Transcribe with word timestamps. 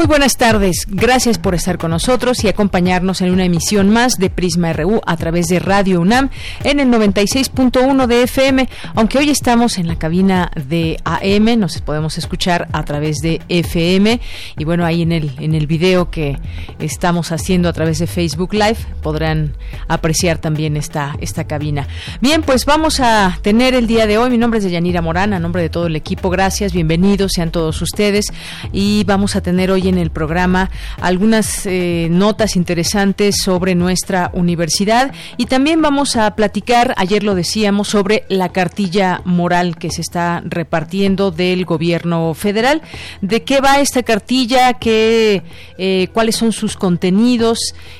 Muy 0.00 0.06
buenas 0.06 0.38
tardes. 0.38 0.86
Gracias 0.88 1.36
por 1.36 1.54
estar 1.54 1.76
con 1.76 1.90
nosotros 1.90 2.42
y 2.42 2.48
acompañarnos 2.48 3.20
en 3.20 3.32
una 3.32 3.44
emisión 3.44 3.90
más 3.90 4.16
de 4.16 4.30
Prisma 4.30 4.72
RU 4.72 5.02
a 5.04 5.14
través 5.18 5.48
de 5.48 5.58
Radio 5.58 6.00
UNAM 6.00 6.30
en 6.64 6.80
el 6.80 6.88
96.1 6.88 8.06
de 8.06 8.22
FM. 8.22 8.66
Aunque 8.94 9.18
hoy 9.18 9.28
estamos 9.28 9.76
en 9.76 9.86
la 9.86 9.98
cabina 9.98 10.52
de 10.54 10.98
AM, 11.04 11.60
nos 11.60 11.78
podemos 11.82 12.16
escuchar 12.16 12.66
a 12.72 12.82
través 12.86 13.16
de 13.18 13.42
FM 13.50 14.22
y 14.56 14.64
bueno, 14.64 14.86
ahí 14.86 15.02
en 15.02 15.12
el 15.12 15.32
en 15.38 15.54
el 15.54 15.66
video 15.66 16.10
que 16.10 16.38
estamos 16.78 17.30
haciendo 17.30 17.68
a 17.68 17.74
través 17.74 17.98
de 17.98 18.06
Facebook 18.06 18.54
Live 18.54 18.78
podrán 19.02 19.54
apreciar 19.86 20.38
también 20.38 20.78
esta 20.78 21.14
esta 21.20 21.44
cabina. 21.44 21.86
Bien, 22.22 22.40
pues 22.40 22.64
vamos 22.64 23.00
a 23.00 23.38
tener 23.42 23.74
el 23.74 23.86
día 23.86 24.06
de 24.06 24.16
hoy. 24.16 24.30
Mi 24.30 24.38
nombre 24.38 24.60
es 24.60 24.70
Yanira 24.70 25.02
Morán, 25.02 25.34
a 25.34 25.38
nombre 25.38 25.60
de 25.60 25.68
todo 25.68 25.88
el 25.88 25.96
equipo. 25.96 26.30
Gracias, 26.30 26.72
bienvenidos 26.72 27.32
sean 27.34 27.50
todos 27.50 27.82
ustedes 27.82 28.32
y 28.72 29.04
vamos 29.04 29.36
a 29.36 29.42
tener 29.42 29.70
hoy 29.70 29.89
en 29.90 29.98
el 29.98 30.10
programa 30.10 30.70
algunas 31.00 31.66
eh, 31.66 32.08
notas 32.10 32.56
interesantes 32.56 33.36
sobre 33.42 33.74
nuestra 33.74 34.30
universidad 34.32 35.12
y 35.36 35.46
también 35.46 35.82
vamos 35.82 36.16
a 36.16 36.34
platicar, 36.34 36.94
ayer 36.96 37.22
lo 37.22 37.34
decíamos, 37.34 37.88
sobre 37.88 38.24
la 38.28 38.50
cartilla 38.50 39.20
moral 39.24 39.76
que 39.76 39.90
se 39.90 40.00
está 40.00 40.42
repartiendo 40.46 41.30
del 41.30 41.64
gobierno 41.64 42.32
federal. 42.34 42.82
¿De 43.20 43.42
qué 43.42 43.60
va 43.60 43.80
esta 43.80 44.02
cartilla? 44.02 44.74
¿Qué, 44.74 45.42
eh, 45.76 46.08
¿Cuáles 46.12 46.36
son 46.36 46.52
sus 46.52 46.76
contenidos? 46.76 47.58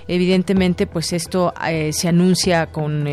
Evidentemente, 0.08 0.86
pues 0.86 1.12
esto 1.12 1.52
eh, 1.68 1.92
se 1.92 2.08
anuncia 2.08 2.66
con 2.66 3.08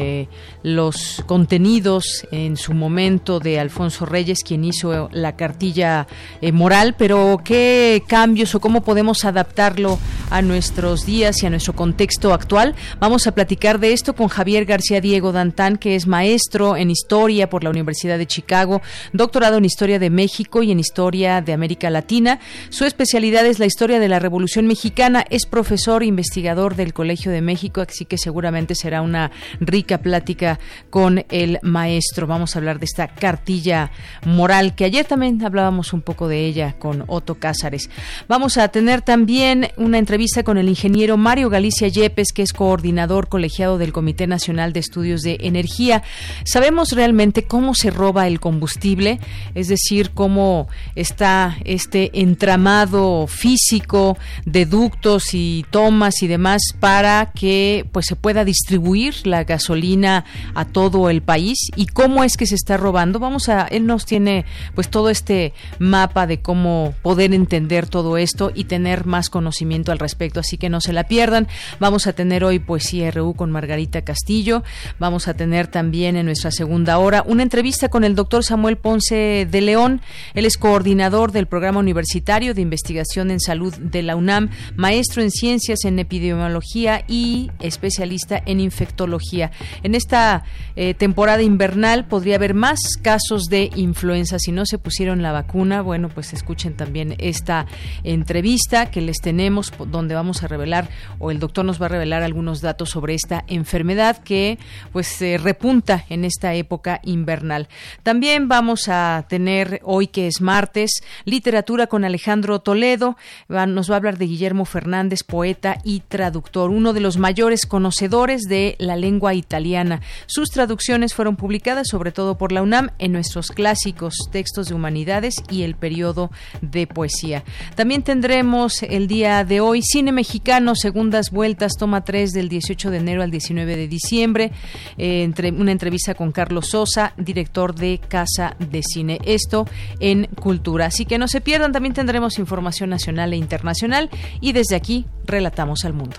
los 0.64 1.24
contenidos 1.26 2.28
en 2.32 2.58
su 2.58 2.74
momento 2.74 3.40
de 3.40 3.60
Alfonso 3.60 4.06
Reyes, 4.06 4.40
quien 4.46 4.64
hizo 4.64 5.10
la 5.12 5.36
cartilla 5.36 6.08
moral, 6.54 6.96
pero 6.98 7.40
¿qué 7.44 8.04
cambios 8.08 8.54
o 8.56 8.60
cómo 8.68 8.82
podemos 8.82 9.24
adaptarlo 9.24 9.98
a 10.30 10.42
nuestros 10.42 11.06
días 11.06 11.42
y 11.42 11.46
a 11.46 11.50
nuestro 11.50 11.72
contexto 11.72 12.34
actual. 12.34 12.76
Vamos 13.00 13.26
a 13.26 13.32
platicar 13.32 13.80
de 13.80 13.94
esto 13.94 14.14
con 14.14 14.28
Javier 14.28 14.66
García 14.66 15.00
Diego 15.00 15.32
Dantán, 15.32 15.78
que 15.78 15.96
es 15.96 16.06
maestro 16.06 16.76
en 16.76 16.92
historia 16.92 17.50
por 17.50 17.64
la 17.64 17.70
Universidad 17.70 18.18
de 18.18 18.28
Chicago, 18.28 18.82
doctorado 19.14 19.56
en 19.56 19.64
historia 19.64 20.00
de 20.00 20.10
México 20.10 20.64
y 20.64 20.72
en 20.74 20.82
historia 20.82 21.40
de 21.40 21.54
América 21.54 21.90
Latina. 21.90 22.42
Su 22.68 22.84
especialidad 22.84 23.46
es 23.46 23.58
la 23.58 23.68
historia 23.68 24.02
de 24.02 24.10
la 24.10 24.20
Revolución 24.20 24.68
Mexicana. 24.68 25.24
Es 25.30 25.46
profesor 25.46 26.04
e 26.04 26.08
investigador 26.08 26.76
del 26.76 26.94
Colegio 26.94 27.32
de 27.32 27.42
México, 27.42 27.80
así 27.80 28.04
que 28.04 28.18
seguramente 28.18 28.76
será 28.76 29.02
una 29.02 29.32
rica 29.62 30.00
plática 30.00 30.60
con 30.90 31.24
el 31.30 31.60
maestro. 31.62 32.28
Vamos 32.28 32.54
a 32.54 32.60
hablar 32.60 32.80
de 32.80 32.86
esta 32.86 33.08
cartilla 33.08 33.92
moral 34.26 34.76
que 34.76 34.84
ayer 34.84 35.06
también 35.06 35.42
hablábamos 35.46 35.94
un 35.94 36.02
poco 36.02 36.28
de 36.28 36.46
ella 36.46 36.76
con 36.78 37.06
Otto 37.08 37.36
Cázares. 37.36 37.90
Vamos 38.28 38.57
a 38.58 38.70
tener 38.70 39.02
también 39.02 39.70
una 39.78 40.00
entrevista 40.00 40.44
con 40.44 40.58
el 40.58 40.70
ingeniero 40.70 41.18
Mario 41.18 41.50
Galicia 41.50 41.88
Yepes, 41.88 42.32
que 42.34 42.42
es 42.42 42.54
coordinador 42.54 43.28
colegiado 43.30 43.78
del 43.78 43.94
Comité 43.94 44.26
Nacional 44.26 44.74
de 44.74 44.80
Estudios 44.80 45.22
de 45.22 45.38
Energía. 45.42 46.04
¿Sabemos 46.44 46.92
realmente 46.92 47.44
cómo 47.44 47.76
se 47.76 47.92
roba 47.92 48.28
el 48.28 48.40
combustible? 48.40 49.20
Es 49.54 49.68
decir, 49.68 50.12
cómo 50.12 50.68
está 50.96 51.58
este 51.66 52.22
entramado 52.22 53.28
físico 53.28 54.18
de 54.46 54.66
ductos 54.66 55.34
y 55.34 55.66
tomas 55.70 56.24
y 56.24 56.28
demás 56.28 56.62
para 56.80 57.32
que 57.32 57.86
pues 57.92 58.06
se 58.08 58.16
pueda 58.16 58.46
distribuir 58.46 59.28
la 59.28 59.44
gasolina 59.44 60.26
a 60.56 60.66
todo 60.66 61.10
el 61.10 61.22
país 61.22 61.58
y 61.76 61.88
cómo 61.88 62.24
es 62.24 62.38
que 62.38 62.48
se 62.48 62.56
está 62.56 62.78
robando. 62.78 63.20
Vamos 63.20 63.50
a 63.50 63.64
él 63.64 63.86
nos 63.86 64.06
tiene 64.06 64.46
pues 64.74 64.90
todo 64.90 65.10
este 65.10 65.54
mapa 65.80 66.28
de 66.28 66.40
cómo 66.40 66.94
poder 67.02 67.34
entender 67.34 67.88
todo 67.88 68.18
esto 68.18 68.37
y 68.54 68.66
tener 68.66 69.06
más 69.06 69.30
conocimiento 69.30 69.92
al 69.92 70.00
respecto, 70.00 70.40
así 70.40 70.58
que 70.58 70.70
no 70.70 70.80
se 70.82 70.94
la 70.94 71.06
pierdan. 71.06 71.48
Vamos 71.80 72.06
a 72.08 72.14
tener 72.14 72.44
hoy 72.44 72.60
Poesía 72.60 73.10
RU 73.12 73.34
con 73.34 73.52
Margarita 73.52 74.04
Castillo. 74.04 74.64
Vamos 75.00 75.28
a 75.28 75.34
tener 75.34 75.68
también 75.68 76.16
en 76.16 76.26
nuestra 76.28 76.52
segunda 76.52 77.00
hora 77.00 77.24
una 77.26 77.44
entrevista 77.44 77.90
con 77.90 78.04
el 78.04 78.16
doctor 78.16 78.44
Samuel 78.44 78.78
Ponce 78.78 79.48
de 79.50 79.62
León. 79.62 80.02
Él 80.36 80.46
es 80.46 80.58
coordinador 80.58 81.32
del 81.32 81.48
Programa 81.48 81.80
Universitario 81.80 82.54
de 82.54 82.62
Investigación 82.62 83.32
en 83.32 83.40
Salud 83.40 83.74
de 83.76 84.04
la 84.04 84.16
UNAM, 84.16 84.50
maestro 84.76 85.24
en 85.24 85.32
Ciencias 85.32 85.84
en 85.86 85.98
Epidemiología 85.98 87.04
y 87.08 87.50
especialista 87.60 88.42
en 88.46 88.60
Infectología. 88.60 89.52
En 89.82 89.96
esta 89.96 90.44
eh, 90.76 90.94
temporada 90.94 91.42
invernal 91.42 92.06
podría 92.06 92.36
haber 92.36 92.54
más 92.54 92.80
casos 93.02 93.46
de 93.46 93.72
influenza. 93.76 94.38
Si 94.38 94.52
no 94.52 94.66
se 94.66 94.78
pusieron 94.78 95.22
la 95.22 95.32
vacuna, 95.32 95.82
bueno, 95.82 96.10
pues 96.10 96.34
escuchen 96.34 96.76
también 96.76 97.16
esta 97.18 97.66
entrevista 98.04 98.27
entrevista 98.28 98.92
que 98.92 99.00
les 99.00 99.20
tenemos 99.22 99.72
donde 99.88 100.14
vamos 100.14 100.44
a 100.44 100.50
revelar 100.50 100.90
o 101.18 101.32
el 101.32 101.40
doctor 101.40 101.64
nos 101.64 101.82
va 101.82 101.86
a 101.86 101.90
revelar 101.90 102.24
algunos 102.24 102.60
datos 102.60 102.90
sobre 102.90 103.14
esta 103.14 103.46
enfermedad 103.48 104.18
que 104.18 104.60
pues 104.92 105.08
se 105.08 105.38
repunta 105.38 106.04
en 106.10 106.26
esta 106.26 106.54
época 106.54 107.00
invernal. 107.06 107.70
También 108.04 108.50
vamos 108.50 108.90
a 108.90 109.26
tener 109.30 109.80
hoy 109.84 110.08
que 110.08 110.28
es 110.28 110.42
martes 110.42 110.92
literatura 111.24 111.88
con 111.88 112.04
Alejandro 112.04 112.60
Toledo, 112.60 113.16
nos 113.48 113.90
va 113.90 113.94
a 113.94 113.98
hablar 113.98 114.18
de 114.18 114.26
Guillermo 114.26 114.66
Fernández, 114.66 115.24
poeta 115.24 115.78
y 115.86 116.02
traductor, 116.02 116.70
uno 116.70 116.92
de 116.92 117.00
los 117.00 117.16
mayores 117.16 117.66
conocedores 117.66 118.42
de 118.42 118.76
la 118.78 118.98
lengua 118.98 119.36
italiana. 119.36 120.02
Sus 120.26 120.50
traducciones 120.50 121.14
fueron 121.14 121.38
publicadas 121.38 121.88
sobre 121.90 122.12
todo 122.12 122.38
por 122.38 122.52
la 122.52 122.62
UNAM 122.62 122.90
en 123.00 123.14
nuestros 123.14 123.52
clásicos 123.52 124.16
textos 124.34 124.68
de 124.68 124.76
humanidades 124.76 125.36
y 125.50 125.64
el 125.64 125.76
periodo 125.76 126.30
de 126.60 126.88
poesía. 126.88 127.46
También 127.76 128.04
tendremos 128.18 128.82
el 128.82 129.08
día 129.08 129.44
de 129.44 129.60
hoy 129.60 129.84
Cine 129.84 130.12
Mexicano, 130.12 130.74
segundas 130.74 131.30
vueltas, 131.30 131.74
toma 131.78 132.04
3 132.04 132.32
del 132.32 132.50
18 132.50 132.90
de 132.90 132.98
enero 132.98 133.22
al 133.22 133.30
19 133.30 133.76
de 133.76 133.88
diciembre, 133.88 134.52
eh, 134.98 135.22
entre, 135.22 135.52
una 135.52 135.72
entrevista 135.72 136.16
con 136.16 136.32
Carlos 136.32 136.70
Sosa, 136.72 137.14
director 137.16 137.76
de 137.76 138.00
Casa 138.00 138.56
de 138.58 138.82
Cine. 138.82 139.20
Esto 139.24 139.68
en 140.00 140.26
Cultura. 140.42 140.88
Así 140.88 141.06
que 141.06 141.20
no 141.20 141.28
se 141.28 141.42
pierdan, 141.42 141.72
también 141.72 141.94
tendremos 141.94 142.40
información 142.40 142.90
nacional 142.90 143.34
e 143.34 143.38
internacional 143.38 144.10
y 144.42 144.52
desde 144.52 144.76
aquí 144.76 145.06
relatamos 145.28 145.86
al 145.86 145.94
mundo. 145.94 146.18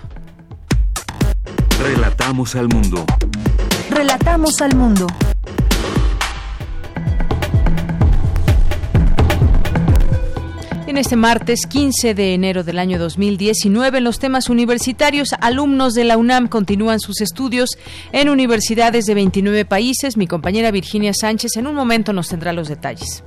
Relatamos 1.82 2.54
al 2.54 2.68
mundo. 2.68 3.04
Relatamos 3.90 4.60
al 4.60 4.76
mundo. 4.76 5.08
Este 10.98 11.14
martes 11.14 11.60
15 11.68 12.12
de 12.14 12.34
enero 12.34 12.64
del 12.64 12.76
año 12.76 12.98
2019, 12.98 13.98
en 13.98 14.04
los 14.04 14.18
temas 14.18 14.48
universitarios, 14.48 15.28
alumnos 15.40 15.94
de 15.94 16.02
la 16.02 16.16
UNAM 16.16 16.48
continúan 16.48 16.98
sus 16.98 17.20
estudios 17.20 17.70
en 18.10 18.28
universidades 18.28 19.04
de 19.04 19.14
29 19.14 19.64
países. 19.64 20.16
Mi 20.16 20.26
compañera 20.26 20.72
Virginia 20.72 21.12
Sánchez 21.14 21.52
en 21.56 21.68
un 21.68 21.76
momento 21.76 22.12
nos 22.12 22.26
tendrá 22.26 22.52
los 22.52 22.66
detalles. 22.66 23.22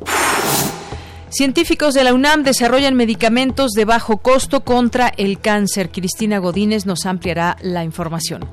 Científicos 1.29 1.93
de 1.93 2.03
la 2.03 2.13
UNAM 2.13 2.43
desarrollan 2.43 2.95
medicamentos 2.95 3.71
de 3.71 3.85
bajo 3.85 4.17
costo 4.17 4.65
contra 4.65 5.07
el 5.07 5.39
cáncer. 5.39 5.91
Cristina 5.91 6.39
Godínez 6.39 6.85
nos 6.85 7.05
ampliará 7.05 7.55
la 7.61 7.85
información. 7.85 8.49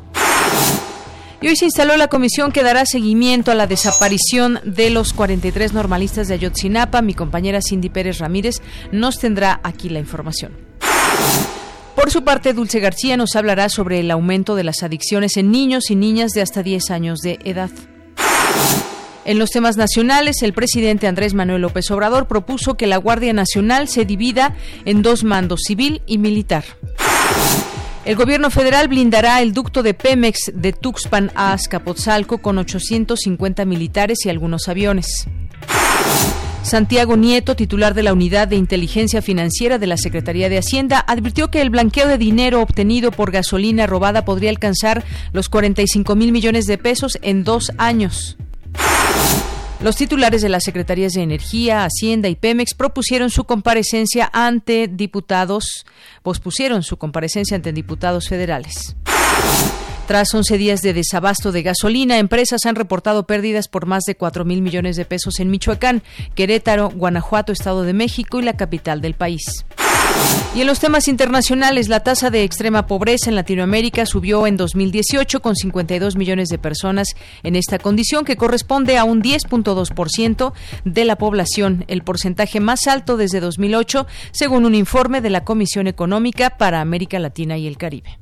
Y 1.41 1.47
hoy 1.47 1.57
se 1.57 1.67
instaló 1.67 1.97
la 1.97 2.09
comisión 2.09 2.51
que 2.51 2.65
dará 2.65 2.85
seguimiento 2.85 3.53
a 3.53 3.55
la 3.55 3.69
desaparición 3.69 4.61
de 4.65 4.91
los 4.91 5.13
43 5.13 5.73
normalistas 5.73 6.27
de 6.27 6.35
Ayotzinapa. 6.35 7.01
Mi 7.01 7.15
compañera 7.15 7.61
Cindy 7.63 7.91
Pérez 7.91 8.19
Ramírez 8.19 8.61
nos 8.91 9.19
tendrá 9.19 9.61
aquí 9.63 9.89
la 9.89 10.01
información. 10.01 10.53
Por 11.95 12.11
su 12.11 12.25
parte, 12.25 12.55
Dulce 12.55 12.81
García 12.81 13.17
nos 13.17 13.37
hablará 13.37 13.69
sobre 13.69 14.01
el 14.01 14.11
aumento 14.11 14.57
de 14.57 14.65
las 14.65 14.83
adicciones 14.83 15.37
en 15.37 15.51
niños 15.51 15.91
y 15.91 15.97
niñas 15.97 16.33
de 16.33 16.43
hasta 16.43 16.63
10 16.63 16.91
años 16.91 17.21
de 17.21 17.39
edad. 17.45 17.71
En 19.25 19.39
los 19.39 19.51
temas 19.51 19.77
nacionales, 19.77 20.43
el 20.43 20.55
presidente 20.55 21.07
Andrés 21.07 21.35
Manuel 21.35 21.63
López 21.63 21.91
Obrador 21.91 22.27
propuso 22.27 22.77
que 22.77 22.87
la 22.87 22.97
Guardia 22.97 23.33
Nacional 23.33 23.87
se 23.87 24.05
divida 24.05 24.57
en 24.87 25.03
dos 25.03 25.23
mandos, 25.23 25.61
civil 25.67 26.03
y 26.07 26.19
militar. 26.19 26.65
El 28.09 28.17
gobierno 28.17 28.49
federal 28.49 28.89
blindará 28.89 29.43
el 29.43 29.53
ducto 29.53 29.83
de 29.83 29.93
Pemex 29.93 30.51
de 30.55 30.73
Tuxpan 30.73 31.31
a 31.35 31.53
Azcapotzalco 31.53 32.39
con 32.39 32.57
850 32.57 33.67
militares 33.67 34.25
y 34.25 34.31
algunos 34.31 34.67
aviones. 34.71 35.27
Santiago 36.63 37.19
Nieto, 37.19 37.55
titular 37.55 37.93
de 37.93 38.03
la 38.03 38.15
Unidad 38.15 38.49
de 38.49 38.57
Inteligencia 38.57 39.21
Financiera 39.21 39.77
de 39.77 39.89
la 39.89 39.99
Secretaría 39.99 40.49
de 40.49 40.57
Hacienda, 40.57 41.05
advirtió 41.07 41.51
que 41.51 41.61
el 41.61 41.69
blanqueo 41.69 42.09
de 42.09 42.17
dinero 42.17 42.63
obtenido 42.63 43.11
por 43.11 43.31
gasolina 43.31 43.87
robada 43.87 44.25
podría 44.25 44.49
alcanzar 44.49 45.05
los 45.35 45.51
45 45.51 46.17
mil 46.17 46.33
millones 46.33 46.65
de 46.65 46.79
pesos 46.79 47.19
en 47.21 47.45
dos 47.45 47.73
años. 47.77 48.39
Los 49.81 49.95
titulares 49.95 50.43
de 50.43 50.49
las 50.49 50.65
Secretarías 50.65 51.13
de 51.13 51.23
Energía, 51.23 51.85
Hacienda 51.85 52.29
y 52.29 52.35
Pemex 52.35 52.75
propusieron 52.75 53.31
su 53.31 53.45
comparecencia 53.45 54.29
ante 54.33 54.89
diputados, 54.89 55.87
pospusieron 56.23 56.83
su 56.83 56.97
comparecencia 56.97 57.55
ante 57.55 57.73
diputados 57.73 58.29
federales. 58.29 58.97
Tras 60.09 60.35
11 60.35 60.59
días 60.59 60.81
de 60.81 60.95
desabasto 60.95 61.53
de 61.53 61.63
gasolina, 61.63 62.19
empresas 62.19 62.65
han 62.65 62.75
reportado 62.75 63.27
pérdidas 63.27 63.69
por 63.69 63.87
más 63.87 64.03
de 64.05 64.17
4 64.17 64.45
mil 64.45 64.63
millones 64.63 64.97
de 64.97 65.05
pesos 65.05 65.39
en 65.39 65.51
Michoacán, 65.51 66.03
Querétaro, 66.35 66.89
Guanajuato, 66.89 67.53
Estado 67.53 67.83
de 67.85 67.93
México 67.93 68.41
y 68.41 68.43
la 68.43 68.57
capital 68.57 69.01
del 69.01 69.15
país. 69.15 69.65
Y 70.55 70.63
en 70.63 70.67
los 70.67 70.81
temas 70.81 71.07
internacionales, 71.07 71.89
la 71.89 72.01
tasa 72.01 72.31
de 72.31 72.43
extrema 72.43 72.87
pobreza 72.87 73.31
en 73.31 73.37
Latinoamérica 73.37 74.07
subió 74.07 74.47
en 74.47 74.57
2018 74.57 75.41
con 75.41 75.55
52 75.55 76.17
millones 76.17 76.49
de 76.49 76.59
personas 76.59 77.15
en 77.45 77.55
esta 77.55 77.79
condición, 77.79 78.25
que 78.25 78.37
corresponde 78.37 78.99
a 78.99 79.05
un 79.05 79.23
10.2% 79.23 80.53
de 80.85 81.05
la 81.05 81.17
población, 81.17 81.85
el 81.87 82.03
porcentaje 82.03 82.59
más 82.61 82.89
alto 82.89 83.17
desde 83.17 83.39
2008, 83.39 84.07
según 84.33 84.65
un 84.65 84.75
informe 84.75 85.21
de 85.21 85.31
la 85.31 85.45
Comisión 85.45 85.87
Económica 85.87 86.51
para 86.51 86.81
América 86.81 87.21
Latina 87.21 87.57
y 87.57 87.69
el 87.69 87.77
Caribe. 87.77 88.19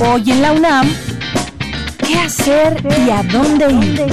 Hoy 0.00 0.30
en 0.30 0.42
la 0.42 0.52
UNAM, 0.52 0.88
¿qué 2.06 2.14
hacer 2.16 2.80
y 3.04 3.10
a 3.10 3.24
dónde 3.24 3.72
ir? 3.72 4.06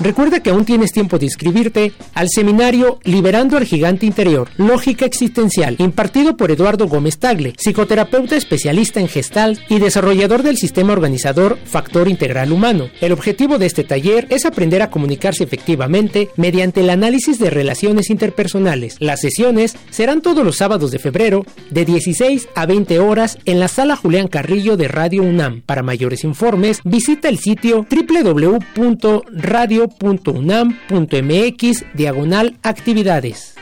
Recuerda 0.00 0.40
que 0.40 0.50
aún 0.50 0.64
tienes 0.64 0.92
tiempo 0.92 1.18
de 1.18 1.24
inscribirte 1.26 1.92
al 2.14 2.28
seminario 2.28 3.00
Liberando 3.02 3.56
al 3.56 3.64
Gigante 3.64 4.06
Interior, 4.06 4.48
Lógica 4.56 5.04
Existencial, 5.04 5.74
impartido 5.78 6.36
por 6.36 6.52
Eduardo 6.52 6.86
Gómez 6.86 7.18
Tagle, 7.18 7.54
psicoterapeuta 7.58 8.36
especialista 8.36 9.00
en 9.00 9.08
gestal 9.08 9.58
y 9.68 9.80
desarrollador 9.80 10.44
del 10.44 10.56
sistema 10.56 10.92
organizador 10.92 11.58
Factor 11.64 12.06
Integral 12.06 12.52
Humano. 12.52 12.90
El 13.00 13.10
objetivo 13.10 13.58
de 13.58 13.66
este 13.66 13.82
taller 13.82 14.28
es 14.30 14.46
aprender 14.46 14.82
a 14.82 14.90
comunicarse 14.90 15.42
efectivamente 15.42 16.28
mediante 16.36 16.80
el 16.80 16.90
análisis 16.90 17.40
de 17.40 17.50
relaciones 17.50 18.08
interpersonales. 18.08 18.98
Las 19.00 19.20
sesiones 19.20 19.74
serán 19.90 20.22
todos 20.22 20.44
los 20.44 20.58
sábados 20.58 20.92
de 20.92 21.00
febrero 21.00 21.44
de 21.70 21.84
16 21.84 22.48
a 22.54 22.66
20 22.66 23.00
horas 23.00 23.38
en 23.46 23.58
la 23.58 23.66
sala 23.66 23.96
Julián 23.96 24.28
Carrillo 24.28 24.76
de 24.76 24.86
Radio 24.86 25.24
UNAM. 25.24 25.62
Para 25.62 25.82
mayores 25.82 26.22
informes, 26.22 26.82
visita 26.84 27.28
el 27.28 27.38
sitio 27.38 27.84
www.radio 27.90 29.87
unam.mx 30.26 31.84
diagonal 31.94 32.56
actividades. 32.62 33.54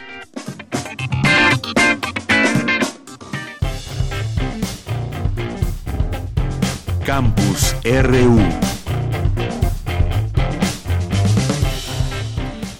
Campus 7.04 7.74
RU. 7.84 8.75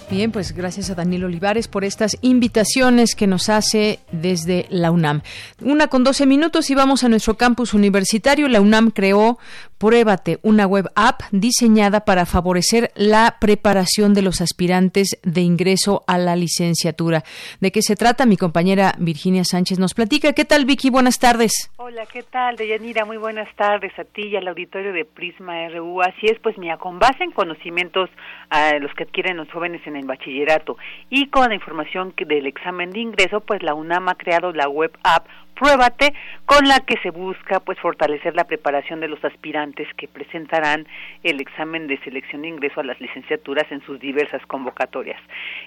Bien, 0.09 0.31
pues 0.31 0.53
gracias 0.53 0.89
a 0.89 0.95
Daniel 0.95 1.25
Olivares 1.25 1.67
por 1.67 1.83
estas 1.83 2.17
invitaciones 2.21 3.13
que 3.13 3.27
nos 3.27 3.49
hace 3.49 3.99
desde 4.13 4.65
la 4.69 4.89
UNAM. 4.89 5.21
Una 5.61 5.87
con 5.87 6.05
12 6.05 6.25
minutos 6.25 6.69
y 6.69 6.75
vamos 6.75 7.03
a 7.03 7.09
nuestro 7.09 7.35
campus 7.35 7.73
universitario. 7.73 8.47
La 8.47 8.61
UNAM 8.61 8.91
creó 8.91 9.37
Pruébate, 9.77 10.39
una 10.41 10.65
web 10.65 10.89
app 10.95 11.21
diseñada 11.31 12.05
para 12.05 12.25
favorecer 12.25 12.89
la 12.95 13.35
preparación 13.39 14.13
de 14.13 14.21
los 14.23 14.39
aspirantes 14.39 15.19
de 15.23 15.41
ingreso 15.41 16.03
a 16.07 16.17
la 16.17 16.35
licenciatura. 16.35 17.23
¿De 17.59 17.71
qué 17.71 17.81
se 17.81 17.95
trata? 17.95 18.25
Mi 18.25 18.37
compañera 18.37 18.95
Virginia 18.97 19.43
Sánchez 19.43 19.77
nos 19.77 19.93
platica. 19.93 20.33
¿Qué 20.33 20.45
tal, 20.45 20.65
Vicky? 20.65 20.89
Buenas 20.89 21.19
tardes. 21.19 21.69
Hola, 21.75 22.05
¿qué 22.11 22.23
tal, 22.23 22.55
Deyanira? 22.55 23.05
Muy 23.05 23.17
buenas 23.17 23.53
tardes 23.55 23.91
a 23.99 24.03
ti 24.03 24.27
y 24.27 24.35
al 24.35 24.47
auditorio 24.47 24.93
de 24.93 25.05
Prisma 25.05 25.67
RU. 25.69 26.01
Así 26.01 26.25
es, 26.25 26.39
pues 26.41 26.57
mira, 26.57 26.77
con 26.77 26.97
base 26.97 27.23
en 27.23 27.31
conocimientos 27.31 28.09
a 28.49 28.77
los 28.79 28.93
que 28.93 29.03
adquieren 29.03 29.37
los 29.37 29.51
jóvenes 29.51 29.81
en 29.85 29.95
el 29.95 30.05
bachillerato. 30.05 30.77
Y 31.09 31.27
con 31.27 31.49
la 31.49 31.55
información 31.55 32.13
del 32.17 32.47
examen 32.47 32.91
de 32.91 32.99
ingreso, 32.99 33.41
pues 33.41 33.63
la 33.63 33.73
UNAM 33.73 34.09
ha 34.09 34.15
creado 34.15 34.51
la 34.53 34.69
web 34.69 34.91
app 35.03 35.27
Pruébate, 35.57 36.13
con 36.45 36.67
la 36.67 36.79
que 36.81 36.97
se 37.01 37.09
busca 37.09 37.59
pues 37.59 37.79
fortalecer 37.79 38.35
la 38.35 38.43
preparación 38.43 38.99
de 38.99 39.07
los 39.07 39.23
aspirantes 39.25 39.87
que 39.97 40.07
presentarán 40.07 40.87
el 41.23 41.41
examen 41.41 41.87
de 41.87 41.97
selección 41.99 42.43
de 42.43 42.49
ingreso 42.49 42.79
a 42.79 42.83
las 42.83 42.99
licenciaturas 43.01 43.65
en 43.71 43.81
sus 43.81 43.99
diversas 43.99 44.45
convocatorias. 44.45 45.19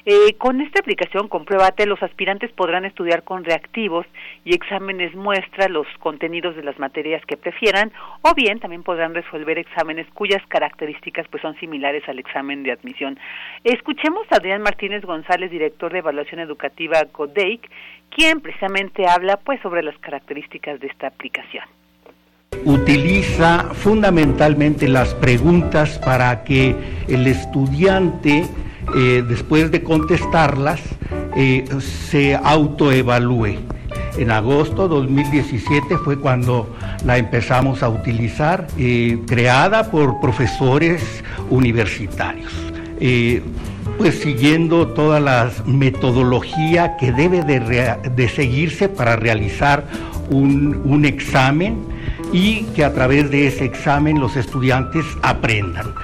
Eh, 0.07 0.35
con 0.39 0.61
esta 0.61 0.81
aplicación, 0.81 1.29
Compruébate, 1.29 1.87
los 1.87 2.03
aspirantes 2.03 2.53
podrán 2.53 2.85
estudiar 2.85 3.25
con 3.25 3.45
reactivos 3.45 4.07
y 4.45 4.55
exámenes 4.55 5.15
muestra 5.15 5.69
los 5.69 5.87
contenidos 5.99 6.57
de 6.57 6.63
las 6.63 6.79
materias 6.79 7.25
que 7.27 7.37
prefieran, 7.37 7.93
o 8.23 8.35
bien 8.35 8.61
también 8.61 8.83
podrán 8.83 9.15
resolver 9.15 9.59
exámenes 9.59 10.07
cuyas 10.15 10.43
características 10.49 11.27
pues 11.29 11.43
son 11.43 11.59
similares 11.59 12.09
al 12.09 12.19
examen 12.19 12.63
de 12.63 12.73
admisión. 12.73 13.19
Escuchemos 13.65 14.27
a 14.31 14.37
Adrián 14.37 14.63
Martínez 14.63 15.05
González, 15.05 15.51
director 15.51 15.93
de 15.93 15.99
evaluación 15.99 16.41
educativa 16.41 17.05
CODEIC, 17.11 17.69
quien 18.15 18.41
precisamente 18.41 19.07
habla 19.07 19.37
pues 19.39 19.61
sobre 19.63 19.83
las 19.83 19.97
características 19.99 20.81
de 20.81 20.89
esta 20.89 21.09
aplicación. 21.09 21.65
Utiliza 22.65 23.71
fundamentalmente 23.75 24.89
las 24.89 25.15
preguntas 25.15 25.99
para 26.05 26.43
que 26.45 26.75
el 27.09 27.27
estudiante, 27.27 28.45
eh, 28.97 29.25
después 29.27 29.71
de 29.71 29.83
contestarlas, 29.83 30.81
eh, 31.37 31.65
se 31.81 32.35
autoevalúe. 32.35 33.59
En 34.19 34.31
agosto 34.31 34.89
2017 34.89 35.97
fue 35.99 36.19
cuando 36.19 36.77
la 37.05 37.17
empezamos 37.17 37.83
a 37.83 37.89
utilizar, 37.89 38.67
eh, 38.77 39.19
creada 39.27 39.91
por 39.91 40.21
profesores 40.21 41.25
universitarios 41.49 42.53
pues 43.99 44.21
siguiendo 44.21 44.89
toda 44.89 45.21
la 45.21 45.51
metodología 45.67 46.97
que 46.97 47.13
debe 47.13 47.43
de, 47.43 48.29
seguirse 48.29 48.89
para 48.89 49.17
realizar 49.17 49.87
un, 50.31 51.05
examen 51.05 51.79
y 52.33 52.65
que 52.75 52.85
a 52.85 52.93
través 52.93 53.31
de 53.31 53.47
ese 53.47 53.65
examen 53.65 54.21
los 54.21 54.37
estudiantes 54.37 55.05
aprendan 55.23 55.95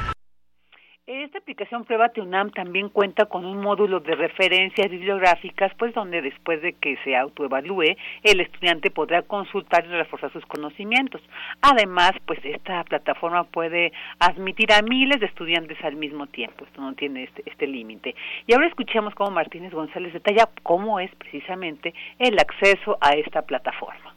aplicación 1.47 1.85
Pruébate 1.85 2.21
UNAM 2.21 2.51
también 2.51 2.89
cuenta 2.89 3.27
con 3.27 3.45
un 3.45 3.59
módulo 3.59 4.01
de 4.01 4.17
referencias 4.17 4.91
bibliográficas, 4.91 5.73
pues 5.79 5.95
donde 5.95 6.21
después 6.21 6.61
de 6.61 6.73
que 6.73 6.97
se 7.05 7.15
autoevalúe, 7.15 7.97
el 8.25 8.41
estudiante 8.41 8.91
podrá 8.91 9.23
consultar 9.23 9.87
y 9.87 9.91
reforzar 9.91 10.33
sus 10.33 10.45
conocimientos. 10.47 11.23
Además, 11.63 12.13
pues 12.27 12.41
esta 12.45 12.83
plataforma 12.83 13.45
puede 13.45 13.93
admitir 14.19 14.73
a 14.73 14.83
miles 14.83 15.21
de 15.21 15.27
estudiantes 15.27 15.79
al 15.85 15.95
mismo 15.95 16.27
tiempo. 16.27 16.65
Esto 16.65 16.81
no 16.81 16.95
tiene 16.95 17.23
este, 17.23 17.45
este 17.47 17.69
límite. 17.69 18.17
Y 18.49 18.55
ahora 18.55 18.67
escuchemos 18.67 19.15
cómo 19.15 19.31
Martínez 19.31 19.73
González 19.73 20.13
detalla 20.13 20.49
cómo 20.65 20.99
es 20.99 21.15
precisamente 21.15 21.95
el 22.19 22.37
acceso 22.41 22.99
a 23.01 23.11
esta 23.13 23.43
plataforma. 23.43 24.16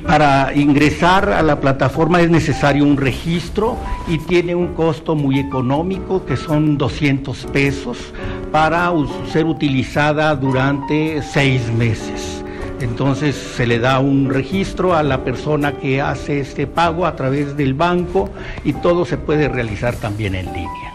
Para 0.00 0.54
ingresar 0.54 1.28
a 1.28 1.42
la 1.42 1.60
plataforma 1.60 2.22
es 2.22 2.30
necesario 2.30 2.82
un 2.82 2.96
registro 2.96 3.76
y 4.08 4.16
tiene 4.16 4.54
un 4.54 4.68
costo 4.68 5.14
muy 5.14 5.38
económico 5.38 6.24
que 6.24 6.38
son 6.38 6.78
200 6.78 7.44
pesos 7.52 7.98
para 8.50 8.90
ser 9.30 9.44
utilizada 9.44 10.34
durante 10.34 11.20
seis 11.20 11.70
meses. 11.74 12.42
Entonces 12.80 13.36
se 13.36 13.66
le 13.66 13.78
da 13.78 14.00
un 14.00 14.30
registro 14.30 14.96
a 14.96 15.02
la 15.02 15.24
persona 15.24 15.72
que 15.72 16.00
hace 16.00 16.40
este 16.40 16.66
pago 16.66 17.04
a 17.04 17.14
través 17.14 17.54
del 17.58 17.74
banco 17.74 18.30
y 18.64 18.72
todo 18.72 19.04
se 19.04 19.18
puede 19.18 19.48
realizar 19.48 19.94
también 19.96 20.34
en 20.34 20.46
línea. 20.46 20.91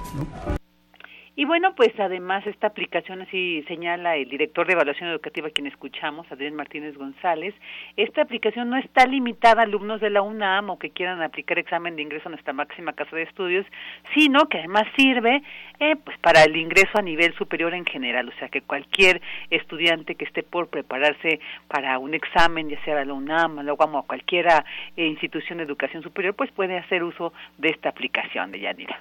Y 1.39 1.45
bueno, 1.45 1.75
pues 1.75 1.91
además 1.99 2.47
esta 2.47 2.65
aplicación, 2.65 3.21
así 3.21 3.63
señala 3.67 4.15
el 4.15 4.27
director 4.27 4.65
de 4.65 4.73
evaluación 4.73 5.11
educativa 5.11 5.51
quien 5.51 5.67
escuchamos, 5.67 6.25
Adrián 6.31 6.55
Martínez 6.55 6.97
González, 6.97 7.53
esta 7.95 8.23
aplicación 8.23 8.71
no 8.71 8.77
está 8.77 9.05
limitada 9.05 9.61
a 9.61 9.65
alumnos 9.65 10.01
de 10.01 10.09
la 10.09 10.23
UNAM 10.23 10.71
o 10.71 10.79
que 10.79 10.89
quieran 10.89 11.21
aplicar 11.21 11.59
examen 11.59 11.95
de 11.95 12.01
ingreso 12.01 12.27
a 12.27 12.31
nuestra 12.31 12.53
máxima 12.53 12.93
casa 12.93 13.15
de 13.15 13.21
estudios, 13.21 13.67
sino 14.15 14.49
que 14.49 14.57
además 14.57 14.85
sirve 14.95 15.43
eh, 15.79 15.95
pues 16.03 16.17
para 16.17 16.41
el 16.43 16.57
ingreso 16.57 16.97
a 16.97 17.03
nivel 17.03 17.35
superior 17.35 17.75
en 17.75 17.85
general, 17.85 18.29
o 18.29 18.39
sea 18.39 18.49
que 18.49 18.61
cualquier 18.61 19.21
estudiante 19.51 20.15
que 20.15 20.25
esté 20.25 20.41
por 20.41 20.69
prepararse 20.69 21.39
para 21.67 21.99
un 21.99 22.15
examen, 22.15 22.67
ya 22.67 22.83
sea 22.83 22.99
a 22.99 23.05
la 23.05 23.13
UNAM, 23.13 23.59
a 23.59 23.63
la 23.63 23.75
UAM 23.75 23.93
o 23.93 23.99
a 23.99 24.07
cualquier 24.07 24.47
eh, 24.47 25.05
institución 25.05 25.59
de 25.59 25.65
educación 25.65 26.01
superior, 26.01 26.33
pues 26.33 26.51
puede 26.51 26.79
hacer 26.79 27.03
uso 27.03 27.31
de 27.59 27.69
esta 27.69 27.89
aplicación 27.89 28.51
de 28.51 28.61
Yanira. 28.61 28.99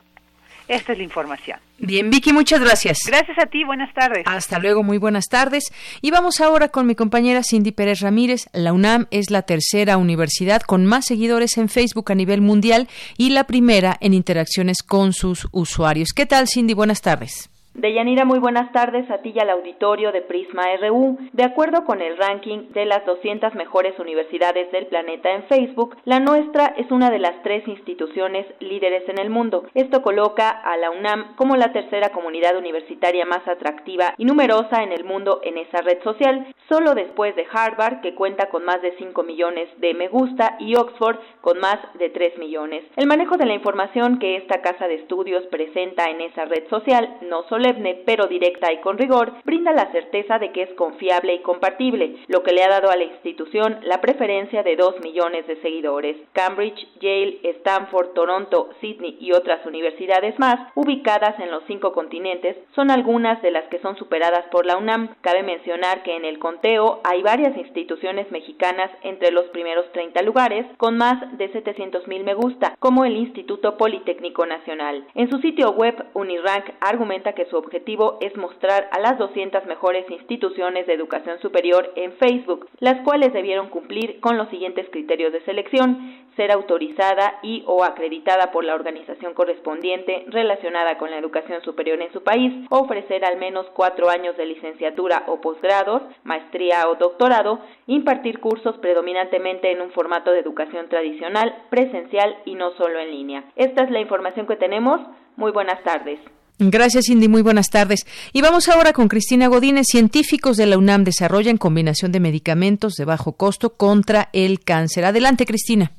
Esta 0.68 0.92
es 0.92 0.98
la 0.98 1.04
información. 1.04 1.58
Bien, 1.78 2.10
Vicky, 2.10 2.32
muchas 2.32 2.60
gracias. 2.60 2.98
Gracias 3.06 3.38
a 3.38 3.46
ti, 3.46 3.64
buenas 3.64 3.92
tardes. 3.94 4.24
Hasta 4.26 4.58
luego, 4.58 4.82
muy 4.82 4.98
buenas 4.98 5.26
tardes. 5.26 5.72
Y 6.00 6.10
vamos 6.10 6.40
ahora 6.40 6.68
con 6.68 6.86
mi 6.86 6.94
compañera 6.94 7.42
Cindy 7.42 7.70
Pérez 7.70 8.00
Ramírez. 8.00 8.48
La 8.52 8.72
UNAM 8.72 9.06
es 9.10 9.30
la 9.30 9.42
tercera 9.42 9.96
universidad 9.96 10.62
con 10.62 10.86
más 10.86 11.04
seguidores 11.04 11.56
en 11.58 11.68
Facebook 11.68 12.10
a 12.10 12.14
nivel 12.14 12.40
mundial 12.40 12.88
y 13.16 13.30
la 13.30 13.44
primera 13.44 13.96
en 14.00 14.14
interacciones 14.14 14.82
con 14.82 15.12
sus 15.12 15.46
usuarios. 15.52 16.08
¿Qué 16.14 16.26
tal, 16.26 16.48
Cindy? 16.48 16.74
Buenas 16.74 17.02
tardes. 17.02 17.50
Deyanira, 17.76 18.24
muy 18.24 18.38
buenas 18.38 18.72
tardes 18.72 19.10
a 19.10 19.18
ti 19.18 19.34
y 19.34 19.38
al 19.38 19.50
auditorio 19.50 20.10
de 20.10 20.22
Prisma 20.22 20.64
RU. 20.80 21.18
De 21.34 21.44
acuerdo 21.44 21.84
con 21.84 22.00
el 22.00 22.16
ranking 22.16 22.70
de 22.72 22.86
las 22.86 23.04
200 23.04 23.54
mejores 23.54 23.98
universidades 23.98 24.72
del 24.72 24.86
planeta 24.86 25.30
en 25.30 25.42
Facebook, 25.42 25.94
la 26.06 26.18
nuestra 26.18 26.72
es 26.78 26.90
una 26.90 27.10
de 27.10 27.18
las 27.18 27.42
tres 27.42 27.68
instituciones 27.68 28.46
líderes 28.60 29.06
en 29.10 29.18
el 29.18 29.28
mundo. 29.28 29.66
Esto 29.74 30.00
coloca 30.00 30.48
a 30.48 30.78
la 30.78 30.90
UNAM 30.90 31.36
como 31.36 31.54
la 31.56 31.74
tercera 31.74 32.12
comunidad 32.12 32.56
universitaria 32.56 33.26
más 33.26 33.46
atractiva 33.46 34.14
y 34.16 34.24
numerosa 34.24 34.82
en 34.82 34.92
el 34.92 35.04
mundo 35.04 35.42
en 35.44 35.58
esa 35.58 35.82
red 35.82 36.02
social, 36.02 36.46
solo 36.70 36.94
después 36.94 37.36
de 37.36 37.46
Harvard, 37.52 38.00
que 38.00 38.14
cuenta 38.14 38.48
con 38.48 38.64
más 38.64 38.80
de 38.80 38.96
5 38.96 39.22
millones 39.22 39.68
de 39.80 39.92
me 39.92 40.08
gusta, 40.08 40.56
y 40.60 40.76
Oxford, 40.76 41.18
con 41.42 41.60
más 41.60 41.76
de 41.98 42.08
3 42.08 42.38
millones. 42.38 42.84
El 42.96 43.06
manejo 43.06 43.36
de 43.36 43.44
la 43.44 43.52
información 43.52 44.18
que 44.18 44.36
esta 44.36 44.62
casa 44.62 44.88
de 44.88 44.94
estudios 44.94 45.44
presenta 45.48 46.08
en 46.08 46.22
esa 46.22 46.46
red 46.46 46.66
social 46.70 47.18
no 47.20 47.42
solo 47.50 47.65
pero 48.04 48.26
directa 48.26 48.72
y 48.72 48.78
con 48.78 48.98
rigor, 48.98 49.32
brinda 49.44 49.72
la 49.72 49.90
certeza 49.92 50.38
de 50.38 50.52
que 50.52 50.62
es 50.62 50.74
confiable 50.74 51.34
y 51.34 51.40
compartible, 51.40 52.16
lo 52.28 52.42
que 52.42 52.52
le 52.52 52.62
ha 52.62 52.68
dado 52.68 52.90
a 52.90 52.96
la 52.96 53.04
institución 53.04 53.78
la 53.82 54.00
preferencia 54.00 54.62
de 54.62 54.76
dos 54.76 55.00
millones 55.02 55.46
de 55.46 55.60
seguidores. 55.62 56.16
Cambridge, 56.32 56.86
Yale, 57.00 57.40
Stanford, 57.42 58.12
Toronto, 58.14 58.70
Sydney 58.80 59.16
y 59.20 59.32
otras 59.32 59.64
universidades 59.66 60.38
más, 60.38 60.72
ubicadas 60.74 61.38
en 61.40 61.50
los 61.50 61.62
cinco 61.66 61.92
continentes, 61.92 62.56
son 62.74 62.90
algunas 62.90 63.40
de 63.42 63.50
las 63.50 63.64
que 63.68 63.80
son 63.80 63.96
superadas 63.96 64.44
por 64.50 64.66
la 64.66 64.76
UNAM. 64.76 65.14
Cabe 65.20 65.42
mencionar 65.42 66.02
que 66.02 66.16
en 66.16 66.24
el 66.24 66.38
conteo 66.38 67.00
hay 67.04 67.22
varias 67.22 67.56
instituciones 67.56 68.30
mexicanas 68.30 68.90
entre 69.02 69.30
los 69.30 69.46
primeros 69.46 69.90
30 69.92 70.22
lugares, 70.22 70.66
con 70.76 70.96
más 70.96 71.36
de 71.38 71.50
700 71.52 72.06
mil 72.08 72.24
me 72.24 72.34
gusta, 72.34 72.76
como 72.78 73.04
el 73.04 73.16
Instituto 73.16 73.76
Politécnico 73.76 74.46
Nacional. 74.46 75.06
En 75.14 75.30
su 75.30 75.38
sitio 75.38 75.70
web, 75.72 75.94
Unirank 76.14 76.66
argumenta 76.80 77.32
que 77.32 77.46
su 77.46 77.55
objetivo 77.58 78.18
es 78.20 78.36
mostrar 78.36 78.88
a 78.92 79.00
las 79.00 79.18
200 79.18 79.66
mejores 79.66 80.08
instituciones 80.10 80.86
de 80.86 80.94
educación 80.94 81.38
superior 81.40 81.92
en 81.96 82.12
Facebook, 82.14 82.68
las 82.80 83.00
cuales 83.02 83.32
debieron 83.32 83.68
cumplir 83.68 84.20
con 84.20 84.36
los 84.36 84.48
siguientes 84.48 84.88
criterios 84.90 85.32
de 85.32 85.44
selección, 85.44 86.26
ser 86.36 86.52
autorizada 86.52 87.38
y 87.42 87.64
o 87.66 87.82
acreditada 87.82 88.52
por 88.52 88.64
la 88.64 88.74
organización 88.74 89.34
correspondiente 89.34 90.24
relacionada 90.28 90.98
con 90.98 91.10
la 91.10 91.18
educación 91.18 91.62
superior 91.62 92.00
en 92.00 92.12
su 92.12 92.22
país, 92.22 92.52
ofrecer 92.70 93.24
al 93.24 93.38
menos 93.38 93.66
cuatro 93.72 94.08
años 94.10 94.36
de 94.36 94.46
licenciatura 94.46 95.24
o 95.26 95.40
posgrados, 95.40 96.02
maestría 96.24 96.88
o 96.88 96.94
doctorado, 96.96 97.60
impartir 97.86 98.40
cursos 98.40 98.76
predominantemente 98.78 99.72
en 99.72 99.80
un 99.80 99.90
formato 99.90 100.30
de 100.30 100.40
educación 100.40 100.88
tradicional, 100.88 101.54
presencial 101.70 102.36
y 102.44 102.54
no 102.54 102.72
solo 102.72 102.98
en 103.00 103.10
línea. 103.10 103.44
Esta 103.56 103.84
es 103.84 103.90
la 103.90 104.00
información 104.00 104.46
que 104.46 104.56
tenemos. 104.56 105.00
Muy 105.36 105.52
buenas 105.52 105.82
tardes. 105.82 106.20
Gracias, 106.58 107.04
Cindy. 107.06 107.28
Muy 107.28 107.42
buenas 107.42 107.68
tardes. 107.68 108.06
Y 108.32 108.40
vamos 108.40 108.68
ahora 108.68 108.94
con 108.94 109.08
Cristina 109.08 109.48
Godínez. 109.48 109.86
Científicos 109.90 110.56
de 110.56 110.66
la 110.66 110.78
UNAM 110.78 111.04
desarrollan 111.04 111.58
combinación 111.58 112.12
de 112.12 112.20
medicamentos 112.20 112.94
de 112.94 113.04
bajo 113.04 113.32
costo 113.32 113.76
contra 113.76 114.30
el 114.32 114.60
cáncer. 114.60 115.04
Adelante, 115.04 115.44
Cristina. 115.44 115.92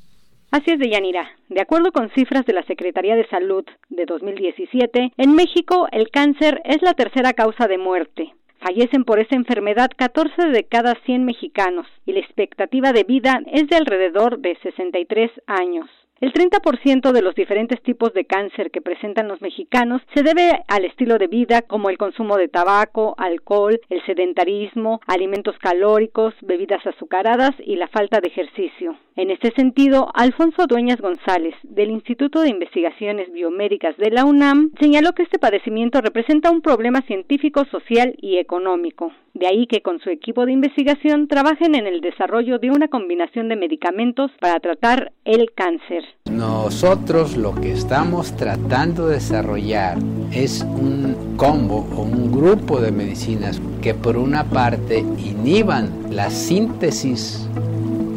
Así 0.50 0.72
es, 0.72 0.78
Deyanira. 0.78 1.28
De 1.48 1.60
acuerdo 1.60 1.92
con 1.92 2.10
cifras 2.10 2.44
de 2.44 2.54
la 2.54 2.64
Secretaría 2.64 3.14
de 3.14 3.28
Salud 3.28 3.64
de 3.90 4.04
2017, 4.06 5.12
en 5.16 5.34
México 5.34 5.86
el 5.92 6.10
cáncer 6.10 6.60
es 6.64 6.82
la 6.82 6.94
tercera 6.94 7.34
causa 7.34 7.68
de 7.68 7.78
muerte. 7.78 8.32
Fallecen 8.58 9.04
por 9.04 9.20
esta 9.20 9.36
enfermedad 9.36 9.90
14 9.96 10.48
de 10.48 10.64
cada 10.64 10.94
100 11.04 11.24
mexicanos 11.24 11.86
y 12.04 12.12
la 12.12 12.20
expectativa 12.20 12.92
de 12.92 13.04
vida 13.04 13.40
es 13.52 13.68
de 13.68 13.76
alrededor 13.76 14.40
de 14.40 14.56
63 14.62 15.30
años. 15.46 15.88
El 16.20 16.32
30% 16.32 17.12
de 17.12 17.22
los 17.22 17.36
diferentes 17.36 17.80
tipos 17.82 18.12
de 18.12 18.24
cáncer 18.24 18.72
que 18.72 18.80
presentan 18.80 19.28
los 19.28 19.40
mexicanos 19.40 20.02
se 20.14 20.24
debe 20.24 20.64
al 20.66 20.84
estilo 20.84 21.16
de 21.16 21.28
vida 21.28 21.62
como 21.62 21.90
el 21.90 21.96
consumo 21.96 22.36
de 22.36 22.48
tabaco, 22.48 23.14
alcohol, 23.18 23.80
el 23.88 24.04
sedentarismo, 24.04 25.00
alimentos 25.06 25.56
calóricos, 25.58 26.34
bebidas 26.42 26.84
azucaradas 26.84 27.52
y 27.64 27.76
la 27.76 27.86
falta 27.86 28.18
de 28.20 28.30
ejercicio. 28.30 28.96
En 29.14 29.30
este 29.30 29.52
sentido, 29.52 30.10
Alfonso 30.14 30.66
Dueñas 30.66 31.00
González, 31.00 31.54
del 31.62 31.90
Instituto 31.90 32.40
de 32.40 32.50
Investigaciones 32.50 33.32
Biomédicas 33.32 33.96
de 33.96 34.10
la 34.10 34.24
UNAM, 34.24 34.72
señaló 34.80 35.12
que 35.12 35.22
este 35.22 35.38
padecimiento 35.38 36.00
representa 36.00 36.50
un 36.50 36.62
problema 36.62 37.02
científico, 37.02 37.64
social 37.66 38.14
y 38.20 38.38
económico. 38.38 39.12
De 39.34 39.46
ahí 39.46 39.66
que 39.66 39.82
con 39.82 40.00
su 40.00 40.10
equipo 40.10 40.46
de 40.46 40.52
investigación 40.52 41.28
trabajen 41.28 41.76
en 41.76 41.86
el 41.86 42.00
desarrollo 42.00 42.58
de 42.58 42.70
una 42.70 42.88
combinación 42.88 43.48
de 43.48 43.56
medicamentos 43.56 44.32
para 44.40 44.58
tratar 44.58 45.12
el 45.24 45.52
cáncer. 45.52 46.04
Nosotros 46.30 47.36
lo 47.36 47.54
que 47.54 47.72
estamos 47.72 48.36
tratando 48.36 49.08
de 49.08 49.14
desarrollar 49.14 49.98
es 50.30 50.60
un 50.60 51.34
combo 51.36 51.86
o 51.96 52.02
un 52.02 52.30
grupo 52.30 52.80
de 52.80 52.92
medicinas 52.92 53.60
que 53.80 53.94
por 53.94 54.16
una 54.16 54.44
parte 54.44 54.98
inhiban 54.98 55.90
la 56.10 56.30
síntesis 56.30 57.46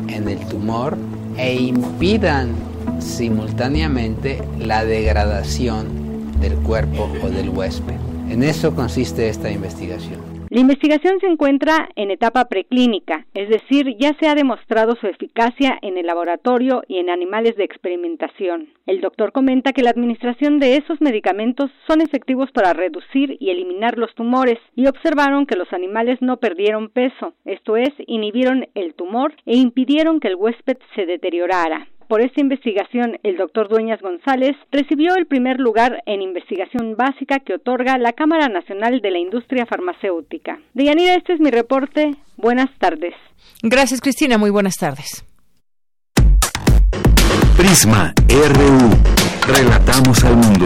en 0.07 0.27
el 0.27 0.39
tumor 0.48 0.98
e 1.38 1.55
impidan 1.55 2.50
simultáneamente 3.00 4.43
la 4.60 4.83
degradación 4.83 6.31
del 6.39 6.55
cuerpo 6.55 7.10
o 7.24 7.29
del 7.29 7.50
huésped. 7.50 7.95
En 8.29 8.43
eso 8.43 8.75
consiste 8.75 9.29
esta 9.29 9.51
investigación. 9.51 10.30
La 10.51 10.60
investigación 10.60 11.17
se 11.22 11.27
encuentra 11.27 11.88
en 11.96 12.12
etapa 12.12 12.43
preclínica, 12.50 13.25
es 13.34 13.48
decir, 13.48 13.96
ya 13.98 14.13
se 14.20 14.27
ha 14.27 14.36
demostrado 14.36 14.98
su 14.98 15.08
eficacia 15.08 15.79
en 15.81 15.98
el 15.98 16.08
laboratorio 16.08 16.84
y 16.89 16.98
en 16.98 17.10
animales 17.10 17.55
de 17.55 17.63
experimentación. 17.63 18.67
El 18.86 19.00
doctor 19.00 19.31
comenta 19.31 19.72
que 19.72 19.81
la 19.81 19.91
administración 19.91 20.60
de 20.60 20.75
esos 20.75 21.00
medicamentos 21.00 21.72
son 21.88 22.01
efectivos 22.01 22.51
para 22.51 22.74
reducir 22.74 23.38
y 23.39 23.50
eliminar 23.50 23.98
los 23.98 24.13
tumores 24.13 24.60
y 24.75 24.88
observaron 24.88 25.46
que 25.46 25.55
los 25.55 25.72
animales 25.72 26.22
no 26.22 26.36
perdieron 26.36 26.89
peso, 26.89 27.34
esto 27.46 27.77
es, 27.77 27.91
inhibieron 28.05 28.67
el 28.75 28.93
tumor 28.93 29.34
e 29.46 29.55
impidieron 29.55 30.20
que 30.20 30.27
el 30.27 30.36
huésped 30.36 30.79
se 30.96 31.05
deteriorara. 31.05 31.88
Por 32.12 32.20
esta 32.20 32.41
investigación, 32.41 33.18
el 33.24 33.38
doctor 33.38 33.70
Dueñas 33.70 34.01
González 34.01 34.58
recibió 34.70 35.15
el 35.15 35.27
primer 35.27 35.62
lugar 35.62 36.03
en 36.06 36.22
investigación 36.22 36.98
básica 36.98 37.39
que 37.39 37.53
otorga 37.53 37.98
la 37.98 38.12
Cámara 38.12 38.50
Nacional 38.50 39.00
de 39.00 39.12
la 39.12 39.18
Industria 39.18 39.65
Farmacéutica. 39.65 40.60
Deyanira, 40.74 41.15
este 41.15 41.32
es 41.32 41.39
mi 41.39 41.51
reporte. 41.51 42.12
Buenas 42.36 42.70
tardes. 42.80 43.13
Gracias, 43.63 44.01
Cristina. 44.01 44.38
Muy 44.38 44.50
buenas 44.50 44.75
tardes. 44.75 45.24
Prisma 47.56 48.13
RU. 48.27 48.89
Relatamos 49.48 50.22
al 50.25 50.36
mundo. 50.36 50.65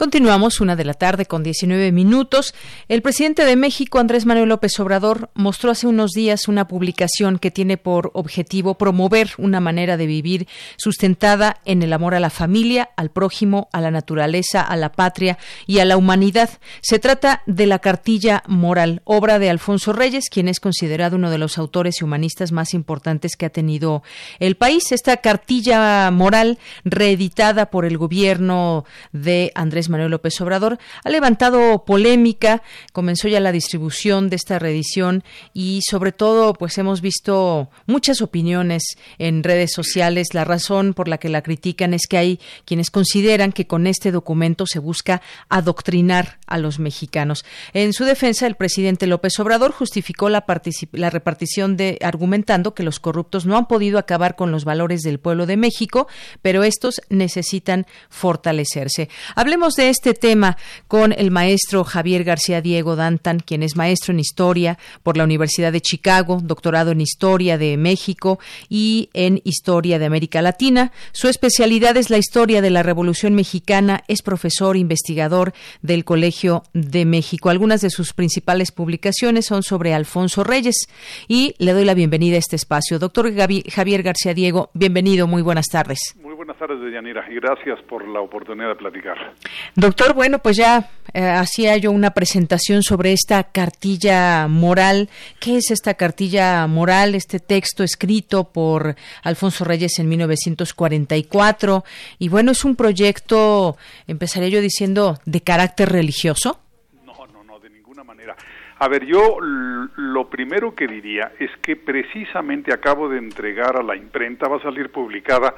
Continuamos 0.00 0.62
una 0.62 0.76
de 0.76 0.86
la 0.86 0.94
tarde 0.94 1.26
con 1.26 1.42
19 1.42 1.92
minutos. 1.92 2.54
El 2.88 3.02
presidente 3.02 3.44
de 3.44 3.54
México, 3.54 3.98
Andrés 3.98 4.24
Manuel 4.24 4.48
López 4.48 4.80
Obrador, 4.80 5.28
mostró 5.34 5.70
hace 5.70 5.86
unos 5.86 6.12
días 6.12 6.48
una 6.48 6.66
publicación 6.66 7.38
que 7.38 7.50
tiene 7.50 7.76
por 7.76 8.10
objetivo 8.14 8.78
promover 8.78 9.32
una 9.36 9.60
manera 9.60 9.98
de 9.98 10.06
vivir 10.06 10.48
sustentada 10.78 11.60
en 11.66 11.82
el 11.82 11.92
amor 11.92 12.14
a 12.14 12.20
la 12.20 12.30
familia, 12.30 12.88
al 12.96 13.10
prójimo, 13.10 13.68
a 13.74 13.82
la 13.82 13.90
naturaleza, 13.90 14.62
a 14.62 14.74
la 14.76 14.90
patria 14.90 15.36
y 15.66 15.80
a 15.80 15.84
la 15.84 15.98
humanidad. 15.98 16.48
Se 16.80 16.98
trata 16.98 17.42
de 17.44 17.66
la 17.66 17.80
cartilla 17.80 18.42
moral, 18.46 19.02
obra 19.04 19.38
de 19.38 19.50
Alfonso 19.50 19.92
Reyes, 19.92 20.30
quien 20.30 20.48
es 20.48 20.60
considerado 20.60 21.16
uno 21.16 21.28
de 21.28 21.36
los 21.36 21.58
autores 21.58 22.00
y 22.00 22.04
humanistas 22.04 22.52
más 22.52 22.72
importantes 22.72 23.36
que 23.36 23.44
ha 23.44 23.50
tenido 23.50 24.02
el 24.38 24.56
país. 24.56 24.92
Esta 24.92 25.18
cartilla 25.18 26.10
moral, 26.10 26.58
reeditada 26.86 27.66
por 27.66 27.84
el 27.84 27.98
gobierno 27.98 28.86
de 29.12 29.52
Andrés 29.54 29.89
Manuel 29.90 30.10
López 30.10 30.40
Obrador, 30.40 30.78
ha 31.04 31.10
levantado 31.10 31.84
polémica, 31.84 32.62
comenzó 32.92 33.28
ya 33.28 33.40
la 33.40 33.52
distribución 33.52 34.30
de 34.30 34.36
esta 34.36 34.58
reedición 34.58 35.24
y 35.52 35.80
sobre 35.88 36.12
todo 36.12 36.54
pues 36.54 36.78
hemos 36.78 37.00
visto 37.00 37.70
muchas 37.86 38.22
opiniones 38.22 38.82
en 39.18 39.42
redes 39.42 39.72
sociales. 39.72 40.28
La 40.32 40.44
razón 40.44 40.94
por 40.94 41.08
la 41.08 41.18
que 41.18 41.28
la 41.28 41.42
critican 41.42 41.94
es 41.94 42.06
que 42.08 42.16
hay 42.16 42.40
quienes 42.64 42.90
consideran 42.90 43.52
que 43.52 43.66
con 43.66 43.86
este 43.86 44.12
documento 44.12 44.66
se 44.66 44.78
busca 44.78 45.22
adoctrinar 45.48 46.38
a 46.46 46.58
los 46.58 46.78
mexicanos. 46.78 47.44
En 47.72 47.92
su 47.92 48.04
defensa, 48.04 48.46
el 48.46 48.54
presidente 48.54 49.06
López 49.06 49.38
Obrador 49.40 49.72
justificó 49.72 50.28
la, 50.28 50.44
la 50.92 51.10
repartición 51.10 51.76
de 51.76 51.98
argumentando 52.02 52.74
que 52.74 52.82
los 52.82 53.00
corruptos 53.00 53.46
no 53.46 53.56
han 53.56 53.66
podido 53.66 53.98
acabar 53.98 54.36
con 54.36 54.52
los 54.52 54.64
valores 54.64 55.00
del 55.02 55.18
pueblo 55.20 55.46
de 55.46 55.56
México, 55.56 56.08
pero 56.42 56.62
estos 56.62 57.00
necesitan 57.08 57.86
fortalecerse. 58.08 59.08
Hablemos 59.34 59.74
de 59.74 59.79
este 59.88 60.14
tema 60.14 60.56
con 60.88 61.12
el 61.12 61.30
maestro 61.30 61.84
Javier 61.84 62.24
García 62.24 62.60
Diego 62.60 62.96
Dantan, 62.96 63.40
quien 63.40 63.62
es 63.62 63.76
maestro 63.76 64.12
en 64.12 64.20
historia 64.20 64.78
por 65.02 65.16
la 65.16 65.24
Universidad 65.24 65.72
de 65.72 65.80
Chicago, 65.80 66.40
doctorado 66.42 66.90
en 66.90 67.00
historia 67.00 67.56
de 67.58 67.76
México 67.76 68.38
y 68.68 69.10
en 69.14 69.40
historia 69.44 69.98
de 69.98 70.06
América 70.06 70.42
Latina. 70.42 70.92
Su 71.12 71.28
especialidad 71.28 71.96
es 71.96 72.10
la 72.10 72.18
historia 72.18 72.60
de 72.60 72.70
la 72.70 72.82
Revolución 72.82 73.34
Mexicana, 73.34 74.04
es 74.08 74.22
profesor 74.22 74.76
investigador 74.76 75.52
del 75.82 76.04
Colegio 76.04 76.64
de 76.72 77.04
México. 77.04 77.50
Algunas 77.50 77.80
de 77.80 77.90
sus 77.90 78.12
principales 78.12 78.72
publicaciones 78.72 79.46
son 79.46 79.62
sobre 79.62 79.94
Alfonso 79.94 80.44
Reyes 80.44 80.86
y 81.28 81.54
le 81.58 81.72
doy 81.72 81.84
la 81.84 81.94
bienvenida 81.94 82.36
a 82.36 82.40
este 82.40 82.56
espacio. 82.56 82.98
Doctor 82.98 83.32
Javier 83.34 84.02
García 84.02 84.34
Diego, 84.34 84.70
bienvenido, 84.74 85.26
muy 85.26 85.42
buenas 85.42 85.66
tardes. 85.66 86.00
Muy 86.20 86.34
buenas 86.50 86.68
tardes, 86.68 86.80
Deyanira, 86.80 87.24
y 87.30 87.36
gracias 87.36 87.80
por 87.82 88.08
la 88.08 88.20
oportunidad 88.20 88.70
de 88.70 88.74
platicar. 88.74 89.34
Doctor, 89.76 90.14
bueno, 90.14 90.40
pues 90.40 90.56
ya 90.56 90.90
eh, 91.14 91.22
hacía 91.22 91.76
yo 91.76 91.92
una 91.92 92.10
presentación 92.10 92.82
sobre 92.82 93.12
esta 93.12 93.44
cartilla 93.44 94.48
moral. 94.48 95.08
¿Qué 95.38 95.58
es 95.58 95.70
esta 95.70 95.94
cartilla 95.94 96.66
moral? 96.66 97.14
Este 97.14 97.38
texto 97.38 97.84
escrito 97.84 98.50
por 98.52 98.96
Alfonso 99.22 99.64
Reyes 99.64 100.00
en 100.00 100.08
1944. 100.08 101.84
Y 102.18 102.28
bueno, 102.28 102.50
es 102.50 102.64
un 102.64 102.74
proyecto, 102.74 103.76
empezaría 104.08 104.48
yo 104.48 104.60
diciendo, 104.60 105.18
de 105.26 105.42
carácter 105.42 105.90
religioso. 105.90 106.58
No, 107.06 107.26
no, 107.32 107.44
no, 107.44 107.60
de 107.60 107.70
ninguna 107.70 108.02
manera. 108.02 108.34
A 108.80 108.88
ver, 108.88 109.04
yo 109.04 109.36
lo 109.40 110.28
primero 110.28 110.74
que 110.74 110.88
diría 110.88 111.32
es 111.38 111.50
que 111.62 111.76
precisamente 111.76 112.72
acabo 112.72 113.08
de 113.08 113.18
entregar 113.18 113.76
a 113.76 113.84
la 113.84 113.94
imprenta, 113.94 114.48
va 114.48 114.56
a 114.56 114.62
salir 114.62 114.90
publicada 114.90 115.54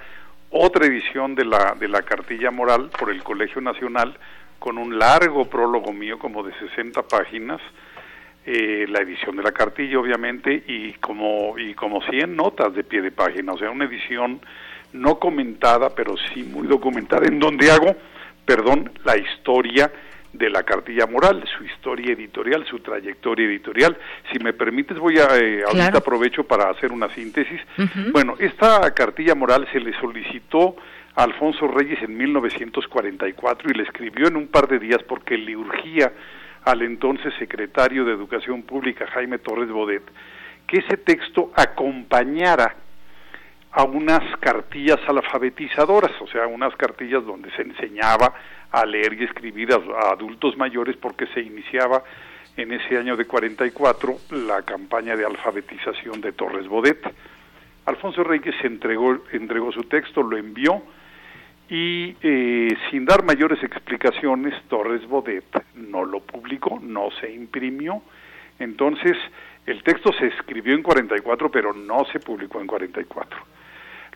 otra 0.52 0.86
edición 0.86 1.34
de 1.34 1.44
la, 1.44 1.74
de 1.78 1.88
la 1.88 2.02
cartilla 2.02 2.50
moral 2.50 2.90
por 2.98 3.10
el 3.10 3.22
Colegio 3.22 3.60
Nacional 3.60 4.16
con 4.58 4.78
un 4.78 4.98
largo 4.98 5.46
prólogo 5.46 5.92
mío 5.92 6.18
como 6.18 6.42
de 6.42 6.52
60 6.58 7.02
páginas, 7.02 7.60
eh, 8.44 8.86
la 8.88 9.00
edición 9.00 9.36
de 9.36 9.42
la 9.42 9.52
cartilla 9.52 9.98
obviamente 9.98 10.62
y 10.66 10.92
como, 10.94 11.58
y 11.58 11.74
como 11.74 12.02
100 12.02 12.36
notas 12.36 12.74
de 12.74 12.84
pie 12.84 13.00
de 13.00 13.10
página, 13.10 13.52
o 13.52 13.58
sea, 13.58 13.70
una 13.70 13.86
edición 13.86 14.40
no 14.92 15.18
comentada 15.18 15.90
pero 15.94 16.14
sí 16.16 16.42
muy 16.44 16.68
documentada 16.68 17.26
en 17.26 17.38
donde 17.38 17.70
hago, 17.70 17.96
perdón, 18.44 18.92
la 19.04 19.16
historia 19.16 19.90
de 20.32 20.48
la 20.48 20.62
cartilla 20.62 21.06
moral, 21.06 21.44
su 21.56 21.64
historia 21.64 22.12
editorial, 22.12 22.64
su 22.66 22.78
trayectoria 22.80 23.46
editorial. 23.46 23.96
Si 24.32 24.38
me 24.38 24.52
permites, 24.52 24.98
voy 24.98 25.18
a, 25.18 25.36
eh, 25.38 25.62
ahorita 25.66 25.98
aprovecho 25.98 26.44
para 26.44 26.70
hacer 26.70 26.92
una 26.92 27.08
síntesis. 27.10 27.60
Bueno, 28.12 28.34
esta 28.38 28.90
cartilla 28.94 29.34
moral 29.34 29.68
se 29.72 29.80
le 29.80 29.92
solicitó 30.00 30.76
a 31.14 31.24
Alfonso 31.24 31.68
Reyes 31.68 32.02
en 32.02 32.16
1944 32.16 33.70
y 33.70 33.74
le 33.74 33.82
escribió 33.82 34.28
en 34.28 34.36
un 34.36 34.48
par 34.48 34.68
de 34.68 34.78
días 34.78 35.02
porque 35.06 35.36
le 35.36 35.56
urgía 35.56 36.12
al 36.64 36.82
entonces 36.82 37.34
secretario 37.38 38.04
de 38.04 38.12
Educación 38.12 38.62
Pública, 38.62 39.06
Jaime 39.08 39.38
Torres 39.38 39.68
Bodet, 39.68 40.02
que 40.66 40.78
ese 40.78 40.96
texto 40.96 41.52
acompañara 41.54 42.76
a 43.72 43.84
unas 43.84 44.36
cartillas 44.38 45.00
alfabetizadoras, 45.06 46.12
o 46.20 46.26
sea, 46.26 46.46
unas 46.46 46.76
cartillas 46.76 47.24
donde 47.24 47.50
se 47.52 47.62
enseñaba 47.62 48.34
a 48.70 48.84
leer 48.84 49.14
y 49.14 49.24
escribir 49.24 49.72
a, 49.72 50.10
adultos 50.12 50.56
mayores 50.58 50.96
porque 50.96 51.26
se 51.28 51.40
iniciaba 51.40 52.04
en 52.56 52.72
ese 52.72 52.98
año 52.98 53.16
de 53.16 53.24
44 53.24 54.14
la 54.46 54.62
campaña 54.62 55.16
de 55.16 55.24
alfabetización 55.24 56.20
de 56.20 56.32
Torres 56.32 56.68
Bodet. 56.68 57.02
Alfonso 57.86 58.22
Reyes 58.22 58.54
entregó, 58.62 59.18
entregó 59.32 59.72
su 59.72 59.84
texto, 59.84 60.22
lo 60.22 60.36
envió 60.36 60.82
y 61.70 62.14
eh, 62.22 62.76
sin 62.90 63.06
dar 63.06 63.24
mayores 63.24 63.62
explicaciones, 63.62 64.54
Torres 64.68 65.08
Bodet 65.08 65.44
no 65.74 66.04
lo 66.04 66.20
publicó, 66.20 66.78
no 66.78 67.10
se 67.18 67.32
imprimió. 67.32 68.02
Entonces, 68.58 69.16
el 69.64 69.82
texto 69.82 70.12
se 70.12 70.26
escribió 70.26 70.74
en 70.74 70.82
44, 70.82 71.50
pero 71.50 71.72
no 71.72 72.04
se 72.12 72.20
publicó 72.20 72.60
en 72.60 72.66
44. 72.66 73.51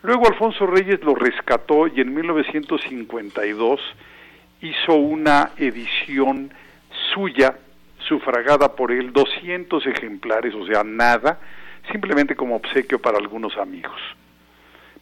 Luego 0.02 0.28
Alfonso 0.28 0.66
Reyes 0.66 1.02
lo 1.02 1.14
rescató 1.14 1.86
y 1.88 2.00
en 2.00 2.14
1952 2.14 3.80
hizo 4.60 4.94
una 4.94 5.50
edición 5.56 6.52
suya, 7.14 7.56
sufragada 7.98 8.74
por 8.74 8.92
él, 8.92 9.12
200 9.12 9.86
ejemplares, 9.86 10.54
o 10.54 10.66
sea, 10.66 10.84
nada, 10.84 11.40
simplemente 11.90 12.36
como 12.36 12.56
obsequio 12.56 13.00
para 13.00 13.18
algunos 13.18 13.56
amigos. 13.56 14.00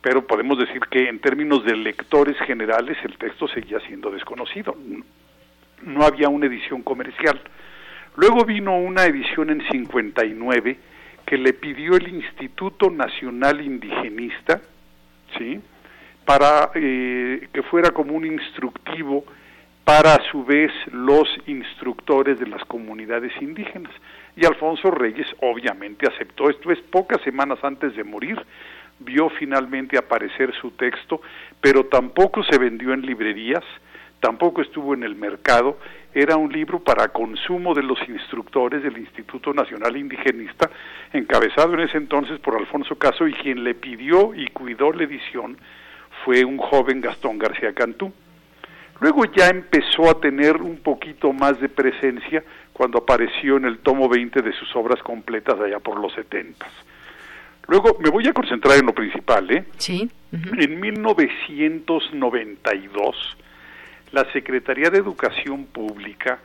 Pero 0.00 0.26
podemos 0.26 0.59
decir 0.59 0.80
que 0.90 1.09
en 1.09 1.18
términos 1.18 1.64
de 1.64 1.76
lectores 1.76 2.37
generales 2.38 2.96
el 3.04 3.16
texto 3.16 3.48
seguía 3.48 3.80
siendo 3.80 4.11
desconocido. 4.11 4.76
No 5.83 6.04
había 6.04 6.28
una 6.28 6.46
edición 6.46 6.83
comercial. 6.83 7.40
Luego 8.16 8.44
vino 8.44 8.76
una 8.76 9.04
edición 9.04 9.50
en 9.50 9.66
59 9.70 10.78
que 11.26 11.38
le 11.38 11.52
pidió 11.54 11.96
el 11.96 12.09
Instituto 12.09 12.90
Nacional 12.90 13.61
Indigenista, 13.61 14.61
¿sí? 15.38 15.61
para 16.25 16.70
eh, 16.75 17.49
que 17.53 17.62
fuera 17.64 17.90
como 17.90 18.14
un 18.14 18.25
instructivo 18.25 19.25
para 19.85 20.14
a 20.14 20.31
su 20.31 20.44
vez 20.44 20.73
los 20.92 21.29
instructores 21.47 22.40
de 22.40 22.47
las 22.47 22.64
comunidades 22.64 23.33
indígenas. 23.40 23.92
Y 24.35 24.47
Alfonso 24.47 24.90
Reyes 24.90 25.27
obviamente 25.40 26.09
aceptó 26.09 26.49
esto, 26.49 26.73
es 26.73 26.81
pocas 26.81 27.20
semanas 27.23 27.59
antes 27.62 27.94
de 27.94 28.03
morir, 28.03 28.40
vio 28.99 29.29
finalmente 29.31 29.99
aparecer 29.99 30.55
su 30.55 30.70
texto, 30.70 31.20
pero 31.61 31.85
tampoco 31.85 32.42
se 32.44 32.59
vendió 32.59 32.94
en 32.94 33.03
librerías, 33.03 33.64
tampoco 34.25 34.63
estuvo 34.63 34.95
en 34.95 35.03
el 35.03 35.17
mercado, 35.17 35.77
era 36.15 36.39
un 36.39 36.51
libro 36.51 36.83
para 36.83 37.09
consumo 37.09 37.75
de 37.75 37.83
los 37.83 37.99
instructores 38.09 38.83
del 38.83 38.97
Instituto 38.97 39.53
Nacional 39.53 39.99
Indigenista, 39.99 40.71
encabezado 41.13 41.75
en 41.75 41.81
ese 41.81 41.99
entonces 41.99 42.39
por 42.39 42.57
Alfonso 42.57 42.97
Caso, 42.97 43.29
y 43.29 43.35
quien 43.35 43.63
le 43.63 43.75
pidió 43.75 44.35
y 44.35 44.47
cuidó 44.47 44.93
la 44.93 45.05
edición 45.05 45.59
fue 46.25 46.43
un 46.43 46.57
joven 46.57 47.03
Gastón 47.03 47.39
García 47.39 47.75
Cantú. 47.75 48.15
Luego 49.01 49.27
ya 49.27 49.49
empezó 49.49 50.09
a 50.09 50.19
tener 50.19 50.57
un 50.57 50.79
poquito 50.79 51.35
más 51.35 51.61
de 51.61 51.69
presencia 51.69 52.43
cuando 52.73 53.01
apareció 53.01 53.59
en 53.59 53.67
el 53.67 53.81
tomo 53.81 54.09
20 54.09 54.41
de 54.41 54.55
sus 54.55 54.75
obras 54.75 55.03
completas 55.03 55.61
allá 55.61 55.81
por 55.81 56.01
los 56.01 56.15
70. 56.15 56.67
Luego 57.69 57.99
me 58.01 58.09
voy 58.09 58.27
a 58.27 58.33
concentrar 58.33 58.79
en 58.79 58.87
lo 58.87 58.95
principal, 58.95 59.51
¿eh? 59.51 59.67
Sí. 59.77 60.11
En 60.33 60.81
1992, 60.81 63.37
la 64.12 64.31
Secretaría 64.33 64.90
de 64.90 64.99
Educación 64.99 65.67
Pública 65.67 66.38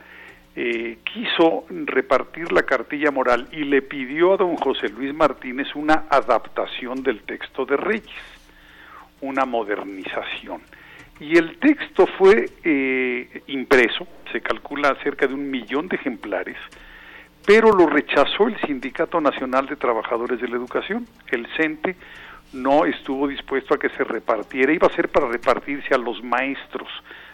eh, 0.56 0.98
quiso 1.04 1.64
repartir 1.68 2.50
la 2.52 2.64
cartilla 2.64 3.10
moral 3.10 3.48
y 3.52 3.64
le 3.64 3.82
pidió 3.82 4.34
a 4.34 4.36
don 4.36 4.56
José 4.56 4.88
Luis 4.88 5.14
Martínez 5.14 5.68
una 5.74 6.06
adaptación 6.10 7.02
del 7.02 7.22
texto 7.22 7.64
de 7.64 7.76
Reyes, 7.76 8.10
una 9.20 9.44
modernización. 9.44 10.62
Y 11.20 11.36
el 11.36 11.58
texto 11.58 12.06
fue 12.18 12.46
eh, 12.64 13.42
impreso, 13.46 14.08
se 14.32 14.40
calcula 14.40 14.96
cerca 15.02 15.26
de 15.26 15.34
un 15.34 15.50
millón 15.50 15.86
de 15.88 15.96
ejemplares, 15.96 16.56
pero 17.46 17.72
lo 17.72 17.86
rechazó 17.86 18.48
el 18.48 18.58
Sindicato 18.62 19.20
Nacional 19.20 19.66
de 19.66 19.76
Trabajadores 19.76 20.40
de 20.40 20.48
la 20.48 20.56
Educación. 20.56 21.06
El 21.28 21.46
CENTE 21.56 21.94
no 22.52 22.86
estuvo 22.86 23.28
dispuesto 23.28 23.74
a 23.74 23.78
que 23.78 23.90
se 23.90 24.04
repartiera, 24.04 24.72
iba 24.72 24.88
a 24.88 24.96
ser 24.96 25.08
para 25.10 25.28
repartirse 25.28 25.94
a 25.94 25.98
los 25.98 26.22
maestros, 26.24 26.88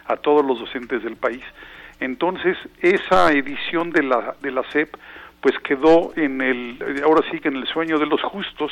a 0.07 0.17
todos 0.17 0.45
los 0.45 0.59
docentes 0.59 1.03
del 1.03 1.15
país. 1.15 1.43
Entonces, 1.99 2.57
esa 2.81 3.31
edición 3.31 3.91
de 3.91 4.03
la, 4.03 4.35
de 4.41 4.51
la 4.51 4.63
CEP, 4.71 4.95
pues 5.41 5.57
quedó 5.59 6.13
en 6.15 6.41
el, 6.41 7.01
ahora 7.03 7.23
sí 7.31 7.39
que 7.39 7.47
en 7.49 7.57
el 7.57 7.67
sueño 7.67 7.97
de 7.97 8.05
los 8.05 8.21
justos, 8.21 8.71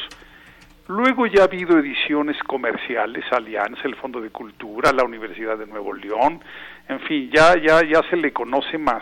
Luego 0.88 1.26
ya 1.26 1.42
ha 1.42 1.46
habido 1.46 1.80
ediciones 1.80 2.38
comerciales, 2.44 3.26
Alianza, 3.32 3.82
el 3.86 3.96
Fondo 3.96 4.22
de 4.22 4.30
Cultura, 4.30 4.92
la 4.92 5.04
Universidad 5.04 5.58
de 5.58 5.66
Nuevo 5.66 5.94
León, 5.94 6.40
en 6.88 7.00
fin, 7.02 7.32
ya 7.34 7.56
ya 7.58 7.84
ya 7.84 8.04
se 8.08 8.16
le 8.16 8.32
conoce 8.32 8.78
más. 8.78 9.02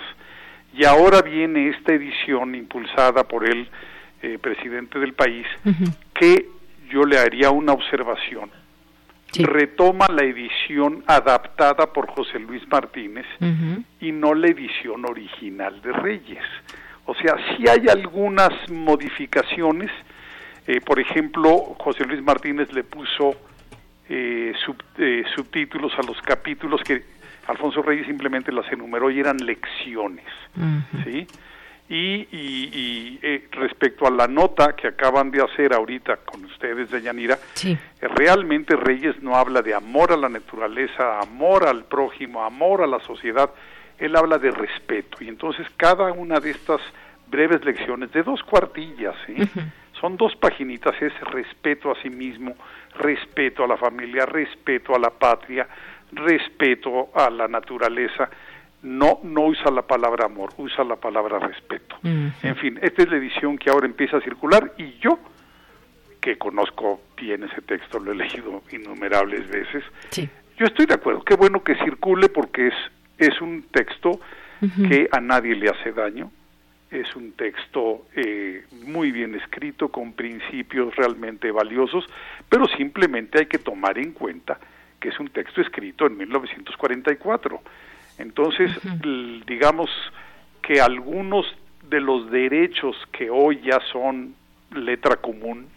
Y 0.73 0.85
ahora 0.85 1.21
viene 1.21 1.69
esta 1.69 1.93
edición 1.93 2.55
impulsada 2.55 3.25
por 3.25 3.47
el 3.47 3.67
eh, 4.21 4.39
presidente 4.39 4.97
del 4.97 5.13
país, 5.13 5.45
que 6.13 6.47
yo 6.89 7.03
le 7.03 7.19
haría 7.19 7.51
una 7.51 7.73
observación. 7.73 8.49
Retoma 9.39 10.07
la 10.09 10.23
edición 10.23 11.03
adaptada 11.07 11.91
por 11.91 12.09
José 12.11 12.39
Luis 12.39 12.67
Martínez 12.67 13.25
y 13.99 14.11
no 14.11 14.33
la 14.33 14.47
edición 14.47 15.05
original 15.05 15.81
de 15.81 15.91
Reyes. 15.91 16.43
O 17.05 17.15
sea, 17.15 17.35
sí 17.55 17.67
hay 17.67 17.87
algunas 17.89 18.51
modificaciones, 18.69 19.91
eh, 20.67 20.79
por 20.81 20.99
ejemplo, 20.99 21.75
José 21.79 22.05
Luis 22.05 22.21
Martínez 22.21 22.71
le 22.73 22.83
puso 22.83 23.35
eh, 24.07 24.53
eh, 24.97 25.23
subtítulos 25.35 25.91
a 25.97 26.03
los 26.03 26.21
capítulos 26.21 26.81
que 26.81 27.03
Alfonso 27.47 27.81
Reyes 27.81 28.07
simplemente 28.07 28.51
las 28.51 28.71
enumeró 28.71 29.11
y 29.11 29.19
eran 29.19 29.37
lecciones, 29.37 30.25
¿sí? 31.03 31.27
Y, 31.89 32.27
y, 32.31 33.19
respecto 33.51 34.07
a 34.07 34.09
la 34.09 34.27
nota 34.27 34.75
que 34.75 34.87
acaban 34.87 35.29
de 35.29 35.43
hacer 35.43 35.73
ahorita 35.73 36.17
con 36.17 36.43
ustedes 36.45 36.89
de 36.89 37.01
Yanira, 37.01 37.37
realmente 38.01 38.75
Reyes 38.75 39.21
no 39.21 39.35
habla 39.35 39.61
de 39.61 39.75
amor 39.75 40.11
a 40.11 40.17
la 40.17 40.29
naturaleza, 40.29 41.19
amor 41.19 41.67
al 41.67 41.83
prójimo, 41.85 42.43
amor 42.43 42.81
a 42.81 42.87
la 42.87 42.99
sociedad, 43.01 43.49
él 43.99 44.15
habla 44.15 44.37
de 44.37 44.51
respeto. 44.51 45.17
Y 45.21 45.27
entonces 45.27 45.67
cada 45.77 46.11
una 46.13 46.39
de 46.39 46.51
estas 46.51 46.81
breves 47.27 47.63
lecciones 47.65 48.11
de 48.11 48.23
dos 48.23 48.43
cuartillas, 48.43 49.15
¿sí? 49.25 49.35
Son 49.99 50.17
dos 50.17 50.35
paginitas, 50.35 50.93
es 51.01 51.13
respeto 51.31 51.91
a 51.91 51.95
sí 52.01 52.09
mismo, 52.09 52.55
respeto 52.95 53.63
a 53.63 53.67
la 53.67 53.77
familia, 53.77 54.25
respeto 54.25 54.93
a 54.95 54.99
la 54.99 55.09
patria, 55.09 55.67
respeto 56.11 57.09
a 57.15 57.29
la 57.29 57.47
naturaleza. 57.47 58.29
No, 58.83 59.19
no 59.23 59.45
usa 59.45 59.71
la 59.71 59.81
palabra 59.83 60.25
amor, 60.25 60.51
usa 60.57 60.83
la 60.83 60.97
palabra 60.97 61.39
respeto. 61.39 61.95
En 62.03 62.55
fin, 62.57 62.77
esta 62.81 63.03
es 63.03 63.09
la 63.09 63.17
edición 63.17 63.57
que 63.57 63.69
ahora 63.69 63.85
empieza 63.85 64.17
a 64.17 64.21
circular 64.21 64.73
y 64.77 64.99
yo, 64.99 65.17
que 66.19 66.37
conozco 66.37 67.01
bien 67.17 67.43
ese 67.43 67.61
texto, 67.61 67.99
lo 67.99 68.11
he 68.11 68.15
leído 68.15 68.61
innumerables 68.71 69.49
veces, 69.49 69.83
yo 70.57 70.65
estoy 70.65 70.85
de 70.85 70.93
acuerdo. 70.93 71.23
Qué 71.23 71.35
bueno 71.35 71.63
que 71.63 71.75
circule 71.75 72.29
porque 72.29 72.67
es, 72.67 72.73
es 73.17 73.41
un 73.41 73.63
texto 73.63 74.19
que 74.87 75.09
a 75.11 75.19
nadie 75.19 75.55
le 75.55 75.69
hace 75.69 75.91
daño, 75.91 76.31
es 76.89 77.15
un 77.15 77.33
texto 77.33 78.05
eh, 78.15 78.63
muy 78.85 79.11
bien 79.11 79.35
escrito, 79.35 79.89
con 79.89 80.13
principios 80.13 80.95
realmente 80.95 81.51
valiosos, 81.51 82.05
pero 82.47 82.67
simplemente 82.67 83.39
hay 83.39 83.45
que 83.47 83.57
tomar 83.57 83.97
en 83.97 84.11
cuenta 84.11 84.59
que 84.99 85.09
es 85.09 85.19
un 85.19 85.27
texto 85.29 85.59
escrito 85.59 86.05
en 86.05 86.17
1944. 86.17 87.61
Entonces, 88.17 88.71
digamos 89.47 89.89
que 90.61 90.81
algunos 90.81 91.45
de 91.89 91.99
los 91.99 92.29
derechos 92.31 92.95
que 93.11 93.29
hoy 93.29 93.61
ya 93.61 93.79
son 93.91 94.35
letra 94.71 95.17
común, 95.17 95.67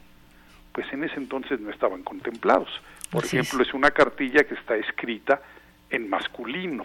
pues 0.72 0.90
en 0.92 1.04
ese 1.04 1.16
entonces 1.16 1.60
no 1.60 1.70
estaban 1.70 2.02
contemplados. 2.02 2.68
Por 3.10 3.24
ejemplo, 3.24 3.62
es 3.62 3.72
una 3.74 3.90
cartilla 3.90 4.44
que 4.44 4.54
está 4.54 4.76
escrita 4.76 5.40
en 5.90 6.08
masculino 6.08 6.84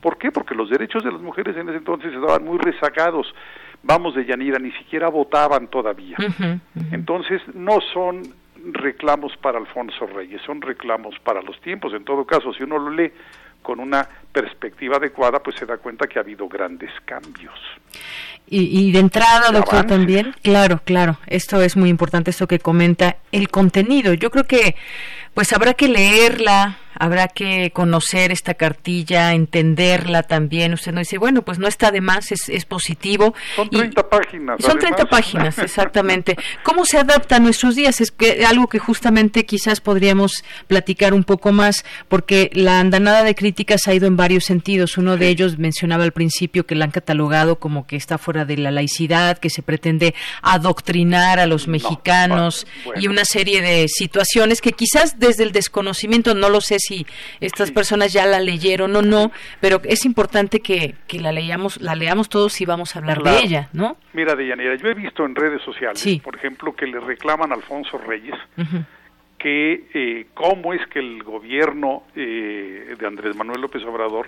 ¿Por 0.00 0.16
qué? 0.16 0.32
Porque 0.32 0.54
los 0.54 0.70
derechos 0.70 1.04
de 1.04 1.12
las 1.12 1.20
mujeres 1.20 1.56
en 1.56 1.68
ese 1.68 1.78
entonces 1.78 2.12
estaban 2.12 2.44
muy 2.44 2.58
rezagados. 2.58 3.34
Vamos 3.82 4.14
de 4.14 4.24
Yanira, 4.24 4.58
ni 4.58 4.72
siquiera 4.72 5.08
votaban 5.08 5.68
todavía. 5.68 6.16
Entonces 6.90 7.42
no 7.54 7.80
son 7.92 8.22
reclamos 8.72 9.36
para 9.36 9.58
Alfonso 9.58 10.06
Reyes, 10.06 10.42
son 10.42 10.62
reclamos 10.62 11.14
para 11.20 11.42
los 11.42 11.60
tiempos. 11.60 11.92
En 11.92 12.04
todo 12.04 12.24
caso, 12.24 12.52
si 12.54 12.62
uno 12.62 12.78
lo 12.78 12.90
lee 12.90 13.12
con 13.62 13.80
una 13.80 14.08
perspectiva 14.32 14.96
adecuada, 14.96 15.42
pues 15.42 15.56
se 15.56 15.66
da 15.66 15.76
cuenta 15.78 16.06
que 16.06 16.18
ha 16.18 16.22
habido 16.22 16.48
grandes 16.48 16.90
cambios. 17.04 17.54
Y, 18.50 18.92
de 18.92 18.98
entrada, 18.98 19.50
doctor, 19.50 19.84
también, 19.86 20.34
claro, 20.42 20.80
claro, 20.82 21.18
esto 21.26 21.60
es 21.60 21.76
muy 21.76 21.90
importante, 21.90 22.30
esto 22.30 22.46
que 22.46 22.58
comenta, 22.58 23.16
el 23.30 23.50
contenido. 23.50 24.14
Yo 24.14 24.30
creo 24.30 24.44
que 24.44 24.74
pues 25.34 25.52
habrá 25.52 25.74
que 25.74 25.88
leerla, 25.88 26.78
habrá 26.98 27.28
que 27.28 27.70
conocer 27.72 28.32
esta 28.32 28.54
cartilla, 28.54 29.32
entenderla 29.32 30.24
también. 30.24 30.74
Usted 30.74 30.92
no 30.92 30.98
dice, 30.98 31.18
bueno, 31.18 31.42
pues 31.42 31.58
no 31.58 31.68
está 31.68 31.90
de 31.90 32.00
más, 32.00 32.32
es, 32.32 32.48
es 32.48 32.64
positivo. 32.64 33.34
Son 33.54 33.70
30 33.70 34.08
páginas. 34.08 34.56
Son 34.60 34.78
30 34.78 35.04
páginas, 35.06 35.58
exactamente. 35.58 36.36
¿Cómo 36.64 36.84
se 36.84 36.98
adapta 36.98 37.36
a 37.36 37.38
nuestros 37.38 37.76
días? 37.76 38.00
Es 38.00 38.10
que 38.10 38.44
algo 38.44 38.66
que 38.66 38.78
justamente 38.78 39.46
quizás 39.46 39.80
podríamos 39.80 40.44
platicar 40.66 41.14
un 41.14 41.24
poco 41.24 41.52
más, 41.52 41.84
porque 42.08 42.50
la 42.52 42.80
andanada 42.80 43.22
de 43.22 43.34
críticas 43.34 43.86
ha 43.86 43.94
ido 43.94 44.06
en 44.06 44.16
varios 44.16 44.44
sentidos. 44.44 44.98
Uno 44.98 45.16
de 45.16 45.28
ellos 45.28 45.58
mencionaba 45.58 46.04
al 46.04 46.12
principio 46.12 46.66
que 46.66 46.74
la 46.74 46.84
han 46.84 46.90
catalogado 46.90 47.58
como 47.60 47.86
que 47.86 47.96
está 47.96 48.18
fuera 48.18 48.44
de 48.44 48.56
la 48.56 48.70
laicidad, 48.70 49.38
que 49.38 49.50
se 49.50 49.62
pretende 49.62 50.14
adoctrinar 50.42 51.38
a 51.38 51.46
los 51.46 51.68
mexicanos 51.68 52.66
y 52.96 53.06
una 53.06 53.24
serie 53.24 53.62
de 53.62 53.86
situaciones 53.88 54.60
que 54.60 54.72
quizás 54.72 55.17
desde 55.18 55.44
el 55.44 55.52
desconocimiento, 55.52 56.34
no 56.34 56.48
lo 56.48 56.60
sé 56.60 56.78
si 56.78 57.06
estas 57.40 57.70
personas 57.70 58.12
ya 58.12 58.26
la 58.26 58.40
leyeron 58.40 58.94
o 58.96 59.02
no, 59.02 59.32
pero 59.60 59.80
es 59.84 60.04
importante 60.04 60.60
que, 60.60 60.94
que 61.06 61.20
la 61.20 61.32
leamos, 61.32 61.80
la 61.80 61.94
leamos 61.94 62.28
todos 62.28 62.60
y 62.60 62.64
vamos 62.64 62.94
a 62.94 63.00
hablar 63.00 63.22
de 63.22 63.38
ella, 63.38 63.68
¿no? 63.72 63.96
Mira, 64.12 64.34
Deyanira, 64.34 64.76
yo 64.76 64.88
he 64.88 64.94
visto 64.94 65.24
en 65.24 65.34
redes 65.34 65.62
sociales, 65.62 66.04
por 66.22 66.36
ejemplo, 66.36 66.74
que 66.74 66.86
le 66.86 67.00
reclaman 67.00 67.52
a 67.52 67.54
Alfonso 67.54 67.98
Reyes 67.98 68.34
que 69.38 69.84
eh, 69.94 70.26
cómo 70.34 70.74
es 70.74 70.84
que 70.88 70.98
el 70.98 71.22
gobierno 71.22 72.02
eh, 72.16 72.94
de 72.98 73.06
Andrés 73.06 73.36
Manuel 73.36 73.60
López 73.60 73.82
Obrador 73.84 74.26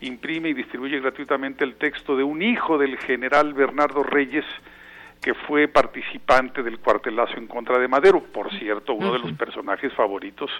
imprime 0.00 0.50
y 0.50 0.54
distribuye 0.54 1.00
gratuitamente 1.00 1.64
el 1.64 1.74
texto 1.74 2.16
de 2.16 2.22
un 2.22 2.40
hijo 2.42 2.78
del 2.78 2.96
general 2.98 3.52
Bernardo 3.54 4.02
Reyes, 4.02 4.44
que 5.24 5.32
fue 5.32 5.68
participante 5.68 6.62
del 6.62 6.78
cuartelazo 6.80 7.38
en 7.38 7.46
contra 7.46 7.78
de 7.78 7.88
Madero, 7.88 8.22
por 8.22 8.52
cierto, 8.58 8.92
uno 8.92 9.10
de 9.10 9.20
los 9.20 9.32
personajes 9.32 9.90
favoritos 9.94 10.50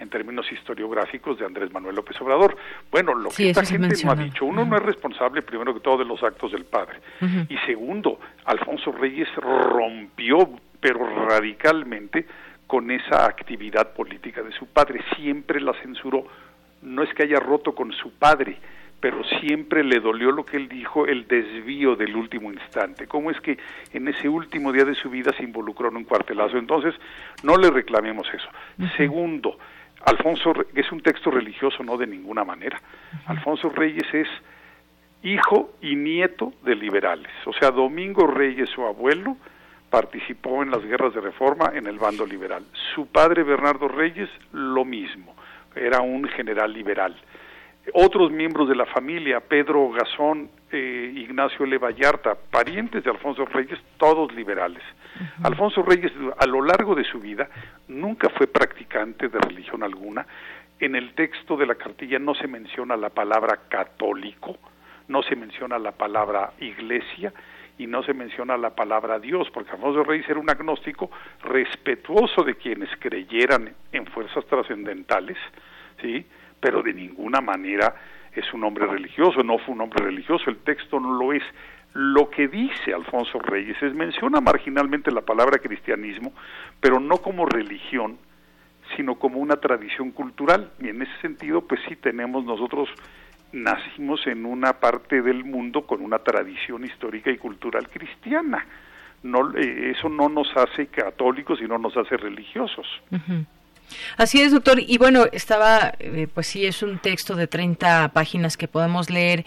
en 0.00 0.10
términos 0.10 0.50
historiográficos 0.50 1.38
de 1.38 1.46
Andrés 1.46 1.72
Manuel 1.72 1.94
López 1.94 2.20
Obrador. 2.20 2.56
Bueno, 2.90 3.14
lo 3.14 3.30
que 3.30 3.50
esta 3.50 3.64
gente 3.64 3.94
no 4.04 4.10
ha 4.10 4.16
dicho, 4.16 4.44
uno 4.46 4.64
no 4.64 4.76
es 4.76 4.82
responsable 4.82 5.42
primero 5.42 5.72
que 5.72 5.78
todo 5.78 5.98
de 5.98 6.04
los 6.06 6.20
actos 6.24 6.50
del 6.50 6.64
padre. 6.64 6.98
Y 7.48 7.56
segundo, 7.58 8.18
Alfonso 8.46 8.90
Reyes 8.90 9.28
rompió 9.36 10.58
pero 10.80 11.06
radicalmente 11.28 12.26
con 12.66 12.90
esa 12.90 13.26
actividad 13.26 13.92
política 13.92 14.42
de 14.42 14.50
su 14.50 14.66
padre, 14.66 15.04
siempre 15.14 15.60
la 15.60 15.74
censuró, 15.82 16.24
no 16.82 17.04
es 17.04 17.14
que 17.14 17.22
haya 17.22 17.38
roto 17.38 17.76
con 17.76 17.92
su 17.92 18.10
padre, 18.14 18.58
pero 19.00 19.24
siempre 19.24 19.82
le 19.82 19.98
dolió 19.98 20.30
lo 20.30 20.44
que 20.44 20.58
él 20.58 20.68
dijo, 20.68 21.06
el 21.06 21.26
desvío 21.26 21.96
del 21.96 22.14
último 22.14 22.52
instante. 22.52 23.06
¿Cómo 23.06 23.30
es 23.30 23.40
que 23.40 23.58
en 23.92 24.08
ese 24.08 24.28
último 24.28 24.72
día 24.72 24.84
de 24.84 24.94
su 24.94 25.08
vida 25.08 25.32
se 25.36 25.42
involucró 25.42 25.88
en 25.88 25.96
un 25.96 26.04
cuartelazo? 26.04 26.58
Entonces, 26.58 26.94
no 27.42 27.56
le 27.56 27.70
reclamemos 27.70 28.28
eso. 28.32 28.48
Segundo, 28.96 29.58
Alfonso 30.04 30.52
es 30.74 30.92
un 30.92 31.00
texto 31.00 31.30
religioso, 31.30 31.82
no 31.82 31.96
de 31.96 32.06
ninguna 32.06 32.44
manera. 32.44 32.80
Alfonso 33.26 33.70
Reyes 33.70 34.06
es 34.12 34.28
hijo 35.22 35.72
y 35.80 35.96
nieto 35.96 36.52
de 36.62 36.74
liberales. 36.74 37.32
O 37.46 37.52
sea, 37.54 37.70
Domingo 37.70 38.26
Reyes, 38.26 38.68
su 38.70 38.84
abuelo, 38.84 39.36
participó 39.88 40.62
en 40.62 40.70
las 40.70 40.84
guerras 40.84 41.14
de 41.14 41.20
reforma 41.20 41.72
en 41.74 41.86
el 41.86 41.98
bando 41.98 42.26
liberal. 42.26 42.64
Su 42.94 43.06
padre, 43.06 43.42
Bernardo 43.42 43.88
Reyes, 43.88 44.28
lo 44.52 44.84
mismo. 44.84 45.34
Era 45.74 46.00
un 46.00 46.24
general 46.24 46.72
liberal 46.72 47.16
otros 47.94 48.30
miembros 48.30 48.68
de 48.68 48.74
la 48.74 48.86
familia, 48.86 49.40
Pedro 49.40 49.90
Gazón, 49.90 50.50
eh, 50.70 51.12
Ignacio 51.16 51.64
L. 51.64 51.78
Vallarta, 51.78 52.34
parientes 52.34 53.04
de 53.04 53.10
Alfonso 53.10 53.44
Reyes, 53.44 53.78
todos 53.96 54.32
liberales. 54.34 54.82
Alfonso 55.42 55.82
Reyes, 55.82 56.12
a 56.38 56.46
lo 56.46 56.62
largo 56.62 56.94
de 56.94 57.04
su 57.04 57.20
vida, 57.20 57.48
nunca 57.88 58.28
fue 58.30 58.46
practicante 58.46 59.28
de 59.28 59.38
religión 59.38 59.82
alguna. 59.82 60.26
En 60.78 60.96
el 60.96 61.14
texto 61.14 61.56
de 61.56 61.66
la 61.66 61.74
cartilla 61.74 62.18
no 62.18 62.34
se 62.34 62.46
menciona 62.46 62.96
la 62.96 63.10
palabra 63.10 63.60
católico, 63.68 64.56
no 65.08 65.22
se 65.22 65.36
menciona 65.36 65.78
la 65.78 65.92
palabra 65.92 66.52
iglesia 66.60 67.32
y 67.76 67.86
no 67.86 68.02
se 68.02 68.14
menciona 68.14 68.56
la 68.56 68.70
palabra 68.70 69.18
Dios, 69.18 69.48
porque 69.52 69.72
Alfonso 69.72 70.04
Reyes 70.04 70.28
era 70.28 70.38
un 70.38 70.50
agnóstico 70.50 71.10
respetuoso 71.42 72.42
de 72.42 72.54
quienes 72.54 72.90
creyeran 72.98 73.74
en 73.92 74.06
fuerzas 74.06 74.44
trascendentales, 74.46 75.38
¿sí? 76.00 76.26
Pero 76.60 76.82
de 76.82 76.92
ninguna 76.92 77.40
manera 77.40 77.94
es 78.34 78.52
un 78.52 78.64
hombre 78.64 78.86
religioso, 78.86 79.42
no 79.42 79.58
fue 79.58 79.74
un 79.74 79.80
hombre 79.80 80.04
religioso, 80.04 80.50
el 80.50 80.58
texto 80.58 81.00
no 81.00 81.12
lo 81.12 81.32
es. 81.32 81.42
Lo 81.92 82.30
que 82.30 82.46
dice 82.46 82.94
Alfonso 82.94 83.40
Reyes 83.40 83.76
es 83.82 83.94
menciona 83.94 84.40
marginalmente 84.40 85.10
la 85.10 85.22
palabra 85.22 85.58
cristianismo, 85.58 86.32
pero 86.80 87.00
no 87.00 87.18
como 87.18 87.46
religión, 87.46 88.18
sino 88.96 89.16
como 89.16 89.40
una 89.40 89.56
tradición 89.56 90.12
cultural. 90.12 90.70
Y 90.80 90.88
en 90.88 91.02
ese 91.02 91.16
sentido, 91.20 91.62
pues 91.62 91.80
sí 91.88 91.96
tenemos 91.96 92.44
nosotros 92.44 92.88
nacimos 93.52 94.24
en 94.26 94.46
una 94.46 94.74
parte 94.74 95.22
del 95.22 95.44
mundo 95.44 95.86
con 95.86 96.02
una 96.02 96.20
tradición 96.20 96.84
histórica 96.84 97.30
y 97.30 97.38
cultural 97.38 97.88
cristiana. 97.88 98.64
No, 99.22 99.54
eh, 99.56 99.92
eso 99.96 100.08
no 100.08 100.28
nos 100.28 100.48
hace 100.56 100.86
católicos 100.86 101.60
y 101.60 101.64
no 101.64 101.78
nos 101.78 101.96
hace 101.96 102.16
religiosos. 102.16 102.86
Así 104.16 104.40
es, 104.40 104.52
doctor. 104.52 104.78
Y 104.80 104.98
bueno, 104.98 105.24
estaba, 105.32 105.94
eh, 105.98 106.28
pues 106.32 106.46
sí, 106.46 106.66
es 106.66 106.82
un 106.82 106.98
texto 106.98 107.34
de 107.34 107.46
30 107.46 108.10
páginas 108.12 108.56
que 108.56 108.68
podemos 108.68 109.10
leer 109.10 109.44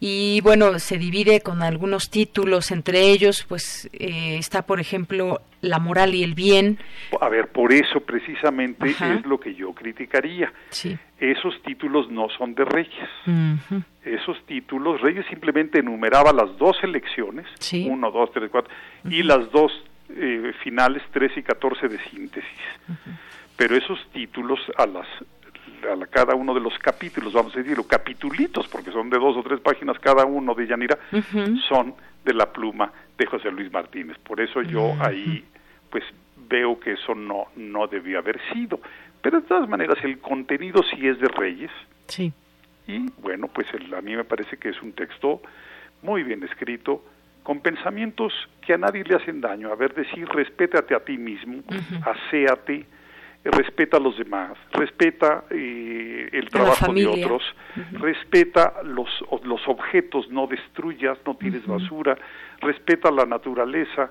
y 0.00 0.40
bueno, 0.42 0.78
se 0.78 0.98
divide 0.98 1.40
con 1.40 1.62
algunos 1.62 2.10
títulos, 2.10 2.70
entre 2.70 3.10
ellos, 3.10 3.44
pues 3.48 3.88
eh, 3.92 4.36
está, 4.38 4.62
por 4.62 4.80
ejemplo, 4.80 5.40
La 5.62 5.78
moral 5.78 6.14
y 6.14 6.22
el 6.22 6.34
bien. 6.34 6.78
A 7.20 7.28
ver, 7.28 7.48
por 7.48 7.72
eso 7.72 8.00
precisamente 8.00 8.90
es 8.90 9.26
lo 9.26 9.40
que 9.40 9.54
yo 9.54 9.72
criticaría. 9.72 10.52
Sí. 10.70 10.96
Esos 11.18 11.60
títulos 11.62 12.10
no 12.10 12.28
son 12.28 12.54
de 12.54 12.64
Reyes. 12.64 13.08
Esos 14.04 14.44
títulos, 14.46 15.00
Reyes 15.00 15.26
simplemente 15.28 15.80
enumeraba 15.80 16.32
las 16.32 16.56
dos 16.58 16.76
elecciones, 16.82 17.46
sí. 17.58 17.88
uno, 17.90 18.10
dos, 18.10 18.30
tres, 18.32 18.50
cuatro, 18.50 18.72
y 19.08 19.22
las 19.22 19.50
dos 19.50 19.72
eh, 20.10 20.52
finales, 20.62 21.02
tres 21.10 21.32
y 21.36 21.42
catorce 21.42 21.88
de 21.88 21.98
síntesis 22.10 22.60
pero 23.56 23.76
esos 23.76 23.98
títulos 24.12 24.60
a 24.76 24.86
las 24.86 25.06
a 25.86 26.06
cada 26.06 26.34
uno 26.34 26.54
de 26.54 26.60
los 26.60 26.76
capítulos, 26.78 27.32
vamos 27.32 27.54
a 27.54 27.58
decirlo, 27.58 27.86
capitulitos, 27.86 28.66
porque 28.68 28.90
son 28.90 29.10
de 29.10 29.18
dos 29.18 29.36
o 29.36 29.42
tres 29.42 29.60
páginas 29.60 29.98
cada 29.98 30.24
uno 30.24 30.54
de 30.54 30.66
Yanira, 30.66 30.98
son 31.68 31.94
de 32.24 32.34
la 32.34 32.52
pluma 32.52 32.92
de 33.16 33.26
José 33.26 33.50
Luis 33.50 33.70
Martínez. 33.72 34.16
Por 34.18 34.40
eso 34.40 34.62
yo 34.62 34.94
ahí, 35.00 35.44
pues 35.90 36.02
veo 36.48 36.80
que 36.80 36.92
eso 36.92 37.14
no, 37.14 37.46
no 37.56 37.86
debió 37.86 38.18
haber 38.18 38.40
sido. 38.52 38.80
Pero 39.22 39.40
de 39.40 39.46
todas 39.46 39.68
maneras, 39.68 39.98
el 40.02 40.18
contenido 40.18 40.82
sí 40.82 41.06
es 41.06 41.18
de 41.20 41.28
Reyes. 41.28 41.70
Sí. 42.06 42.32
Y 42.86 43.10
bueno, 43.20 43.48
pues 43.48 43.66
a 43.96 44.00
mí 44.00 44.16
me 44.16 44.24
parece 44.24 44.56
que 44.56 44.70
es 44.70 44.80
un 44.82 44.92
texto 44.92 45.40
muy 46.02 46.22
bien 46.22 46.42
escrito, 46.42 47.04
con 47.42 47.60
pensamientos 47.60 48.32
que 48.60 48.74
a 48.74 48.78
nadie 48.78 49.04
le 49.04 49.16
hacen 49.16 49.40
daño. 49.40 49.70
A 49.70 49.76
ver, 49.76 49.94
decir, 49.94 50.28
respétate 50.28 50.94
a 50.94 51.00
ti 51.00 51.16
mismo, 51.16 51.62
aséate, 52.04 52.86
respeta 53.50 53.96
a 53.96 54.00
los 54.00 54.16
demás, 54.18 54.52
respeta 54.72 55.44
eh, 55.50 56.28
el 56.32 56.48
trabajo 56.48 56.92
de 56.92 57.06
otros, 57.06 57.42
respeta 57.92 58.82
los, 58.82 59.08
los 59.44 59.66
objetos, 59.68 60.28
no 60.30 60.46
destruyas, 60.46 61.18
no 61.24 61.36
tires 61.36 61.66
basura, 61.66 62.16
respeta 62.60 63.10
la 63.10 63.24
naturaleza, 63.24 64.10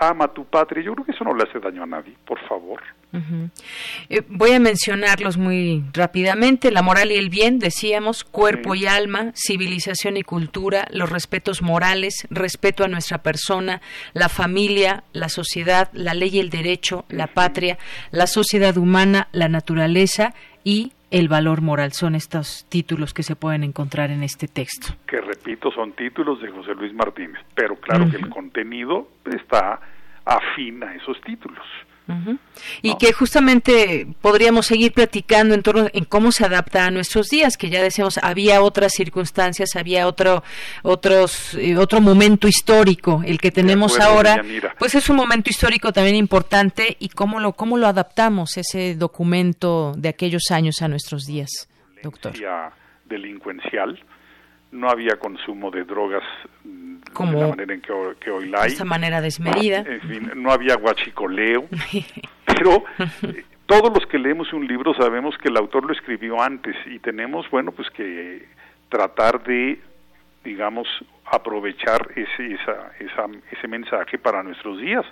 ama 0.00 0.24
a 0.24 0.28
tu 0.28 0.44
patria. 0.44 0.82
Yo 0.82 0.94
creo 0.94 1.04
que 1.04 1.12
eso 1.12 1.24
no 1.24 1.34
le 1.34 1.44
hace 1.44 1.60
daño 1.60 1.82
a 1.82 1.86
nadie, 1.86 2.14
por 2.24 2.38
favor. 2.46 2.80
Eh, 3.12 4.22
voy 4.28 4.52
a 4.52 4.60
mencionarlos 4.60 5.38
muy 5.38 5.84
rápidamente. 5.92 6.70
La 6.70 6.82
moral 6.82 7.10
y 7.10 7.16
el 7.16 7.30
bien, 7.30 7.58
decíamos, 7.58 8.24
cuerpo 8.24 8.74
y 8.74 8.86
alma, 8.86 9.32
civilización 9.34 10.16
y 10.16 10.22
cultura, 10.22 10.86
los 10.90 11.10
respetos 11.10 11.62
morales, 11.62 12.26
respeto 12.30 12.84
a 12.84 12.88
nuestra 12.88 13.18
persona, 13.18 13.80
la 14.12 14.28
familia, 14.28 15.04
la 15.12 15.28
sociedad, 15.28 15.90
la 15.92 16.14
ley 16.14 16.30
y 16.34 16.40
el 16.40 16.50
derecho, 16.50 17.04
la 17.08 17.28
patria, 17.28 17.78
la 18.10 18.26
sociedad 18.26 18.76
humana, 18.76 19.28
la 19.32 19.48
naturaleza 19.48 20.34
y 20.64 20.92
el 21.10 21.28
valor 21.28 21.62
moral. 21.62 21.92
Son 21.92 22.14
estos 22.14 22.66
títulos 22.68 23.14
que 23.14 23.22
se 23.22 23.36
pueden 23.36 23.64
encontrar 23.64 24.10
en 24.10 24.22
este 24.22 24.48
texto. 24.48 24.94
Que 25.06 25.20
repito, 25.20 25.70
son 25.72 25.92
títulos 25.92 26.40
de 26.42 26.50
José 26.50 26.74
Luis 26.74 26.92
Martínez, 26.92 27.42
pero 27.54 27.76
claro 27.76 28.10
que 28.10 28.16
el 28.16 28.28
contenido 28.28 29.08
está 29.24 29.80
afín 30.24 30.82
a 30.82 30.94
esos 30.94 31.18
títulos. 31.22 31.64
Y 32.82 32.96
que 32.96 33.12
justamente 33.12 34.06
podríamos 34.20 34.66
seguir 34.66 34.92
platicando 34.92 35.54
en 35.54 35.62
torno 35.62 35.88
en 35.92 36.04
cómo 36.04 36.32
se 36.32 36.44
adapta 36.44 36.86
a 36.86 36.90
nuestros 36.90 37.28
días, 37.28 37.56
que 37.56 37.68
ya 37.68 37.82
decíamos 37.82 38.18
había 38.18 38.62
otras 38.62 38.92
circunstancias, 38.92 39.76
había 39.76 40.06
otro 40.06 40.42
otros 40.82 41.54
eh, 41.54 41.76
otro 41.76 42.00
momento 42.00 42.48
histórico, 42.48 43.22
el 43.24 43.38
que 43.38 43.50
tenemos 43.50 44.00
ahora, 44.00 44.42
pues 44.78 44.94
es 44.94 45.08
un 45.10 45.16
momento 45.16 45.50
histórico 45.50 45.92
también 45.92 46.16
importante 46.16 46.96
y 46.98 47.10
cómo 47.10 47.40
lo 47.40 47.52
cómo 47.52 47.76
lo 47.76 47.86
adaptamos 47.86 48.56
ese 48.56 48.94
documento 48.94 49.92
de 49.96 50.08
aquellos 50.08 50.50
años 50.50 50.80
a 50.82 50.88
nuestros 50.88 51.24
días, 51.24 51.68
doctor. 52.02 52.32
delincuencial, 53.04 53.98
no 54.70 54.88
había 54.90 55.18
consumo 55.18 55.70
de 55.70 55.84
drogas 55.84 56.22
como 57.12 57.32
de 57.32 57.40
la 57.40 57.48
manera 57.48 57.74
en 57.74 57.80
que, 57.80 58.30
hoy 58.30 58.48
la 58.48 58.62
hay. 58.62 58.68
esta 58.68 58.84
manera 58.84 59.20
desmedida. 59.20 59.78
En 59.78 60.00
fin, 60.02 60.30
no 60.36 60.50
había 60.50 60.76
guachicoleo, 60.76 61.66
pero 62.46 62.84
eh, 63.22 63.44
todos 63.66 63.92
los 63.94 64.06
que 64.06 64.18
leemos 64.18 64.52
un 64.52 64.66
libro 64.66 64.94
sabemos 64.94 65.36
que 65.38 65.48
el 65.48 65.56
autor 65.56 65.84
lo 65.84 65.92
escribió 65.92 66.40
antes 66.40 66.74
y 66.86 66.98
tenemos, 66.98 67.48
bueno, 67.50 67.72
pues 67.72 67.90
que 67.90 68.46
tratar 68.88 69.42
de, 69.44 69.80
digamos, 70.44 70.88
aprovechar 71.30 72.08
ese, 72.16 72.54
esa, 72.54 72.92
esa, 72.98 73.26
ese 73.50 73.68
mensaje 73.68 74.18
para 74.18 74.42
nuestros 74.42 74.80
días. 74.80 75.04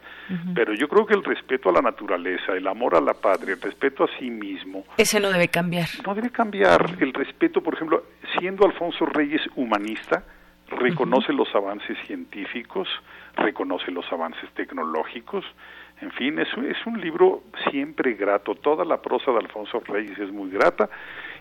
Pero 0.54 0.74
yo 0.74 0.88
creo 0.88 1.06
que 1.06 1.14
el 1.14 1.22
respeto 1.22 1.68
a 1.68 1.72
la 1.72 1.82
naturaleza, 1.82 2.52
el 2.52 2.66
amor 2.66 2.94
a 2.94 3.00
la 3.00 3.14
patria, 3.14 3.54
el 3.54 3.60
respeto 3.60 4.04
a 4.04 4.08
sí 4.18 4.30
mismo. 4.30 4.84
Ese 4.96 5.20
no 5.20 5.30
debe 5.30 5.48
cambiar. 5.48 5.88
No 6.06 6.14
debe 6.14 6.30
cambiar. 6.30 6.96
El 7.00 7.12
respeto, 7.12 7.62
por 7.62 7.74
ejemplo, 7.74 8.04
siendo 8.38 8.64
Alfonso 8.64 9.04
Reyes 9.04 9.42
humanista, 9.54 10.24
reconoce 10.68 11.32
los 11.32 11.54
avances 11.54 11.96
científicos, 12.06 12.88
reconoce 13.36 13.90
los 13.90 14.10
avances 14.12 14.50
tecnológicos, 14.54 15.44
en 16.00 16.10
fin, 16.12 16.38
es, 16.38 16.48
es 16.68 16.86
un 16.86 17.00
libro 17.00 17.42
siempre 17.70 18.14
grato, 18.14 18.54
toda 18.54 18.84
la 18.84 19.00
prosa 19.00 19.30
de 19.32 19.38
Alfonso 19.38 19.80
Reyes 19.80 20.18
es 20.18 20.30
muy 20.30 20.50
grata, 20.50 20.88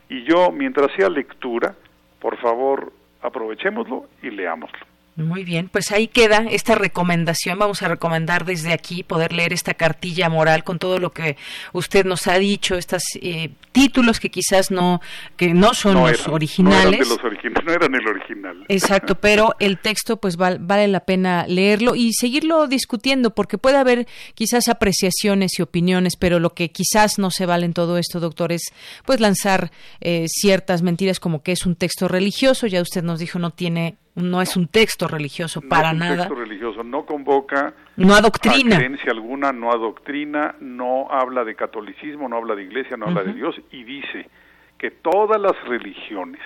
y 0.10 0.24
yo, 0.24 0.52
mientras 0.52 0.92
sea 0.94 1.10
lectura, 1.10 1.76
por 2.20 2.38
favor, 2.38 2.94
aprovechémoslo 3.22 4.06
y 4.22 4.30
leámoslo. 4.30 4.95
Muy 5.18 5.46
bien, 5.46 5.70
pues 5.70 5.94
ahí 5.94 6.10
queda 6.10 6.46
esta 6.50 6.76
recomendación. 6.76 7.58
Vamos 7.58 7.82
a 7.82 7.88
recomendar 7.88 8.44
desde 8.44 8.74
aquí 8.74 9.02
poder 9.02 9.32
leer 9.32 9.54
esta 9.54 9.74
cartilla 9.74 10.28
moral 10.28 10.66
con 10.66 10.78
todo 10.78 11.00
lo 11.00 11.14
que 11.14 11.38
usted 11.72 12.06
nos 12.06 12.28
ha 12.28 12.38
dicho, 12.38 12.76
estos 12.76 13.02
eh, 13.22 13.52
títulos 13.72 14.20
que 14.20 14.30
quizás 14.30 14.72
no 14.72 15.00
que 15.38 15.54
no 15.54 15.74
son 15.74 15.94
los 15.96 16.28
originales. 16.28 17.08
No 17.08 17.16
eran, 17.16 17.34
los 17.34 17.64
no 17.66 17.74
eran 17.74 17.96
el 17.96 18.08
original. 18.08 18.66
Exacto, 18.68 19.16
pero 19.22 19.56
el 19.60 19.78
texto 19.78 20.18
pues 20.18 20.36
vale 20.36 20.88
la 20.90 21.00
pena 21.00 21.46
leerlo 21.48 21.96
y 21.96 22.12
seguirlo 22.12 22.68
discutiendo 22.68 23.34
porque 23.34 23.58
puede 23.58 23.78
haber 23.78 24.08
quizás 24.34 24.68
apreciaciones 24.68 25.58
y 25.58 25.62
opiniones, 25.62 26.18
pero 26.18 26.40
lo 26.42 26.54
que 26.54 26.72
quizás 26.72 27.20
no 27.20 27.32
se 27.32 27.46
vale 27.46 27.66
en 27.66 27.74
todo 27.74 27.98
esto, 27.98 28.20
doctor, 28.20 28.52
es 28.52 28.64
pues 29.06 29.22
lanzar 29.22 29.72
eh, 30.02 30.26
ciertas 30.28 30.82
mentiras 30.82 31.22
como 31.22 31.42
que 31.42 31.54
es 31.54 31.66
un 31.66 31.78
texto 31.78 32.10
religioso. 32.10 32.68
Ya 32.68 32.82
usted 32.82 33.02
nos 33.02 33.20
dijo 33.20 33.40
no 33.40 33.52
tiene 33.52 33.96
no 34.16 34.42
es 34.42 34.56
un 34.56 34.68
texto 34.68 35.08
religioso 35.08 35.62
para 35.62 35.94
no 35.94 36.06
es 36.06 36.12
un 36.12 36.18
texto 36.18 36.36
religioso, 36.36 36.84
no 36.84 37.06
convoca 37.06 37.74
no 37.98 38.16
adoctrina. 38.16 38.76
a 38.76 38.80
creencia 38.80 39.12
alguna, 39.12 39.52
no 39.52 39.72
adoctrina, 39.72 40.56
no 40.60 41.08
habla 41.12 41.44
de 41.44 41.56
catolicismo, 41.56 42.28
no 42.28 42.38
habla 42.38 42.56
de 42.56 42.64
iglesia, 42.64 42.98
no 42.98 43.08
habla 43.08 43.24
de 43.24 43.34
Dios 43.34 43.56
y 43.72 43.84
dice 43.84 44.30
que 44.78 44.92
todas 44.92 45.40
las 45.40 45.62
religiones 45.66 46.42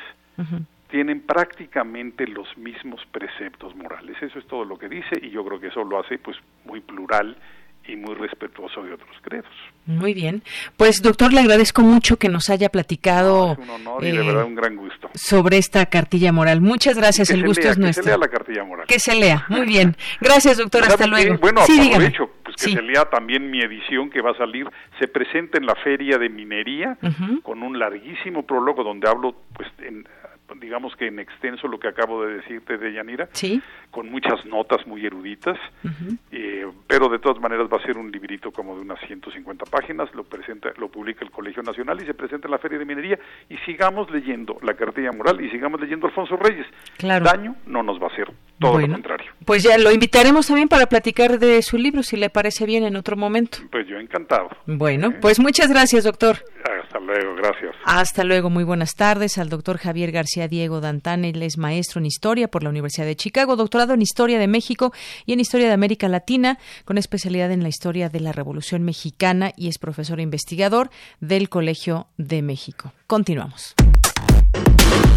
tienen 0.90 1.22
prácticamente 1.22 2.26
los 2.26 2.58
mismos 2.58 3.06
preceptos 3.12 3.76
morales. 3.76 4.18
Eso 4.22 4.40
es 4.40 4.48
todo 4.48 4.66
lo 4.66 4.78
que 4.78 4.90
dice 4.90 5.20
y 5.22 5.30
yo 5.30 5.46
creo 5.46 5.60
que 5.60 5.68
eso 5.68 5.84
lo 5.84 6.00
hace 6.00 6.18
pues 6.18 6.38
muy 6.66 6.82
plural 6.82 7.38
y 7.88 7.96
muy 7.96 8.14
respetuoso 8.16 8.84
de 8.84 8.94
otros 8.94 9.16
credos. 9.22 9.52
Muy 9.86 10.14
bien. 10.14 10.44
Pues 10.78 11.02
doctor, 11.02 11.34
le 11.34 11.40
agradezco 11.40 11.82
mucho 11.82 12.18
que 12.18 12.30
nos 12.30 12.50
haya 12.50 12.70
platicado. 12.70 13.56
un 13.56 13.70
honor 13.70 14.04
y 14.04 14.12
de 14.12 14.20
verdad 14.20 14.44
un 14.44 14.56
gran 14.56 14.76
gusto. 14.76 15.10
Sobre 15.16 15.58
esta 15.58 15.88
cartilla 15.88 16.32
moral. 16.32 16.62
Muchas 16.62 16.96
gracias, 16.96 17.32
el 17.32 17.44
gusto 17.44 17.68
es 17.68 17.78
nuestro. 17.78 18.04
Que 18.04 18.10
se 18.10 18.10
lea 18.10 18.18
la 18.18 18.28
cartilla 18.28 18.64
moral. 18.64 18.86
Que 18.88 19.00
se 19.00 19.16
lea. 19.16 19.46
Muy 19.50 19.66
bien. 19.66 19.96
Gracias, 20.22 20.58
doctor. 20.58 20.84
Hasta 20.84 21.08
luego. 21.08 21.38
Bueno, 21.40 21.62
aprovecho, 21.62 22.30
pues 22.44 22.56
que 22.58 22.72
se 22.72 22.82
lea 22.82 23.06
también 23.06 23.50
mi 23.50 23.62
edición 23.62 24.12
que 24.12 24.22
va 24.22 24.32
a 24.32 24.38
salir. 24.38 24.68
Se 25.00 25.08
presenta 25.08 25.58
en 25.58 25.66
la 25.66 25.76
Feria 25.76 26.18
de 26.18 26.30
Minería 26.30 26.98
con 27.42 27.64
un 27.64 27.80
larguísimo 27.80 28.46
prólogo 28.46 28.84
donde 28.84 29.10
hablo 29.10 29.36
pues 29.56 29.70
en 29.80 30.08
digamos 30.60 30.96
que 30.96 31.08
en 31.08 31.20
extenso 31.20 31.68
lo 31.68 31.80
que 31.80 31.88
acabo 31.88 32.26
de 32.26 32.36
decirte 32.36 32.78
de 32.78 32.94
Yanira, 32.94 33.30
sí. 33.34 33.62
con 33.92 34.10
muchas 34.10 34.46
notas 34.46 34.86
muy 34.88 35.06
eruditas, 35.06 35.58
eh, 36.32 36.66
pero 36.88 37.10
de 37.10 37.20
todas 37.20 37.40
maneras 37.40 37.68
va 37.72 37.78
a 37.78 37.86
ser 37.86 37.98
un 37.98 38.12
librito 38.12 38.52
como 38.52 38.76
de 38.76 38.82
unas 38.82 39.00
150 39.08 39.66
páginas, 39.66 40.14
lo 40.14 40.24
presenta, 40.24 40.70
lo 40.78 40.90
publica 40.90 41.24
el 41.24 41.32
Colegio 41.32 41.64
Nacional 41.64 42.02
y 42.02 42.06
se 42.06 42.14
presenta 42.14 42.48
en 42.48 42.52
la 42.52 42.58
Feria 42.58 42.80
de 42.80 42.86
Minería 42.86 43.20
y 43.50 43.58
sigamos 43.60 44.10
leyendo 44.12 44.58
la 44.62 44.74
cartilla 44.74 45.12
moral 45.12 45.42
y 45.42 45.50
sigamos 45.50 45.80
leyendo 45.80 46.08
Alfonso 46.08 46.36
Reyes. 46.38 46.66
Claro. 46.98 47.26
Daño 47.26 47.56
no 47.66 47.84
nos 47.84 48.02
va 48.02 48.08
a 48.08 48.10
hacer, 48.14 48.32
todo 48.60 48.80
lo 48.80 48.88
contrario. 48.88 49.32
Pues 49.46 49.64
ya 49.64 49.78
lo 49.78 49.92
invitaremos 49.92 50.48
también 50.48 50.68
para 50.68 50.88
platicar 50.88 51.40
de 51.40 51.62
su 51.62 51.78
libro, 51.78 52.04
si 52.04 52.18
le 52.18 52.30
parece 52.30 52.66
bien 52.66 52.84
en 52.84 52.96
otro 52.96 53.16
momento. 53.16 53.60
Pues 53.72 53.88
yo 53.88 53.98
encantado. 53.98 54.50
Bueno, 54.66 55.10
¿Eh? 55.10 55.18
pues 55.22 55.40
muchas 55.40 55.70
gracias, 55.70 56.04
doctor. 56.04 56.38
Hasta 56.84 57.00
luego, 57.00 57.36
gracias. 57.36 57.76
Hasta 57.86 58.24
luego, 58.24 58.50
muy 58.50 58.64
buenas 58.64 58.96
tardes 58.96 59.38
al 59.38 59.50
doctor 59.50 59.78
Javier 59.78 60.12
García 60.12 60.39
Diego 60.48 60.82
Dantán, 60.82 61.26
él 61.26 61.42
es 61.44 61.58
maestro 61.58 62.00
en 62.00 62.06
Historia 62.06 62.48
por 62.48 62.64
la 62.64 62.70
Universidad 62.70 63.06
de 63.06 63.16
Chicago, 63.16 63.56
doctorado 63.56 63.94
en 63.94 64.02
Historia 64.02 64.40
de 64.40 64.48
México 64.48 64.94
y 65.26 65.34
en 65.34 65.40
Historia 65.40 65.68
de 65.68 65.74
América 65.74 66.08
Latina, 66.08 66.60
con 66.86 66.98
especialidad 66.98 67.52
en 67.52 67.64
la 67.64 67.70
historia 67.70 68.10
de 68.10 68.20
la 68.20 68.32
Revolución 68.32 68.84
Mexicana 68.84 69.52
y 69.56 69.68
es 69.68 69.78
profesor 69.78 70.20
e 70.20 70.24
investigador 70.24 70.90
del 71.20 71.50
Colegio 71.50 72.08
de 72.18 72.42
México. 72.42 72.94
Continuamos. 73.08 73.76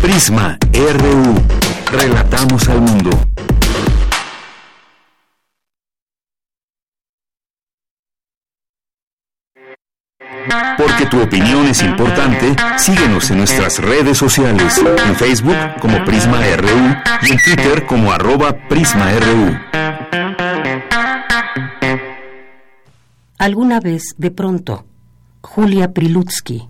Prisma 0.00 0.58
RU. 0.72 1.34
Relatamos 1.92 2.68
al 2.68 2.80
mundo. 2.80 3.10
Porque 10.76 11.06
tu 11.06 11.22
opinión 11.22 11.66
es 11.66 11.82
importante, 11.82 12.54
síguenos 12.76 13.30
en 13.30 13.38
nuestras 13.38 13.78
redes 13.78 14.18
sociales, 14.18 14.82
en 15.06 15.16
Facebook 15.16 15.56
como 15.80 16.04
Prisma 16.04 16.40
RU 16.56 16.96
y 17.22 17.32
en 17.32 17.38
Twitter 17.38 17.86
como 17.86 18.12
arroba 18.12 18.52
PrismaRU. 18.68 19.58
Alguna 23.38 23.80
vez, 23.80 24.14
de 24.18 24.30
pronto, 24.30 24.84
Julia 25.40 25.92
Prilutsky. 25.92 26.68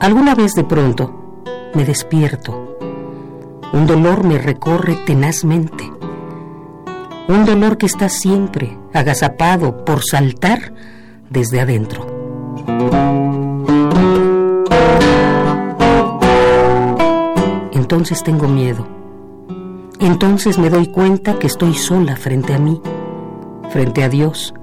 Alguna 0.00 0.34
vez 0.34 0.52
de 0.52 0.64
pronto 0.64 1.42
me 1.74 1.84
despierto 1.86 2.63
un 3.74 3.88
dolor 3.88 4.22
me 4.22 4.38
recorre 4.38 4.94
tenazmente. 5.04 5.92
Un 7.26 7.44
dolor 7.44 7.76
que 7.76 7.86
está 7.86 8.08
siempre 8.08 8.78
agazapado 8.92 9.84
por 9.84 10.00
saltar 10.04 10.72
desde 11.28 11.60
adentro. 11.60 12.06
Entonces 17.72 18.22
tengo 18.22 18.46
miedo. 18.46 18.86
Entonces 19.98 20.56
me 20.56 20.70
doy 20.70 20.86
cuenta 20.86 21.40
que 21.40 21.48
estoy 21.48 21.74
sola 21.74 22.14
frente 22.14 22.54
a 22.54 22.58
mí, 22.60 22.80
frente 23.70 24.04
a 24.04 24.08
Dios, 24.08 24.54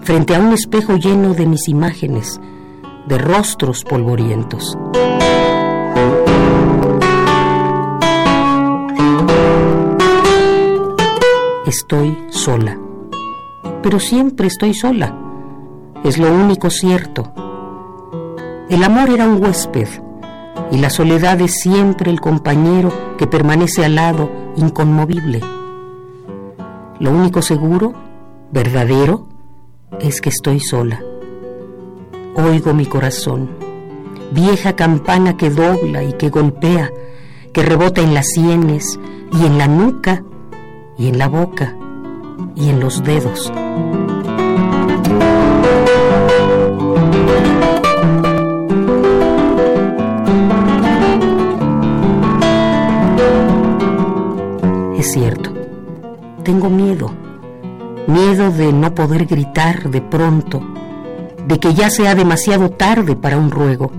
frente 0.00 0.34
a 0.34 0.40
un 0.40 0.54
espejo 0.54 0.96
lleno 0.96 1.34
de 1.34 1.44
mis 1.44 1.68
imágenes, 1.68 2.40
de 3.06 3.18
rostros 3.18 3.84
polvorientos. 3.84 4.74
Estoy 11.68 12.16
sola. 12.30 12.78
Pero 13.82 14.00
siempre 14.00 14.46
estoy 14.46 14.74
sola. 14.74 15.14
Es 16.04 16.18
lo 16.18 16.32
único 16.32 16.70
cierto. 16.70 17.32
El 18.68 18.82
amor 18.82 19.10
era 19.10 19.26
un 19.26 19.42
huésped 19.42 19.88
y 20.70 20.78
la 20.78 20.90
soledad 20.90 21.40
es 21.40 21.60
siempre 21.60 22.10
el 22.10 22.20
compañero 22.20 22.92
que 23.16 23.26
permanece 23.26 23.84
al 23.84 23.94
lado 23.94 24.30
inconmovible. 24.56 25.40
Lo 26.98 27.10
único 27.10 27.42
seguro, 27.42 27.94
verdadero, 28.50 29.28
es 30.00 30.20
que 30.20 30.28
estoy 30.28 30.60
sola. 30.60 31.02
Oigo 32.36 32.74
mi 32.74 32.86
corazón, 32.86 33.50
vieja 34.32 34.74
campana 34.74 35.36
que 35.36 35.50
dobla 35.50 36.02
y 36.02 36.12
que 36.14 36.28
golpea, 36.28 36.90
que 37.52 37.62
rebota 37.62 38.00
en 38.00 38.14
las 38.14 38.26
sienes 38.28 38.98
y 39.32 39.46
en 39.46 39.58
la 39.58 39.66
nuca 39.66 40.22
y 40.98 41.06
en 41.06 41.16
la 41.16 41.28
boca 41.28 41.76
y 42.56 42.68
en 42.68 42.80
los 42.80 43.02
dedos. 43.04 43.52
Es 54.98 55.12
cierto, 55.12 55.54
tengo 56.42 56.68
miedo, 56.68 57.12
miedo 58.08 58.50
de 58.50 58.72
no 58.72 58.92
poder 58.94 59.26
gritar 59.26 59.88
de 59.90 60.00
pronto, 60.00 60.60
de 61.46 61.60
que 61.60 61.74
ya 61.74 61.90
sea 61.90 62.16
demasiado 62.16 62.70
tarde 62.70 63.14
para 63.14 63.38
un 63.38 63.52
ruego. 63.52 63.92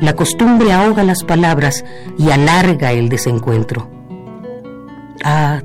La 0.00 0.16
costumbre 0.16 0.72
ahoga 0.72 1.04
las 1.04 1.22
palabras 1.22 1.84
y 2.18 2.30
alarga 2.30 2.90
el 2.90 3.08
desencuentro. 3.08 3.93
Ah, 5.22 5.62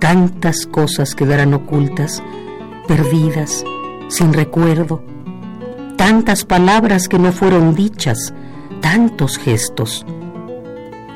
tantas 0.00 0.66
cosas 0.66 1.14
quedarán 1.14 1.54
ocultas, 1.54 2.22
perdidas, 2.86 3.64
sin 4.08 4.32
recuerdo, 4.32 5.02
tantas 5.96 6.44
palabras 6.44 7.08
que 7.08 7.18
no 7.18 7.32
fueron 7.32 7.74
dichas, 7.74 8.34
tantos 8.80 9.38
gestos. 9.38 10.04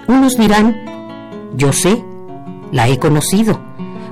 Unos 0.07 0.37
dirán, 0.37 0.77
yo 1.57 1.73
sé, 1.73 2.03
la 2.73 2.89
he 2.89 2.99
conocido, 2.99 3.61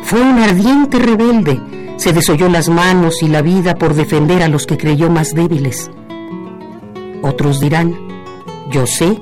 fue 0.02 0.20
un 0.20 0.38
ardiente 0.38 0.98
rebelde, 0.98 1.60
se 1.96 2.12
desoyó 2.12 2.48
las 2.48 2.68
manos 2.68 3.22
y 3.22 3.28
la 3.28 3.42
vida 3.42 3.76
por 3.76 3.94
defender 3.94 4.42
a 4.42 4.48
los 4.48 4.66
que 4.66 4.78
creyó 4.78 5.10
más 5.10 5.34
débiles. 5.34 5.90
Otros 7.22 7.60
dirán, 7.60 7.94
yo 8.70 8.86
sé, 8.86 9.20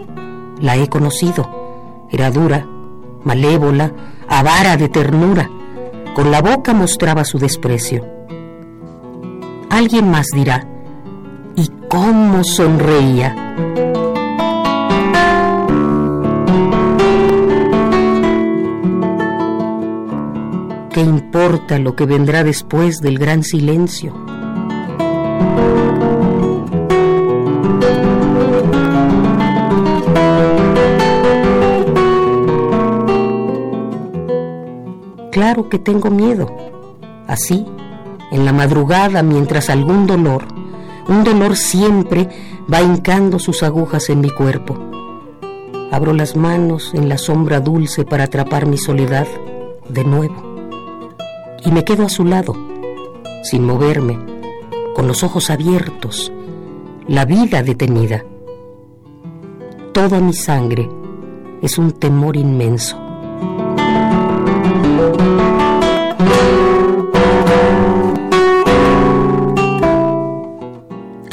la 0.60 0.76
he 0.76 0.88
conocido, 0.88 2.06
era 2.10 2.30
dura, 2.30 2.66
malévola, 3.24 3.92
avara 4.28 4.76
de 4.76 4.88
ternura, 4.88 5.50
con 6.14 6.30
la 6.30 6.40
boca 6.40 6.72
mostraba 6.74 7.24
su 7.24 7.38
desprecio. 7.38 8.06
Alguien 9.70 10.10
más 10.10 10.26
dirá, 10.34 10.66
¿y 11.56 11.70
cómo 11.88 12.44
sonreía? 12.44 13.34
¿Qué 20.92 21.00
importa 21.00 21.78
lo 21.78 21.94
que 21.94 22.04
vendrá 22.04 22.42
después 22.44 22.98
del 22.98 23.18
gran 23.18 23.42
silencio? 23.44 24.29
Claro 35.40 35.70
que 35.70 35.78
tengo 35.78 36.10
miedo. 36.10 36.54
Así, 37.26 37.64
en 38.30 38.44
la 38.44 38.52
madrugada, 38.52 39.22
mientras 39.22 39.70
algún 39.70 40.06
dolor, 40.06 40.44
un 41.08 41.24
dolor 41.24 41.56
siempre 41.56 42.28
va 42.70 42.82
hincando 42.82 43.38
sus 43.38 43.62
agujas 43.62 44.10
en 44.10 44.20
mi 44.20 44.28
cuerpo. 44.28 44.76
Abro 45.90 46.12
las 46.12 46.36
manos 46.36 46.92
en 46.92 47.08
la 47.08 47.16
sombra 47.16 47.58
dulce 47.60 48.04
para 48.04 48.24
atrapar 48.24 48.66
mi 48.66 48.76
soledad 48.76 49.26
de 49.88 50.04
nuevo. 50.04 50.34
Y 51.64 51.70
me 51.70 51.84
quedo 51.86 52.04
a 52.04 52.10
su 52.10 52.26
lado, 52.26 52.54
sin 53.42 53.64
moverme, 53.64 54.18
con 54.94 55.08
los 55.08 55.22
ojos 55.22 55.48
abiertos, 55.48 56.30
la 57.08 57.24
vida 57.24 57.62
detenida. 57.62 58.26
Toda 59.94 60.20
mi 60.20 60.34
sangre 60.34 60.86
es 61.62 61.78
un 61.78 61.92
temor 61.92 62.36
inmenso. 62.36 63.09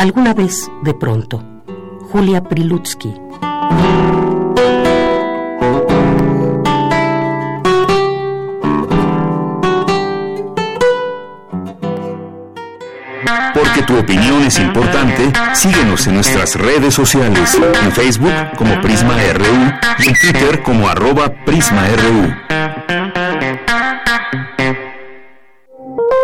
Alguna 0.07 0.33
vez, 0.33 0.71
de 0.83 0.93
pronto, 0.93 1.43
Julia 2.13 2.41
Prilutsky. 2.41 3.13
Porque 13.53 13.81
tu 13.85 13.99
opinión 13.99 14.43
es 14.43 14.57
importante, 14.59 15.29
síguenos 15.53 16.07
en 16.07 16.15
nuestras 16.15 16.55
redes 16.55 16.93
sociales, 16.93 17.59
en 17.83 17.91
Facebook 17.91 18.31
como 18.57 18.79
Prisma 18.79 19.17
RU 19.33 19.73
y 19.99 20.07
en 20.07 20.13
Twitter 20.21 20.63
como 20.63 20.87
arroba 20.87 21.33
PrismaRU. 21.43 23.16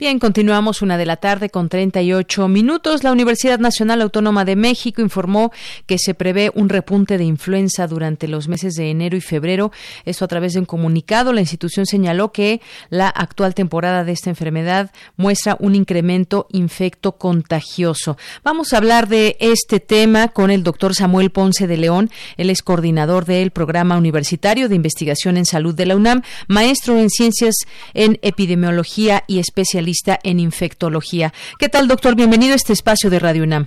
Bien, 0.00 0.18
continuamos 0.18 0.80
una 0.80 0.96
de 0.96 1.04
la 1.04 1.18
tarde 1.18 1.50
con 1.50 1.68
38 1.68 2.48
minutos. 2.48 3.04
La 3.04 3.12
Universidad 3.12 3.58
Nacional 3.58 4.00
Autónoma 4.00 4.46
de 4.46 4.56
México 4.56 5.02
informó 5.02 5.52
que 5.84 5.98
se 5.98 6.14
prevé 6.14 6.50
un 6.54 6.70
repunte 6.70 7.18
de 7.18 7.24
influenza 7.24 7.86
durante 7.86 8.26
los 8.26 8.48
meses 8.48 8.76
de 8.76 8.88
enero 8.88 9.14
y 9.18 9.20
febrero. 9.20 9.72
Esto 10.06 10.24
a 10.24 10.28
través 10.28 10.54
de 10.54 10.60
un 10.60 10.64
comunicado. 10.64 11.34
La 11.34 11.42
institución 11.42 11.84
señaló 11.84 12.32
que 12.32 12.62
la 12.88 13.10
actual 13.10 13.54
temporada 13.54 14.02
de 14.02 14.12
esta 14.12 14.30
enfermedad 14.30 14.90
muestra 15.18 15.58
un 15.60 15.74
incremento 15.74 16.46
infecto 16.50 17.18
contagioso. 17.18 18.16
Vamos 18.42 18.72
a 18.72 18.78
hablar 18.78 19.06
de 19.06 19.36
este 19.38 19.80
tema 19.80 20.28
con 20.28 20.50
el 20.50 20.62
doctor 20.62 20.94
Samuel 20.94 21.28
Ponce 21.28 21.66
de 21.66 21.76
León. 21.76 22.08
Él 22.38 22.48
es 22.48 22.62
coordinador 22.62 23.26
del 23.26 23.50
Programa 23.50 23.98
Universitario 23.98 24.70
de 24.70 24.76
Investigación 24.76 25.36
en 25.36 25.44
Salud 25.44 25.74
de 25.74 25.84
la 25.84 25.96
UNAM, 25.96 26.22
maestro 26.48 26.98
en 26.98 27.10
Ciencias 27.10 27.54
en 27.92 28.18
Epidemiología 28.22 29.24
y 29.26 29.40
especialista 29.40 29.89
en 30.22 30.40
infectología. 30.40 31.32
¿Qué 31.58 31.68
tal, 31.68 31.88
doctor? 31.88 32.14
Bienvenido 32.14 32.52
a 32.52 32.56
este 32.56 32.72
espacio 32.72 33.10
de 33.10 33.18
Radio 33.18 33.42
UNAM. 33.42 33.66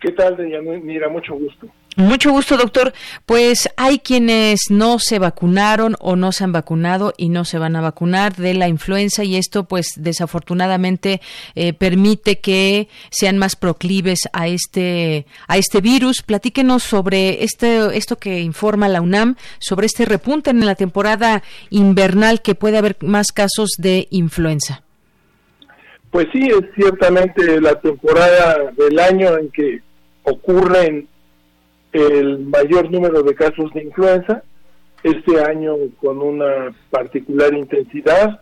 ¿Qué 0.00 0.12
tal, 0.12 0.36
Mira, 0.84 1.08
mucho 1.08 1.34
gusto. 1.34 1.66
Mucho 1.96 2.30
gusto, 2.30 2.56
doctor. 2.56 2.92
Pues 3.26 3.68
hay 3.76 3.98
quienes 3.98 4.60
no 4.70 5.00
se 5.00 5.18
vacunaron 5.18 5.96
o 5.98 6.14
no 6.14 6.30
se 6.30 6.44
han 6.44 6.52
vacunado 6.52 7.12
y 7.16 7.28
no 7.28 7.44
se 7.44 7.58
van 7.58 7.74
a 7.74 7.80
vacunar 7.80 8.36
de 8.36 8.54
la 8.54 8.68
influenza 8.68 9.24
y 9.24 9.34
esto, 9.34 9.64
pues, 9.64 9.94
desafortunadamente 9.96 11.20
eh, 11.56 11.72
permite 11.72 12.38
que 12.38 12.86
sean 13.10 13.36
más 13.36 13.56
proclives 13.56 14.20
a 14.32 14.46
este 14.46 15.26
a 15.48 15.58
este 15.58 15.80
virus. 15.80 16.22
Platíquenos 16.22 16.84
sobre 16.84 17.42
este 17.42 17.96
esto 17.98 18.14
que 18.14 18.42
informa 18.42 18.88
la 18.88 19.00
UNAM 19.00 19.34
sobre 19.58 19.86
este 19.86 20.04
repunte 20.04 20.50
en 20.50 20.64
la 20.64 20.76
temporada 20.76 21.42
invernal 21.70 22.42
que 22.42 22.54
puede 22.54 22.78
haber 22.78 22.96
más 23.00 23.32
casos 23.32 23.70
de 23.76 24.06
influenza. 24.10 24.84
Pues 26.10 26.26
sí, 26.32 26.48
es 26.48 26.74
ciertamente 26.74 27.60
la 27.60 27.78
temporada 27.80 28.72
del 28.76 28.98
año 28.98 29.36
en 29.36 29.50
que 29.50 29.80
ocurren 30.22 31.06
el 31.92 32.38
mayor 32.40 32.90
número 32.90 33.22
de 33.22 33.34
casos 33.34 33.72
de 33.74 33.84
influenza, 33.84 34.42
este 35.02 35.40
año 35.40 35.74
con 36.00 36.20
una 36.20 36.74
particular 36.90 37.54
intensidad, 37.54 38.40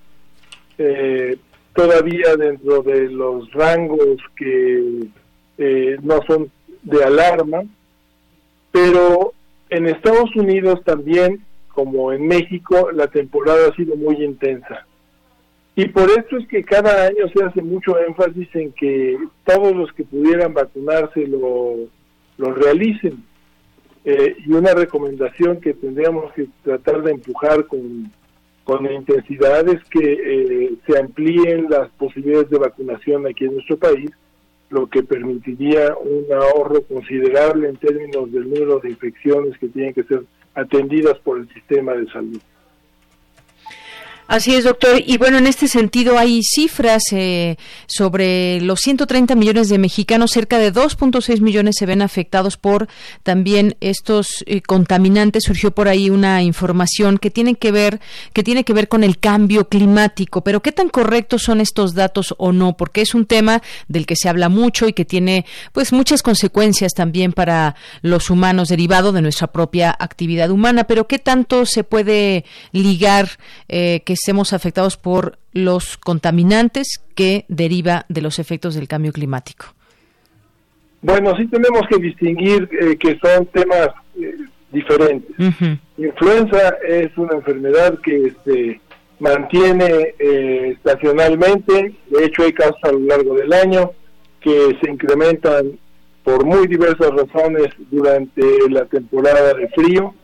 eh, 0.79 1.37
todavía 1.75 2.37
dentro 2.37 2.83
de 2.83 3.11
los 3.11 3.53
rangos 3.53 4.19
que 4.37 5.09
eh, 5.59 5.97
no 6.03 6.21
son 6.27 6.51
de 6.83 7.05
alarma, 7.05 7.63
pero 8.71 9.33
en 9.71 9.87
Estados 9.87 10.35
Unidos 10.37 10.81
también, 10.85 11.45
como 11.69 12.13
en 12.13 12.27
México, 12.27 12.91
la 12.93 13.09
temporada 13.09 13.69
ha 13.69 13.75
sido 13.75 13.97
muy 13.97 14.23
intensa. 14.23 14.87
Y 15.79 15.89
por 15.89 16.11
eso 16.11 16.39
es 16.39 16.49
que 16.49 16.65
cada 16.65 17.07
año 17.07 17.29
se 17.35 17.45
hace 17.45 17.61
mucho 17.61 17.99
énfasis 17.99 18.49
en 18.55 18.73
que 18.73 19.19
todos 19.45 19.77
los 19.77 19.93
que 19.93 20.05
pudieran 20.05 20.55
vacunarse 20.55 21.27
lo, 21.27 21.77
lo 22.39 22.55
realicen. 22.55 23.23
Eh, 24.07 24.37
y 24.47 24.53
una 24.53 24.73
recomendación 24.73 25.61
que 25.61 25.75
tendríamos 25.75 26.33
que 26.33 26.47
tratar 26.65 27.03
de 27.03 27.13
empujar 27.13 27.67
con, 27.67 28.11
con 28.65 28.91
intensidad 28.91 29.69
es 29.69 29.85
que 29.91 30.13
eh, 30.13 30.75
se 30.87 30.99
amplíen 30.99 31.67
las 31.69 31.91
posibilidades 31.91 32.49
de 32.49 32.59
vacunación 32.59 33.27
aquí 33.27 33.45
en 33.45 33.55
nuestro 33.55 33.77
país, 33.77 34.11
lo 34.71 34.87
que 34.87 35.03
permitiría 35.03 35.95
un 35.95 36.25
ahorro 36.33 36.83
considerable 36.85 37.69
en 37.69 37.77
términos 37.77 38.33
del 38.33 38.49
número 38.49 38.79
de 38.79 38.91
infecciones 38.91 39.59
que 39.59 39.69
tienen 39.69 39.93
que 39.93 40.05
ser 40.05 40.23
atendidas 40.55 41.19
por 41.19 41.39
el 41.39 41.53
sistema 41.53 41.93
de 41.93 42.07
salud. 42.07 42.41
Así 44.29 44.57
es, 44.57 44.65
doctor. 44.65 45.01
Y 45.07 45.19
bueno, 45.19 45.39
en 45.39 45.47
este 45.47 45.69
sentido 45.69 46.19
hay 46.19 46.43
cifras 46.43 47.03
eh, 47.13 47.57
sobre 47.87 48.61
los 48.61 48.81
130 48.81 49.37
millones 49.37 49.69
de 49.69 49.79
mexicanos, 49.79 50.33
cerca 50.33 50.59
de 50.59 50.73
2.6 50.73 51.41
millones 51.41 51.77
se 51.79 51.87
ven 51.87 52.03
afectados 52.03 52.57
por 52.57 52.89
también 53.23 53.77
estos 53.81 54.43
eh, 54.47 54.63
contaminantes. 54.63 55.45
Surgió 55.45 55.71
por 55.71 55.87
ahí 55.87 56.11
una 56.11 56.43
información 56.43 57.19
que 57.19 57.31
tiene 57.31 57.55
que 57.55 57.71
ver 57.71 58.01
que 58.33 58.43
tiene 58.43 58.65
que 58.65 58.73
ver 58.73 58.89
con 58.89 59.05
el 59.05 59.19
cambio 59.19 59.69
climático. 59.69 60.43
Pero 60.43 60.61
qué 60.61 60.73
tan 60.73 60.89
correctos 60.89 61.43
son 61.43 61.61
estos 61.61 61.95
datos 61.95 62.35
o 62.39 62.51
no, 62.51 62.77
porque 62.77 63.03
es 63.03 63.15
un 63.15 63.27
tema 63.27 63.63
del 63.87 64.07
que 64.07 64.17
se 64.17 64.29
habla 64.29 64.49
mucho 64.49 64.89
y 64.89 64.93
que 64.93 65.05
tiene 65.05 65.47
pues 65.73 65.93
muchas 65.93 66.25
consecuencias 66.25 66.95
también 66.95 67.33
para 67.33 67.77
los 68.03 68.29
humanos 68.29 68.69
derivado 68.69 69.13
de 69.13 69.23
nuestra 69.23 69.47
propia 69.53 69.95
actividad 69.97 70.51
humana. 70.51 70.85
Pero 70.85 71.07
qué 71.07 71.21
tanto 71.21 71.65
se 71.65 71.85
puede 71.85 72.45
ligar 72.73 73.39
eh, 73.69 74.03
que 74.05 74.16
estemos 74.17 74.53
afectados 74.53 74.97
por 74.97 75.39
los 75.53 75.97
contaminantes 75.99 77.01
que 77.15 77.45
deriva 77.49 78.07
de 78.09 78.23
los 78.23 78.39
efectos 78.39 78.75
del 78.75 78.89
cambio 78.89 79.13
climático? 79.13 79.67
Bueno, 81.03 81.37
sí 81.37 81.47
tenemos 81.47 81.83
que 81.89 81.99
distinguir 81.99 82.69
eh, 82.81 82.97
que 82.97 83.19
son 83.23 83.47
temas 83.47 83.91
eh, 84.19 84.35
diferentes. 84.73 85.37
Influenza 85.99 86.77
es 86.89 87.17
una 87.17 87.37
enfermedad 87.37 87.99
que 88.01 88.33
se 88.45 88.81
mantiene 89.21 90.15
eh, 90.19 90.75
estacionalmente, 90.77 91.95
de 92.11 92.25
hecho 92.25 92.43
hay 92.43 92.53
casos 92.53 92.83
a 92.83 92.93
lo 92.93 93.01
largo 93.01 93.35
del 93.35 93.53
año 93.53 93.93
que 94.41 94.77
se 94.83 94.91
incrementan 94.91 95.79
por 96.25 96.45
muy 96.45 96.67
diversas 96.67 97.11
razones 97.11 97.69
durante 97.91 98.43
la 98.69 98.85
temporada 98.87 99.55
de 99.55 99.69
frío. 99.69 100.15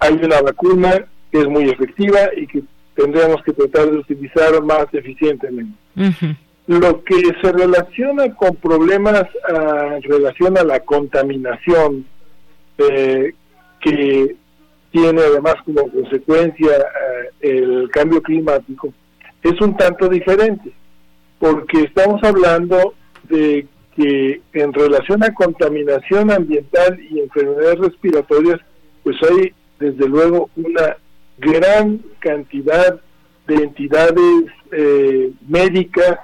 hay 0.00 0.12
una 0.22 0.42
vacuna 0.42 1.06
que 1.34 1.40
es 1.40 1.48
muy 1.48 1.68
efectiva 1.68 2.30
y 2.36 2.46
que 2.46 2.62
tendríamos 2.94 3.42
que 3.42 3.52
tratar 3.52 3.90
de 3.90 3.98
utilizar 3.98 4.62
más 4.62 4.86
eficientemente. 4.92 5.76
Lo 6.68 7.02
que 7.02 7.16
se 7.42 7.50
relaciona 7.50 8.32
con 8.36 8.54
problemas 8.54 9.24
ah, 9.52 9.96
en 9.96 10.02
relación 10.04 10.56
a 10.56 10.62
la 10.62 10.78
contaminación, 10.78 12.06
eh, 12.78 13.34
que 13.80 14.36
tiene 14.92 15.22
además 15.22 15.56
como 15.64 15.90
consecuencia 15.90 16.70
ah, 16.70 17.28
el 17.40 17.90
cambio 17.90 18.22
climático, 18.22 18.94
es 19.42 19.60
un 19.60 19.76
tanto 19.76 20.08
diferente, 20.08 20.70
porque 21.40 21.80
estamos 21.80 22.22
hablando 22.22 22.94
de 23.24 23.66
que 23.96 24.40
en 24.52 24.72
relación 24.72 25.24
a 25.24 25.34
contaminación 25.34 26.30
ambiental 26.30 26.96
y 27.10 27.18
enfermedades 27.18 27.80
respiratorias, 27.80 28.60
pues 29.02 29.16
hay 29.28 29.52
desde 29.80 30.08
luego 30.08 30.48
una 30.54 30.96
gran 31.38 32.00
cantidad 32.20 33.00
de 33.46 33.54
entidades 33.54 34.44
eh, 34.72 35.32
médicas 35.46 36.18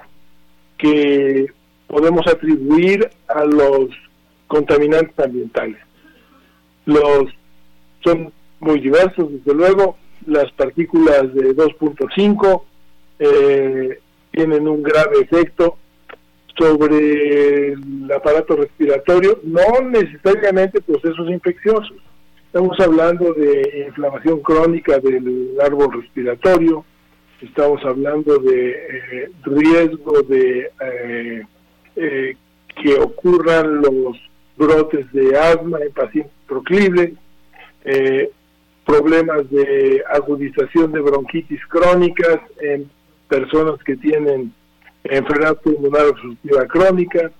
que 0.77 1.47
podemos 1.87 2.25
atribuir 2.27 3.09
a 3.27 3.45
los 3.45 3.89
contaminantes 4.47 5.17
ambientales. 5.19 5.77
Los 6.85 7.25
son 8.03 8.33
muy 8.59 8.79
diversos, 8.79 9.31
desde 9.31 9.53
luego, 9.53 9.97
las 10.25 10.51
partículas 10.53 11.33
de 11.33 11.55
2.5 11.55 12.63
eh, 13.19 13.99
tienen 14.31 14.67
un 14.67 14.81
grave 14.81 15.19
efecto 15.21 15.77
sobre 16.57 17.73
el 17.73 18.11
aparato 18.15 18.55
respiratorio, 18.55 19.39
no 19.43 19.87
necesariamente 19.87 20.81
procesos 20.81 21.29
infecciosos, 21.29 21.93
Estamos 22.53 22.77
hablando 22.81 23.33
de 23.33 23.85
inflamación 23.87 24.41
crónica 24.41 24.99
del 24.99 25.55
árbol 25.63 26.01
respiratorio, 26.01 26.83
estamos 27.39 27.81
hablando 27.85 28.39
de 28.39 28.71
eh, 28.71 29.31
riesgo 29.43 30.21
de 30.23 30.69
eh, 30.81 31.43
eh, 31.95 32.35
que 32.75 32.95
ocurran 32.95 33.81
los 33.81 34.17
brotes 34.57 35.09
de 35.13 35.39
asma 35.39 35.79
en 35.79 35.93
pacientes 35.93 36.33
proclives, 36.45 37.13
problemas 38.85 39.49
de 39.49 40.03
agudización 40.13 40.91
de 40.91 40.99
bronquitis 40.99 41.65
crónicas 41.67 42.41
en 42.59 42.91
personas 43.29 43.81
que 43.85 43.95
tienen 43.95 44.53
enfermedad 45.05 45.57
pulmonar 45.61 46.07
obstructiva 46.07 46.65
crónica 46.67 47.31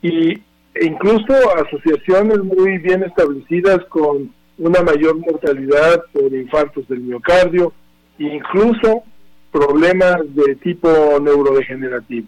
y 0.00 0.40
incluso 0.80 1.34
asociaciones 1.54 2.38
muy 2.38 2.78
bien 2.78 3.02
establecidas 3.02 3.84
con 3.90 4.32
una 4.58 4.82
mayor 4.82 5.16
mortalidad 5.16 6.04
por 6.12 6.32
infartos 6.32 6.86
del 6.88 7.00
miocardio, 7.00 7.72
incluso 8.18 9.02
problemas 9.50 10.22
de 10.34 10.56
tipo 10.56 10.88
neurodegenerativo. 11.20 12.26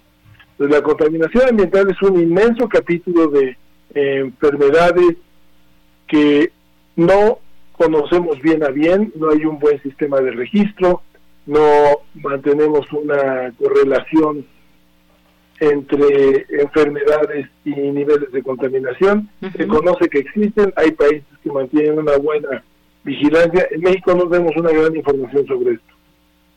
la 0.59 0.83
contaminación 0.83 1.49
ambiental 1.51 1.91
es 1.91 2.01
un 2.03 2.20
inmenso 2.20 2.68
capítulo 2.68 3.29
de 3.29 3.57
eh, 3.95 4.18
enfermedades 4.18 5.16
que 6.07 6.53
no 6.97 7.39
conocemos 7.72 8.41
bien 8.41 8.64
a 8.64 8.68
bien, 8.68 9.12
no 9.16 9.31
hay 9.31 9.45
un 9.45 9.59
buen 9.59 9.81
sistema 9.83 10.20
de 10.20 10.31
registro, 10.31 11.03
no 11.47 12.01
mantenemos 12.14 12.91
una 12.93 13.53
correlación 13.59 14.47
entre 15.61 16.46
enfermedades 16.61 17.48
y 17.64 17.70
niveles 17.70 18.30
de 18.32 18.42
contaminación. 18.42 19.28
Se 19.57 19.66
conoce 19.66 20.09
que 20.09 20.18
existen, 20.18 20.72
hay 20.76 20.92
países 20.92 21.24
que 21.42 21.50
mantienen 21.50 21.98
una 21.98 22.16
buena 22.16 22.62
vigilancia. 23.04 23.66
En 23.70 23.80
México 23.80 24.14
no 24.14 24.28
tenemos 24.28 24.57
una 24.57 24.70
gran 24.70 24.94
información 24.94 25.46
sobre 25.46 25.74
esto. 25.74 25.95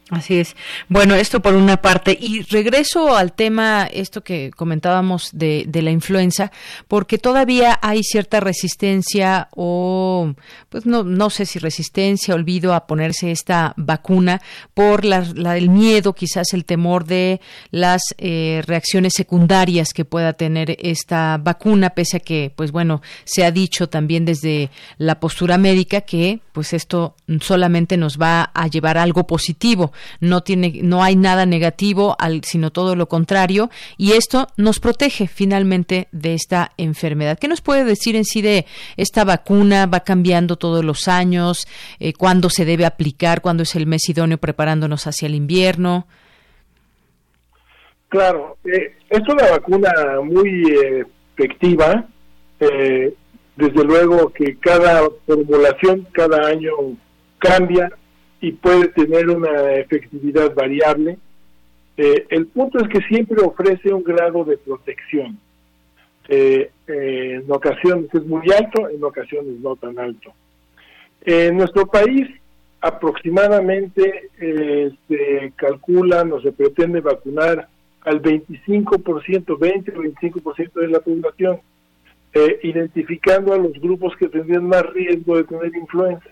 Así 0.10 0.40
es. 0.40 0.56
Bueno, 0.88 1.14
esto 1.14 1.40
por 1.40 1.54
una 1.54 1.82
parte. 1.82 2.18
Y 2.20 2.42
regreso 2.42 3.16
al 3.16 3.34
tema, 3.34 3.88
esto 3.92 4.24
que 4.24 4.50
comentábamos 4.56 5.30
de, 5.34 5.66
de, 5.68 5.84
la 5.84 5.92
influenza, 5.92 6.52
porque 6.88 7.20
todavía 7.20 7.78
hay 7.84 8.04
cierta 8.04 8.40
resistencia 8.40 9.50
o, 9.56 10.34
pues 10.70 10.88
no, 10.88 11.04
no 11.04 11.30
sé 11.30 11.46
si 11.46 11.60
resistencia, 11.60 12.34
olvido 12.34 12.74
a 12.74 12.88
ponerse 12.88 13.30
esta 13.30 13.74
vacuna 13.78 14.42
por 14.74 15.06
la, 15.06 15.20
el 15.56 15.70
miedo, 15.70 16.14
quizás 16.14 16.54
el 16.54 16.66
temor 16.66 17.06
de 17.06 17.40
las 17.70 18.02
eh, 18.18 18.64
reacciones 18.66 19.14
secundarias 19.16 19.94
que 19.94 20.06
pueda 20.06 20.34
tener 20.34 20.76
esta 20.80 21.38
vacuna, 21.38 21.92
pese 21.92 22.18
a 22.18 22.20
que, 22.20 22.52
pues 22.56 22.72
bueno, 22.72 23.04
se 23.26 23.46
ha 23.46 23.52
dicho 23.52 23.90
también 23.90 24.26
desde 24.26 24.72
la 24.98 25.20
postura 25.20 25.60
médica 25.60 26.02
que, 26.02 26.40
pues 26.52 26.74
esto 26.74 27.16
solamente 27.42 27.96
nos 27.96 28.18
va 28.18 28.50
a 28.56 28.68
llevar 28.68 28.98
a 28.98 29.04
algo 29.04 29.28
positivo 29.28 29.94
no 30.20 30.42
tiene, 30.42 30.80
no 30.84 31.04
hay 31.04 31.16
nada 31.16 31.46
negativo, 31.46 32.16
al, 32.20 32.44
sino 32.44 32.72
todo 32.72 32.96
lo 32.96 33.08
contrario, 33.08 33.70
y 33.98 34.14
esto 34.14 34.48
nos 34.58 34.80
protege 34.80 35.28
finalmente 35.28 36.08
de 36.12 36.34
esta 36.34 36.72
enfermedad. 36.78 37.38
¿Qué 37.40 37.48
nos 37.48 37.62
puede 37.62 37.84
decir 37.84 38.16
en 38.16 38.26
sí 38.26 38.42
de 38.42 38.66
esta 38.98 39.24
vacuna? 39.24 39.86
¿Va 39.86 40.02
cambiando 40.02 40.56
todos 40.56 40.84
los 40.84 41.08
años? 41.08 41.68
Eh, 42.00 42.14
¿Cuándo 42.14 42.50
se 42.50 42.66
debe 42.66 42.86
aplicar? 42.86 43.42
¿Cuándo 43.42 43.64
es 43.64 43.76
el 43.76 43.86
mes 43.86 44.08
idóneo 44.10 44.38
preparándonos 44.38 45.08
hacia 45.08 45.28
el 45.28 45.36
invierno? 45.36 46.08
Claro, 48.10 48.58
eh, 48.66 48.96
es 49.10 49.22
una 49.28 49.52
vacuna 49.52 49.92
muy 50.24 50.64
eh, 50.72 51.06
efectiva. 51.38 52.06
desde 52.60 53.84
luego 53.84 54.30
que 54.30 54.58
cada 54.58 55.04
formulación 55.26 56.08
cada 56.14 56.48
año 56.48 56.72
cambia 57.40 57.90
y 58.42 58.54
puede 58.54 58.88
tener 58.90 59.30
una 59.30 59.74
efectividad 59.74 60.54
variable. 60.54 61.18
Eh, 61.98 62.26
el 62.30 62.48
punto 62.48 62.80
es 62.80 62.88
que 62.88 63.02
siempre 63.08 63.42
ofrece 63.44 63.94
un 63.94 64.04
grado 64.04 64.46
de 64.46 64.58
protección. 64.58 65.38
Eh, 66.28 66.72
eh, 66.88 67.42
en 67.44 67.52
ocasiones 67.52 68.14
es 68.14 68.26
muy 68.26 68.50
alto, 68.52 68.88
en 68.88 69.04
ocasiones 69.04 69.60
no 69.60 69.76
tan 69.76 69.98
alto. 70.00 70.32
En 71.22 71.58
nuestro 71.58 71.88
país 71.88 72.28
aproximadamente 72.82 74.30
se 74.40 75.52
calcula 75.58 76.22
o 76.32 76.42
se 76.42 76.54
pretende 76.54 77.02
vacunar 77.02 77.68
al 78.06 78.22
25%, 78.22 79.60
20 79.60 79.92
o 79.92 80.02
25% 80.02 80.74
de 80.74 80.88
la 80.88 81.02
población, 81.02 81.60
identificando 82.64 83.54
a 83.54 83.58
los 83.58 83.74
grupos 83.74 84.16
que 84.16 84.30
tendrían 84.30 84.66
más 84.66 84.86
riesgo 84.94 85.36
de 85.36 85.44
tener 85.44 85.76
influenza. 85.76 86.30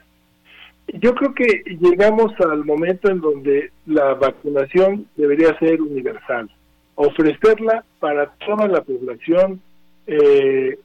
Yo 0.94 1.14
creo 1.16 1.34
que 1.34 1.64
llegamos 1.82 2.32
al 2.40 2.64
momento 2.64 3.10
en 3.10 3.20
donde 3.20 3.72
la 3.86 4.14
vacunación 4.14 5.08
debería 5.18 5.58
ser 5.60 5.82
universal, 5.82 6.50
ofrecerla 6.96 7.84
para 8.00 8.32
toda 8.46 8.68
la 8.68 8.82
población 8.82 9.62
eh, 10.08 10.80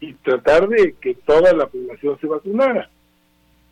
y 0.00 0.14
tratar 0.14 0.68
de 0.68 0.94
que 1.00 1.14
toda 1.14 1.52
la 1.52 1.66
población 1.66 2.18
se 2.18 2.26
vacunara. 2.26 2.88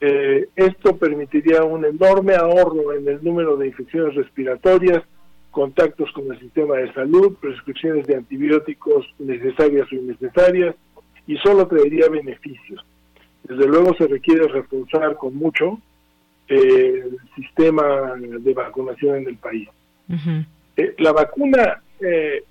Eh, 0.02 0.48
esto 0.54 0.96
permitiría 0.96 1.62
un 1.62 1.84
enorme 1.84 2.34
ahorro 2.34 2.92
en 2.92 3.08
el 3.08 3.24
número 3.24 3.56
de 3.56 3.68
infecciones 3.68 4.14
respiratorias, 4.14 5.02
contactos 5.50 6.12
con 6.12 6.30
el 6.30 6.38
sistema 6.40 6.76
de 6.76 6.92
salud, 6.92 7.36
prescripciones 7.40 8.06
de 8.06 8.16
antibióticos 8.16 9.06
necesarias 9.18 9.90
o 9.90 9.94
innecesarias, 9.94 10.74
y 11.26 11.36
solo 11.38 11.66
traería 11.66 12.08
beneficios. 12.08 12.84
Desde 13.50 13.66
luego 13.66 13.94
se 13.94 14.06
requiere 14.06 14.46
reforzar 14.46 15.16
con 15.16 15.34
mucho 15.34 15.80
eh, 16.46 17.02
el 17.04 17.18
sistema 17.34 18.14
de 18.16 18.54
vacunación 18.54 19.16
en 19.16 19.28
el 19.28 19.36
país. 19.36 19.68
Eh, 20.76 20.94
la 20.98 21.12
vacuna 21.12 21.82
eh, 22.00 22.44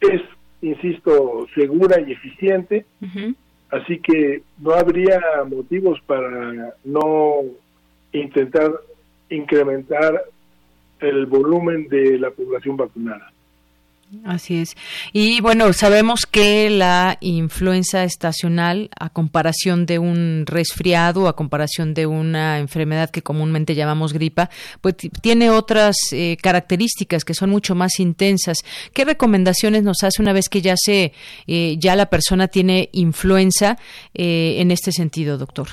es, 0.00 0.22
insisto, 0.62 1.46
segura 1.54 2.00
y 2.00 2.12
eficiente, 2.12 2.86
así 3.70 3.98
que 3.98 4.42
no 4.58 4.72
habría 4.72 5.20
motivos 5.46 6.00
para 6.06 6.74
no 6.84 7.42
intentar 8.12 8.72
incrementar 9.28 10.24
el 11.00 11.26
volumen 11.26 11.86
de 11.88 12.18
la 12.18 12.30
población 12.30 12.78
vacunada. 12.78 13.31
Así 14.24 14.58
es. 14.58 14.76
Y 15.12 15.40
bueno, 15.40 15.72
sabemos 15.72 16.26
que 16.30 16.68
la 16.68 17.16
influenza 17.20 18.04
estacional, 18.04 18.90
a 19.00 19.08
comparación 19.08 19.86
de 19.86 19.98
un 19.98 20.44
resfriado, 20.46 21.28
a 21.28 21.36
comparación 21.36 21.94
de 21.94 22.06
una 22.06 22.58
enfermedad 22.58 23.10
que 23.10 23.22
comúnmente 23.22 23.74
llamamos 23.74 24.12
gripa, 24.12 24.50
pues 24.82 24.96
tiene 24.96 25.48
otras 25.48 25.96
eh, 26.12 26.36
características 26.42 27.24
que 27.24 27.32
son 27.32 27.48
mucho 27.50 27.74
más 27.74 28.00
intensas. 28.00 28.58
¿Qué 28.92 29.06
recomendaciones 29.06 29.82
nos 29.82 30.02
hace 30.02 30.20
una 30.20 30.34
vez 30.34 30.50
que 30.50 30.60
ya 30.60 30.74
se, 30.76 31.12
eh, 31.46 31.76
ya 31.78 31.96
la 31.96 32.06
persona 32.06 32.48
tiene 32.48 32.90
influenza 32.92 33.78
eh, 34.12 34.56
en 34.58 34.70
este 34.70 34.92
sentido, 34.92 35.38
doctor? 35.38 35.68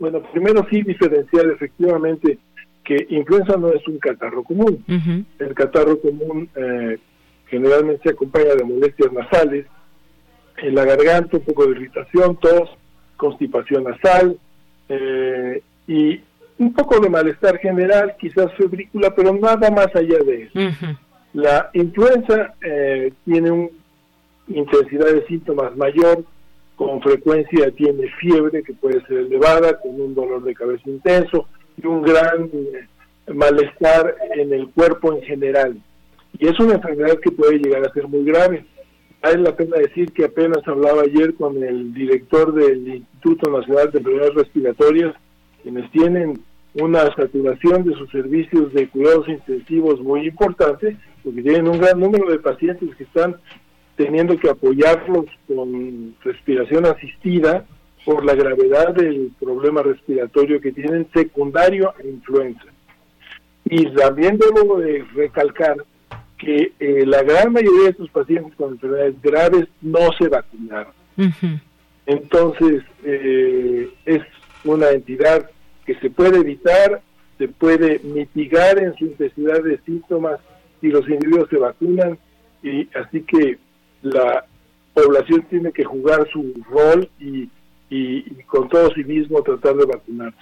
Bueno, 0.00 0.20
primero 0.32 0.66
sí 0.68 0.82
diferenciar 0.82 1.46
efectivamente 1.46 2.38
que 2.84 3.06
influenza 3.10 3.56
no 3.56 3.72
es 3.72 3.86
un 3.86 3.98
catarro 3.98 4.42
común. 4.42 4.84
El 5.38 5.54
catarro 5.54 6.00
común 6.00 6.48
generalmente 7.46 8.02
se 8.04 8.10
acompaña 8.10 8.54
de 8.54 8.64
molestias 8.64 9.12
nasales, 9.12 9.66
en 10.58 10.74
la 10.74 10.84
garganta 10.84 11.36
un 11.36 11.44
poco 11.44 11.66
de 11.66 11.72
irritación, 11.72 12.36
tos, 12.36 12.70
constipación 13.16 13.84
nasal 13.84 14.38
eh, 14.88 15.62
y 15.86 16.20
un 16.58 16.72
poco 16.72 17.00
de 17.00 17.10
malestar 17.10 17.58
general, 17.58 18.14
quizás 18.18 18.52
febrícula, 18.54 19.14
pero 19.14 19.34
nada 19.34 19.70
más 19.70 19.94
allá 19.94 20.18
de 20.18 20.44
eso. 20.44 20.58
La 21.34 21.70
influenza 21.74 22.54
eh, 22.64 23.12
tiene 23.26 23.50
una 23.50 23.68
intensidad 24.48 25.06
de 25.06 25.26
síntomas 25.26 25.76
mayor, 25.76 26.24
con 26.76 27.00
frecuencia 27.02 27.70
tiene 27.72 28.08
fiebre 28.20 28.62
que 28.62 28.72
puede 28.72 29.04
ser 29.06 29.18
elevada, 29.18 29.78
con 29.78 30.00
un 30.00 30.14
dolor 30.14 30.42
de 30.42 30.54
cabeza 30.54 30.88
intenso 30.88 31.46
y 31.76 31.86
un 31.86 32.02
gran 32.02 32.44
eh, 32.44 33.32
malestar 33.34 34.14
en 34.34 34.52
el 34.52 34.68
cuerpo 34.68 35.12
en 35.12 35.22
general 35.22 35.76
y 36.38 36.46
es 36.46 36.58
una 36.60 36.74
enfermedad 36.74 37.18
que 37.20 37.30
puede 37.30 37.58
llegar 37.58 37.86
a 37.86 37.92
ser 37.92 38.08
muy 38.08 38.24
grave. 38.24 38.64
Vale 39.22 39.38
la 39.38 39.56
pena 39.56 39.78
decir 39.78 40.12
que 40.12 40.24
apenas 40.26 40.66
hablaba 40.66 41.02
ayer 41.02 41.34
con 41.34 41.62
el 41.62 41.92
director 41.92 42.54
del 42.54 42.86
Instituto 42.86 43.50
Nacional 43.50 43.90
de 43.90 43.98
Enfermedades 43.98 44.34
Respiratorias, 44.34 45.14
quienes 45.62 45.90
tienen 45.90 46.40
una 46.74 47.00
saturación 47.14 47.84
de 47.84 47.94
sus 47.94 48.10
servicios 48.10 48.72
de 48.72 48.88
cuidados 48.88 49.26
intensivos 49.28 50.00
muy 50.00 50.28
importante, 50.28 50.96
porque 51.24 51.42
tienen 51.42 51.68
un 51.68 51.78
gran 51.78 51.98
número 51.98 52.30
de 52.30 52.38
pacientes 52.38 52.94
que 52.96 53.04
están 53.04 53.36
teniendo 53.96 54.38
que 54.38 54.50
apoyarlos 54.50 55.24
con 55.48 56.14
respiración 56.22 56.84
asistida 56.84 57.64
por 58.04 58.24
la 58.24 58.34
gravedad 58.34 58.94
del 58.94 59.32
problema 59.40 59.82
respiratorio 59.82 60.60
que 60.60 60.70
tienen 60.70 61.08
secundario 61.12 61.94
a 61.98 62.06
influenza. 62.06 62.66
Y 63.64 63.86
también 63.94 64.38
debo 64.38 64.78
de 64.78 65.04
recalcar 65.14 65.76
que 66.38 66.72
eh, 66.78 67.06
la 67.06 67.22
gran 67.22 67.52
mayoría 67.52 67.84
de 67.84 67.90
estos 67.90 68.10
pacientes 68.10 68.54
con 68.56 68.74
enfermedades 68.74 69.20
graves 69.22 69.68
no 69.80 70.00
se 70.18 70.28
vacunaron. 70.28 70.92
Entonces, 72.06 72.82
eh, 73.04 73.88
es 74.04 74.22
una 74.64 74.90
entidad 74.90 75.50
que 75.84 75.94
se 75.96 76.10
puede 76.10 76.38
evitar, 76.38 77.00
se 77.38 77.48
puede 77.48 78.00
mitigar 78.00 78.78
en 78.78 78.94
su 78.96 79.06
intensidad 79.06 79.62
de 79.62 79.78
síntomas 79.86 80.40
si 80.80 80.88
los 80.88 81.08
individuos 81.08 81.48
se 81.48 81.56
vacunan, 81.56 82.18
y 82.62 82.88
así 82.94 83.22
que 83.22 83.58
la 84.02 84.44
población 84.92 85.42
tiene 85.48 85.72
que 85.72 85.84
jugar 85.84 86.28
su 86.32 86.52
rol 86.70 87.08
y, 87.18 87.48
con 88.46 88.68
todo 88.68 88.92
sí 88.94 89.04
mismo 89.04 89.42
tratar 89.42 89.76
de 89.76 89.86
vacunarse, 89.86 90.38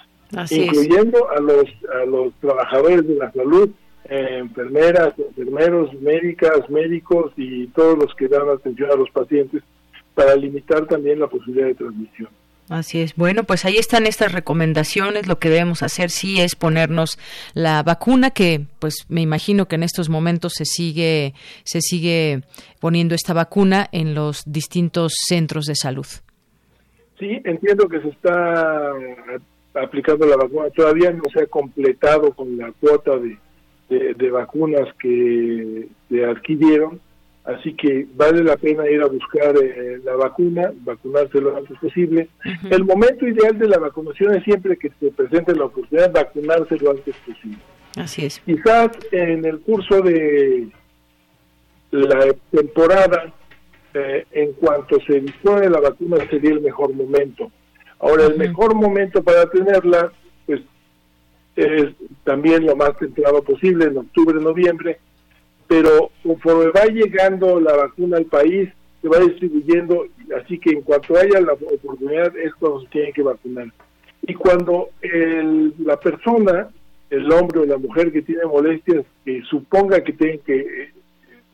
incluyendo 0.49 1.29
a 1.29 1.39
los 1.39 1.65
a 2.01 2.05
los 2.05 2.33
trabajadores 2.35 3.07
de 3.07 3.15
la 3.15 3.31
salud 3.31 3.69
eh, 4.09 4.37
enfermeras, 4.39 5.13
enfermeros, 5.17 5.93
médicas, 6.01 6.69
médicos 6.69 7.31
y 7.37 7.67
todos 7.67 7.97
los 7.97 8.13
que 8.15 8.27
dan 8.27 8.47
atención 8.49 8.91
a 8.91 8.95
los 8.95 9.09
pacientes 9.09 9.63
para 10.13 10.35
limitar 10.35 10.85
también 10.87 11.19
la 11.19 11.27
posibilidad 11.27 11.67
de 11.67 11.75
transmisión. 11.75 12.29
Así 12.69 13.01
es. 13.01 13.15
Bueno, 13.15 13.43
pues 13.43 13.63
ahí 13.65 13.77
están 13.77 14.07
estas 14.07 14.31
recomendaciones. 14.31 15.27
Lo 15.27 15.37
que 15.37 15.49
debemos 15.49 15.83
hacer 15.83 16.09
sí 16.09 16.41
es 16.41 16.55
ponernos 16.55 17.19
la 17.53 17.83
vacuna 17.83 18.31
que, 18.31 18.65
pues, 18.79 19.05
me 19.07 19.21
imagino 19.21 19.67
que 19.67 19.75
en 19.75 19.83
estos 19.83 20.09
momentos 20.09 20.53
se 20.53 20.65
sigue 20.65 21.33
se 21.63 21.81
sigue 21.81 22.41
poniendo 22.79 23.13
esta 23.13 23.33
vacuna 23.33 23.87
en 23.91 24.15
los 24.15 24.43
distintos 24.45 25.13
centros 25.27 25.65
de 25.65 25.75
salud. 25.75 26.07
Sí, 27.19 27.39
entiendo 27.43 27.87
que 27.87 28.01
se 28.01 28.09
está 28.09 28.91
aplicando 29.75 30.25
la 30.25 30.35
vacuna. 30.35 30.69
Todavía 30.71 31.11
no 31.11 31.23
se 31.33 31.43
ha 31.43 31.47
completado 31.47 32.33
con 32.33 32.57
la 32.57 32.71
cuota 32.71 33.15
de 33.17 33.37
de, 33.89 34.31
vacunas 34.31 34.87
que 34.99 35.87
se 36.09 36.25
adquirieron, 36.25 36.99
así 37.43 37.73
que 37.75 38.07
vale 38.15 38.43
la 38.43 38.57
pena 38.57 38.89
ir 38.89 39.01
a 39.01 39.07
buscar 39.07 39.55
eh, 39.57 39.99
la 40.03 40.15
vacuna, 40.15 40.71
vacunarse 40.81 41.39
lo 41.39 41.55
antes 41.55 41.77
posible. 41.79 42.27
El 42.69 42.83
momento 42.83 43.27
ideal 43.27 43.57
de 43.57 43.67
la 43.67 43.77
vacunación 43.77 44.35
es 44.35 44.43
siempre 44.43 44.77
que 44.77 44.91
se 44.99 45.11
presente 45.11 45.55
la 45.55 45.65
oportunidad 45.65 46.07
de 46.07 46.23
vacunarse 46.23 46.77
lo 46.77 46.91
antes 46.91 47.15
posible. 47.17 47.59
Así 47.95 48.25
es. 48.25 48.39
Quizás 48.39 48.91
en 49.11 49.45
el 49.45 49.59
curso 49.61 50.01
de 50.01 50.67
la 51.91 52.33
temporada, 52.51 53.33
eh, 53.93 54.25
en 54.31 54.53
cuanto 54.53 54.99
se 55.07 55.21
dispone 55.21 55.69
la 55.69 55.79
vacuna, 55.79 56.17
sería 56.29 56.51
el 56.51 56.61
mejor 56.61 56.93
momento. 56.93 57.51
Ahora, 57.99 58.25
el 58.25 58.37
mejor 58.37 58.75
momento 58.75 59.23
para 59.23 59.45
tenerla, 59.49 60.11
pues, 60.45 60.61
también 62.23 62.65
lo 62.65 62.75
más 62.75 62.97
temprano 62.97 63.41
posible, 63.41 63.85
en 63.85 63.97
octubre, 63.97 64.39
noviembre, 64.39 64.99
pero 65.67 66.11
conforme 66.21 66.71
va 66.71 66.85
llegando 66.85 67.59
la 67.59 67.75
vacuna 67.75 68.17
al 68.17 68.25
país, 68.25 68.69
se 69.01 69.07
va 69.07 69.19
distribuyendo, 69.19 70.05
así 70.41 70.59
que 70.59 70.71
en 70.71 70.81
cuanto 70.81 71.17
haya 71.17 71.39
la 71.39 71.53
oportunidad 71.53 72.35
es 72.37 72.53
cuando 72.55 72.81
se 72.81 72.87
tiene 72.87 73.13
que 73.13 73.23
vacunar. 73.23 73.67
Y 74.23 74.33
cuando 74.33 74.89
el, 75.01 75.73
la 75.79 75.97
persona, 75.97 76.69
el 77.09 77.31
hombre 77.31 77.59
o 77.59 77.65
la 77.65 77.77
mujer 77.77 78.11
que 78.11 78.21
tiene 78.21 78.45
molestias, 78.45 79.05
que 79.23 79.41
suponga 79.43 80.03
que 80.03 80.13
tienen 80.13 80.39
que 80.39 80.91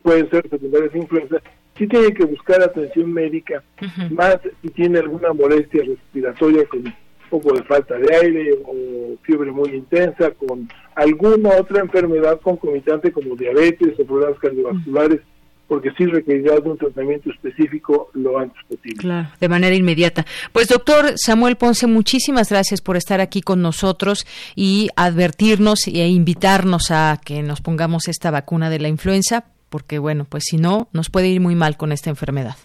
pueden 0.01 0.29
ser 0.29 0.49
secundarias 0.49 0.93
de 0.93 0.99
influenza, 0.99 1.37
sí 1.77 1.87
tiene 1.87 2.13
que 2.13 2.25
buscar 2.25 2.61
atención 2.61 3.11
médica, 3.11 3.63
más 4.09 4.37
si 4.61 4.69
tiene 4.69 4.99
alguna 4.99 5.33
molestia 5.33 5.83
respiratoria 5.83 6.65
con 6.65 6.79
un 6.79 6.93
poco 7.31 7.53
de 7.53 7.63
falta 7.63 7.95
de 7.95 8.15
aire 8.15 8.51
o 8.65 9.15
fiebre 9.23 9.51
muy 9.51 9.69
intensa, 9.69 10.31
con 10.31 10.69
alguna 10.95 11.49
otra 11.59 11.81
enfermedad 11.81 12.39
concomitante 12.41 13.11
como 13.11 13.35
diabetes 13.35 13.99
o 13.99 14.05
problemas 14.05 14.37
cardiovasculares, 14.39 15.21
porque 15.67 15.89
sí 15.97 16.05
requerirá 16.05 16.59
de 16.59 16.69
un 16.69 16.77
tratamiento 16.77 17.31
específico 17.31 18.11
lo 18.13 18.37
antes 18.37 18.61
posible. 18.67 18.97
Claro, 18.97 19.29
de 19.39 19.49
manera 19.49 19.75
inmediata. 19.75 20.25
Pues 20.51 20.67
doctor 20.67 21.13
Samuel 21.15 21.55
Ponce, 21.55 21.87
muchísimas 21.87 22.49
gracias 22.49 22.81
por 22.81 22.97
estar 22.97 23.21
aquí 23.21 23.41
con 23.41 23.61
nosotros 23.61 24.27
y 24.55 24.89
advertirnos 24.95 25.87
e 25.87 26.07
invitarnos 26.09 26.91
a 26.91 27.19
que 27.23 27.41
nos 27.41 27.61
pongamos 27.61 28.09
esta 28.09 28.29
vacuna 28.29 28.69
de 28.69 28.79
la 28.79 28.89
influenza 28.89 29.45
porque 29.71 29.99
bueno, 29.99 30.25
pues 30.29 30.43
si 30.49 30.57
no, 30.57 30.89
nos 30.91 31.09
puede 31.09 31.29
ir 31.29 31.39
muy 31.39 31.55
mal 31.55 31.77
con 31.77 31.93
esta 31.93 32.09
enfermedad. 32.09 32.57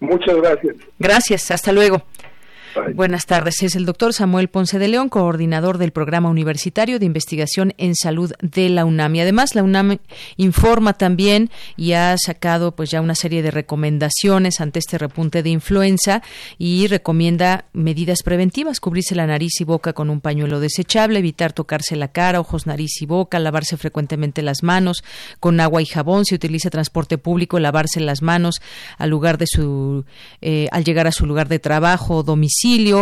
Muchas 0.00 0.36
gracias. 0.36 0.76
Gracias, 0.98 1.50
hasta 1.52 1.72
luego. 1.72 2.02
Buenas 2.94 3.26
tardes. 3.26 3.62
Es 3.62 3.76
el 3.76 3.86
doctor 3.86 4.12
Samuel 4.12 4.48
Ponce 4.48 4.78
de 4.78 4.88
León, 4.88 5.08
coordinador 5.08 5.78
del 5.78 5.92
Programa 5.92 6.28
Universitario 6.28 6.98
de 6.98 7.06
Investigación 7.06 7.74
en 7.78 7.94
Salud 7.94 8.32
de 8.40 8.68
la 8.68 8.84
UNAM. 8.84 9.14
Y 9.14 9.20
además, 9.20 9.54
la 9.54 9.62
UNAM 9.62 9.98
informa 10.36 10.92
también 10.92 11.50
y 11.76 11.92
ha 11.92 12.16
sacado 12.18 12.72
pues 12.74 12.90
ya 12.90 13.00
una 13.00 13.14
serie 13.14 13.42
de 13.42 13.50
recomendaciones 13.50 14.60
ante 14.60 14.78
este 14.78 14.98
repunte 14.98 15.42
de 15.42 15.50
influenza 15.50 16.22
y 16.58 16.86
recomienda 16.88 17.64
medidas 17.72 18.22
preventivas, 18.22 18.80
cubrirse 18.80 19.14
la 19.14 19.26
nariz 19.26 19.60
y 19.60 19.64
boca 19.64 19.92
con 19.92 20.10
un 20.10 20.20
pañuelo 20.20 20.60
desechable, 20.60 21.18
evitar 21.18 21.52
tocarse 21.52 21.96
la 21.96 22.08
cara, 22.08 22.40
ojos, 22.40 22.66
nariz 22.66 23.00
y 23.00 23.06
boca, 23.06 23.38
lavarse 23.38 23.76
frecuentemente 23.76 24.42
las 24.42 24.62
manos 24.62 25.02
con 25.40 25.60
agua 25.60 25.82
y 25.82 25.86
jabón, 25.86 26.24
si 26.24 26.34
utiliza 26.34 26.70
transporte 26.70 27.18
público, 27.18 27.58
lavarse 27.58 28.00
las 28.00 28.22
manos 28.22 28.60
al 28.98 29.10
lugar 29.10 29.38
de 29.38 29.46
su 29.46 30.04
eh, 30.40 30.68
al 30.70 30.84
llegar 30.84 31.06
a 31.06 31.12
su 31.12 31.26
lugar 31.26 31.48
de 31.48 31.58
trabajo 31.58 32.16
o 32.16 32.22
domicilio 32.22 32.57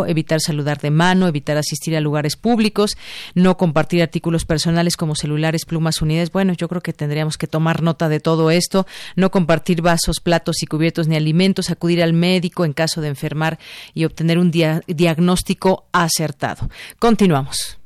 evitar 0.06 0.40
saludar 0.40 0.80
de 0.80 0.90
mano, 0.90 1.26
evitar 1.26 1.56
asistir 1.56 1.96
a 1.96 2.00
lugares 2.00 2.36
públicos, 2.36 2.96
no 3.34 3.56
compartir 3.56 4.02
artículos 4.02 4.44
personales 4.44 4.96
como 4.96 5.14
celulares, 5.14 5.64
plumas, 5.64 6.02
unidades. 6.02 6.30
Bueno, 6.30 6.52
yo 6.52 6.68
creo 6.68 6.82
que 6.82 6.92
tendríamos 6.92 7.38
que 7.38 7.46
tomar 7.46 7.82
nota 7.82 8.08
de 8.08 8.20
todo 8.20 8.50
esto, 8.50 8.86
no 9.14 9.30
compartir 9.30 9.82
vasos, 9.82 10.20
platos 10.20 10.62
y 10.62 10.66
cubiertos 10.66 11.08
ni 11.08 11.16
alimentos, 11.16 11.70
acudir 11.70 12.02
al 12.02 12.12
médico 12.12 12.64
en 12.64 12.72
caso 12.72 13.00
de 13.00 13.08
enfermar 13.08 13.58
y 13.94 14.04
obtener 14.04 14.38
un 14.38 14.50
diagnóstico 14.50 15.86
acertado. 15.92 16.68
Continuamos. 16.98 17.78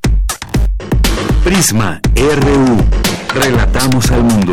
Prisma 1.44 2.00
RU. 2.16 2.76
Relatamos 3.34 4.10
al 4.10 4.24
mundo. 4.24 4.52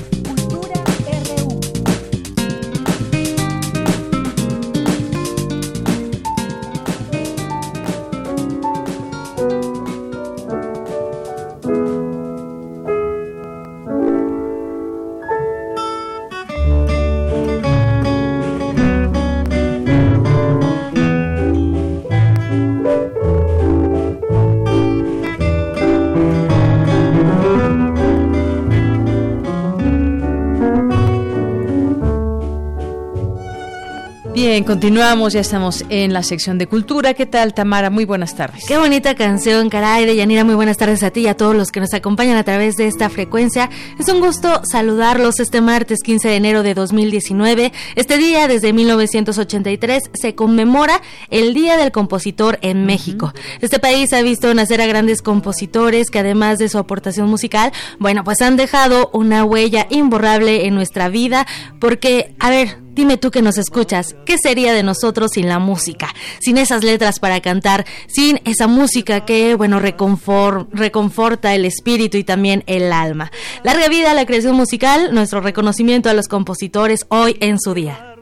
Bien, 34.43 34.63
continuamos, 34.63 35.33
ya 35.33 35.39
estamos 35.39 35.85
en 35.89 36.13
la 36.13 36.23
sección 36.23 36.57
de 36.57 36.65
cultura. 36.65 37.13
¿Qué 37.13 37.27
tal, 37.27 37.53
Tamara? 37.53 37.91
Muy 37.91 38.05
buenas 38.05 38.35
tardes. 38.35 38.65
Qué 38.67 38.75
bonita 38.75 39.13
canción, 39.13 39.69
caray, 39.69 40.07
de 40.07 40.15
Yanira. 40.15 40.43
Muy 40.43 40.55
buenas 40.55 40.77
tardes 40.77 41.03
a 41.03 41.11
ti 41.11 41.19
y 41.21 41.27
a 41.27 41.37
todos 41.37 41.55
los 41.55 41.69
que 41.69 41.79
nos 41.79 41.93
acompañan 41.93 42.35
a 42.37 42.43
través 42.43 42.75
de 42.75 42.87
esta 42.87 43.11
frecuencia. 43.11 43.69
Es 43.99 44.09
un 44.09 44.19
gusto 44.19 44.63
saludarlos 44.63 45.39
este 45.39 45.61
martes 45.61 45.99
15 46.03 46.27
de 46.27 46.35
enero 46.37 46.63
de 46.63 46.73
2019. 46.73 47.71
Este 47.93 48.17
día, 48.17 48.47
desde 48.47 48.73
1983, 48.73 50.09
se 50.11 50.33
conmemora 50.33 50.99
el 51.29 51.53
Día 51.53 51.77
del 51.77 51.91
Compositor 51.91 52.57
en 52.63 52.87
México. 52.87 53.33
Este 53.59 53.77
país 53.77 54.11
ha 54.11 54.23
visto 54.23 54.51
nacer 54.55 54.81
a 54.81 54.87
grandes 54.87 55.21
compositores 55.21 56.09
que 56.09 56.17
además 56.17 56.57
de 56.57 56.67
su 56.67 56.79
aportación 56.79 57.29
musical, 57.29 57.71
bueno, 57.99 58.23
pues 58.23 58.41
han 58.41 58.57
dejado 58.57 59.11
una 59.13 59.43
huella 59.43 59.85
imborrable 59.91 60.65
en 60.65 60.73
nuestra 60.73 61.09
vida 61.09 61.45
porque, 61.79 62.33
a 62.39 62.49
ver, 62.49 62.79
Dime 62.93 63.15
tú 63.15 63.31
que 63.31 63.41
nos 63.41 63.57
escuchas, 63.57 64.15
¿qué 64.25 64.35
sería 64.37 64.73
de 64.73 64.83
nosotros 64.83 65.31
sin 65.33 65.47
la 65.47 65.59
música? 65.59 66.09
Sin 66.39 66.57
esas 66.57 66.83
letras 66.83 67.19
para 67.19 67.39
cantar, 67.39 67.85
sin 68.07 68.41
esa 68.43 68.67
música 68.67 69.23
que, 69.23 69.55
bueno, 69.55 69.79
reconforta 69.79 71.55
el 71.55 71.63
espíritu 71.63 72.17
y 72.17 72.25
también 72.25 72.63
el 72.67 72.91
alma. 72.91 73.31
Larga 73.63 73.87
vida 73.87 74.11
a 74.11 74.13
la 74.13 74.25
creación 74.25 74.57
musical, 74.57 75.13
nuestro 75.13 75.39
reconocimiento 75.39 76.09
a 76.09 76.13
los 76.13 76.27
compositores 76.27 77.05
hoy 77.07 77.37
en 77.39 77.59
su 77.59 77.73
día. 77.73 78.15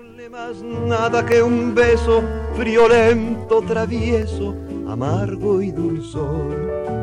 nada 0.85 1.25
que 1.25 1.41
un 1.41 1.73
beso 1.73 2.23
friolento, 2.55 3.61
travieso, 3.61 4.55
amargo 4.87 5.61
y 5.63 5.71
dulzor 5.71 6.98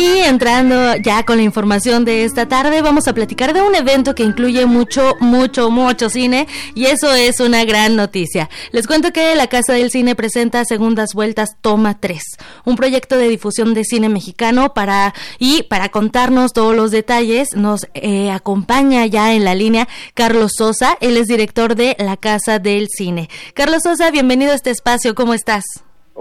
Y 0.00 0.20
entrando 0.20 0.96
ya 0.96 1.26
con 1.26 1.36
la 1.36 1.42
información 1.42 2.06
de 2.06 2.24
esta 2.24 2.48
tarde, 2.48 2.80
vamos 2.80 3.06
a 3.06 3.12
platicar 3.12 3.52
de 3.52 3.60
un 3.60 3.74
evento 3.74 4.14
que 4.14 4.22
incluye 4.22 4.64
mucho, 4.64 5.14
mucho, 5.20 5.70
mucho 5.70 6.08
cine 6.08 6.48
y 6.74 6.86
eso 6.86 7.12
es 7.12 7.38
una 7.38 7.66
gran 7.66 7.96
noticia. 7.96 8.48
Les 8.72 8.86
cuento 8.86 9.12
que 9.12 9.34
la 9.34 9.48
Casa 9.48 9.74
del 9.74 9.90
Cine 9.90 10.14
presenta 10.14 10.64
Segundas 10.64 11.12
Vueltas 11.12 11.50
Toma 11.60 12.00
3, 12.00 12.22
un 12.64 12.76
proyecto 12.76 13.18
de 13.18 13.28
difusión 13.28 13.74
de 13.74 13.84
cine 13.84 14.08
mexicano 14.08 14.72
para 14.72 15.12
y 15.38 15.64
para 15.64 15.90
contarnos 15.90 16.54
todos 16.54 16.74
los 16.74 16.92
detalles 16.92 17.48
nos 17.54 17.86
eh, 17.92 18.30
acompaña 18.30 19.04
ya 19.04 19.34
en 19.34 19.44
la 19.44 19.54
línea 19.54 19.86
Carlos 20.14 20.52
Sosa, 20.56 20.96
él 21.02 21.18
es 21.18 21.26
director 21.26 21.74
de 21.74 21.94
la 21.98 22.16
Casa 22.16 22.58
del 22.58 22.88
Cine. 22.88 23.28
Carlos 23.52 23.82
Sosa, 23.82 24.10
bienvenido 24.10 24.52
a 24.52 24.54
este 24.54 24.70
espacio, 24.70 25.14
¿cómo 25.14 25.34
estás? 25.34 25.64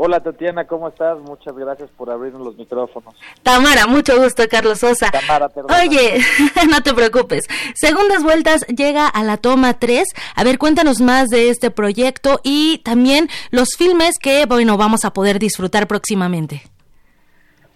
Hola 0.02 0.22
Tatiana, 0.22 0.66
¿cómo 0.66 0.88
estás? 0.88 1.20
Muchas 1.20 1.54
gracias 1.58 1.90
por 1.98 2.10
abrirnos 2.10 2.42
los 2.42 2.56
micrófonos. 2.56 3.14
Tamara, 3.44 3.86
mucho 3.86 4.18
gusto, 4.18 4.44
Carlos 4.50 4.80
Sosa. 4.80 5.12
Tamara, 5.12 5.50
perdón. 5.50 5.76
Oye, 5.78 6.22
no 6.70 6.82
te 6.82 6.94
preocupes. 6.94 7.44
Segundas 7.76 8.24
vueltas 8.24 8.66
llega 8.68 9.10
a 9.10 9.24
la 9.26 9.36
toma 9.36 9.74
3. 9.74 10.08
A 10.36 10.44
ver, 10.46 10.58
cuéntanos 10.58 11.02
más 11.02 11.28
de 11.28 11.50
este 11.50 11.70
proyecto 11.70 12.40
y 12.46 12.78
también 12.86 13.28
los 13.52 13.76
filmes 13.78 14.16
que, 14.22 14.46
bueno, 14.46 14.78
vamos 14.78 15.04
a 15.04 15.12
poder 15.12 15.38
disfrutar 15.38 15.86
próximamente. 15.86 16.62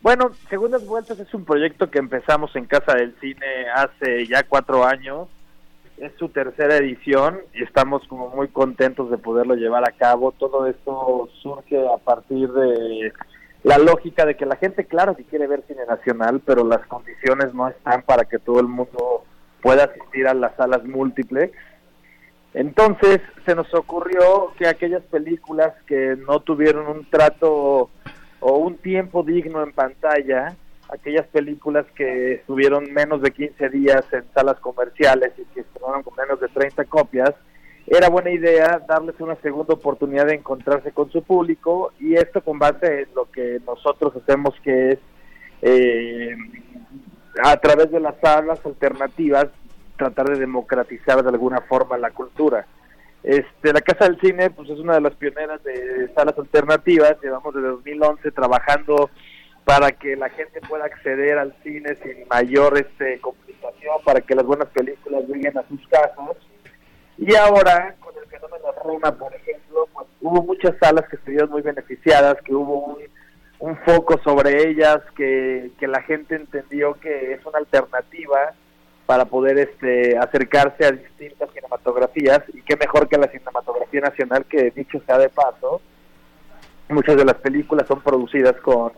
Bueno, 0.02 0.32
Segundas 0.50 0.86
Vueltas 0.86 1.20
es 1.20 1.34
un 1.34 1.44
proyecto 1.44 1.92
que 1.92 2.00
empezamos 2.00 2.56
en 2.56 2.68
Casa 2.68 2.94
del 2.94 3.14
Cine 3.20 3.70
hace 3.76 4.26
ya 4.28 4.44
cuatro 4.44 4.86
años 4.86 5.28
es 6.04 6.12
su 6.20 6.30
tercera 6.30 6.76
edición 6.78 7.40
y 7.54 7.64
estamos 7.64 8.06
como 8.08 8.30
muy 8.30 8.50
contentos 8.50 9.10
de 9.10 9.18
poderlo 9.18 9.56
llevar 9.56 9.88
a 9.88 9.94
cabo. 9.94 10.34
Todo 10.34 10.68
esto 10.68 11.30
surge 11.42 11.78
a 11.88 11.98
partir 11.98 12.52
de 12.52 13.14
la 13.64 13.78
lógica 13.78 14.26
de 14.26 14.36
que 14.36 14.46
la 14.46 14.58
gente, 14.58 14.86
claro, 14.86 15.16
que 15.16 15.24
quiere 15.24 15.48
ver 15.48 15.64
cine 15.66 15.86
nacional, 15.88 16.42
pero 16.46 16.66
las 16.66 16.86
condiciones 16.88 17.54
no 17.54 17.70
están 17.70 18.02
para 18.02 18.26
que 18.26 18.38
todo 18.38 18.60
el 18.60 18.68
mundo 18.68 19.24
pueda 19.62 19.86
asistir 19.86 20.28
a 20.28 20.34
las 20.34 20.54
salas 20.58 20.84
múltiples. 20.84 21.52
Entonces 22.54 23.22
se 23.46 23.56
nos 23.56 23.74
ocurrió 23.74 24.52
que 24.58 24.68
aquellas 24.68 25.04
películas 25.04 25.74
que 25.88 26.18
no 26.28 26.42
tuvieron 26.42 26.88
un 26.88 27.10
trato 27.10 27.90
o 28.42 28.58
un 28.58 28.76
tiempo 28.78 29.24
digno 29.24 29.64
en 29.64 29.72
pantalla, 29.72 30.56
aquellas 30.94 31.28
películas 31.28 31.86
que 31.96 32.36
estuvieron 32.36 32.94
menos 32.94 33.22
de 33.22 33.32
15 33.32 33.70
días 33.70 34.06
en 34.12 34.24
salas 34.34 34.60
comerciales 34.60 35.32
y 35.38 35.46
que 35.54 35.62
estuvieron 35.62 36.04
con 36.04 36.16
menos 36.16 36.40
de 36.40 36.48
30 36.50 36.86
copias, 36.86 37.34
era 37.88 38.10
buena 38.10 38.32
idea 38.32 38.82
darles 38.88 39.20
una 39.20 39.36
segunda 39.38 39.74
oportunidad 39.74 40.28
de 40.28 40.36
encontrarse 40.36 40.92
con 40.92 41.12
su 41.12 41.24
público 41.24 41.92
y 42.00 42.16
esto 42.16 42.42
con 42.42 42.60
base 42.60 43.02
en 43.02 43.08
lo 43.16 43.30
que 43.30 43.60
nosotros 43.66 44.16
hacemos 44.16 44.54
que 44.64 44.92
es 44.92 45.00
eh, 45.62 46.36
a 47.44 47.58
través 47.58 47.92
de 47.92 48.00
las 48.00 48.16
salas 48.22 48.66
alternativas 48.66 49.48
tratar 49.98 50.30
de 50.30 50.40
democratizar 50.40 51.24
de 51.24 51.30
alguna 51.30 51.62
forma 51.62 51.98
la 51.98 52.12
cultura. 52.12 52.66
Este, 53.24 53.72
la 53.72 53.82
Casa 53.82 54.06
del 54.06 54.20
Cine 54.20 54.50
pues 54.50 54.70
es 54.70 54.80
una 54.80 54.96
de 54.96 55.02
las 55.02 55.16
pioneras 55.16 55.64
de 55.64 56.12
salas 56.14 56.38
alternativas, 56.38 57.18
llevamos 57.22 57.54
desde 57.54 57.68
2011 57.70 58.32
trabajando 58.32 59.10
para 59.66 59.92
que 59.92 60.16
la 60.16 60.30
gente 60.30 60.60
pueda 60.62 60.86
acceder 60.86 61.38
al 61.38 61.56
cine 61.64 61.98
sin 62.04 62.28
mayor 62.28 62.78
este, 62.78 63.20
complicación, 63.20 63.96
para 64.04 64.22
que 64.22 64.36
las 64.36 64.46
buenas 64.46 64.68
películas 64.70 65.24
lleguen 65.28 65.58
a 65.58 65.68
sus 65.68 65.88
casas. 65.88 66.38
Y 67.18 67.34
ahora, 67.36 67.96
con 68.00 68.14
el 68.18 68.26
fenómeno 68.26 68.66
Roma, 68.84 69.12
por 69.16 69.34
ejemplo, 69.34 69.88
pues, 69.94 70.08
hubo 70.22 70.44
muchas 70.44 70.76
salas 70.80 71.08
que 71.10 71.18
se 71.18 71.32
vieron 71.32 71.50
muy 71.50 71.62
beneficiadas, 71.62 72.42
que 72.44 72.54
hubo 72.54 72.86
un, 72.86 72.98
un 73.60 73.78
foco 73.78 74.20
sobre 74.24 74.70
ellas, 74.70 75.00
que, 75.16 75.72
que 75.80 75.88
la 75.88 76.02
gente 76.02 76.36
entendió 76.36 76.96
que 76.96 77.34
es 77.34 77.46
una 77.46 77.60
alternativa 77.60 78.54
para 79.06 79.26
poder 79.26 79.58
este 79.60 80.18
acercarse 80.18 80.86
a 80.86 80.92
distintas 80.92 81.50
cinematografías 81.52 82.42
y 82.54 82.62
qué 82.62 82.76
mejor 82.78 83.08
que 83.08 83.18
la 83.18 83.28
cinematografía 83.28 84.02
nacional 84.02 84.46
que 84.46 84.72
dicho 84.72 85.02
sea 85.06 85.18
de 85.18 85.30
paso 85.30 85.82
muchas 86.90 87.18
de 87.18 87.26
las 87.26 87.36
películas 87.36 87.88
son 87.88 88.02
producidas 88.02 88.56
con 88.62 88.94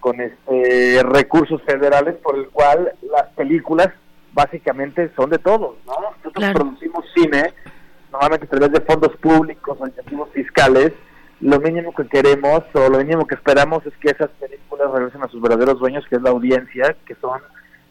con 0.00 0.20
este 0.20 1.02
recursos 1.02 1.62
federales 1.62 2.16
por 2.16 2.36
el 2.36 2.48
cual 2.48 2.92
las 3.10 3.28
películas 3.34 3.88
básicamente 4.32 5.10
son 5.16 5.30
de 5.30 5.38
todos, 5.38 5.76
¿no? 5.86 5.94
Nosotros 6.24 6.52
producimos 6.54 7.04
cine 7.14 7.52
normalmente 8.12 8.46
a 8.46 8.50
través 8.50 8.72
de 8.72 8.80
fondos 8.80 9.16
públicos 9.16 9.76
o 9.80 9.86
incentivos 9.86 10.28
fiscales. 10.30 10.92
Lo 11.40 11.60
mínimo 11.60 11.94
que 11.94 12.06
queremos 12.08 12.62
o 12.74 12.88
lo 12.88 12.98
mínimo 12.98 13.26
que 13.26 13.36
esperamos 13.36 13.84
es 13.86 13.96
que 13.98 14.10
esas 14.10 14.30
películas 14.40 14.90
regresen 14.90 15.22
a 15.22 15.28
sus 15.28 15.40
verdaderos 15.40 15.78
dueños, 15.78 16.04
que 16.08 16.16
es 16.16 16.22
la 16.22 16.30
audiencia, 16.30 16.96
que 17.06 17.14
son 17.16 17.40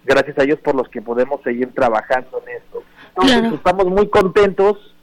gracias 0.04 0.38
a 0.38 0.44
ellos 0.44 0.60
por 0.60 0.76
los 0.76 0.90
que 0.90 1.02
podemos 1.02 1.42
seguir 1.44 1.74
trabajando 1.74 2.42
en 2.46 2.58
esto. 2.58 2.84
Entonces, 3.10 3.54
estamos 3.54 3.86
muy 3.86 4.10
contentos. 4.10 4.96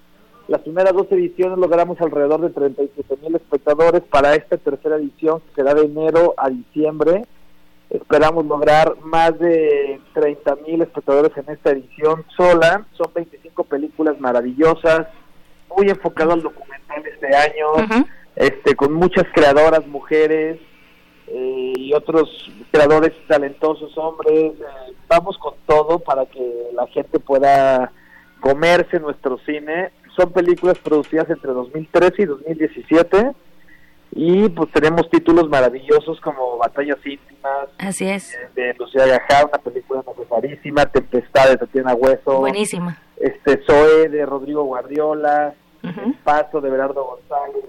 Las 0.48 0.60
primeras 0.60 0.92
dos 0.92 1.06
ediciones 1.10 1.58
logramos 1.58 2.00
alrededor 2.00 2.40
de 2.42 2.50
37 2.50 3.16
mil 3.22 3.34
espectadores. 3.34 4.02
Para 4.02 4.34
esta 4.34 4.56
tercera 4.58 4.96
edición, 4.96 5.40
que 5.40 5.54
será 5.54 5.74
de 5.74 5.86
enero 5.86 6.34
a 6.36 6.50
diciembre, 6.50 7.24
esperamos 7.88 8.44
lograr 8.44 8.94
más 9.02 9.38
de 9.38 10.00
30 10.12 10.56
mil 10.66 10.82
espectadores 10.82 11.32
en 11.36 11.52
esta 11.52 11.70
edición 11.70 12.24
sola. 12.36 12.86
Son 12.92 13.10
25 13.14 13.64
películas 13.64 14.20
maravillosas, 14.20 15.06
muy 15.74 15.88
enfocado 15.88 16.32
al 16.32 16.42
documental 16.42 17.02
este 17.06 17.34
año, 17.34 18.04
este, 18.36 18.76
con 18.76 18.92
muchas 18.92 19.24
creadoras 19.32 19.86
mujeres, 19.86 20.58
eh, 21.26 21.72
y 21.76 21.94
otros 21.94 22.28
creadores 22.70 23.12
talentosos 23.26 23.96
hombres. 23.96 24.52
Eh, 24.52 24.94
vamos 25.08 25.38
con 25.38 25.54
todo 25.66 25.98
para 25.98 26.26
que 26.26 26.68
la 26.74 26.86
gente 26.88 27.18
pueda 27.18 27.90
comerse 28.40 29.00
nuestro 29.00 29.38
cine. 29.38 29.90
Son 30.16 30.32
películas 30.32 30.78
producidas 30.78 31.28
entre 31.30 31.52
2013 31.52 32.22
y 32.22 32.24
2017 32.26 33.32
y 34.16 34.48
pues 34.50 34.70
tenemos 34.70 35.10
títulos 35.10 35.48
maravillosos 35.48 36.20
como 36.20 36.56
Batallas 36.56 36.98
íntimas. 37.04 37.68
Así 37.78 38.08
es. 38.08 38.34
Eh, 38.34 38.48
de, 38.54 38.74
Lucía 38.74 39.06
Gajá, 39.06 39.46
una 39.46 39.58
película 39.58 40.04
necesarísima, 40.06 40.86
Tempestad 40.86 41.48
de 41.48 41.56
Tatiana 41.56 41.94
Hueso. 41.94 42.38
Buenísima. 42.38 42.96
Este 43.16 43.60
Zoe 43.66 44.08
de 44.08 44.24
Rodrigo 44.24 44.62
Guardiola, 44.62 45.54
El 45.82 46.14
Paso 46.22 46.60
de 46.60 46.70
Berardo 46.70 47.04
González, 47.04 47.64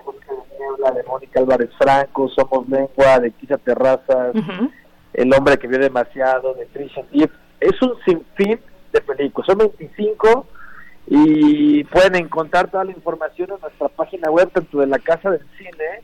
Niebla 0.60 0.92
de 0.92 1.04
Mónica 1.04 1.40
Álvarez 1.40 1.70
Franco, 1.80 2.30
Somos 2.30 2.70
Lengua 2.70 3.20
de 3.20 3.32
Quisa 3.32 3.58
Terrazas, 3.58 4.36
El 5.14 5.34
Hombre 5.34 5.58
que 5.58 5.68
vio 5.68 5.80
demasiado 5.80 6.54
de 6.54 6.66
Trisha 6.68 7.02
Deep. 7.12 7.32
Es 7.60 7.82
un 7.82 7.96
sinfín 8.06 8.60
de 8.94 9.02
películas, 9.02 9.48
son 9.48 9.58
25 9.58 10.46
y 11.08 11.84
pueden 11.86 12.16
encontrar 12.16 12.70
toda 12.72 12.84
la 12.84 12.92
información 12.92 13.52
en 13.52 13.62
nuestra 13.62 13.90
página 13.90 14.32
web, 14.32 14.50
tanto 14.52 14.80
de 14.80 14.88
la 14.88 15.00
Casa 15.00 15.30
del 15.32 15.46
Cine 15.58 16.02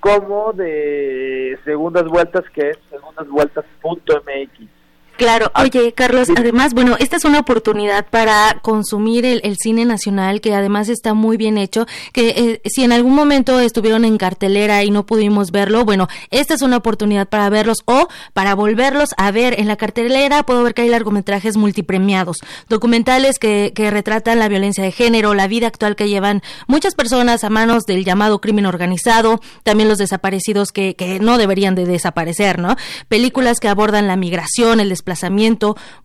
como 0.00 0.52
de 0.52 1.58
Segundas 1.64 2.04
Vueltas, 2.04 2.42
que 2.52 2.70
es 2.70 2.78
segundasvueltas.mx. 2.90 4.81
Claro, 5.22 5.52
ah, 5.54 5.62
oye 5.62 5.92
Carlos, 5.92 6.30
además, 6.34 6.74
bueno, 6.74 6.96
esta 6.98 7.14
es 7.14 7.24
una 7.24 7.38
oportunidad 7.38 8.06
para 8.10 8.58
consumir 8.60 9.24
el, 9.24 9.56
cine 9.56 9.84
nacional 9.84 10.40
que 10.40 10.52
además 10.52 10.88
está 10.88 11.14
muy 11.14 11.36
bien 11.36 11.58
hecho, 11.58 11.86
que 12.12 12.30
eh, 12.30 12.60
si 12.64 12.82
en 12.82 12.90
algún 12.90 13.14
momento 13.14 13.60
estuvieron 13.60 14.04
en 14.04 14.18
cartelera 14.18 14.82
y 14.82 14.90
no 14.90 15.06
pudimos 15.06 15.52
verlo, 15.52 15.84
bueno, 15.84 16.08
esta 16.32 16.54
es 16.54 16.62
una 16.62 16.78
oportunidad 16.78 17.28
para 17.28 17.48
verlos 17.50 17.82
o 17.84 18.08
para 18.32 18.56
volverlos 18.56 19.10
a 19.16 19.30
ver. 19.30 19.60
En 19.60 19.68
la 19.68 19.76
cartelera 19.76 20.42
puedo 20.42 20.64
ver 20.64 20.74
que 20.74 20.82
hay 20.82 20.88
largometrajes 20.88 21.56
multipremiados, 21.56 22.38
documentales 22.68 23.38
que, 23.38 23.70
que 23.76 23.92
retratan 23.92 24.40
la 24.40 24.48
violencia 24.48 24.82
de 24.82 24.90
género, 24.90 25.34
la 25.34 25.46
vida 25.46 25.68
actual 25.68 25.94
que 25.94 26.08
llevan 26.08 26.42
muchas 26.66 26.96
personas 26.96 27.44
a 27.44 27.48
manos 27.48 27.84
del 27.84 28.04
llamado 28.04 28.40
crimen 28.40 28.66
organizado, 28.66 29.40
también 29.62 29.88
los 29.88 29.98
desaparecidos 29.98 30.72
que, 30.72 30.96
que 30.96 31.20
no 31.20 31.38
deberían 31.38 31.76
de 31.76 31.86
desaparecer, 31.86 32.58
¿no? 32.58 32.74
Películas 33.06 33.60
que 33.60 33.68
abordan 33.68 34.08
la 34.08 34.16
migración, 34.16 34.80
el 34.80 34.88
desplazamiento, 34.88 35.11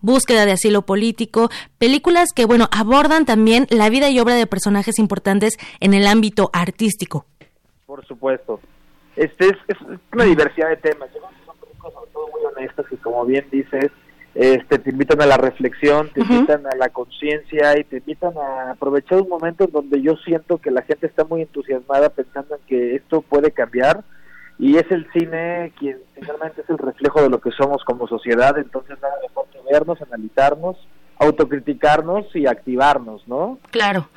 búsqueda 0.00 0.46
de 0.46 0.52
asilo 0.52 0.82
político, 0.82 1.50
películas 1.78 2.32
que, 2.34 2.44
bueno, 2.44 2.68
abordan 2.70 3.24
también 3.24 3.66
la 3.70 3.88
vida 3.88 4.08
y 4.10 4.20
obra 4.20 4.34
de 4.34 4.46
personajes 4.46 4.98
importantes 4.98 5.56
en 5.80 5.94
el 5.94 6.06
ámbito 6.06 6.50
artístico. 6.52 7.26
Por 7.86 8.04
supuesto. 8.06 8.60
Este 9.16 9.46
es, 9.46 9.76
una 10.12 10.24
diversidad 10.24 10.68
de 10.68 10.76
temas. 10.76 11.08
Son 11.44 11.56
películas 11.58 11.92
sobre 11.92 12.10
todo 12.12 12.28
muy 12.28 12.44
honestas 12.44 12.86
y 12.90 12.96
como 12.96 13.24
bien 13.24 13.46
dices, 13.50 13.90
este, 14.34 14.78
te 14.78 14.90
invitan 14.90 15.20
a 15.20 15.26
la 15.26 15.36
reflexión, 15.36 16.10
te 16.10 16.20
invitan 16.20 16.64
a 16.66 16.76
la 16.76 16.90
conciencia 16.90 17.76
y 17.78 17.84
te 17.84 17.96
invitan 17.96 18.32
a 18.38 18.70
aprovechar 18.72 19.20
un 19.20 19.28
momento 19.28 19.64
en 19.64 19.72
donde 19.72 20.00
yo 20.00 20.14
siento 20.24 20.58
que 20.58 20.70
la 20.70 20.82
gente 20.82 21.06
está 21.06 21.24
muy 21.24 21.42
entusiasmada 21.42 22.10
pensando 22.10 22.54
en 22.54 22.60
que 22.68 22.94
esto 22.94 23.22
puede 23.22 23.50
cambiar 23.50 24.04
y 24.58 24.76
es 24.76 24.90
el 24.90 25.06
cine 25.12 25.72
quien 25.78 25.98
finalmente 26.14 26.62
es 26.62 26.70
el 26.70 26.78
reflejo 26.78 27.22
de 27.22 27.30
lo 27.30 27.40
que 27.40 27.50
somos 27.52 27.84
como 27.84 28.08
sociedad, 28.08 28.58
entonces 28.58 28.98
nada 29.00 29.14
mejor 29.22 29.46
que 29.52 29.58
vernos, 29.70 30.02
analizarnos, 30.02 30.76
autocriticarnos 31.18 32.26
y 32.34 32.46
activarnos, 32.46 33.26
¿no? 33.28 33.58
Claro. 33.70 34.08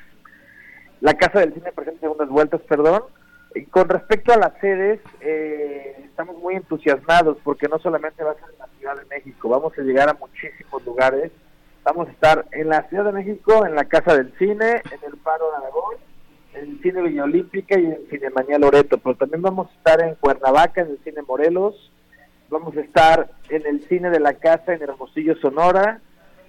La 1.00 1.14
Casa 1.14 1.40
del 1.40 1.54
Cine 1.54 1.72
presenta 1.72 2.02
Segundas 2.02 2.28
Vueltas, 2.30 2.60
perdón. 2.62 3.04
Y 3.56 3.66
con 3.66 3.88
respecto 3.88 4.34
a 4.34 4.38
las 4.38 4.54
sedes, 4.60 5.00
eh, 5.22 5.96
estamos 6.06 6.38
muy 6.38 6.56
entusiasmados 6.56 7.38
porque 7.44 7.68
no 7.68 7.78
solamente 7.80 8.24
va 8.24 8.32
a 8.32 8.36
ser 8.36 8.50
en 8.52 8.60
la 8.60 8.68
Ciudad 8.80 8.98
de 8.98 9.06
México, 9.06 9.50
vamos 9.50 9.78
a 9.78 9.82
llegar 9.82 10.10
a 10.10 10.16
muchísimos 10.16 10.84
lugares. 10.86 11.32
Vamos 11.84 12.08
a 12.08 12.12
estar 12.12 12.46
en 12.54 12.70
la 12.70 12.88
Ciudad 12.88 13.04
de 13.04 13.12
México, 13.12 13.66
en 13.66 13.76
la 13.76 13.84
Casa 13.86 14.16
del 14.16 14.34
Cine, 14.38 14.82
en 14.90 15.04
el 15.06 15.18
Paro 15.18 15.52
de 15.52 15.58
Aragón, 15.58 15.98
en 16.56 16.72
el 16.72 16.82
Cine 16.82 17.02
Viña 17.02 17.24
Olímpica 17.24 17.80
y 17.80 17.86
en 17.86 17.94
el 17.94 18.08
Cine 18.10 18.30
Mañana 18.30 18.60
Loreto, 18.60 18.98
pero 18.98 19.16
también 19.16 19.42
vamos 19.42 19.70
a 19.70 19.74
estar 19.74 20.02
en 20.02 20.16
Cuernavaca, 20.16 20.82
en 20.82 20.92
el 20.92 21.00
Cine 21.04 21.22
Morelos, 21.22 21.92
vamos 22.50 22.76
a 22.78 22.82
estar 22.82 23.30
en 23.50 23.66
el 23.66 23.84
cine 23.88 24.10
de 24.10 24.20
la 24.20 24.34
casa 24.34 24.74
en 24.74 24.82
Hermosillo, 24.84 25.36
Sonora, 25.38 26.02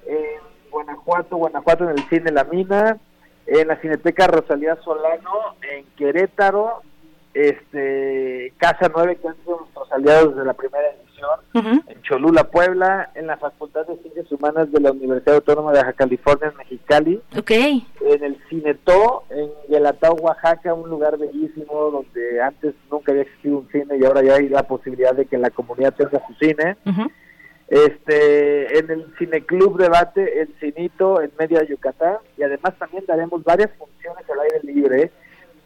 en 0.07 0.71
Guanajuato, 0.71 1.37
Guanajuato 1.37 1.85
en 1.85 1.99
el 1.99 2.09
cine 2.09 2.31
La 2.31 2.45
Mina, 2.45 2.99
en 3.47 3.69
la 3.69 3.77
Cineteca 3.81 4.27
Rosalía 4.27 4.77
Solano, 4.77 5.57
en 5.63 5.87
Querétaro, 5.97 6.83
este 7.33 8.53
Casa 8.59 8.91
9, 8.95 9.17
que 9.17 9.29
han 9.29 9.37
sido 9.37 9.59
nuestros 9.61 9.91
aliados 9.93 10.37
de 10.37 10.45
la 10.45 10.55
primera 10.55 10.89
en 11.55 12.03
Cholula, 12.03 12.45
Puebla, 12.45 13.11
en 13.15 13.27
la 13.27 13.37
Facultad 13.37 13.87
de 13.87 13.97
Ciencias 13.99 14.31
Humanas 14.33 14.71
de 14.73 14.81
la 14.81 14.93
Universidad 14.93 15.37
Autónoma 15.37 15.73
de 15.73 15.79
Baja 15.79 15.93
California, 15.93 16.49
en 16.49 16.57
Mexicali, 16.57 17.23
okay. 17.39 17.87
en 18.01 18.25
el 18.25 18.39
Cinetó, 18.49 19.25
en 19.31 19.51
Guelatao, 19.69 20.15
Oaxaca, 20.15 20.75
un 20.75 20.89
lugar 20.91 21.17
bellísimo 21.19 21.91
donde 21.91 22.43
antes 22.43 22.75
nunca 22.91 23.13
había 23.13 23.23
existido 23.23 23.59
un 23.59 23.69
cine 23.71 23.97
y 23.99 24.05
ahora 24.05 24.23
ya 24.23 24.35
hay 24.35 24.49
la 24.49 24.65
posibilidad 24.65 25.15
de 25.15 25.27
que 25.27 25.39
la 25.39 25.51
comunidad 25.51 25.95
tenga 25.95 26.23
su 26.27 26.35
cine. 26.35 26.77
Este, 27.69 28.79
en 28.79 28.91
el 28.91 29.07
Cineclub 29.19 29.79
Debate, 29.79 30.43
en 30.43 30.55
Cinito, 30.61 31.21
en 31.21 31.31
Media 31.39 31.65
Yucatán, 31.65 32.19
y 32.37 32.43
además 32.43 32.75
también 32.79 33.05
daremos 33.07 33.43
varias 33.43 33.71
funciones 33.79 34.25
al 34.29 34.41
aire 34.41 34.61
libre, 34.63 35.13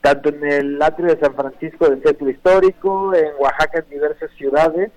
tanto 0.00 0.28
en 0.28 0.44
el 0.44 0.80
atrio 0.80 1.08
de 1.08 1.20
San 1.20 1.34
Francisco 1.34 1.88
del 1.88 2.02
Centro 2.02 2.30
Histórico, 2.30 3.14
en 3.14 3.32
Oaxaca, 3.40 3.80
en 3.80 3.90
diversas 3.90 4.30
ciudades, 4.38 4.92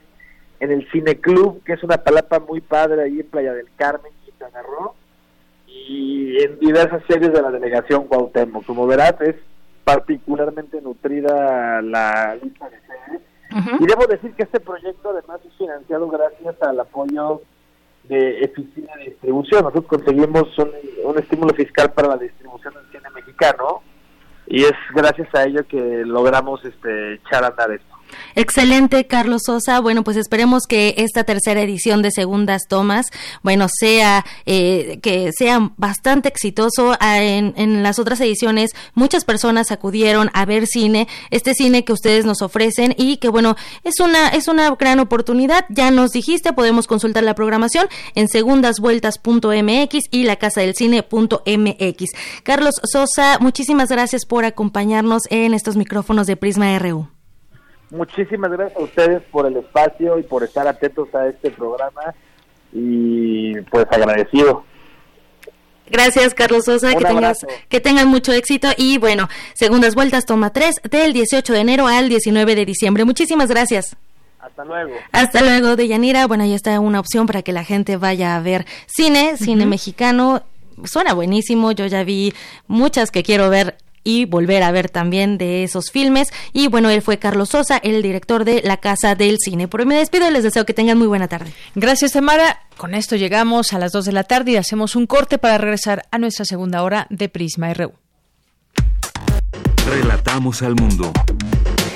en 0.62 0.72
el 0.72 0.88
Cineclub, 0.92 1.64
que 1.64 1.74
es 1.74 1.84
una 1.84 1.98
palapa 1.98 2.40
muy 2.40 2.62
padre 2.62 3.04
ahí 3.04 3.20
en 3.20 3.28
Playa 3.28 3.54
del 3.54 3.68
Carmen, 3.76 4.12
Quintana 4.24 4.62
Roo, 4.62 4.94
y 5.66 6.38
en 6.42 6.60
diversas 6.60 7.04
series 7.08 7.34
de 7.34 7.42
la 7.42 7.50
delegación 7.50 8.08
Cuauhtémoc. 8.08 8.66
Como 8.66 8.86
verás, 8.86 9.20
es 9.22 9.36
particularmente 9.84 10.80
nutrida 10.82 11.82
la 11.82 12.36
lista 12.42 12.70
de 12.70 12.80
series 12.82 13.22
y 13.80 13.86
debo 13.86 14.06
decir 14.06 14.32
que 14.34 14.44
este 14.44 14.60
proyecto 14.60 15.10
además 15.10 15.42
es 15.46 15.54
financiado 15.58 16.08
gracias 16.08 16.56
al 16.62 16.80
apoyo 16.80 17.42
de 18.04 18.44
Eficina 18.44 18.96
de 18.98 19.06
Distribución. 19.06 19.64
Nosotros 19.64 20.00
conseguimos 20.00 20.58
un, 20.60 20.72
un 21.04 21.20
estímulo 21.20 21.54
fiscal 21.56 21.92
para 21.92 22.10
la 22.10 22.18
distribución 22.18 22.74
del 22.76 22.86
cine 22.92 23.10
mexicano 23.14 23.82
y 24.46 24.64
es 24.64 24.74
gracias 24.94 25.28
a 25.34 25.44
ello 25.44 25.68
que 25.68 26.04
logramos 26.06 26.64
este 26.64 27.16
echar 27.16 27.44
a 27.44 27.48
andar 27.48 27.72
esto. 27.72 27.91
Excelente, 28.36 29.08
Carlos 29.08 29.44
Sosa. 29.46 29.80
Bueno, 29.80 30.04
pues 30.04 30.18
esperemos 30.18 30.64
que 30.68 30.96
esta 30.98 31.24
tercera 31.24 31.62
edición 31.62 32.02
de 32.02 32.12
Segundas 32.12 32.64
Tomas, 32.68 33.08
bueno, 33.44 33.68
sea 33.70 34.26
eh, 34.46 35.00
que 35.02 35.32
sea 35.38 35.72
bastante 35.78 36.30
exitoso. 36.30 36.96
Ah, 37.00 37.22
en, 37.22 37.54
en, 37.58 37.84
las 37.84 38.00
otras 38.00 38.22
ediciones, 38.22 38.72
muchas 38.94 39.26
personas 39.26 39.72
acudieron 39.72 40.30
a 40.34 40.46
ver 40.46 40.68
cine, 40.68 41.08
este 41.30 41.54
cine 41.54 41.84
que 41.84 41.94
ustedes 41.94 42.26
nos 42.26 42.42
ofrecen 42.42 42.94
y 42.98 43.18
que 43.18 43.30
bueno, 43.30 43.56
es 43.84 44.00
una 44.00 44.30
es 44.30 44.48
una 44.48 44.70
gran 44.76 45.00
oportunidad. 45.00 45.66
Ya 45.70 45.92
nos 45.92 46.12
dijiste, 46.12 46.54
podemos 46.54 46.88
consultar 46.88 47.24
la 47.24 47.36
programación 47.36 47.88
en 48.16 48.28
segundasvueltas.mx 48.28 50.00
y 50.12 50.24
la 50.24 50.36
casa 50.36 50.62
del 50.62 50.76
cine.mx. 50.76 52.12
Carlos 52.44 52.76
Sosa, 52.84 53.38
muchísimas 53.40 53.90
gracias 53.90 54.26
por 54.26 54.46
acompañarnos 54.46 55.24
en 55.30 55.54
estos 55.54 55.76
micrófonos 55.76 56.28
de 56.28 56.38
Prisma 56.38 56.78
RU. 56.80 57.21
Muchísimas 57.92 58.52
gracias 58.52 58.80
a 58.80 58.84
ustedes 58.84 59.22
por 59.24 59.46
el 59.46 59.58
espacio 59.58 60.18
y 60.18 60.24
por 60.24 60.44
estar 60.44 60.68
atentos 60.68 61.14
a 61.14 61.28
este 61.28 61.52
programa 61.52 62.16
y 62.72 63.60
pues 63.70 63.86
agradecido. 63.92 64.64
Gracias, 65.90 66.34
Carlos 66.34 66.64
Sosa, 66.64 66.96
que 66.96 67.04
tengas, 67.04 67.46
que 67.68 67.82
tengan 67.82 68.08
mucho 68.08 68.32
éxito 68.32 68.70
y 68.78 68.98
bueno, 68.98 69.28
segundas 69.56 69.94
vueltas, 69.94 70.26
toma 70.26 70.52
3 70.52 70.76
del 70.90 71.12
18 71.12 71.52
de 71.52 71.60
enero 71.60 71.86
al 71.86 72.08
19 72.08 72.56
de 72.56 72.66
diciembre. 72.66 73.04
Muchísimas 73.04 73.50
gracias. 73.50 73.98
Hasta 74.40 74.64
luego. 74.64 74.94
Hasta 75.12 75.42
luego, 75.42 75.76
Deyanira. 75.76 76.26
Bueno, 76.28 76.46
ahí 76.46 76.54
está 76.54 76.80
una 76.80 77.02
opción 77.02 77.28
para 77.28 77.42
que 77.42 77.52
la 77.52 77.66
gente 77.66 77.98
vaya 77.98 78.38
a 78.38 78.40
ver 78.40 78.66
cine, 78.88 79.36
cine 79.36 79.66
mexicano. 79.66 80.44
Suena 80.86 81.14
buenísimo, 81.14 81.74
yo 81.74 81.86
ya 81.88 82.06
vi 82.06 82.34
muchas 82.68 83.12
que 83.12 83.22
quiero 83.22 83.50
ver 83.50 83.76
y 84.04 84.26
volver 84.26 84.64
a 84.64 84.72
ver 84.72 84.90
también 84.90 85.38
de 85.38 85.64
esos 85.64 85.92
filmes. 85.92 86.30
Y 86.54 86.68
bueno, 86.68 86.90
él 86.90 87.02
fue 87.02 87.20
Carlos 87.20 87.50
Sosa, 87.50 87.78
el 87.78 88.02
director 88.02 88.46
de 88.46 88.62
La 88.64 88.78
Casa 88.78 89.16
del 89.16 89.38
Cine. 89.40 89.68
Por 89.68 89.82
hoy 89.82 89.86
me 89.86 89.98
despido 89.98 90.28
y 90.28 90.32
les 90.32 90.44
deseo 90.44 90.66
que 90.66 90.74
tengan 90.74 90.98
muy 90.98 91.08
buena 91.08 91.28
tarde. 91.28 91.54
Gracias, 91.76 92.14
Tamara. 92.14 92.62
Con 92.78 92.96
esto 92.96 93.16
llegamos 93.16 93.74
a 93.74 93.80
las 93.80 93.92
2 93.92 94.06
de 94.06 94.12
la 94.12 94.24
tarde 94.24 94.52
y 94.52 94.56
hacemos 94.58 94.96
un 94.96 95.06
corte 95.06 95.38
para 95.38 95.58
regresar 95.58 96.04
a 96.12 96.18
nuestra 96.18 96.46
segunda 96.46 96.84
hora 96.84 97.08
de 97.10 97.30
Prisma 97.30 97.74
RU. 97.74 97.94
Relatamos 99.88 100.62
al 100.62 100.76
mundo. 100.76 101.12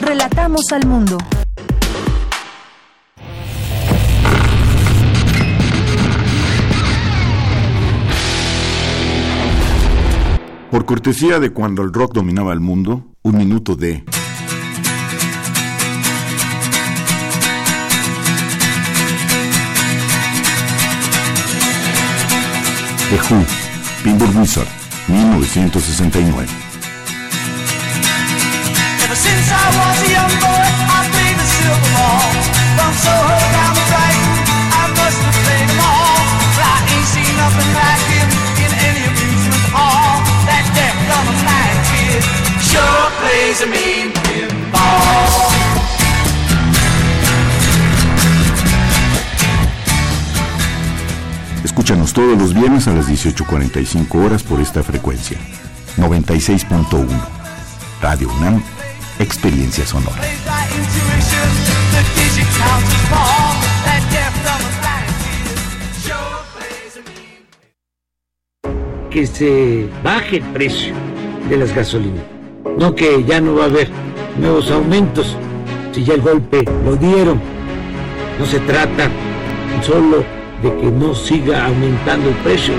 Relatamos 0.02 0.72
al 0.72 0.86
mundo. 0.86 1.18
Por 10.76 10.86
cortesía 10.86 11.40
de 11.40 11.52
cuando 11.52 11.84
el 11.84 11.94
rock 11.94 12.14
dominaba 12.16 12.52
el 12.52 12.60
mundo, 12.60 13.06
un 13.22 13.38
minuto 13.38 13.78
de... 13.78 14.04
The 23.10 23.16
Who, 23.16 23.46
Wizard, 24.38 24.68
1969. 25.08 26.46
Ever 29.06 29.16
since 29.16 29.50
I 29.50 29.72
was 29.78 30.04
a 30.04 30.12
young 30.12 30.36
boy, 30.42 30.68
I 30.92 31.08
played 31.10 31.38
the 31.38 31.46
silver 31.56 31.88
ball. 31.96 32.20
From 32.76 32.94
Soho 32.96 33.40
down 33.54 33.85
sure 43.46 43.54
plays 43.54 43.62
a 43.62 43.68
mean 43.68 44.12
pinball. 44.24 45.56
Escúchanos 51.64 52.14
todos 52.14 52.38
los 52.38 52.54
viernes 52.54 52.88
a 52.88 52.94
las 52.94 53.08
18.45 53.08 54.26
horas 54.26 54.44
por 54.44 54.62
esta 54.62 54.82
frecuencia. 54.82 55.38
96.1. 55.98 57.08
Radio 58.02 58.30
UNAM, 58.34 58.64
Experiencia 59.20 59.86
Sonora. 59.86 60.22
Que 69.10 69.28
se 69.28 69.90
baje 70.04 70.38
el 70.38 70.44
precio 70.44 70.94
de 71.50 71.58
las 71.58 71.74
gasolinas. 71.74 72.35
No 72.78 72.94
que 72.96 73.24
ya 73.24 73.40
no 73.40 73.56
va 73.56 73.64
a 73.64 73.68
haber 73.68 73.90
nuevos 74.38 74.70
aumentos 74.72 75.36
si 75.94 76.04
ya 76.04 76.16
el 76.16 76.22
golpe 76.22 76.64
lo 76.84 76.96
dieron. 76.96 77.40
No 78.38 78.46
se 78.46 78.60
trata 78.60 79.10
solo 79.82 80.24
de 80.62 80.76
que 80.82 80.88
no 80.88 81.16
siga 81.16 81.66
aumentando 81.66 82.30
el 82.30 82.36
precio. 82.36 82.74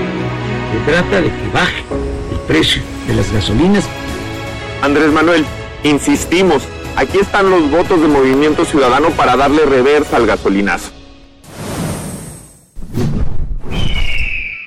Se 0.71 0.91
trata 0.91 1.21
de 1.21 1.29
que 1.29 1.49
baje 1.53 1.83
el 2.31 2.39
precio 2.47 2.81
de 3.07 3.15
las 3.15 3.31
gasolinas. 3.31 3.87
Andrés 4.83 5.11
Manuel, 5.11 5.45
insistimos, 5.83 6.63
aquí 6.95 7.17
están 7.17 7.49
los 7.49 7.71
votos 7.71 7.99
de 8.01 8.07
Movimiento 8.07 8.65
Ciudadano 8.65 9.09
para 9.11 9.35
darle 9.35 9.65
reversa 9.65 10.17
al 10.17 10.27
gasolinazo. 10.27 10.91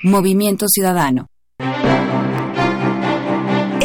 Movimiento 0.03 0.67
Ciudadano. 0.67 1.30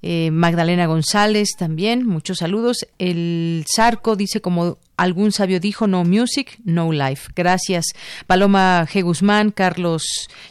eh, 0.01 0.31
Magdalena 0.31 0.85
González 0.85 1.49
también, 1.57 2.07
muchos 2.07 2.37
saludos. 2.37 2.87
El 2.99 3.65
Zarco 3.75 4.15
dice 4.15 4.39
como 4.39 4.77
algún 4.95 5.31
sabio 5.31 5.59
dijo, 5.59 5.87
no 5.87 6.03
music, 6.03 6.59
no 6.63 6.91
life. 6.91 7.31
Gracias. 7.35 7.85
Paloma 8.27 8.85
G. 8.85 9.03
Guzmán, 9.03 9.51
Carlos 9.51 10.03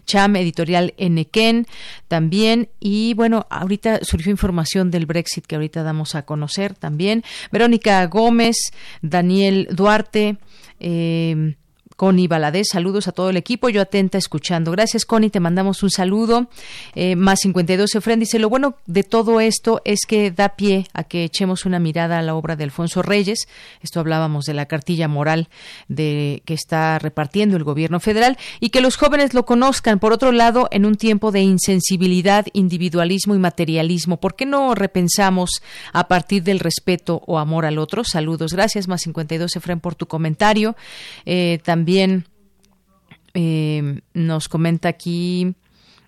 Cham, 0.06 0.36
editorial 0.36 0.94
Enequén 0.96 1.66
también. 2.08 2.68
Y 2.80 3.14
bueno, 3.14 3.46
ahorita 3.50 4.04
surgió 4.04 4.30
información 4.30 4.90
del 4.90 5.06
Brexit 5.06 5.46
que 5.46 5.54
ahorita 5.54 5.82
damos 5.82 6.14
a 6.14 6.22
conocer 6.22 6.74
también. 6.74 7.24
Verónica 7.50 8.04
Gómez, 8.06 8.56
Daniel 9.02 9.68
Duarte. 9.70 10.38
Eh, 10.80 11.56
Connie 11.98 12.28
Baladés, 12.28 12.68
saludos 12.70 13.08
a 13.08 13.12
todo 13.12 13.28
el 13.28 13.36
equipo, 13.36 13.68
yo 13.70 13.82
atenta 13.82 14.18
escuchando. 14.18 14.70
Gracias, 14.70 15.04
Connie, 15.04 15.30
te 15.30 15.40
mandamos 15.40 15.82
un 15.82 15.90
saludo. 15.90 16.46
Eh, 16.94 17.16
más 17.16 17.40
52 17.40 17.92
Efren 17.92 18.20
dice, 18.20 18.38
lo 18.38 18.48
bueno 18.48 18.76
de 18.86 19.02
todo 19.02 19.40
esto 19.40 19.82
es 19.84 20.06
que 20.06 20.30
da 20.30 20.50
pie 20.50 20.86
a 20.92 21.02
que 21.02 21.24
echemos 21.24 21.66
una 21.66 21.80
mirada 21.80 22.20
a 22.20 22.22
la 22.22 22.36
obra 22.36 22.54
de 22.54 22.62
Alfonso 22.62 23.02
Reyes. 23.02 23.48
Esto 23.82 23.98
hablábamos 23.98 24.44
de 24.44 24.54
la 24.54 24.66
cartilla 24.66 25.08
moral 25.08 25.48
de 25.88 26.44
que 26.44 26.54
está 26.54 27.00
repartiendo 27.00 27.56
el 27.56 27.64
gobierno 27.64 27.98
federal 27.98 28.38
y 28.60 28.68
que 28.70 28.80
los 28.80 28.96
jóvenes 28.96 29.34
lo 29.34 29.44
conozcan. 29.44 29.98
Por 29.98 30.12
otro 30.12 30.30
lado, 30.30 30.68
en 30.70 30.86
un 30.86 30.94
tiempo 30.94 31.32
de 31.32 31.40
insensibilidad, 31.40 32.46
individualismo 32.52 33.34
y 33.34 33.40
materialismo, 33.40 34.20
¿por 34.20 34.36
qué 34.36 34.46
no 34.46 34.76
repensamos 34.76 35.50
a 35.92 36.06
partir 36.06 36.44
del 36.44 36.60
respeto 36.60 37.24
o 37.26 37.40
amor 37.40 37.66
al 37.66 37.76
otro? 37.76 38.04
Saludos, 38.04 38.52
gracias, 38.52 38.86
más 38.86 39.00
52 39.00 39.56
Efren, 39.56 39.80
por 39.80 39.96
tu 39.96 40.06
comentario. 40.06 40.76
Eh, 41.26 41.58
también 41.64 41.87
también 41.88 42.26
eh, 43.32 44.02
nos 44.12 44.48
comenta 44.48 44.90
aquí 44.90 45.54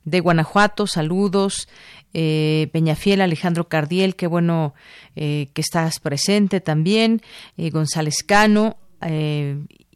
de 0.05 0.21
Guanajuato, 0.21 0.87
saludos. 0.87 1.69
Eh, 2.13 2.69
Peñafiel, 2.71 3.23
Alejandro 3.23 3.67
Cardiel, 3.67 4.15
qué 4.15 4.27
bueno 4.27 4.75
eh, 5.17 5.49
que 5.55 5.63
estás 5.63 5.99
presente 5.99 6.61
también. 6.61 7.23
Eh, 7.57 7.71
González 7.71 8.17
Cano, 8.27 8.77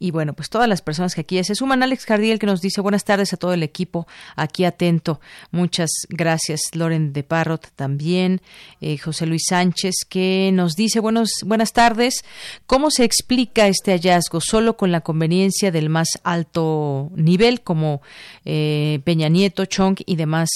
y 0.05 0.11
bueno, 0.11 0.35
pues 0.35 0.51
todas 0.51 0.69
las 0.69 0.83
personas 0.83 1.15
que 1.15 1.23
aquí 1.23 1.43
se 1.45 1.55
suman. 1.55 1.83
Alex 1.83 2.05
Cardiel 2.05 2.39
que 2.39 2.47
nos 2.47 2.61
dice 2.61 2.81
buenas 2.81 3.05
tardes 3.05 3.33
a 3.33 3.37
todo 3.37 3.55
el 3.55 3.63
equipo 3.63 4.07
aquí 4.37 4.65
atento. 4.65 5.21
Muchas 5.51 5.91
gracias. 6.09 6.61
Loren 6.73 7.13
de 7.13 7.23
Parrot 7.23 7.71
también. 7.77 8.43
Eh, 8.81 8.99
José 8.99 9.27
Luis 9.27 9.45
Sánchez 9.49 9.95
que 10.09 10.51
nos 10.53 10.75
dice 10.75 11.01
buenos, 11.01 11.31
buenas 11.47 11.73
tardes. 11.73 12.25
¿Cómo 12.67 12.91
se 12.91 13.05
explica 13.05 13.69
este 13.69 13.93
hallazgo? 13.93 14.41
Solo 14.41 14.77
con 14.77 14.93
la 14.93 15.01
conveniencia 15.01 15.71
del 15.71 15.89
más 15.89 16.09
alto 16.23 17.11
nivel 17.15 17.63
como 17.63 18.03
eh, 18.45 19.01
Peña 19.05 19.29
Nieto, 19.29 19.65
Chong 19.65 19.97
y 20.05 20.17
demás 20.17 20.51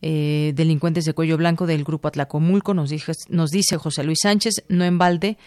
eh, 0.00 0.52
delincuentes 0.54 1.04
de 1.04 1.12
cuello 1.12 1.36
blanco 1.36 1.66
del 1.66 1.84
grupo 1.84 2.08
Atlacomulco, 2.08 2.72
nos, 2.72 2.90
nos 3.28 3.50
dice 3.50 3.76
José 3.76 4.04
Luis 4.04 4.18
Sánchez, 4.22 4.64
no 4.68 4.84
en 4.84 4.96
balde, 4.96 5.38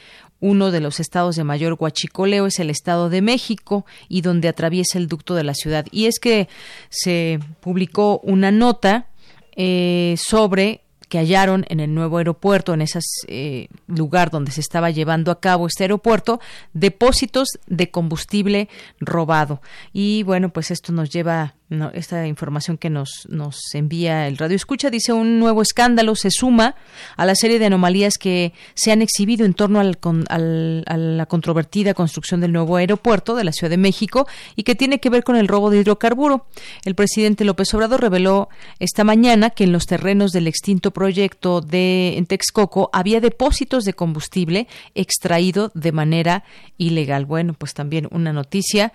uno 0.41 0.71
de 0.71 0.81
los 0.81 0.99
estados 0.99 1.37
de 1.37 1.45
mayor 1.45 1.75
guachicoleo 1.75 2.47
es 2.47 2.59
el 2.59 2.69
Estado 2.69 3.09
de 3.09 3.21
México 3.21 3.85
y 4.09 4.21
donde 4.21 4.49
atraviesa 4.49 4.97
el 4.97 5.07
ducto 5.07 5.35
de 5.35 5.45
la 5.45 5.53
ciudad. 5.53 5.85
Y 5.91 6.07
es 6.07 6.19
que 6.19 6.49
se 6.89 7.39
publicó 7.61 8.19
una 8.23 8.51
nota 8.51 9.07
eh, 9.55 10.15
sobre 10.17 10.81
que 11.07 11.17
hallaron 11.17 11.65
en 11.67 11.81
el 11.81 11.93
nuevo 11.93 12.17
aeropuerto, 12.17 12.73
en 12.73 12.81
ese 12.81 12.99
eh, 13.27 13.67
lugar 13.85 14.31
donde 14.31 14.51
se 14.51 14.61
estaba 14.61 14.91
llevando 14.91 15.29
a 15.29 15.41
cabo 15.41 15.67
este 15.67 15.83
aeropuerto, 15.83 16.39
depósitos 16.73 17.49
de 17.67 17.91
combustible 17.91 18.69
robado. 19.01 19.61
Y 19.91 20.23
bueno, 20.23 20.53
pues 20.53 20.71
esto 20.71 20.93
nos 20.93 21.09
lleva 21.09 21.55
esta 21.93 22.27
información 22.27 22.77
que 22.77 22.89
nos, 22.89 23.27
nos 23.29 23.73
envía 23.73 24.27
el 24.27 24.37
Radio 24.37 24.55
Escucha 24.55 24.89
dice 24.89 25.13
un 25.13 25.39
nuevo 25.39 25.61
escándalo 25.61 26.15
se 26.15 26.29
suma 26.29 26.75
a 27.15 27.25
la 27.25 27.33
serie 27.33 27.59
de 27.59 27.65
anomalías 27.65 28.17
que 28.17 28.53
se 28.73 28.91
han 28.91 29.01
exhibido 29.01 29.45
en 29.45 29.53
torno 29.53 29.79
al, 29.79 29.97
al, 30.27 30.83
a 30.85 30.97
la 30.97 31.25
controvertida 31.27 31.93
construcción 31.93 32.41
del 32.41 32.51
nuevo 32.51 32.75
aeropuerto 32.75 33.35
de 33.35 33.45
la 33.45 33.53
Ciudad 33.53 33.69
de 33.69 33.77
México 33.77 34.27
y 34.55 34.63
que 34.63 34.75
tiene 34.75 34.99
que 34.99 35.09
ver 35.09 35.23
con 35.23 35.37
el 35.37 35.47
robo 35.47 35.69
de 35.69 35.79
hidrocarburo. 35.79 36.45
El 36.83 36.95
presidente 36.95 37.45
López 37.45 37.73
Obrador 37.73 38.01
reveló 38.01 38.49
esta 38.79 39.03
mañana 39.03 39.49
que 39.49 39.63
en 39.63 39.71
los 39.71 39.85
terrenos 39.85 40.31
del 40.31 40.47
extinto 40.47 40.91
proyecto 40.91 41.61
de 41.61 42.17
en 42.17 42.25
Texcoco 42.25 42.89
había 42.91 43.21
depósitos 43.21 43.85
de 43.85 43.93
combustible 43.93 44.67
extraído 44.93 45.71
de 45.73 45.91
manera 45.91 46.43
ilegal. 46.77 47.25
Bueno, 47.25 47.53
pues 47.53 47.73
también 47.73 48.07
una 48.11 48.33
noticia 48.33 48.91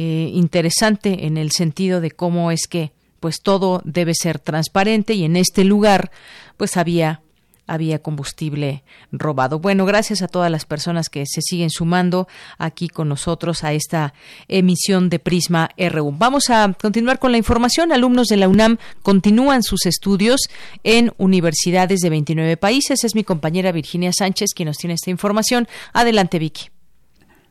eh, 0.00 0.30
interesante 0.32 1.26
en 1.26 1.36
el 1.36 1.50
sentido 1.50 2.00
de 2.00 2.12
cómo 2.12 2.52
es 2.52 2.68
que 2.68 2.92
pues 3.18 3.40
todo 3.42 3.82
debe 3.84 4.14
ser 4.14 4.38
transparente 4.38 5.14
y 5.14 5.24
en 5.24 5.34
este 5.34 5.64
lugar 5.64 6.12
pues 6.56 6.76
había 6.76 7.20
había 7.66 7.98
combustible 7.98 8.84
robado. 9.10 9.58
Bueno, 9.58 9.86
gracias 9.86 10.22
a 10.22 10.28
todas 10.28 10.52
las 10.52 10.66
personas 10.66 11.08
que 11.08 11.24
se 11.26 11.42
siguen 11.42 11.68
sumando 11.68 12.28
aquí 12.58 12.88
con 12.88 13.08
nosotros 13.08 13.64
a 13.64 13.72
esta 13.72 14.14
emisión 14.46 15.10
de 15.10 15.18
Prisma 15.18 15.68
RU. 15.76 16.12
Vamos 16.16 16.48
a 16.48 16.72
continuar 16.80 17.18
con 17.18 17.32
la 17.32 17.38
información. 17.38 17.90
Alumnos 17.90 18.28
de 18.28 18.36
la 18.36 18.46
UNAM 18.46 18.78
continúan 19.02 19.64
sus 19.64 19.84
estudios 19.84 20.42
en 20.84 21.12
universidades 21.18 21.98
de 21.98 22.10
29 22.10 22.56
países. 22.56 23.02
Es 23.02 23.16
mi 23.16 23.24
compañera 23.24 23.72
Virginia 23.72 24.12
Sánchez 24.12 24.50
quien 24.54 24.68
nos 24.68 24.76
tiene 24.76 24.94
esta 24.94 25.10
información. 25.10 25.66
Adelante, 25.92 26.38
Vicky. 26.38 26.68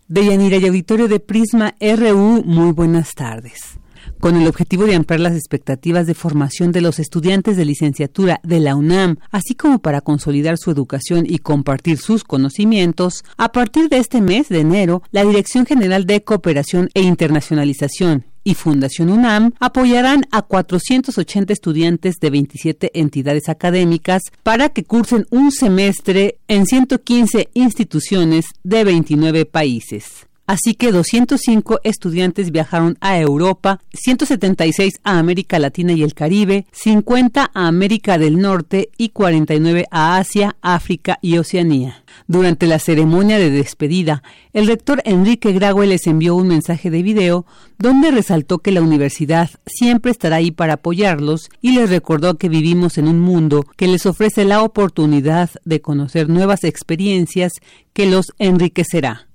Deyanira 0.09 0.55
y 0.55 0.65
auditorio 0.65 1.09
de 1.09 1.19
Prisma 1.19 1.75
RU, 1.81 2.41
muy 2.45 2.71
buenas 2.71 3.13
tardes. 3.13 3.77
Con 4.21 4.37
el 4.37 4.47
objetivo 4.47 4.85
de 4.85 4.95
ampliar 4.95 5.19
las 5.19 5.35
expectativas 5.35 6.07
de 6.07 6.13
formación 6.13 6.71
de 6.71 6.79
los 6.79 6.99
estudiantes 6.99 7.57
de 7.57 7.65
licenciatura 7.65 8.39
de 8.41 8.61
la 8.61 8.77
UNAM, 8.77 9.17
así 9.31 9.53
como 9.53 9.79
para 9.79 9.99
consolidar 9.99 10.57
su 10.57 10.71
educación 10.71 11.25
y 11.27 11.39
compartir 11.39 11.97
sus 11.97 12.23
conocimientos, 12.23 13.25
a 13.35 13.51
partir 13.51 13.89
de 13.89 13.97
este 13.97 14.21
mes 14.21 14.47
de 14.47 14.61
enero, 14.61 15.03
la 15.11 15.25
Dirección 15.25 15.65
General 15.65 16.05
de 16.05 16.23
Cooperación 16.23 16.87
e 16.93 17.01
Internacionalización 17.01 18.23
y 18.47 18.53
Fundación 18.53 19.09
UNAM 19.09 19.51
apoyarán 19.59 20.25
a 20.31 20.41
480 20.41 21.51
estudiantes 21.51 22.15
de 22.21 22.29
27 22.29 22.91
entidades 22.97 23.49
académicas 23.49 24.21
para 24.41 24.69
que 24.69 24.85
cursen 24.85 25.25
un 25.31 25.51
semestre 25.51 26.39
en 26.47 26.65
115 26.65 27.49
instituciones 27.53 28.45
de 28.63 28.85
29 28.85 29.45
países. 29.47 30.26
Así 30.47 30.75
que 30.75 30.93
205 30.93 31.81
estudiantes 31.83 32.51
viajaron 32.51 32.97
a 33.01 33.19
Europa, 33.19 33.81
176 33.93 35.01
a 35.03 35.19
América 35.19 35.59
Latina 35.59 35.91
y 35.91 36.03
el 36.03 36.13
Caribe, 36.13 36.65
50 36.71 37.51
a 37.53 37.67
América 37.67 38.17
del 38.17 38.39
Norte 38.39 38.89
y 38.97 39.09
49 39.09 39.87
a 39.91 40.15
Asia, 40.15 40.55
África 40.61 41.19
y 41.21 41.37
Oceanía. 41.37 42.01
Durante 42.27 42.65
la 42.65 42.79
ceremonia 42.79 43.37
de 43.39 43.49
despedida, 43.49 44.23
el 44.53 44.67
rector 44.67 45.01
Enrique 45.03 45.51
Graue 45.51 45.85
les 45.85 46.07
envió 46.07 46.33
un 46.35 46.47
mensaje 46.47 46.89
de 46.89 47.03
video 47.03 47.45
donde 47.77 48.09
resaltó 48.09 48.59
que 48.59 48.71
la 48.71 48.81
universidad 48.81 49.49
siempre 49.65 50.11
estará 50.11 50.37
ahí 50.37 50.51
para 50.51 50.75
apoyarlos 50.75 51.49
y 51.61 51.73
les 51.73 51.89
recordó 51.89 52.37
que 52.37 52.47
vivimos 52.47 52.97
en 52.97 53.09
un 53.09 53.19
mundo 53.19 53.65
que 53.75 53.87
les 53.87 54.05
ofrece 54.05 54.45
la 54.45 54.63
oportunidad 54.63 55.49
de 55.65 55.81
conocer 55.81 56.29
nuevas 56.29 56.63
experiencias 56.63 57.51
que 57.91 58.05
los 58.05 58.27
enriquecerá. 58.39 59.26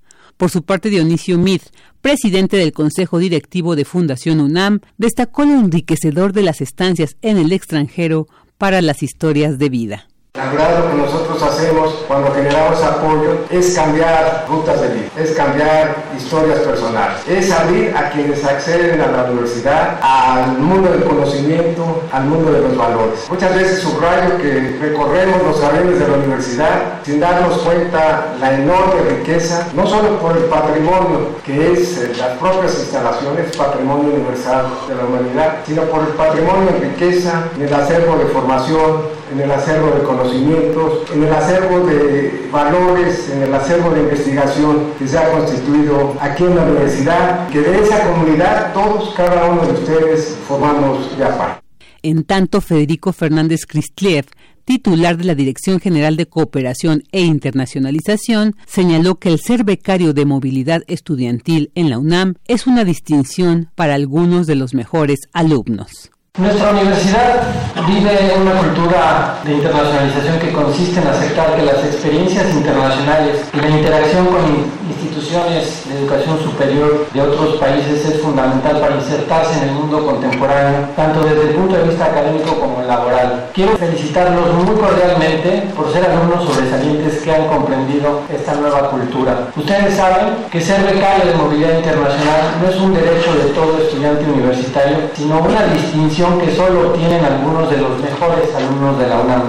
Por 0.43 0.51
su 0.51 0.65
parte, 0.65 0.91
Dionisio 0.91 1.39
Mid, 1.39 1.61
presidente 2.01 2.57
del 2.57 2.73
Consejo 2.73 3.21
Directivo 3.21 3.77
de 3.77 3.85
Fundación 3.85 4.41
UNAM, 4.41 4.81
destacó 4.99 5.45
lo 5.45 5.53
enriquecedor 5.53 6.33
de 6.33 6.43
las 6.43 6.61
estancias 6.61 7.17
en 7.23 7.39
el 7.39 7.53
extranjero 7.53 8.27
para 8.59 8.83
las 8.83 9.05
historias 9.05 9.57
de 9.61 9.69
vida. 9.69 10.09
La 10.35 10.47
verdad 10.47 10.79
lo 10.79 10.91
que 10.91 10.97
nosotros 10.97 11.43
hacemos 11.43 11.91
cuando 12.09 12.33
generamos 12.33 12.83
apoyo 12.83 13.45
es 13.51 13.75
cambiar 13.75 14.47
rutas 14.49 14.81
de 14.81 14.89
vida, 14.89 15.09
es 15.19 15.33
cambiar 15.33 15.95
historias 16.17 16.61
personales, 16.61 17.19
es 17.29 17.51
abrir 17.51 17.95
a 17.95 18.09
quienes 18.09 18.43
acceden 18.43 18.99
a 19.03 19.09
la 19.09 19.25
universidad 19.25 19.99
al 20.01 20.57
mundo 20.57 20.91
del 20.91 21.05
conocimiento, 21.05 22.01
al 22.11 22.25
mundo 22.25 22.51
de 22.51 22.63
los 22.63 22.75
valores. 22.79 23.27
Muchas 23.29 23.55
veces 23.55 23.81
subrayo 23.81 24.39
que 24.39 24.79
recorremos 24.81 25.43
los 25.43 25.61
jardines 25.61 25.99
de 25.99 26.09
la 26.09 26.15
universidad 26.15 27.03
sin 27.05 27.21
darnos 27.21 27.59
cuenta 27.59 28.33
la 28.41 28.55
enorme 28.55 29.03
riqueza, 29.19 29.69
no 29.75 29.87
solo 29.87 30.19
por 30.19 30.35
el 30.35 30.45
patrimonio 30.45 31.37
que 31.45 31.73
es 31.73 31.99
eh, 31.99 32.13
las 32.17 32.39
propias 32.39 32.79
instalaciones, 32.79 33.55
patrimonio 33.55 34.15
universal 34.15 34.65
de 34.89 34.95
la 34.95 35.05
humanidad, 35.05 35.57
sino 35.67 35.83
por 35.83 36.01
el 36.01 36.15
patrimonio 36.15 36.71
en 36.71 36.91
riqueza, 36.91 37.45
en 37.55 37.69
el 37.69 37.75
acervo 37.75 38.17
de 38.17 38.25
formación, 38.27 39.21
en 39.33 39.41
el 39.41 39.51
acervo 39.51 39.91
de 39.91 40.03
conocimientos, 40.03 41.11
en 41.15 41.25
el 41.25 41.33
acervo 41.33 41.87
de 41.87 42.49
valores, 42.53 43.31
en 43.31 43.43
el 43.43 43.55
acervo 43.55 43.91
de 43.91 44.03
investigación 44.03 44.93
que 44.99 45.09
se 45.09 45.19
ha 45.19 45.31
constituido 45.33 46.17
aquí 46.21 46.45
en 46.45 46.57
la 46.57 46.65
universidad, 46.65 47.49
que 47.49 47.61
de 47.61 47.83
esa 47.83 48.13
comunidad 48.13 48.73
todos, 48.75 49.15
cada 49.15 49.47
uno 49.51 49.67
de 49.67 49.73
ustedes, 49.73 50.37
formamos 50.47 51.17
ya 51.19 51.37
parte. 51.37 51.63
En 52.03 52.25
tanto, 52.25 52.61
Federico 52.61 53.13
Fernández 53.13 53.65
Cristliev, 53.67 54.27
titular 54.65 55.17
de 55.17 55.25
la 55.25 55.35
Dirección 55.35 55.81
General 55.81 56.17
de 56.17 56.27
Cooperación 56.27 57.03
e 57.13 57.23
Internacionalización, 57.23 58.55
señaló 58.67 59.17
que 59.17 59.29
el 59.29 59.41
ser 59.41 59.65
becario 59.65 60.13
de 60.13 60.27
movilidad 60.27 60.83
estudiantil 60.89 61.71
en 61.75 61.91
la 61.91 61.99
UNAM 61.99 62.35
es 62.47 62.67
una 62.67 62.85
distinción 62.85 63.71
para 63.75 63.95
algunos 63.95 64.47
de 64.47 64.57
los 64.57 64.75
mejores 64.75 65.21
alumnos. 65.33 66.12
Nuestra 66.39 66.71
universidad 66.71 67.43
vive 67.87 68.33
una 68.41 68.53
cultura 68.53 69.39
de 69.45 69.53
internacionalización 69.53 70.39
que 70.39 70.51
consiste 70.51 70.99
en 70.99 71.09
aceptar 71.09 71.55
que 71.57 71.63
las 71.63 71.85
experiencias 71.85 72.55
internacionales 72.55 73.45
y 73.53 73.61
la 73.61 73.69
interacción 73.69 74.27
con 74.29 74.41
instituciones 74.89 75.85
de 75.87 75.99
educación 75.99 76.41
superior 76.41 77.07
de 77.13 77.21
otros 77.21 77.57
países 77.57 78.07
es 78.07 78.23
fundamental 78.23 78.81
para 78.81 78.97
insertarse 78.97 79.59
en 79.59 79.69
el 79.69 79.75
mundo 79.75 80.07
contemporáneo, 80.07 80.89
tanto 80.97 81.21
desde 81.21 81.51
el 81.51 81.55
punto 81.55 81.77
de 81.77 81.85
vista 81.85 82.07
académico 82.07 82.59
como 82.59 82.81
laboral. 82.81 83.51
Quiero 83.53 83.77
felicitarlos 83.77 84.55
muy 84.55 84.75
cordialmente 84.77 85.69
por 85.77 85.93
ser 85.93 86.07
alumnos 86.07 86.45
sobresalientes 86.45 87.21
que 87.21 87.35
han 87.35 87.47
comprendido 87.49 88.23
esta 88.33 88.55
nueva 88.55 88.89
cultura. 88.89 89.49
Ustedes 89.55 89.97
saben 89.97 90.49
que 90.51 90.63
ser 90.63 90.81
becario 90.81 91.27
de 91.27 91.35
movilidad 91.35 91.77
internacional 91.77 92.57
no 92.63 92.71
es 92.71 92.77
un 92.77 92.95
derecho 92.95 93.35
de 93.35 93.51
todo 93.53 93.79
estudiante 93.79 94.25
universitario, 94.25 94.97
sino 95.15 95.41
una 95.41 95.65
distinción 95.67 96.22
que 96.23 96.55
solo 96.55 96.93
tienen 96.93 97.25
algunos 97.25 97.69
de 97.69 97.79
los 97.79 98.01
mejores 98.01 98.55
alumnos 98.55 98.99
de 98.99 99.09
la 99.09 99.21
UNAM. 99.21 99.43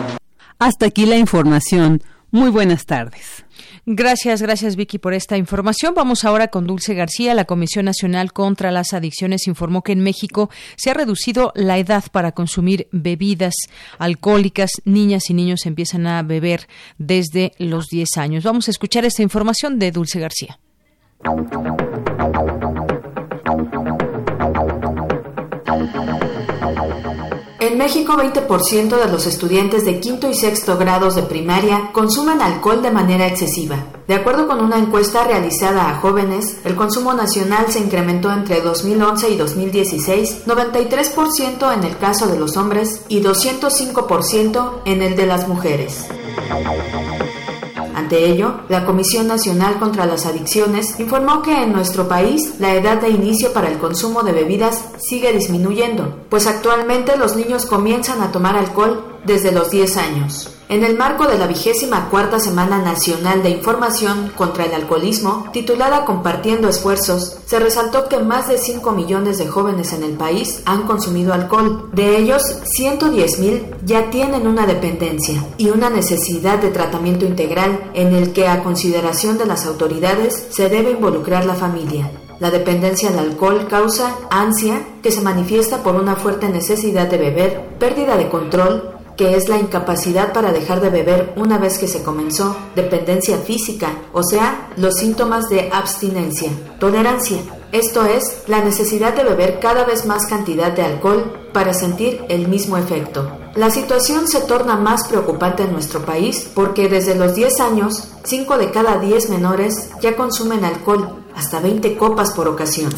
Hasta 0.58 0.88
aquí 0.88 1.06
la 1.06 1.18
información. 1.18 2.02
Muy 2.32 2.50
buenas 2.50 2.86
tardes. 2.88 3.46
Gracias, 3.86 4.42
gracias 4.42 4.76
Vicky 4.76 4.98
por 4.98 5.14
esta 5.14 5.38
información. 5.38 5.94
Vamos 5.94 6.24
ahora 6.24 6.48
con 6.48 6.66
Dulce 6.66 6.96
García. 6.96 7.36
La 7.36 7.46
Comisión 7.46 7.86
Nacional 7.86 8.34
contra 8.34 8.72
las 8.72 8.94
Adicciones 8.94 9.48
informó 9.48 9.84
que 9.84 9.92
en 9.92 10.00
México 10.00 10.50
se 10.76 10.90
ha 10.90 10.96
reducido 10.96 11.52
la 11.54 11.78
edad 11.78 12.06
para 12.12 12.32
consumir 12.32 12.88
bebidas 12.92 13.54
alcohólicas. 14.00 14.72
Niñas 14.84 15.30
y 15.30 15.36
niños 15.36 15.68
empiezan 15.68 16.08
a 16.08 16.24
beber 16.24 16.68
desde 16.98 17.52
los 17.60 17.88
10 17.90 18.18
años. 18.18 18.44
Vamos 18.44 18.68
a 18.68 18.72
escuchar 18.72 19.06
esta 19.06 19.22
información 19.22 19.78
de 19.78 19.92
Dulce 19.92 20.20
García. 20.20 20.58
México, 27.84 28.14
20% 28.14 28.98
de 28.98 29.12
los 29.12 29.28
estudiantes 29.28 29.84
de 29.84 30.00
quinto 30.00 30.30
y 30.30 30.34
sexto 30.34 30.78
grados 30.78 31.16
de 31.16 31.24
primaria 31.24 31.90
consumen 31.92 32.42
alcohol 32.42 32.82
de 32.82 32.92
manera 32.92 33.28
excesiva. 33.28 33.76
De 34.08 34.16
acuerdo 34.16 34.48
con 34.48 34.62
una 34.62 34.78
encuesta 34.78 35.26
realizada 35.26 35.90
a 35.90 35.98
jóvenes, 35.98 36.60
el 36.64 36.78
consumo 36.78 37.14
nacional 37.14 37.66
se 37.68 37.80
incrementó 37.80 38.32
entre 38.32 38.62
2011 38.62 39.32
y 39.32 39.36
2016, 39.36 40.46
93% 40.46 41.74
en 41.74 41.84
el 41.84 41.98
caso 41.98 42.28
de 42.28 42.40
los 42.40 42.56
hombres 42.56 43.02
y 43.10 43.22
205% 43.22 44.84
en 44.86 45.02
el 45.02 45.18
de 45.18 45.26
las 45.26 45.50
mujeres. 45.50 46.06
Ante 48.04 48.30
ello, 48.30 48.56
la 48.68 48.86
Comisión 48.86 49.28
Nacional 49.28 49.80
contra 49.80 50.06
las 50.06 50.26
Adicciones 50.26 51.00
informó 51.00 51.42
que 51.42 51.64
en 51.64 51.72
nuestro 51.72 52.06
país 52.06 52.56
la 52.60 52.76
edad 52.76 53.00
de 53.00 53.08
inicio 53.08 53.54
para 53.54 53.70
el 53.70 53.78
consumo 53.78 54.24
de 54.24 54.34
bebidas 54.34 54.90
sigue 54.98 55.32
disminuyendo, 55.32 56.26
pues 56.30 56.46
actualmente 56.46 57.16
los 57.16 57.38
niños 57.38 57.66
comienzan 57.66 58.22
a 58.22 58.30
tomar 58.30 58.58
alcohol 58.58 59.20
desde 59.26 59.54
los 59.54 59.72
10 59.72 59.96
años. 59.96 60.50
En 60.74 60.84
el 60.84 60.98
marco 60.98 61.28
de 61.28 61.38
la 61.38 61.46
vigésima 61.46 62.10
cuarta 62.10 62.40
Semana 62.40 62.80
Nacional 62.80 63.44
de 63.44 63.52
Información 63.52 64.32
contra 64.36 64.66
el 64.66 64.74
Alcoholismo, 64.74 65.46
titulada 65.54 66.04
Compartiendo 66.04 66.68
Esfuerzos, 66.68 67.38
se 67.46 67.60
resaltó 67.60 68.10
que 68.10 68.18
más 68.18 68.48
de 68.48 68.58
5 68.58 68.92
millones 68.92 69.38
de 69.38 69.48
jóvenes 69.48 69.94
en 69.94 70.02
el 70.02 70.14
país 70.14 70.64
han 70.66 70.88
consumido 70.88 71.32
alcohol. 71.32 71.92
De 71.94 72.18
ellos, 72.18 72.42
110 72.64 73.40
mil 73.40 73.66
ya 73.86 74.10
tienen 74.10 74.48
una 74.48 74.66
dependencia 74.66 75.46
y 75.60 75.70
una 75.70 75.92
necesidad 75.92 76.58
de 76.58 76.72
tratamiento 76.72 77.28
integral 77.28 77.92
en 77.94 78.16
el 78.16 78.34
que, 78.34 78.48
a 78.48 78.64
consideración 78.64 79.38
de 79.38 79.46
las 79.46 79.68
autoridades, 79.68 80.48
se 80.50 80.70
debe 80.70 80.90
involucrar 80.90 81.46
la 81.46 81.54
familia. 81.54 82.10
La 82.40 82.50
dependencia 82.50 83.10
al 83.10 83.20
alcohol 83.20 83.68
causa 83.70 84.16
ansia 84.32 84.82
que 85.04 85.12
se 85.12 85.22
manifiesta 85.22 85.84
por 85.84 85.96
una 85.96 86.16
fuerte 86.16 86.50
necesidad 86.50 87.08
de 87.08 87.18
beber, 87.18 87.78
pérdida 87.78 88.18
de 88.18 88.28
control, 88.28 88.93
que 89.18 89.36
es 89.36 89.50
la 89.50 89.58
incapacidad 89.58 90.34
para 90.34 90.52
dejar 90.52 90.82
de 90.82 90.90
beber 90.90 91.34
una 91.36 91.58
vez 91.58 91.78
que 91.78 91.88
se 91.88 92.04
comenzó, 92.04 92.56
dependencia 92.76 93.38
física, 93.38 93.90
o 94.12 94.24
sea, 94.24 94.70
los 94.78 94.96
síntomas 94.96 95.50
de 95.50 95.70
abstinencia, 95.72 96.52
tolerancia. 96.80 97.38
Esto 97.72 98.06
es, 98.06 98.44
la 98.48 98.64
necesidad 98.64 99.14
de 99.16 99.24
beber 99.24 99.60
cada 99.60 99.84
vez 99.84 100.06
más 100.06 100.28
cantidad 100.28 100.72
de 100.72 100.84
alcohol 100.84 101.50
para 101.54 101.74
sentir 101.74 102.24
el 102.30 102.48
mismo 102.48 102.78
efecto. 102.78 103.32
La 103.56 103.70
situación 103.70 104.28
se 104.28 104.42
torna 104.42 104.76
más 104.76 105.08
preocupante 105.08 105.64
en 105.64 105.74
nuestro 105.74 106.04
país 106.04 106.50
porque 106.54 106.90
desde 106.90 107.16
los 107.16 107.36
10 107.36 107.60
años, 107.60 108.10
5 108.24 108.58
de 108.58 108.72
cada 108.72 108.98
10 108.98 109.30
menores 109.30 109.90
ya 110.02 110.16
consumen 110.16 110.66
alcohol, 110.66 111.24
hasta 111.36 111.60
20 111.60 111.98
copas 111.98 112.32
por 112.32 112.48
ocasión. 112.48 112.92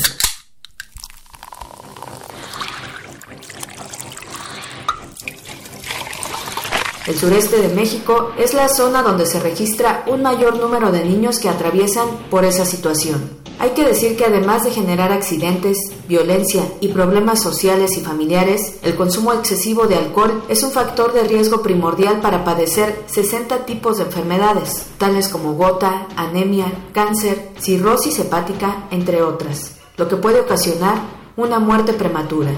El 7.08 7.16
sureste 7.16 7.62
de 7.62 7.70
México 7.76 8.32
es 8.36 8.56
la 8.56 8.68
zona 8.68 9.04
donde 9.04 9.28
se 9.28 9.40
registra 9.40 10.04
un 10.08 10.24
mayor 10.24 10.58
número 10.58 10.92
de 10.92 11.06
niños 11.06 11.38
que 11.38 11.50
atraviesan 11.50 12.08
por 12.32 12.46
esa 12.46 12.66
situación. 12.66 13.30
Hay 13.60 13.70
que 13.70 13.86
decir 13.86 14.18
que 14.18 14.26
además 14.26 14.64
de 14.64 14.72
generar 14.72 15.12
accidentes, 15.12 15.78
violencia 16.10 16.64
y 16.82 16.88
problemas 16.88 17.42
sociales 17.42 17.96
y 17.96 18.02
familiares, 18.02 18.78
el 18.82 18.96
consumo 18.96 19.34
excesivo 19.34 19.86
de 19.86 19.96
alcohol 19.96 20.44
es 20.50 20.64
un 20.64 20.72
factor 20.72 21.14
de 21.14 21.24
riesgo 21.24 21.62
primordial 21.62 22.22
para 22.22 22.44
padecer 22.44 23.04
60 23.06 23.66
tipos 23.66 23.98
de 23.98 24.06
enfermedades, 24.06 24.88
tales 24.98 25.30
como 25.30 25.54
gota, 25.54 26.08
anemia, 26.16 26.66
cáncer, 26.92 27.52
cirrosis 27.60 28.18
hepática, 28.18 28.88
entre 28.90 29.22
otras, 29.22 29.76
lo 29.98 30.08
que 30.08 30.18
puede 30.18 30.42
ocasionar 30.42 30.98
una 31.38 31.60
muerte 31.60 31.94
prematura. 31.94 32.52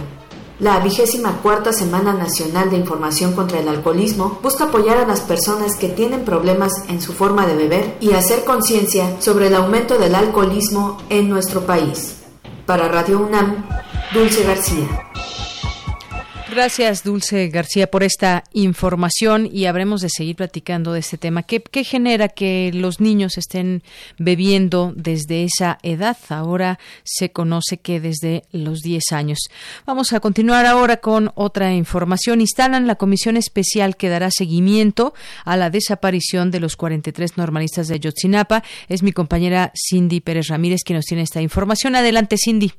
La 0.60 0.80
vigésima 0.80 1.34
cuarta 1.44 1.72
Semana 1.72 2.14
Nacional 2.14 2.72
de 2.72 2.78
Información 2.78 3.34
contra 3.34 3.60
el 3.60 3.68
Alcoholismo 3.68 4.40
busca 4.42 4.66
apoyar 4.66 4.98
a 4.98 5.06
las 5.06 5.22
personas 5.22 5.76
que 5.76 5.88
tienen 5.88 6.26
problemas 6.26 6.72
en 6.88 7.00
su 7.00 7.14
forma 7.14 7.46
de 7.46 7.56
beber 7.56 7.98
y 8.00 8.14
hacer 8.14 8.44
conciencia 8.44 9.22
sobre 9.22 9.48
el 9.48 9.56
aumento 9.56 10.00
del 10.00 10.16
alcoholismo 10.16 10.98
en 11.10 11.30
nuestro 11.30 11.62
país. 11.62 12.24
Para 12.66 12.88
Radio 12.88 13.20
UNAM, 13.20 13.68
Dulce 14.16 14.44
García. 14.46 15.07
Gracias, 16.58 17.04
Dulce 17.04 17.50
García, 17.50 17.86
por 17.86 18.02
esta 18.02 18.44
información 18.52 19.48
y 19.54 19.68
habremos 19.68 20.02
de 20.02 20.10
seguir 20.10 20.38
platicando 20.38 20.92
de 20.92 21.02
este 21.02 21.16
tema. 21.20 21.44
¿Qué, 21.44 21.62
¿Qué, 21.62 21.84
genera 21.84 22.30
que 22.30 22.72
los 22.74 23.00
niños 23.00 23.38
estén 23.38 23.84
bebiendo 24.18 24.92
desde 24.96 25.44
esa 25.44 25.78
edad? 25.84 26.18
Ahora 26.30 26.80
se 27.04 27.32
conoce 27.32 27.78
que 27.78 28.00
desde 28.00 28.42
los 28.52 28.80
10 28.80 29.04
años. 29.12 29.38
Vamos 29.86 30.14
a 30.14 30.20
continuar 30.20 30.66
ahora 30.66 30.98
con 30.98 31.32
otra 31.36 31.76
información. 31.76 32.42
Instalan 32.42 32.88
la 32.88 32.96
comisión 32.96 33.38
especial 33.38 33.96
que 33.96 34.10
dará 34.10 34.32
seguimiento 34.32 35.14
a 35.46 35.58
la 35.58 35.70
desaparición 35.70 36.50
de 36.50 36.60
los 36.60 36.76
43 36.76 37.38
normalistas 37.38 37.88
de 37.88 37.94
Ayotzinapa. 37.94 38.64
Es 38.90 39.04
mi 39.04 39.12
compañera 39.12 39.72
Cindy 39.76 40.22
Pérez 40.22 40.48
Ramírez 40.48 40.82
quien 40.84 40.96
nos 40.96 41.06
tiene 41.06 41.22
esta 41.22 41.40
información. 41.40 41.96
Adelante, 41.96 42.36
Cindy. 42.44 42.74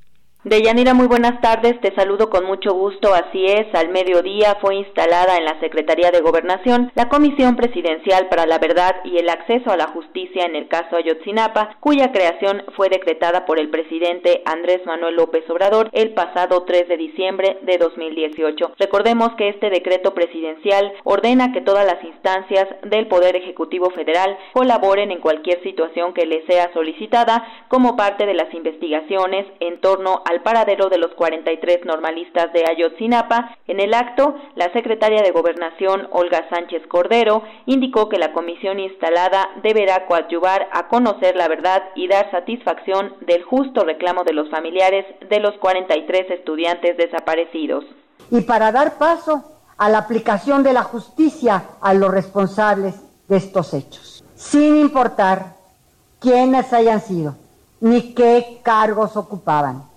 Deyanira, 0.49 0.95
muy 0.95 1.07
buenas 1.07 1.43
tardes. 1.43 1.79
Te 1.83 1.95
saludo 1.95 2.31
con 2.31 2.47
mucho 2.47 2.73
gusto. 2.73 3.13
Así 3.13 3.45
es, 3.45 3.67
al 3.75 3.91
mediodía 3.91 4.57
fue 4.63 4.77
instalada 4.77 5.37
en 5.37 5.45
la 5.45 5.61
Secretaría 5.61 6.11
de 6.11 6.23
Gobernación 6.23 6.91
la 6.95 7.11
Comisión 7.11 7.55
Presidencial 7.55 8.29
para 8.31 8.47
la 8.47 8.59
Verdad 8.59 8.97
y 9.05 9.19
el 9.19 9.29
Acceso 9.29 9.71
a 9.71 9.77
la 9.77 9.89
Justicia 9.89 10.47
en 10.47 10.57
el 10.57 10.67
caso 10.69 10.97
Ayotzinapa, 10.97 11.77
cuya 11.81 12.13
creación 12.13 12.63
fue 12.77 12.89
decretada 12.89 13.45
por 13.45 13.59
el 13.59 13.69
presidente 13.69 14.41
Andrés 14.47 14.81
Manuel 14.87 15.17
López 15.17 15.45
Obrador 15.51 15.91
el 15.93 16.15
pasado 16.15 16.63
3 16.63 16.89
de 16.89 16.97
diciembre 16.97 17.59
de 17.63 17.77
2018. 17.77 18.73
Recordemos 18.79 19.35
que 19.37 19.51
este 19.51 19.69
decreto 19.69 20.15
presidencial 20.15 20.95
ordena 21.05 21.53
que 21.53 21.61
todas 21.61 21.85
las 21.85 22.03
instancias 22.03 22.69
del 22.85 23.07
Poder 23.09 23.37
Ejecutivo 23.37 23.91
Federal 23.91 24.39
colaboren 24.55 25.11
en 25.11 25.21
cualquier 25.21 25.63
situación 25.63 26.15
que 26.15 26.25
les 26.25 26.47
sea 26.47 26.73
solicitada 26.73 27.47
como 27.69 27.97
parte 27.97 28.25
de 28.25 28.33
las 28.33 28.53
investigaciones 28.55 29.45
en 29.61 29.79
torno 29.83 30.23
al 30.25 30.38
paradero 30.43 30.89
de 30.89 30.99
los 30.99 31.13
43 31.15 31.85
normalistas 31.85 32.53
de 32.53 32.65
Ayotzinapa. 32.69 33.57
En 33.67 33.81
el 33.81 33.95
acto, 33.95 34.37
la 34.55 34.73
secretaria 34.73 35.23
de 35.23 35.31
Gobernación, 35.31 36.09
Olga 36.11 36.49
Sánchez 36.51 36.87
Cordero, 36.89 37.43
indicó 37.67 38.09
que 38.09 38.19
la 38.19 38.33
comisión 38.33 38.79
instalada 38.79 39.49
deberá 39.63 40.07
coadyuvar 40.07 40.69
a 40.73 40.89
conocer 40.89 41.37
la 41.37 41.49
verdad 41.49 41.83
y 41.95 42.09
dar 42.09 42.31
satisfacción 42.31 43.15
del 43.23 43.43
justo 43.43 43.85
reclamo 43.85 44.25
de 44.25 44.33
los 44.33 44.49
familiares 44.51 45.07
de 45.29 45.41
los 45.41 45.55
43 45.59 46.31
estudiantes 46.31 46.97
desaparecidos. 46.97 47.85
Y 48.31 48.43
para 48.43 48.73
dar 48.73 48.99
paso 48.99 49.45
a 49.77 49.89
la 49.89 49.99
aplicación 49.99 50.63
de 50.63 50.73
la 50.73 50.83
justicia 50.83 51.65
a 51.81 51.95
los 51.95 52.11
responsables 52.11 52.95
de 53.29 53.37
estos 53.37 53.75
hechos, 53.75 54.25
sin 54.35 54.77
importar 54.77 55.55
quiénes 56.19 56.73
hayan 56.73 57.01
sido 57.01 57.37
ni 57.81 58.15
qué 58.15 58.61
cargos 58.63 59.17
ocupaban. 59.17 59.88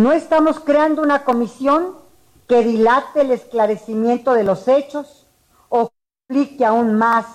No 0.00 0.12
estamos 0.12 0.60
creando 0.60 1.02
una 1.02 1.24
comisión 1.24 1.94
que 2.48 2.64
dilate 2.64 3.20
el 3.20 3.32
esclarecimiento 3.32 4.32
de 4.32 4.44
los 4.44 4.66
hechos 4.66 5.26
o 5.68 5.90
complique 6.26 6.64
aún 6.64 6.94
más 6.94 7.26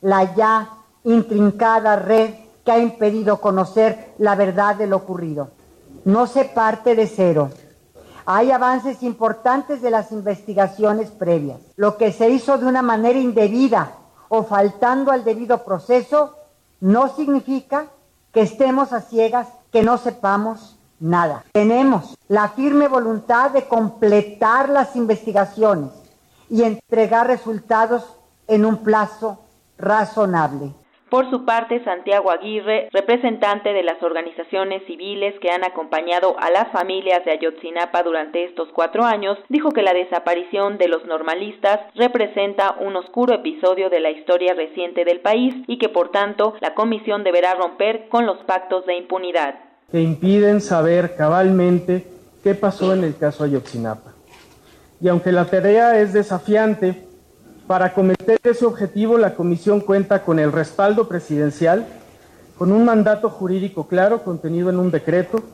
la 0.00 0.32
ya 0.36 0.70
intrincada 1.02 1.96
red 1.96 2.34
que 2.64 2.70
ha 2.70 2.78
impedido 2.78 3.40
conocer 3.40 4.14
la 4.18 4.36
verdad 4.36 4.76
de 4.76 4.86
lo 4.86 4.98
ocurrido. 4.98 5.50
No 6.04 6.28
se 6.28 6.44
parte 6.44 6.94
de 6.94 7.08
cero. 7.08 7.50
Hay 8.26 8.52
avances 8.52 9.02
importantes 9.02 9.82
de 9.82 9.90
las 9.90 10.12
investigaciones 10.12 11.10
previas. 11.10 11.58
Lo 11.74 11.96
que 11.96 12.12
se 12.12 12.30
hizo 12.30 12.58
de 12.58 12.66
una 12.66 12.82
manera 12.82 13.18
indebida 13.18 13.90
o 14.28 14.44
faltando 14.44 15.10
al 15.10 15.24
debido 15.24 15.64
proceso 15.64 16.36
no 16.78 17.08
significa 17.08 17.86
que 18.32 18.42
estemos 18.42 18.92
a 18.92 19.00
ciegas, 19.00 19.48
que 19.72 19.82
no 19.82 19.98
sepamos 19.98 20.73
nada. 21.04 21.44
Tenemos 21.52 22.16
la 22.28 22.48
firme 22.48 22.88
voluntad 22.88 23.50
de 23.50 23.68
completar 23.68 24.70
las 24.70 24.96
investigaciones 24.96 25.90
y 26.48 26.62
entregar 26.62 27.26
resultados 27.26 28.18
en 28.48 28.64
un 28.64 28.82
plazo 28.82 29.40
razonable. 29.78 30.72
Por 31.10 31.30
su 31.30 31.44
parte, 31.44 31.84
Santiago 31.84 32.30
Aguirre, 32.30 32.88
representante 32.90 33.72
de 33.72 33.84
las 33.84 34.02
organizaciones 34.02 34.82
civiles 34.86 35.38
que 35.40 35.50
han 35.50 35.62
acompañado 35.62 36.34
a 36.40 36.50
las 36.50 36.72
familias 36.72 37.24
de 37.24 37.32
Ayotzinapa 37.32 38.02
durante 38.02 38.44
estos 38.44 38.68
cuatro 38.72 39.04
años, 39.04 39.38
dijo 39.48 39.70
que 39.70 39.82
la 39.82 39.92
desaparición 39.92 40.76
de 40.76 40.88
los 40.88 41.04
normalistas 41.04 41.80
representa 41.94 42.76
un 42.80 42.96
oscuro 42.96 43.34
episodio 43.34 43.90
de 43.90 44.00
la 44.00 44.10
historia 44.10 44.54
reciente 44.54 45.04
del 45.04 45.20
país 45.20 45.54
y 45.68 45.78
que, 45.78 45.88
por 45.88 46.10
tanto, 46.10 46.54
la 46.60 46.74
comisión 46.74 47.22
deberá 47.22 47.54
romper 47.54 48.08
con 48.08 48.26
los 48.26 48.38
pactos 48.38 48.84
de 48.86 48.96
impunidad. 48.96 49.73
Que 49.94 50.02
impiden 50.02 50.60
saber 50.60 51.14
cabalmente 51.14 52.04
qué 52.42 52.56
pasó 52.56 52.94
en 52.94 53.04
el 53.04 53.16
caso 53.16 53.44
Ayotzinapa. 53.44 54.10
Y 55.00 55.06
aunque 55.06 55.30
la 55.30 55.44
tarea 55.44 56.00
es 56.00 56.12
desafiante, 56.12 57.06
para 57.68 57.84
acometer 57.84 58.40
ese 58.42 58.66
objetivo, 58.66 59.18
la 59.18 59.36
Comisión 59.36 59.80
cuenta 59.80 60.24
con 60.24 60.40
el 60.40 60.50
respaldo 60.50 61.06
presidencial, 61.06 61.86
con 62.58 62.72
un 62.72 62.84
mandato 62.84 63.30
jurídico 63.30 63.86
claro 63.86 64.24
contenido 64.24 64.68
en 64.68 64.80
un 64.80 64.90
decreto, 64.90 65.44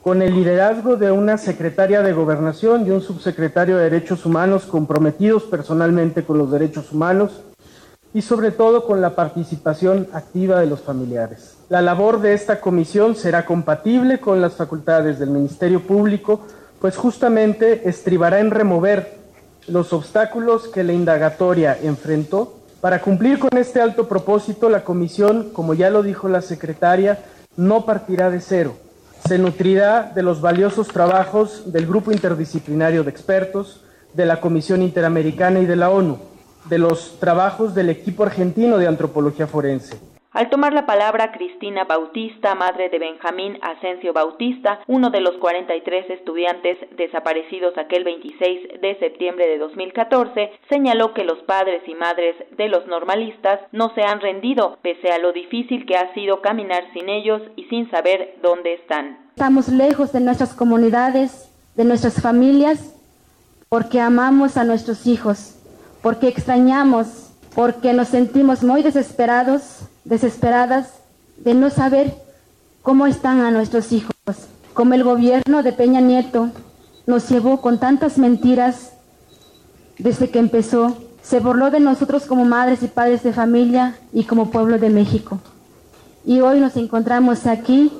con 0.00 0.22
el 0.22 0.36
liderazgo 0.36 0.96
de 0.96 1.12
una 1.12 1.36
secretaria 1.36 2.00
de 2.00 2.14
Gobernación 2.14 2.86
y 2.86 2.90
un 2.92 3.02
subsecretario 3.02 3.76
de 3.76 3.90
Derechos 3.90 4.24
Humanos 4.24 4.64
comprometidos 4.64 5.42
personalmente 5.42 6.24
con 6.24 6.38
los 6.38 6.50
derechos 6.50 6.92
humanos 6.92 7.42
y 8.14 8.22
sobre 8.22 8.50
todo 8.50 8.84
con 8.84 9.00
la 9.00 9.14
participación 9.14 10.08
activa 10.12 10.60
de 10.60 10.66
los 10.66 10.80
familiares. 10.80 11.54
La 11.68 11.80
labor 11.80 12.20
de 12.20 12.34
esta 12.34 12.60
comisión 12.60 13.16
será 13.16 13.46
compatible 13.46 14.20
con 14.20 14.40
las 14.40 14.54
facultades 14.54 15.18
del 15.18 15.30
Ministerio 15.30 15.80
Público, 15.80 16.40
pues 16.80 16.96
justamente 16.96 17.88
estribará 17.88 18.40
en 18.40 18.50
remover 18.50 19.16
los 19.68 19.92
obstáculos 19.92 20.68
que 20.68 20.84
la 20.84 20.92
indagatoria 20.92 21.78
enfrentó. 21.82 22.58
Para 22.80 23.00
cumplir 23.00 23.38
con 23.38 23.56
este 23.56 23.80
alto 23.80 24.08
propósito, 24.08 24.68
la 24.68 24.84
comisión, 24.84 25.50
como 25.52 25.72
ya 25.72 25.88
lo 25.88 26.02
dijo 26.02 26.28
la 26.28 26.42
secretaria, 26.42 27.20
no 27.56 27.86
partirá 27.86 28.28
de 28.30 28.40
cero. 28.40 28.74
Se 29.26 29.38
nutrirá 29.38 30.10
de 30.14 30.22
los 30.22 30.40
valiosos 30.40 30.88
trabajos 30.88 31.72
del 31.72 31.86
Grupo 31.86 32.10
Interdisciplinario 32.10 33.04
de 33.04 33.10
Expertos, 33.10 33.84
de 34.14 34.26
la 34.26 34.40
Comisión 34.40 34.82
Interamericana 34.82 35.60
y 35.60 35.66
de 35.66 35.76
la 35.76 35.90
ONU. 35.90 36.31
De 36.66 36.78
los 36.78 37.18
trabajos 37.18 37.74
del 37.74 37.90
equipo 37.90 38.22
argentino 38.22 38.78
de 38.78 38.86
antropología 38.86 39.46
forense. 39.46 40.00
Al 40.32 40.48
tomar 40.48 40.72
la 40.72 40.86
palabra, 40.86 41.30
Cristina 41.30 41.84
Bautista, 41.84 42.54
madre 42.54 42.88
de 42.88 42.98
Benjamín 42.98 43.58
Asensio 43.60 44.14
Bautista, 44.14 44.80
uno 44.86 45.10
de 45.10 45.20
los 45.20 45.36
43 45.36 46.08
estudiantes 46.08 46.78
desaparecidos 46.96 47.76
aquel 47.76 48.02
26 48.04 48.80
de 48.80 48.98
septiembre 48.98 49.46
de 49.46 49.58
2014, 49.58 50.52
señaló 50.70 51.12
que 51.12 51.24
los 51.24 51.38
padres 51.40 51.82
y 51.86 51.94
madres 51.94 52.34
de 52.56 52.68
los 52.68 52.86
normalistas 52.86 53.60
no 53.72 53.92
se 53.94 54.04
han 54.04 54.20
rendido, 54.20 54.78
pese 54.80 55.10
a 55.10 55.18
lo 55.18 55.34
difícil 55.34 55.84
que 55.84 55.98
ha 55.98 56.14
sido 56.14 56.40
caminar 56.40 56.84
sin 56.94 57.10
ellos 57.10 57.42
y 57.56 57.64
sin 57.64 57.90
saber 57.90 58.36
dónde 58.42 58.72
están. 58.72 59.18
Estamos 59.36 59.68
lejos 59.68 60.12
de 60.12 60.20
nuestras 60.20 60.54
comunidades, 60.54 61.50
de 61.76 61.84
nuestras 61.84 62.22
familias, 62.22 62.94
porque 63.68 64.00
amamos 64.00 64.56
a 64.56 64.64
nuestros 64.64 65.06
hijos, 65.06 65.58
porque 66.02 66.28
extrañamos, 66.28 67.06
porque 67.54 67.92
nos 67.92 68.08
sentimos 68.08 68.62
muy 68.62 68.82
desesperados 68.82 69.62
desesperadas 70.04 70.88
de 71.36 71.54
no 71.54 71.70
saber 71.70 72.14
cómo 72.82 73.06
están 73.06 73.40
a 73.40 73.50
nuestros 73.50 73.92
hijos, 73.92 74.14
como 74.74 74.94
el 74.94 75.04
gobierno 75.04 75.62
de 75.62 75.72
Peña 75.72 76.00
Nieto 76.00 76.50
nos 77.06 77.28
llevó 77.28 77.60
con 77.60 77.78
tantas 77.78 78.18
mentiras 78.18 78.92
desde 79.98 80.30
que 80.30 80.38
empezó, 80.38 80.96
se 81.22 81.40
burló 81.40 81.70
de 81.70 81.80
nosotros 81.80 82.26
como 82.26 82.44
madres 82.44 82.82
y 82.82 82.88
padres 82.88 83.22
de 83.22 83.32
familia 83.32 83.96
y 84.12 84.24
como 84.24 84.50
pueblo 84.50 84.78
de 84.78 84.90
México. 84.90 85.38
Y 86.24 86.40
hoy 86.40 86.60
nos 86.60 86.76
encontramos 86.76 87.46
aquí 87.46 87.92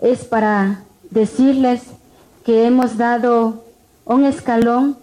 es 0.00 0.24
para 0.24 0.82
decirles 1.10 1.82
que 2.44 2.66
hemos 2.66 2.96
dado 2.96 3.64
un 4.04 4.24
escalón 4.24 4.98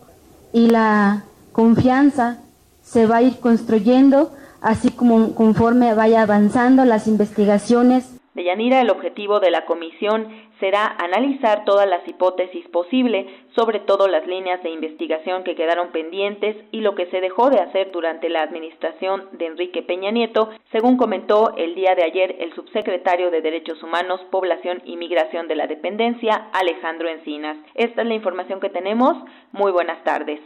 y 0.54 0.68
la 0.68 1.24
confianza 1.52 2.42
se 2.82 3.08
va 3.08 3.18
a 3.18 3.22
ir 3.22 3.40
construyendo 3.40 4.32
así 4.62 4.92
como 4.92 5.36
conforme 5.36 5.94
vaya 5.94 6.22
avanzando 6.22 6.86
las 6.86 7.08
investigaciones. 7.08 8.18
De 8.34 8.46
Yanira, 8.46 8.80
el 8.80 8.90
objetivo 8.90 9.42
de 9.42 9.52
la 9.52 9.66
comisión 9.66 10.28
será 10.62 10.86
analizar 10.86 11.66
todas 11.66 11.90
las 11.90 12.08
hipótesis 12.08 12.66
posibles, 12.70 13.26
sobre 13.56 13.80
todo 13.80 14.08
las 14.08 14.26
líneas 14.26 14.64
de 14.64 14.70
investigación 14.70 15.44
que 15.44 15.56
quedaron 15.56 15.92
pendientes 15.92 16.56
y 16.72 16.80
lo 16.80 16.96
que 16.96 17.08
se 17.08 17.20
dejó 17.20 17.50
de 17.50 17.60
hacer 17.60 17.92
durante 17.92 18.30
la 18.30 18.44
administración 18.44 19.28
de 19.34 19.48
Enrique 19.48 19.82
Peña 19.82 20.12
Nieto, 20.12 20.50
según 20.72 20.96
comentó 20.96 21.56
el 21.58 21.76
día 21.76 21.96
de 21.96 22.04
ayer 22.04 22.38
el 22.40 22.54
subsecretario 22.54 23.32
de 23.32 23.42
Derechos 23.42 23.84
Humanos, 23.84 24.22
Población 24.30 24.82
y 24.86 24.96
Migración 24.96 25.48
de 25.48 25.56
la 25.56 25.68
Dependencia, 25.68 26.50
Alejandro 26.54 27.10
Encinas. 27.10 27.58
Esta 27.74 28.04
es 28.04 28.08
la 28.08 28.14
información 28.14 28.62
que 28.62 28.70
tenemos. 28.70 29.18
Muy 29.52 29.72
buenas 29.72 30.02
tardes. 30.04 30.40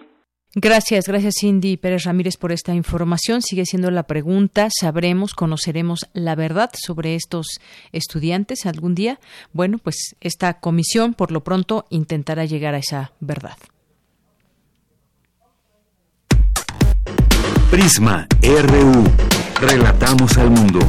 Gracias, 0.58 1.06
gracias 1.06 1.36
Cindy 1.42 1.76
Pérez 1.76 2.06
Ramírez 2.06 2.38
por 2.38 2.54
esta 2.54 2.74
información. 2.74 3.42
Sigue 3.42 3.66
siendo 3.66 3.92
la 3.92 4.04
pregunta, 4.04 4.70
¿sabremos, 4.72 5.34
conoceremos 5.34 6.08
la 6.14 6.34
verdad 6.36 6.72
sobre 6.82 7.16
estos 7.16 7.60
estudiantes 7.92 8.66
algún 8.66 8.96
día? 8.96 9.20
Bueno, 9.52 9.80
pues 9.80 10.16
esta 10.22 10.62
comisión 10.62 11.14
por 11.14 11.34
lo 11.34 11.44
pronto 11.44 11.86
intentará 11.90 12.46
llegar 12.46 12.74
a 12.74 12.78
esa 12.78 13.12
verdad. 13.20 13.58
Prisma 17.70 18.26
RU. 18.42 19.04
Relatamos 19.60 20.38
al 20.38 20.52
mundo. 20.52 20.80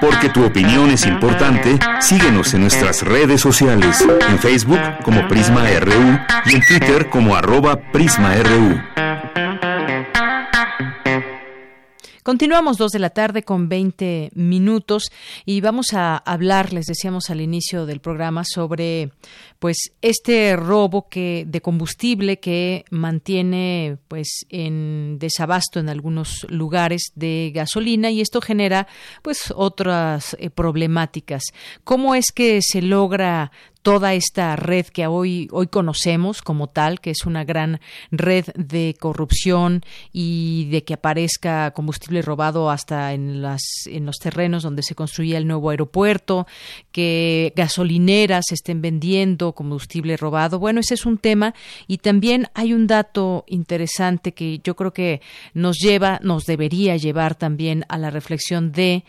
Porque 0.00 0.28
tu 0.28 0.44
opinión 0.44 0.90
es 0.90 1.06
importante, 1.06 1.78
síguenos 2.00 2.52
en 2.54 2.62
nuestras 2.62 3.02
redes 3.02 3.40
sociales, 3.40 4.04
en 4.28 4.38
Facebook 4.38 4.80
como 5.02 5.26
Prisma 5.28 5.64
RU 5.80 6.18
y 6.46 6.54
en 6.54 6.60
Twitter 6.66 7.08
como 7.10 7.34
arroba 7.34 7.80
PrismaRU. 7.92 8.80
Continuamos 12.24 12.78
dos 12.78 12.90
de 12.92 13.00
la 13.00 13.10
tarde 13.10 13.42
con 13.42 13.68
20 13.68 14.30
minutos 14.34 15.12
y 15.44 15.60
vamos 15.60 15.92
a 15.92 16.16
hablar, 16.16 16.72
les 16.72 16.86
decíamos 16.86 17.28
al 17.28 17.42
inicio 17.42 17.84
del 17.84 18.00
programa, 18.00 18.44
sobre 18.46 19.10
pues 19.64 19.92
este 20.02 20.54
robo 20.56 21.08
que 21.08 21.46
de 21.48 21.62
combustible 21.62 22.38
que 22.38 22.84
mantiene 22.90 23.96
pues 24.08 24.44
en 24.50 25.18
desabasto 25.18 25.80
en 25.80 25.88
algunos 25.88 26.46
lugares 26.50 27.12
de 27.14 27.50
gasolina 27.54 28.10
y 28.10 28.20
esto 28.20 28.42
genera 28.42 28.86
pues 29.22 29.54
otras 29.56 30.36
eh, 30.38 30.50
problemáticas. 30.50 31.44
¿Cómo 31.82 32.14
es 32.14 32.26
que 32.30 32.60
se 32.60 32.82
logra 32.82 33.52
toda 33.84 34.14
esta 34.14 34.56
red 34.56 34.86
que 34.86 35.06
hoy, 35.06 35.46
hoy 35.52 35.66
conocemos 35.66 36.40
como 36.40 36.68
tal, 36.68 37.00
que 37.02 37.10
es 37.10 37.26
una 37.26 37.44
gran 37.44 37.80
red 38.10 38.46
de 38.54 38.96
corrupción 38.98 39.82
y 40.10 40.70
de 40.70 40.84
que 40.84 40.94
aparezca 40.94 41.70
combustible 41.72 42.22
robado 42.22 42.70
hasta 42.70 43.12
en, 43.12 43.42
las, 43.42 43.60
en 43.84 44.06
los 44.06 44.16
terrenos 44.16 44.62
donde 44.62 44.82
se 44.82 44.94
construía 44.94 45.36
el 45.36 45.46
nuevo 45.46 45.68
aeropuerto, 45.68 46.46
que 46.92 47.52
gasolineras 47.56 48.46
estén 48.52 48.80
vendiendo 48.80 49.53
combustible 49.54 50.16
robado. 50.16 50.58
Bueno, 50.58 50.80
ese 50.80 50.94
es 50.94 51.06
un 51.06 51.18
tema 51.18 51.54
y 51.86 51.98
también 51.98 52.48
hay 52.54 52.72
un 52.72 52.86
dato 52.86 53.44
interesante 53.46 54.32
que 54.32 54.60
yo 54.62 54.76
creo 54.76 54.92
que 54.92 55.20
nos 55.54 55.78
lleva, 55.78 56.20
nos 56.22 56.44
debería 56.44 56.96
llevar 56.96 57.34
también 57.34 57.84
a 57.88 57.98
la 57.98 58.10
reflexión 58.10 58.72
de 58.72 59.04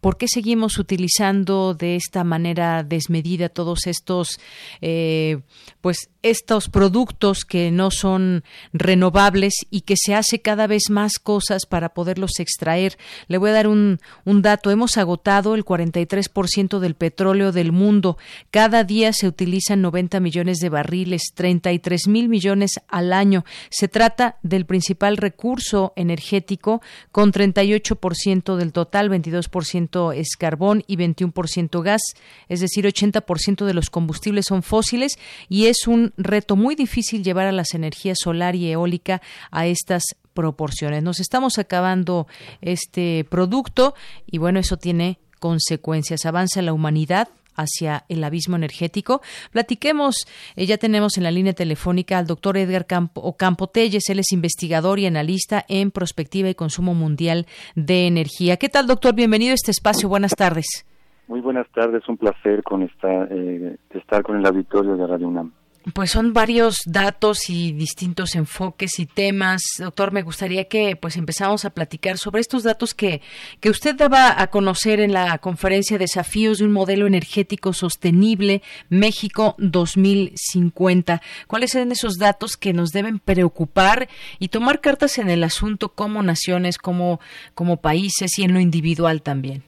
¿Por 0.00 0.16
qué 0.16 0.26
seguimos 0.28 0.78
utilizando 0.78 1.74
de 1.74 1.96
esta 1.96 2.22
manera 2.22 2.84
desmedida 2.84 3.48
todos 3.48 3.88
estos, 3.88 4.38
eh, 4.80 5.40
pues 5.80 6.10
estos 6.22 6.68
productos 6.68 7.44
que 7.44 7.70
no 7.70 7.90
son 7.90 8.44
renovables 8.72 9.54
y 9.70 9.82
que 9.82 9.94
se 9.96 10.14
hace 10.14 10.40
cada 10.40 10.66
vez 10.66 10.90
más 10.90 11.18
cosas 11.18 11.66
para 11.66 11.90
poderlos 11.90 12.38
extraer? 12.38 12.98
Le 13.28 13.38
voy 13.38 13.50
a 13.50 13.54
dar 13.54 13.68
un, 13.68 13.98
un 14.24 14.42
dato. 14.42 14.70
Hemos 14.70 14.96
agotado 14.96 15.54
el 15.54 15.64
43% 15.64 16.78
del 16.78 16.94
petróleo 16.94 17.52
del 17.52 17.72
mundo. 17.72 18.18
Cada 18.50 18.84
día 18.84 19.12
se 19.12 19.28
utilizan 19.28 19.82
90 19.82 20.20
millones 20.20 20.58
de 20.58 20.68
barriles, 20.68 21.32
33 21.34 22.08
mil 22.08 22.28
millones 22.28 22.80
al 22.88 23.12
año. 23.12 23.44
Se 23.70 23.88
trata 23.88 24.36
del 24.42 24.66
principal 24.66 25.16
recurso 25.16 25.92
energético 25.96 26.82
con 27.12 27.32
38% 27.32 28.56
del 28.56 28.72
total, 28.72 29.10
22% 29.10 30.14
es 30.14 30.36
carbón 30.36 30.84
y 30.86 30.96
21% 30.96 31.82
gas, 31.82 32.02
es 32.48 32.60
decir, 32.60 32.86
80% 32.86 33.64
de 33.64 33.74
los 33.74 33.90
combustibles 33.90 34.46
son 34.46 34.62
fósiles 34.62 35.18
y 35.48 35.66
es 35.66 35.86
un 35.86 36.07
reto 36.16 36.56
muy 36.56 36.74
difícil 36.74 37.22
llevar 37.22 37.46
a 37.46 37.52
las 37.52 37.74
energías 37.74 38.18
solar 38.20 38.54
y 38.54 38.70
eólica 38.70 39.20
a 39.50 39.66
estas 39.66 40.04
proporciones. 40.34 41.02
Nos 41.02 41.20
estamos 41.20 41.58
acabando 41.58 42.26
este 42.60 43.26
producto 43.28 43.94
y 44.26 44.38
bueno, 44.38 44.60
eso 44.60 44.76
tiene 44.76 45.18
consecuencias. 45.40 46.26
Avanza 46.26 46.62
la 46.62 46.72
humanidad 46.72 47.28
hacia 47.58 48.04
el 48.08 48.24
abismo 48.24 48.56
energético. 48.56 49.20
Platiquemos, 49.52 50.26
eh, 50.56 50.64
ya 50.66 50.78
tenemos 50.78 51.18
en 51.18 51.24
la 51.24 51.30
línea 51.30 51.52
telefónica 51.52 52.18
al 52.18 52.26
doctor 52.26 52.56
Edgar 52.56 52.86
Campo, 52.86 53.20
Ocampo 53.20 53.66
Telles, 53.66 54.08
él 54.08 54.20
es 54.20 54.32
investigador 54.32 54.98
y 54.98 55.06
analista 55.06 55.64
en 55.68 55.90
prospectiva 55.90 56.48
y 56.48 56.54
consumo 56.54 56.94
mundial 56.94 57.46
de 57.74 58.06
energía. 58.06 58.56
¿Qué 58.56 58.68
tal, 58.68 58.86
doctor? 58.86 59.14
Bienvenido 59.14 59.50
a 59.50 59.54
este 59.54 59.72
espacio. 59.72 60.08
Buenas 60.08 60.34
tardes. 60.36 60.86
Muy 61.26 61.40
buenas 61.40 61.68
tardes, 61.72 62.08
un 62.08 62.16
placer 62.16 62.62
con 62.62 62.82
esta, 62.82 63.24
eh, 63.24 63.76
estar 63.90 64.22
con 64.22 64.38
el 64.38 64.46
auditorio 64.46 64.96
de 64.96 65.06
Radio 65.06 65.28
UNAM. 65.28 65.52
Pues 65.94 66.10
son 66.10 66.32
varios 66.32 66.78
datos 66.86 67.48
y 67.48 67.72
distintos 67.72 68.34
enfoques 68.34 68.98
y 68.98 69.06
temas. 69.06 69.62
Doctor, 69.78 70.12
me 70.12 70.22
gustaría 70.22 70.64
que 70.64 70.96
pues 70.96 71.16
empezamos 71.16 71.64
a 71.64 71.70
platicar 71.70 72.18
sobre 72.18 72.40
estos 72.40 72.64
datos 72.64 72.94
que, 72.94 73.22
que 73.60 73.70
usted 73.70 73.94
daba 73.94 74.40
a 74.40 74.48
conocer 74.48 75.00
en 75.00 75.12
la 75.12 75.38
conferencia 75.38 75.98
Desafíos 75.98 76.58
de 76.58 76.64
un 76.64 76.72
modelo 76.72 77.06
energético 77.06 77.72
sostenible 77.72 78.62
México 78.88 79.54
2050. 79.58 81.20
¿Cuáles 81.46 81.70
son 81.70 81.92
esos 81.92 82.18
datos 82.18 82.56
que 82.56 82.72
nos 82.72 82.90
deben 82.90 83.18
preocupar 83.18 84.08
y 84.38 84.48
tomar 84.48 84.80
cartas 84.80 85.18
en 85.18 85.30
el 85.30 85.44
asunto 85.44 85.90
como 85.90 86.22
naciones, 86.22 86.78
como, 86.78 87.20
como 87.54 87.78
países 87.78 88.38
y 88.38 88.42
en 88.42 88.52
lo 88.52 88.60
individual 88.60 89.22
también? 89.22 89.62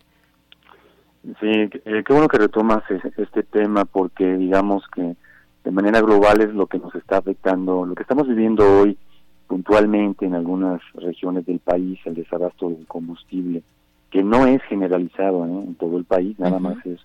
Sí, 1.22 1.50
eh, 1.50 2.02
qué 2.06 2.12
bueno 2.12 2.28
que 2.28 2.38
retomas 2.38 2.82
este 2.90 3.42
tema 3.42 3.84
porque 3.84 4.24
digamos 4.36 4.82
que 4.94 5.16
de 5.64 5.70
manera 5.70 6.00
global 6.00 6.40
es 6.40 6.54
lo 6.54 6.66
que 6.66 6.78
nos 6.78 6.94
está 6.94 7.18
afectando, 7.18 7.84
lo 7.84 7.94
que 7.94 8.02
estamos 8.02 8.26
viviendo 8.26 8.80
hoy 8.80 8.96
puntualmente 9.46 10.24
en 10.26 10.34
algunas 10.34 10.80
regiones 10.94 11.44
del 11.44 11.58
país, 11.58 11.98
el 12.04 12.14
desabasto 12.14 12.70
del 12.70 12.86
combustible, 12.86 13.62
que 14.10 14.22
no 14.22 14.46
es 14.46 14.62
generalizado 14.62 15.44
¿eh? 15.44 15.64
en 15.66 15.74
todo 15.74 15.98
el 15.98 16.04
país, 16.04 16.38
nada 16.38 16.58
más 16.58 16.78
es 16.86 17.00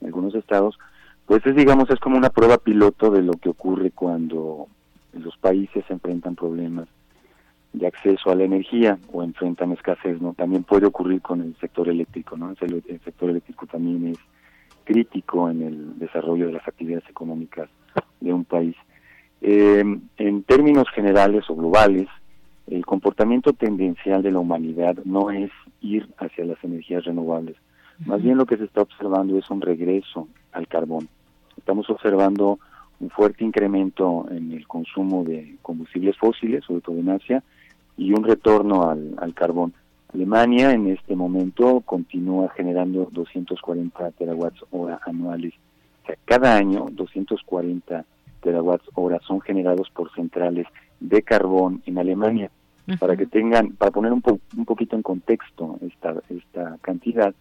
en 0.00 0.08
algunos 0.08 0.34
estados, 0.34 0.78
pues 1.24 1.44
es 1.46 1.56
digamos 1.56 1.90
es 1.90 1.98
como 1.98 2.16
una 2.16 2.30
prueba 2.30 2.58
piloto 2.58 3.10
de 3.10 3.22
lo 3.22 3.32
que 3.32 3.48
ocurre 3.48 3.90
cuando 3.90 4.66
los 5.14 5.36
países 5.38 5.84
enfrentan 5.88 6.36
problemas 6.36 6.86
de 7.72 7.86
acceso 7.86 8.30
a 8.30 8.34
la 8.34 8.44
energía 8.44 8.98
o 9.12 9.22
enfrentan 9.22 9.72
escasez, 9.72 10.20
¿no? 10.20 10.34
También 10.34 10.64
puede 10.64 10.86
ocurrir 10.86 11.20
con 11.20 11.40
el 11.40 11.56
sector 11.56 11.88
eléctrico, 11.88 12.36
¿no? 12.36 12.54
El, 12.60 12.82
el 12.86 13.00
sector 13.00 13.30
eléctrico 13.30 13.66
también 13.66 14.08
es 14.08 14.18
crítico 14.84 15.50
en 15.50 15.62
el 15.62 15.98
desarrollo 15.98 16.46
de 16.46 16.52
las 16.52 16.68
actividades 16.68 17.08
económicas 17.08 17.68
de 18.20 18.32
un 18.32 18.44
país. 18.44 18.76
Eh, 19.40 19.84
en 20.16 20.42
términos 20.44 20.88
generales 20.94 21.44
o 21.48 21.56
globales, 21.56 22.08
el 22.66 22.84
comportamiento 22.84 23.52
tendencial 23.52 24.22
de 24.22 24.32
la 24.32 24.40
humanidad 24.40 24.96
no 25.04 25.30
es 25.30 25.50
ir 25.80 26.08
hacia 26.18 26.44
las 26.44 26.62
energías 26.64 27.04
renovables. 27.04 27.56
Más 28.04 28.22
bien 28.22 28.36
lo 28.36 28.46
que 28.46 28.56
se 28.56 28.64
está 28.64 28.82
observando 28.82 29.38
es 29.38 29.48
un 29.50 29.60
regreso 29.60 30.28
al 30.52 30.66
carbón. 30.66 31.08
Estamos 31.56 31.88
observando 31.88 32.58
un 33.00 33.10
fuerte 33.10 33.44
incremento 33.44 34.26
en 34.30 34.52
el 34.52 34.66
consumo 34.66 35.24
de 35.24 35.56
combustibles 35.62 36.16
fósiles, 36.16 36.64
sobre 36.64 36.80
todo 36.80 36.98
en 36.98 37.10
Asia, 37.10 37.42
y 37.96 38.12
un 38.12 38.24
retorno 38.24 38.90
al, 38.90 39.14
al 39.18 39.34
carbón. 39.34 39.72
Alemania 40.12 40.72
en 40.72 40.88
este 40.88 41.14
momento 41.14 41.82
continúa 41.82 42.48
generando 42.50 43.08
240 43.12 44.10
terawatts 44.12 44.64
hora 44.70 45.00
anuales. 45.04 45.54
O 46.06 46.08
sea, 46.08 46.16
cada 46.24 46.56
año 46.56 46.86
240 46.92 48.04
terawatts 48.40 48.88
hora 48.94 49.18
son 49.26 49.40
generados 49.40 49.90
por 49.90 50.12
centrales 50.14 50.66
de 51.00 51.22
carbón 51.22 51.82
en 51.84 51.98
Alemania. 51.98 52.50
Para 53.00 53.16
que 53.16 53.26
tengan, 53.26 53.72
para 53.72 53.90
poner 53.90 54.12
un, 54.12 54.22
po- 54.22 54.38
un 54.56 54.64
poquito 54.64 54.94
en 54.94 55.02
contexto 55.02 55.76
esta, 55.82 56.14
esta 56.28 56.78
cantidad, 56.80 57.34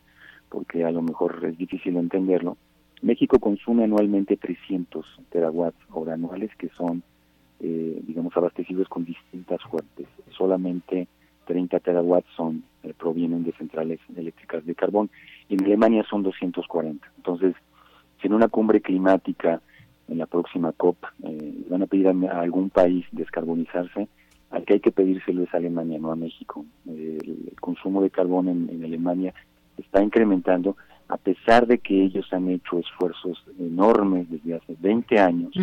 porque 0.49 0.83
a 0.83 0.89
lo 0.89 1.03
mejor 1.03 1.39
es 1.45 1.55
difícil 1.59 1.97
entenderlo, 1.97 2.57
México 3.03 3.37
consume 3.37 3.83
anualmente 3.83 4.35
300 4.37 5.05
terawatts 5.29 5.77
hora 5.93 6.13
anuales 6.13 6.49
que 6.57 6.69
son, 6.69 7.03
eh, 7.59 8.01
digamos, 8.07 8.35
abastecidos 8.35 8.87
con 8.89 9.05
distintas 9.05 9.61
fuentes. 9.69 10.07
Solamente 10.35 11.07
30 11.45 11.79
terawatts 11.81 12.27
son 12.35 12.63
eh, 12.81 12.93
provienen 12.97 13.43
de 13.43 13.51
centrales 13.51 13.99
eléctricas 14.17 14.65
de 14.65 14.73
carbón. 14.73 15.11
En 15.49 15.63
Alemania 15.63 16.03
son 16.09 16.23
240. 16.23 17.05
Entonces, 17.17 17.53
en 18.25 18.33
una 18.33 18.47
cumbre 18.47 18.81
climática 18.81 19.61
en 20.07 20.17
la 20.17 20.25
próxima 20.25 20.71
COP 20.71 20.97
eh, 21.23 21.65
van 21.69 21.83
a 21.83 21.87
pedir 21.87 22.07
a, 22.07 22.39
algún 22.39 22.69
país 22.69 23.05
descarbonizarse, 23.11 24.07
al 24.51 24.63
que 24.63 24.73
hay 24.73 24.79
que 24.79 24.91
pedírselo 24.91 25.43
es 25.43 25.53
a 25.53 25.57
Alemania, 25.57 25.99
no 25.99 26.11
a 26.11 26.15
México. 26.15 26.65
Eh, 26.87 27.17
el, 27.21 27.49
el 27.51 27.59
consumo 27.59 28.01
de 28.01 28.09
carbón 28.09 28.47
en, 28.47 28.69
en 28.69 28.83
Alemania 28.83 29.33
está 29.77 30.03
incrementando 30.03 30.77
a 31.07 31.17
pesar 31.17 31.67
de 31.67 31.77
que 31.77 32.03
ellos 32.03 32.25
han 32.31 32.49
hecho 32.49 32.79
esfuerzos 32.79 33.43
enormes 33.59 34.29
desde 34.29 34.55
hace 34.55 34.75
20 34.79 35.19
años 35.19 35.53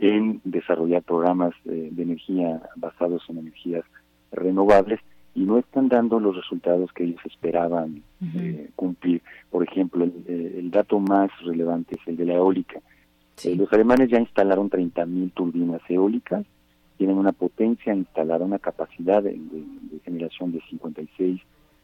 en 0.00 0.40
desarrollar 0.42 1.02
programas 1.02 1.54
de 1.64 2.02
energía 2.02 2.60
basados 2.74 3.22
en 3.28 3.38
energías 3.38 3.84
renovables 4.32 4.98
y 5.34 5.40
no 5.44 5.58
están 5.58 5.88
dando 5.88 6.20
los 6.20 6.36
resultados 6.36 6.92
que 6.92 7.04
ellos 7.04 7.20
esperaban 7.24 8.02
eh, 8.36 8.70
cumplir. 8.76 9.22
Por 9.50 9.62
ejemplo, 9.66 10.04
el, 10.04 10.12
eh, 10.28 10.56
el 10.58 10.70
dato 10.70 10.98
más 11.00 11.30
relevante 11.44 11.96
es 12.00 12.06
el 12.08 12.16
de 12.16 12.26
la 12.26 12.34
eólica. 12.34 12.80
Eh, 13.44 13.56
los 13.56 13.72
alemanes 13.72 14.10
ya 14.10 14.18
instalaron 14.20 14.68
30.000 14.70 15.32
turbinas 15.32 15.80
eólicas, 15.88 16.44
tienen 16.98 17.16
una 17.16 17.32
potencia 17.32 17.94
instalada, 17.94 18.44
una 18.44 18.58
capacidad 18.58 19.22
de, 19.22 19.30
de- 19.32 19.64
de 19.90 19.98
generación 20.04 20.52
de 20.52 20.60
56 20.68 21.40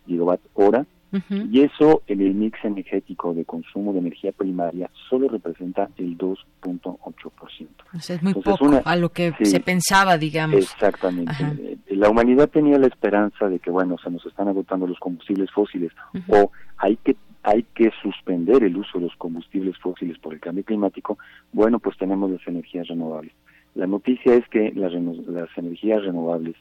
gigawatts 0.07 0.45
hora, 0.55 0.87
y 1.31 1.61
eso 1.63 2.03
en 2.07 2.21
el 2.21 2.35
mix 2.35 2.59
energético 2.65 3.33
de 3.33 3.45
consumo 3.45 3.93
de 3.95 4.01
energía 4.01 4.31
primaria 4.33 4.91
solo 5.09 5.29
representa 5.29 5.89
el 5.97 6.19
2.8%. 6.19 7.69
O 7.95 8.01
sea, 8.01 8.17
es 8.17 8.23
muy 8.23 8.33
Entonces, 8.33 8.53
poco 8.53 8.65
una- 8.67 8.79
a 8.79 8.97
lo 8.97 9.09
que 9.11 9.33
sí. 9.39 9.47
se 9.47 9.61
pensaba, 9.61 10.19
digamos. 10.19 10.57
Exactamente. 10.57 11.31
Ajá. 11.33 11.53
Eh, 11.59 11.77
La 11.91 12.11
humanidad 12.11 12.49
tenía 12.49 12.79
la 12.79 12.87
esperanza 12.87 13.49
de 13.49 13.59
que, 13.59 13.71
bueno, 13.71 13.97
se 14.03 14.11
nos 14.11 14.25
están 14.27 14.49
agotando 14.49 14.87
los 14.87 14.99
combustibles 14.99 15.51
fósiles 15.51 15.93
o 16.29 16.51
hay 16.77 16.97
que 16.97 17.17
hay 17.45 17.63
que 17.75 17.91
suspender 18.03 18.63
el 18.63 18.77
uso 18.77 18.99
de 18.99 19.05
los 19.07 19.17
combustibles 19.17 19.79
fósiles 19.79 20.19
por 20.19 20.35
el 20.35 20.41
cambio 20.41 20.65
climático. 20.65 21.19
Bueno, 21.53 21.79
pues 21.79 21.97
tenemos 21.97 22.31
las 22.31 22.47
energías 22.47 22.87
renovables. 22.89 23.33
La 23.75 23.87
noticia 23.87 24.35
es 24.35 24.47
que 24.49 24.73
las, 24.75 24.93
las 24.93 25.49
energías 25.57 26.03
renovables, 26.03 26.57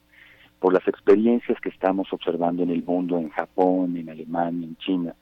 por 0.59 0.73
las 0.73 0.87
experiencias 0.87 1.59
que 1.61 1.69
estamos 1.69 2.11
observando 2.11 2.63
en 2.63 2.71
el 2.71 2.83
mundo, 2.83 3.17
en 3.17 3.29
Japón, 3.29 3.95
en 3.97 4.09
Alemania, 4.09 4.67
en 4.67 4.75
China, 4.77 5.13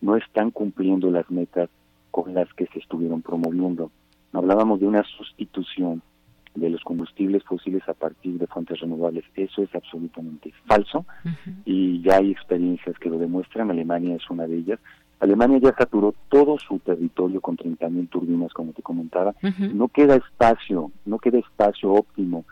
no 0.00 0.16
están 0.16 0.50
cumpliendo 0.50 1.10
las 1.10 1.28
metas 1.30 1.68
con 2.10 2.34
las 2.34 2.52
que 2.54 2.66
se 2.66 2.78
estuvieron 2.78 3.22
promoviendo. 3.22 3.90
Hablábamos 4.32 4.80
de 4.80 4.86
una 4.86 5.02
sustitución 5.02 6.02
de 6.54 6.70
los 6.70 6.82
combustibles 6.82 7.42
fósiles 7.44 7.82
a 7.88 7.94
partir 7.94 8.38
de 8.38 8.46
fuentes 8.46 8.78
renovables. 8.78 9.24
Eso 9.34 9.62
es 9.62 9.74
absolutamente 9.74 10.52
falso 10.66 11.04
y 11.64 12.00
ya 12.02 12.18
hay 12.18 12.30
experiencias 12.30 12.96
que 12.98 13.10
lo 13.10 13.18
demuestran. 13.18 13.70
Alemania 13.70 14.14
es 14.14 14.30
una 14.30 14.46
de 14.46 14.58
ellas. 14.58 14.78
Alemania 15.20 15.58
ya 15.58 15.74
saturó 15.76 16.14
todo 16.28 16.58
su 16.58 16.78
territorio 16.78 17.40
con 17.40 17.56
30.000 17.56 18.08
turbinas, 18.08 18.52
como 18.52 18.72
te 18.72 18.82
comentaba. 18.82 19.34
No 19.72 19.88
queda 19.88 20.16
espacio, 20.16 20.92
no 21.04 21.18
queda 21.18 21.38
espacio 21.38 21.92
óptimo 21.92 22.44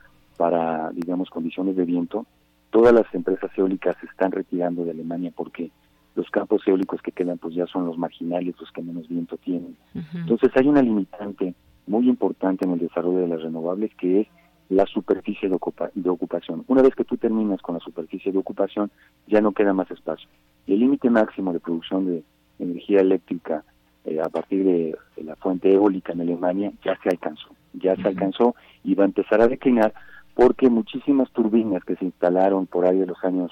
para, 0.42 0.90
digamos, 0.90 1.30
condiciones 1.30 1.76
de 1.76 1.84
viento. 1.84 2.26
Todas 2.70 2.92
las 2.92 3.06
empresas 3.14 3.48
eólicas 3.56 3.94
se 4.00 4.06
están 4.06 4.32
retirando 4.32 4.84
de 4.84 4.90
Alemania 4.90 5.30
porque 5.36 5.70
los 6.16 6.28
campos 6.30 6.66
eólicos 6.66 7.00
que 7.00 7.12
quedan 7.12 7.38
pues 7.38 7.54
ya 7.54 7.66
son 7.68 7.86
los 7.86 7.96
marginales, 7.96 8.56
los 8.58 8.72
que 8.72 8.82
menos 8.82 9.06
viento 9.08 9.36
tienen. 9.36 9.76
Entonces 10.14 10.50
hay 10.56 10.66
una 10.66 10.82
limitante 10.82 11.54
muy 11.86 12.08
importante 12.08 12.64
en 12.64 12.72
el 12.72 12.80
desarrollo 12.80 13.18
de 13.18 13.28
las 13.28 13.40
renovables 13.40 13.94
que 13.94 14.22
es 14.22 14.26
la 14.68 14.84
superficie 14.86 15.48
de, 15.48 15.54
ocupa- 15.54 15.92
de 15.94 16.10
ocupación. 16.10 16.64
Una 16.66 16.82
vez 16.82 16.96
que 16.96 17.04
tú 17.04 17.16
terminas 17.16 17.62
con 17.62 17.74
la 17.76 17.80
superficie 17.80 18.32
de 18.32 18.38
ocupación, 18.38 18.90
ya 19.28 19.40
no 19.40 19.52
queda 19.52 19.72
más 19.72 19.88
espacio. 19.92 20.28
Y 20.66 20.72
el 20.72 20.80
límite 20.80 21.08
máximo 21.08 21.52
de 21.52 21.60
producción 21.60 22.06
de 22.06 22.24
energía 22.58 23.00
eléctrica 23.00 23.62
eh, 24.04 24.18
a 24.20 24.28
partir 24.28 24.64
de, 24.64 24.96
de 25.16 25.22
la 25.22 25.36
fuente 25.36 25.72
eólica 25.72 26.12
en 26.14 26.22
Alemania 26.22 26.72
ya 26.84 26.98
se 27.00 27.10
alcanzó. 27.10 27.50
Ya 27.74 27.94
se 27.94 28.08
alcanzó 28.08 28.56
y 28.82 28.96
va 28.96 29.04
a 29.04 29.06
empezar 29.12 29.40
a 29.40 29.46
declinar 29.46 29.94
porque 30.34 30.70
muchísimas 30.70 31.30
turbinas 31.32 31.84
que 31.84 31.96
se 31.96 32.04
instalaron 32.06 32.66
por 32.66 32.86
ahí 32.86 32.98
de 32.98 33.06
los 33.06 33.22
años 33.24 33.50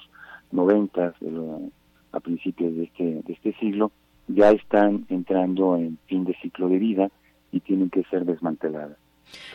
90, 0.51 1.13
de 1.21 1.31
lo- 1.31 1.61
a 2.11 2.19
principios 2.19 2.75
de 2.75 2.83
este, 2.83 3.03
de 3.25 3.33
este 3.33 3.53
siglo, 3.53 3.91
ya 4.27 4.51
están 4.51 5.05
entrando 5.09 5.77
en 5.77 5.97
fin 6.07 6.25
de 6.25 6.35
ciclo 6.41 6.67
de 6.69 6.77
vida 6.79 7.09
y 7.51 7.59
tienen 7.61 7.89
que 7.89 8.03
ser 8.05 8.25
desmanteladas. 8.25 8.97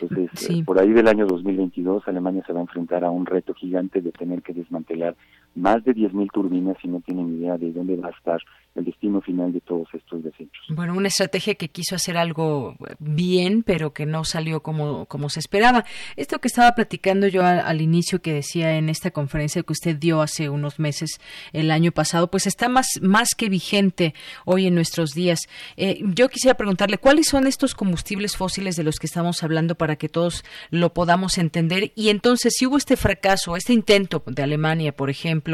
Entonces, 0.01 0.31
eh, 0.59 0.63
por 0.65 0.79
ahí 0.79 0.91
del 0.91 1.07
año 1.07 1.27
2022, 1.27 2.07
Alemania 2.07 2.43
se 2.47 2.53
va 2.53 2.59
a 2.59 2.63
enfrentar 2.63 3.03
a 3.03 3.11
un 3.11 3.25
reto 3.27 3.53
gigante 3.53 4.01
de 4.01 4.11
tener 4.11 4.41
que 4.41 4.53
desmantelar 4.53 5.15
más 5.57 5.83
de 5.83 5.93
10.000 5.93 6.31
turbinas 6.31 6.77
y 6.83 6.87
no 6.87 7.01
tienen 7.01 7.39
idea 7.39 7.57
de 7.57 7.71
dónde 7.71 7.95
va 7.95 8.09
a 8.09 8.11
estar 8.11 8.39
el 8.75 8.85
destino 8.85 9.21
final 9.21 9.51
de 9.51 9.59
todos 9.61 9.87
estos 9.93 10.23
desechos. 10.23 10.63
Bueno, 10.69 10.95
una 10.95 11.07
estrategia 11.07 11.55
que 11.55 11.69
quiso 11.69 11.95
hacer 11.95 12.15
algo 12.15 12.75
bien, 12.99 13.63
pero 13.63 13.91
que 13.91 14.05
no 14.05 14.23
salió 14.23 14.61
como, 14.61 15.07
como 15.07 15.29
se 15.29 15.39
esperaba. 15.39 15.83
Esto 16.15 16.37
que 16.39 16.47
estaba 16.47 16.73
platicando 16.73 17.27
yo 17.27 17.43
al, 17.43 17.81
inicio 17.81 18.21
que 18.21 18.33
decía 18.33 18.77
en 18.77 18.89
esta 18.89 19.09
conferencia 19.09 19.63
que 19.63 19.73
usted 19.73 19.95
dio 19.95 20.21
hace 20.21 20.49
unos 20.49 20.79
meses, 20.79 21.19
el 21.53 21.71
año 21.71 21.91
pasado, 21.91 22.29
pues 22.29 22.45
está 22.45 22.69
más, 22.69 22.87
más 23.01 23.29
que 23.35 23.49
vigente 23.49 24.13
hoy 24.45 24.67
en 24.67 24.75
nuestros 24.75 25.11
días. 25.11 25.47
Eh, 25.75 26.03
yo 26.13 26.29
quisiera 26.29 26.55
preguntarle, 26.55 26.99
¿cuáles 26.99 27.27
son 27.27 27.47
estos 27.47 27.73
combustibles 27.73 28.37
fósiles 28.37 28.75
de 28.75 28.83
los 28.83 28.99
que 28.99 29.07
estamos 29.07 29.41
hablando 29.43 29.73
para 29.73 29.95
que 29.95 30.07
todos 30.07 30.45
lo 30.69 30.93
podamos 30.93 31.39
entender? 31.39 31.93
Y 31.95 32.09
entonces, 32.09 32.53
si 32.55 32.67
hubo 32.67 32.77
este 32.77 32.95
fracaso, 32.95 33.55
este 33.55 33.73
intento 33.73 34.21
de 34.27 34.43
Alemania, 34.43 34.95
por 34.95 35.09
ejemplo, 35.09 35.46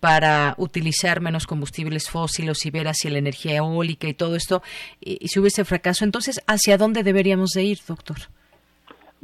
para 0.00 0.54
utilizar 0.58 1.20
menos 1.20 1.46
combustibles 1.46 2.08
fósiles 2.08 2.64
y 2.66 2.70
ver 2.70 2.88
hacia 2.88 3.10
la 3.10 3.18
energía 3.18 3.56
eólica 3.56 4.08
y 4.08 4.14
todo 4.14 4.36
esto, 4.36 4.62
y, 5.00 5.18
y 5.20 5.28
si 5.28 5.40
hubo 5.40 5.46
ese 5.46 5.64
fracaso, 5.64 6.04
entonces, 6.04 6.40
¿hacia 6.46 6.78
dónde 6.78 7.02
deberíamos 7.02 7.50
de 7.50 7.64
ir, 7.64 7.78
doctor? 7.86 8.16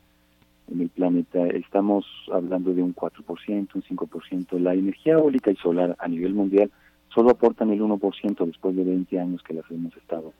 en 0.71 0.81
el 0.81 0.89
planeta. 0.89 1.47
Estamos 1.47 2.05
hablando 2.31 2.73
de 2.73 2.83
un 2.83 2.93
4%, 2.93 3.69
un 3.73 3.83
5%. 3.83 4.59
La 4.59 4.73
energía 4.73 5.13
eólica 5.13 5.51
y 5.51 5.55
solar 5.55 5.95
a 5.99 6.07
nivel 6.07 6.33
mundial 6.33 6.69
solo 7.13 7.31
aportan 7.31 7.71
el 7.71 7.81
1% 7.81 8.45
después 8.45 8.75
de 8.75 8.83
20 8.83 9.19
años 9.19 9.41
que 9.41 9.53
las 9.53 9.69
hemos 9.71 9.95
estado 9.97 10.33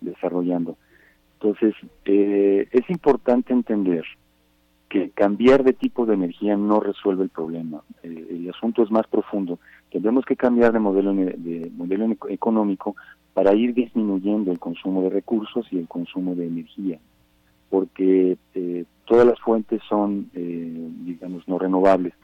desarrollando. 0.00 0.76
Entonces, 1.34 1.74
eh, 2.06 2.68
es 2.70 2.88
importante 2.88 3.52
entender 3.52 4.04
que 4.88 5.10
cambiar 5.10 5.64
de 5.64 5.72
tipo 5.72 6.06
de 6.06 6.14
energía 6.14 6.56
no 6.56 6.80
resuelve 6.80 7.24
el 7.24 7.30
problema. 7.30 7.82
El, 8.02 8.18
el 8.30 8.50
asunto 8.50 8.82
es 8.82 8.90
más 8.90 9.06
profundo. 9.06 9.58
Tenemos 9.90 10.24
que 10.24 10.36
cambiar 10.36 10.72
de 10.72 10.78
modelo, 10.78 11.12
de 11.14 11.70
modelo 11.76 12.04
eco- 12.06 12.28
económico 12.28 12.94
para 13.34 13.54
ir 13.54 13.74
disminuyendo 13.74 14.52
el 14.52 14.58
consumo 14.58 15.02
de 15.02 15.10
recursos 15.10 15.66
y 15.70 15.78
el 15.78 15.88
consumo 15.88 16.34
de 16.34 16.46
energía, 16.46 16.98
porque 17.70 18.36
eh, 18.54 18.84
todas 19.04 19.26
las 19.26 19.38
fuentes 19.40 19.82
son, 19.88 20.30
eh, 20.34 20.88
digamos, 21.04 21.46
no 21.48 21.58
renovables. 21.58 22.14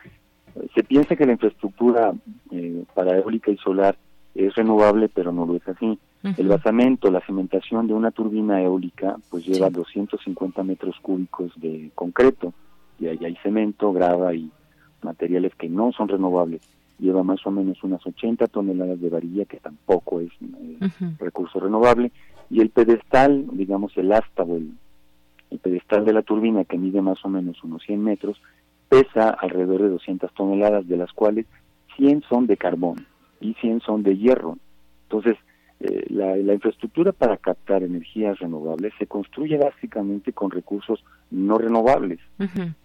Eh, 0.57 0.69
Se 0.75 0.85
piensa 0.85 1.17
que 1.17 1.27
la 1.27 1.33
infraestructura 1.33 2.13
eh, 2.51 2.85
para 2.95 3.17
eólica 3.19 3.51
y 3.51 3.57
solar 3.59 3.97
es 4.35 4.55
renovable, 4.55 5.09
pero 5.09 5.33
no 5.33 5.45
lo 5.47 5.57
es 5.57 5.69
así. 5.69 5.99
El 6.23 6.47
basamento, 6.47 7.11
la 7.11 7.21
cimentación 7.21 7.89
de 7.89 7.95
una 7.95 8.13
turbina 8.13 8.63
eólica, 8.63 9.17
pues 9.29 9.45
lleva 9.45 9.71
250 9.71 10.63
metros 10.63 10.95
cúbicos 11.03 11.51
de 11.57 11.91
concreto, 11.97 12.53
y 13.01 13.09
ahí 13.09 13.19
hay 13.25 13.37
cemento, 13.43 13.93
grava 13.93 14.33
y 14.33 14.51
materiales 15.03 15.53
que 15.57 15.69
no 15.69 15.91
son 15.93 16.09
renovables. 16.09 16.63
Lleva 17.01 17.25
más 17.25 17.45
o 17.45 17.51
menos 17.51 17.83
unas 17.83 18.07
80 18.07 18.47
toneladas 18.47 19.01
de 19.01 19.09
varilla, 19.09 19.45
que 19.47 19.59
tampoco 19.59 20.21
es 20.21 20.31
eh, 20.41 20.91
recurso 21.19 21.59
renovable, 21.59 22.13
y 22.51 22.61
el 22.61 22.71
pedestal, 22.71 23.47
digamos 23.53 23.97
el 23.97 24.13
asta 24.13 24.45
o 24.45 24.57
el, 24.57 24.73
el 25.51 25.59
pedestal 25.59 26.05
de 26.05 26.13
la 26.13 26.23
turbina, 26.23 26.65
que 26.65 26.79
mide 26.79 27.03
más 27.03 27.25
o 27.25 27.29
menos 27.29 27.65
unos 27.65 27.83
100 27.83 28.01
metros, 28.01 28.41
pesa 28.89 29.31
alrededor 29.31 29.83
de 29.83 29.89
200 29.89 30.33
toneladas, 30.35 30.87
de 30.87 30.99
las 30.99 31.13
cuales 31.13 31.47
100 31.97 32.23
son 32.29 32.47
de 32.47 32.57
carbón 32.57 33.07
y 33.41 33.55
100 33.55 33.81
son 33.81 34.03
de 34.03 34.17
hierro. 34.17 34.59
Entonces, 35.05 35.37
eh, 35.83 36.07
la, 36.11 36.37
la 36.37 36.55
infraestructura 36.55 37.13
para 37.13 37.37
captar 37.37 37.83
energías 37.83 38.39
renovables 38.39 38.93
se 38.99 39.07
construye 39.07 39.57
básicamente 39.59 40.33
con 40.33 40.51
recursos 40.51 41.05
no 41.31 41.59
renovables. 41.59 42.21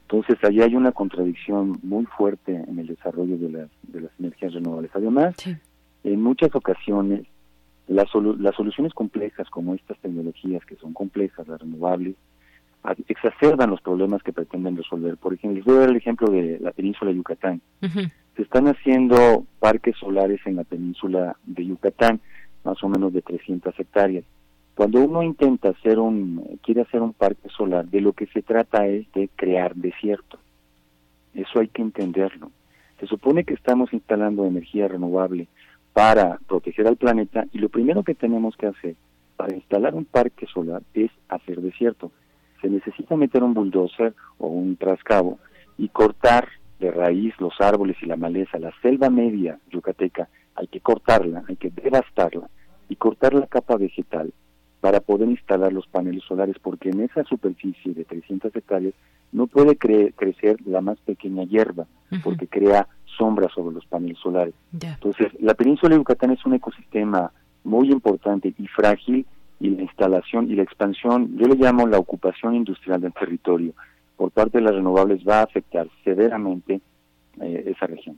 Entonces, 0.03 0.37
allí 0.43 0.61
hay 0.61 0.75
una 0.75 0.91
contradicción 0.91 1.79
muy 1.83 2.05
fuerte 2.05 2.55
en 2.55 2.79
el 2.79 2.87
desarrollo 2.87 3.37
de 3.37 3.49
las, 3.49 3.69
de 3.83 4.01
las 4.01 4.11
energías 4.19 4.53
renovables. 4.53 4.91
Además, 4.93 5.35
en 6.03 6.21
muchas 6.21 6.55
ocasiones, 6.55 7.25
las, 7.87 8.07
solu- 8.09 8.37
las 8.37 8.55
soluciones 8.55 8.93
complejas 8.93 9.49
como 9.49 9.73
estas 9.75 9.97
tecnologías 9.99 10.65
que 10.65 10.75
son 10.77 10.93
complejas, 10.93 11.47
las 11.47 11.59
renovables, 11.61 12.15
exacerban 13.09 13.69
los 13.69 13.81
problemas 13.81 14.23
que 14.23 14.31
pretenden 14.31 14.77
resolver. 14.77 15.17
Por 15.17 15.33
ejemplo, 15.33 15.57
les 15.57 15.65
voy 15.65 15.75
a 15.75 15.79
dar 15.79 15.89
el 15.89 15.97
ejemplo 15.97 16.29
de 16.31 16.57
la 16.61 16.71
península 16.71 17.11
de 17.11 17.17
Yucatán. 17.17 17.61
Se 18.35 18.43
están 18.43 18.67
haciendo 18.67 19.45
parques 19.59 19.95
solares 19.97 20.39
en 20.45 20.55
la 20.55 20.63
península 20.63 21.35
de 21.45 21.65
Yucatán, 21.65 22.21
más 22.67 22.83
o 22.83 22.89
menos 22.89 23.13
de 23.13 23.21
300 23.21 23.79
hectáreas. 23.79 24.25
Cuando 24.75 24.99
uno 24.99 25.23
intenta 25.23 25.69
hacer 25.69 25.97
un, 25.99 26.59
quiere 26.61 26.81
hacer 26.81 27.01
un 27.01 27.13
parque 27.13 27.47
solar, 27.49 27.85
de 27.85 28.01
lo 28.01 28.11
que 28.11 28.27
se 28.27 28.41
trata 28.41 28.85
es 28.85 29.09
de 29.13 29.29
crear 29.35 29.73
desierto. 29.73 30.37
Eso 31.33 31.59
hay 31.61 31.69
que 31.69 31.81
entenderlo. 31.81 32.51
Se 32.99 33.07
supone 33.07 33.45
que 33.45 33.53
estamos 33.53 33.93
instalando 33.93 34.45
energía 34.45 34.87
renovable 34.87 35.47
para 35.93 36.39
proteger 36.47 36.87
al 36.87 36.97
planeta 36.97 37.45
y 37.53 37.59
lo 37.59 37.69
primero 37.69 38.03
que 38.03 38.15
tenemos 38.15 38.57
que 38.57 38.67
hacer 38.67 38.95
para 39.37 39.55
instalar 39.55 39.95
un 39.95 40.05
parque 40.05 40.45
solar 40.47 40.81
es 40.93 41.09
hacer 41.29 41.61
desierto. 41.61 42.11
Se 42.61 42.69
necesita 42.69 43.15
meter 43.15 43.43
un 43.43 43.53
bulldozer 43.53 44.13
o 44.39 44.47
un 44.47 44.75
trascabo 44.75 45.39
y 45.77 45.87
cortar 45.87 46.49
de 46.79 46.91
raíz 46.91 47.33
los 47.39 47.53
árboles 47.61 47.95
y 48.01 48.07
la 48.07 48.17
maleza, 48.17 48.59
la 48.59 48.73
selva 48.81 49.09
media 49.09 49.57
yucateca, 49.71 50.27
hay 50.55 50.67
que 50.67 50.81
cortarla, 50.81 51.43
hay 51.47 51.55
que 51.55 51.69
devastarla 51.69 52.49
y 52.89 52.95
cortar 52.95 53.33
la 53.33 53.47
capa 53.47 53.75
vegetal 53.77 54.33
para 54.81 54.99
poder 54.99 55.27
instalar 55.29 55.73
los 55.73 55.87
paneles 55.87 56.23
solares, 56.23 56.55
porque 56.61 56.89
en 56.89 57.01
esa 57.01 57.23
superficie 57.23 57.93
de 57.93 58.05
300 58.05 58.55
hectáreas 58.55 58.93
no 59.31 59.47
puede 59.47 59.77
cre- 59.77 60.13
crecer 60.15 60.57
la 60.65 60.81
más 60.81 60.97
pequeña 60.99 61.43
hierba, 61.43 61.85
porque 62.23 62.47
crea 62.47 62.87
sombra 63.17 63.49
sobre 63.49 63.73
los 63.73 63.85
paneles 63.87 64.17
solares. 64.19 64.53
Entonces, 64.93 65.27
la 65.41 65.55
península 65.55 65.95
de 65.95 65.99
Yucatán 65.99 66.31
es 66.31 66.45
un 66.45 66.53
ecosistema 66.53 67.31
muy 67.63 67.91
importante 67.91 68.53
y 68.57 68.67
frágil 68.67 69.25
y 69.59 69.69
la 69.71 69.81
instalación 69.81 70.49
y 70.51 70.55
la 70.55 70.61
expansión, 70.63 71.35
yo 71.37 71.47
le 71.47 71.55
llamo 71.55 71.87
la 71.87 71.97
ocupación 71.97 72.53
industrial 72.55 73.01
del 73.01 73.11
territorio 73.13 73.73
por 74.15 74.31
parte 74.31 74.59
de 74.59 74.63
las 74.63 74.73
renovables 74.75 75.23
va 75.27 75.39
a 75.39 75.43
afectar 75.43 75.87
severamente 76.03 76.81
eh, 77.41 77.63
esa 77.67 77.87
región. 77.87 78.17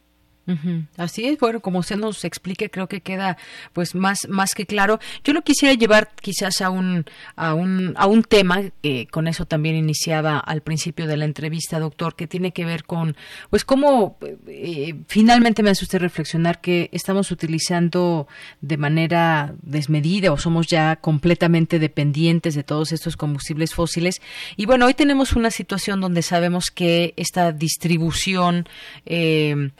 Así 0.97 1.25
es, 1.25 1.37
bueno, 1.37 1.59
como 1.59 1.79
usted 1.79 1.97
nos 1.97 2.25
explique, 2.25 2.69
creo 2.69 2.87
que 2.87 3.01
queda 3.01 3.37
pues 3.73 3.95
más 3.95 4.27
más 4.29 4.53
que 4.53 4.65
claro. 4.65 4.99
Yo 5.23 5.33
lo 5.33 5.41
quisiera 5.43 5.73
llevar 5.73 6.09
quizás 6.21 6.61
a 6.61 6.69
un 6.69 7.05
a 7.35 7.53
un 7.53 7.93
a 7.97 8.07
un 8.07 8.23
tema 8.23 8.61
que 8.81 9.07
con 9.07 9.27
eso 9.27 9.45
también 9.45 9.75
iniciaba 9.75 10.39
al 10.39 10.61
principio 10.61 11.07
de 11.07 11.17
la 11.17 11.25
entrevista, 11.25 11.79
doctor, 11.79 12.15
que 12.15 12.27
tiene 12.27 12.51
que 12.51 12.65
ver 12.65 12.83
con 12.83 13.15
pues 13.49 13.65
cómo 13.65 14.17
eh, 14.47 14.95
finalmente 15.07 15.63
me 15.63 15.69
hace 15.69 15.85
usted 15.85 15.99
reflexionar 15.99 16.61
que 16.61 16.89
estamos 16.91 17.31
utilizando 17.31 18.27
de 18.61 18.77
manera 18.77 19.53
desmedida 19.61 20.31
o 20.31 20.37
somos 20.37 20.67
ya 20.67 20.95
completamente 20.95 21.79
dependientes 21.79 22.55
de 22.55 22.63
todos 22.63 22.91
estos 22.91 23.17
combustibles 23.17 23.73
fósiles 23.73 24.21
y 24.57 24.65
bueno, 24.65 24.85
hoy 24.85 24.93
tenemos 24.93 25.33
una 25.33 25.51
situación 25.51 26.01
donde 26.01 26.21
sabemos 26.21 26.71
que 26.73 27.13
esta 27.17 27.51
distribución 27.51 28.67
eh, 29.05 29.71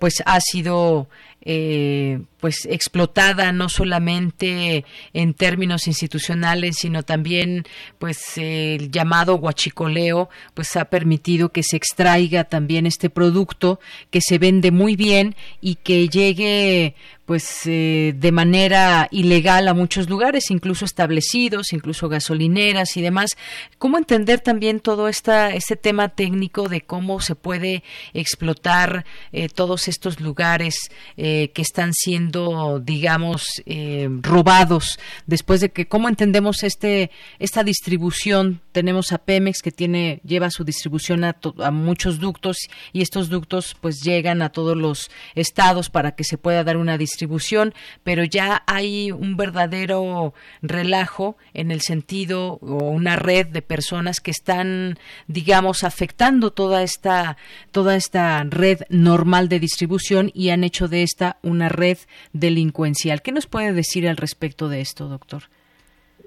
pues 0.00 0.22
ha 0.24 0.40
sido 0.40 1.06
eh, 1.42 2.20
pues 2.38 2.66
explotada 2.66 3.52
no 3.52 3.68
solamente 3.68 4.84
en 5.14 5.34
términos 5.34 5.86
institucionales 5.86 6.76
sino 6.78 7.02
también 7.02 7.64
pues 7.98 8.36
el 8.36 8.90
llamado 8.90 9.36
guachicoleo 9.36 10.28
pues 10.54 10.76
ha 10.76 10.86
permitido 10.86 11.50
que 11.50 11.62
se 11.62 11.76
extraiga 11.76 12.44
también 12.44 12.86
este 12.86 13.08
producto 13.08 13.80
que 14.10 14.20
se 14.20 14.38
vende 14.38 14.70
muy 14.70 14.96
bien 14.96 15.34
y 15.62 15.76
que 15.76 16.08
llegue 16.08 16.94
pues 17.30 17.60
eh, 17.66 18.12
de 18.16 18.32
manera 18.32 19.06
ilegal 19.12 19.68
a 19.68 19.72
muchos 19.72 20.10
lugares, 20.10 20.50
incluso 20.50 20.84
establecidos, 20.84 21.72
incluso 21.72 22.08
gasolineras 22.08 22.96
y 22.96 23.02
demás. 23.02 23.36
¿Cómo 23.78 23.98
entender 23.98 24.40
también 24.40 24.80
todo 24.80 25.06
esta, 25.06 25.54
este 25.54 25.76
tema 25.76 26.08
técnico 26.08 26.68
de 26.68 26.80
cómo 26.80 27.20
se 27.20 27.36
puede 27.36 27.84
explotar 28.14 29.04
eh, 29.30 29.48
todos 29.48 29.86
estos 29.86 30.18
lugares 30.18 30.74
eh, 31.16 31.29
que 31.54 31.62
están 31.62 31.92
siendo, 31.94 32.80
digamos, 32.80 33.44
eh, 33.66 34.08
robados 34.22 34.98
después 35.26 35.60
de 35.60 35.70
que, 35.70 35.86
cómo 35.86 36.08
entendemos 36.08 36.62
este, 36.62 37.10
esta 37.38 37.62
distribución? 37.64 38.60
Tenemos 38.72 39.12
a 39.12 39.18
Pemex 39.18 39.62
que 39.62 39.72
tiene, 39.72 40.20
lleva 40.24 40.50
su 40.50 40.64
distribución 40.64 41.24
a, 41.24 41.32
to- 41.32 41.54
a 41.62 41.70
muchos 41.70 42.18
ductos 42.20 42.56
y 42.92 43.02
estos 43.02 43.28
ductos 43.28 43.76
pues 43.80 44.00
llegan 44.02 44.42
a 44.42 44.50
todos 44.50 44.76
los 44.76 45.10
estados 45.34 45.90
para 45.90 46.12
que 46.14 46.24
se 46.24 46.38
pueda 46.38 46.64
dar 46.64 46.76
una 46.76 46.96
distribución 46.98 47.74
pero 48.04 48.24
ya 48.24 48.62
hay 48.66 49.10
un 49.10 49.36
verdadero 49.36 50.34
relajo 50.62 51.36
en 51.54 51.70
el 51.70 51.80
sentido 51.80 52.58
o 52.62 52.76
una 52.90 53.16
red 53.16 53.46
de 53.48 53.62
personas 53.62 54.20
que 54.20 54.30
están, 54.30 54.98
digamos, 55.26 55.84
afectando 55.84 56.50
toda 56.52 56.82
esta 56.82 57.36
toda 57.72 57.96
esta 57.96 58.42
red 58.44 58.80
normal 58.88 59.48
de 59.48 59.60
distribución 59.60 60.30
y 60.34 60.50
han 60.50 60.64
hecho 60.64 60.88
de 60.88 61.02
esta 61.20 61.36
una 61.42 61.68
red 61.68 61.98
delincuencial. 62.32 63.20
¿Qué 63.20 63.32
nos 63.32 63.46
puede 63.46 63.72
decir 63.72 64.08
al 64.08 64.16
respecto 64.16 64.68
de 64.68 64.80
esto, 64.80 65.08
doctor? 65.08 65.42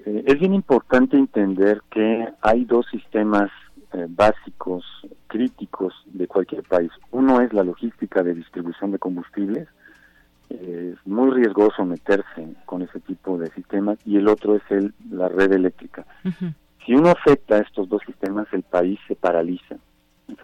Eh, 0.05 0.23
es 0.27 0.39
bien 0.39 0.53
importante 0.53 1.17
entender 1.17 1.81
que 1.89 2.27
hay 2.41 2.65
dos 2.65 2.85
sistemas 2.91 3.49
eh, 3.93 4.05
básicos, 4.07 4.85
críticos 5.27 5.93
de 6.05 6.27
cualquier 6.27 6.63
país. 6.63 6.91
Uno 7.11 7.41
es 7.41 7.51
la 7.53 7.63
logística 7.63 8.21
de 8.21 8.35
distribución 8.35 8.91
de 8.91 8.99
combustibles. 8.99 9.67
Eh, 10.51 10.93
es 10.93 11.07
muy 11.07 11.31
riesgoso 11.31 11.83
meterse 11.85 12.55
con 12.65 12.83
ese 12.83 12.99
tipo 12.99 13.39
de 13.39 13.49
sistemas 13.51 13.97
y 14.05 14.17
el 14.17 14.27
otro 14.27 14.55
es 14.55 14.63
el, 14.69 14.93
la 15.09 15.27
red 15.27 15.51
eléctrica. 15.53 16.05
Si 16.85 16.93
uno 16.93 17.09
afecta 17.09 17.55
a 17.55 17.59
estos 17.59 17.89
dos 17.89 18.01
sistemas, 18.05 18.45
el 18.51 18.61
país 18.61 18.99
se 19.07 19.15
paraliza. 19.15 19.77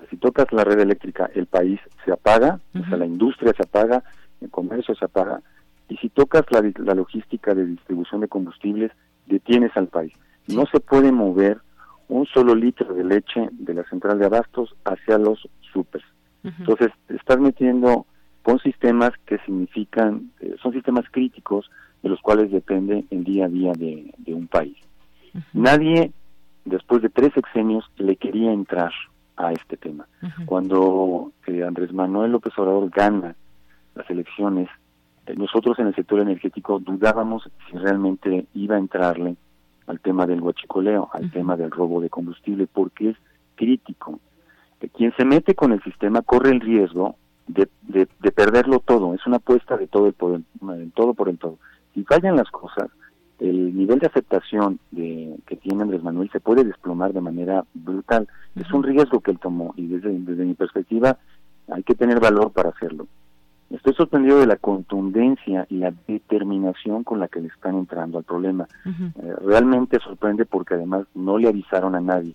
si 0.10 0.18
tocas 0.18 0.52
la 0.52 0.64
red 0.64 0.80
eléctrica, 0.80 1.30
el 1.36 1.46
país 1.46 1.80
se 2.04 2.12
apaga, 2.12 2.60
o 2.74 2.84
sea, 2.88 2.98
la 2.98 3.06
industria 3.06 3.54
se 3.56 3.64
apaga, 3.64 4.04
el 4.42 4.50
comercio 4.50 4.96
se 4.96 5.06
apaga, 5.06 5.42
y 5.88 5.98
si 5.98 6.10
tocas 6.10 6.44
la, 6.52 6.62
la 6.84 6.94
logística 6.94 7.54
de 7.54 7.66
distribución 7.66 8.22
de 8.22 8.28
combustibles, 8.28 8.92
detienes 9.26 9.76
al 9.76 9.88
país. 9.88 10.14
No 10.48 10.66
se 10.68 10.80
puede 10.80 11.12
mover 11.12 11.60
un 12.10 12.26
solo 12.26 12.56
litro 12.56 12.94
de 12.94 13.04
leche 13.04 13.50
de 13.52 13.74
la 13.74 13.84
central 13.86 14.20
de 14.20 14.26
abastos 14.26 14.76
hacia 14.84 15.18
los 15.18 15.48
supers. 15.72 16.06
Entonces, 16.44 16.90
estás 17.10 17.40
metiendo 17.40 18.06
con 18.44 18.60
sistemas 18.60 19.12
que 19.26 19.38
significan, 19.40 20.32
eh, 20.40 20.56
son 20.62 20.74
sistemas 20.74 21.06
críticos 21.12 21.70
de 22.02 22.10
los 22.10 22.20
cuales 22.22 22.52
depende 22.52 23.06
el 23.12 23.24
día 23.24 23.46
a 23.46 23.50
día 23.50 23.74
de, 23.74 24.14
un 24.28 24.48
país. 24.48 24.78
Nadie, 25.54 26.12
después 26.66 27.02
de 27.02 27.10
tres 27.10 27.34
sexenios, 27.34 27.86
le 27.98 28.16
quería 28.16 28.54
entrar 28.54 28.92
a 29.36 29.52
este 29.52 29.78
tema. 29.78 30.08
Cuando 30.46 31.32
eh, 31.46 31.64
Andrés 31.64 31.94
Manuel 31.94 32.32
López 32.32 32.58
Obrador 32.58 32.90
gana 32.90 33.36
las 33.96 34.10
elecciones, 34.10 34.70
eh, 35.26 35.36
nosotros 35.36 35.78
en 35.80 35.88
el 35.88 35.96
sector 35.96 36.20
energético 36.20 36.80
dudábamos 36.80 37.50
si 37.70 37.78
realmente 37.78 38.48
iba 38.54 38.76
a 38.76 38.80
entrarle 38.80 39.36
al 39.88 40.00
tema 40.00 40.26
del 40.26 40.42
huachicoleo, 40.42 41.10
al 41.14 41.32
tema 41.32 41.58
del 41.58 41.72
robo 41.72 42.00
de 42.02 42.10
combustible, 42.10 42.68
porque 42.68 43.10
es 43.10 43.18
crítico. 43.56 44.20
quien 44.96 45.14
se 45.18 45.26
mete 45.26 45.56
con 45.56 45.72
el 45.72 45.82
sistema 45.84 46.22
corre 46.22 46.52
el 46.52 46.62
riesgo 46.62 47.16
de, 47.48 47.68
de, 47.82 48.32
perderlo 48.32 48.80
todo, 48.80 49.14
es 49.16 49.26
una 49.26 49.38
apuesta 49.38 49.76
de 49.76 49.88
todo, 49.88 50.06
el 50.08 50.14
poder, 50.14 50.42
todo 50.94 51.14
por 51.16 51.30
el 51.30 51.38
todo. 51.40 51.58
Si 51.94 52.04
fallan 52.04 52.36
las 52.36 52.50
cosas, 52.52 52.90
el 53.40 53.76
nivel 53.76 54.00
de 54.00 54.08
aceptación 54.08 54.80
de, 54.92 55.36
que 55.48 55.56
tiene 55.56 55.82
Andrés 55.82 56.04
Manuel 56.04 56.30
se 56.32 56.40
puede 56.40 56.64
desplomar 56.64 57.14
de 57.14 57.22
manera 57.22 57.66
brutal. 57.74 58.28
Es 58.56 58.72
un 58.72 58.84
riesgo 58.84 59.22
que 59.22 59.32
él 59.32 59.40
tomó 59.40 59.74
y 59.76 59.88
desde, 59.88 60.12
desde 60.12 60.46
mi 60.46 60.54
perspectiva 60.54 61.18
hay 61.72 61.84
que 61.84 61.96
tener 61.96 62.20
valor 62.20 62.52
para 62.52 62.70
hacerlo. 62.70 63.08
Estoy 63.70 63.94
sorprendido 63.94 64.40
de 64.40 64.48
la 64.48 64.56
contundencia 64.56 65.68
y 65.70 65.78
la 65.78 65.94
determinación 66.08 67.04
con 67.04 67.20
la 67.20 67.28
que 67.28 67.40
le 67.40 67.50
están 67.50 67.76
entrando 67.76 68.18
al 68.18 68.24
problema. 68.24 68.68
Eh, 68.86 69.36
realmente 69.46 70.00
sorprende 70.00 70.46
porque 70.46 70.74
además 70.74 71.06
no 71.14 71.38
le 71.38 71.50
avisaron 71.50 71.94
a 71.94 72.02
nadie 72.02 72.34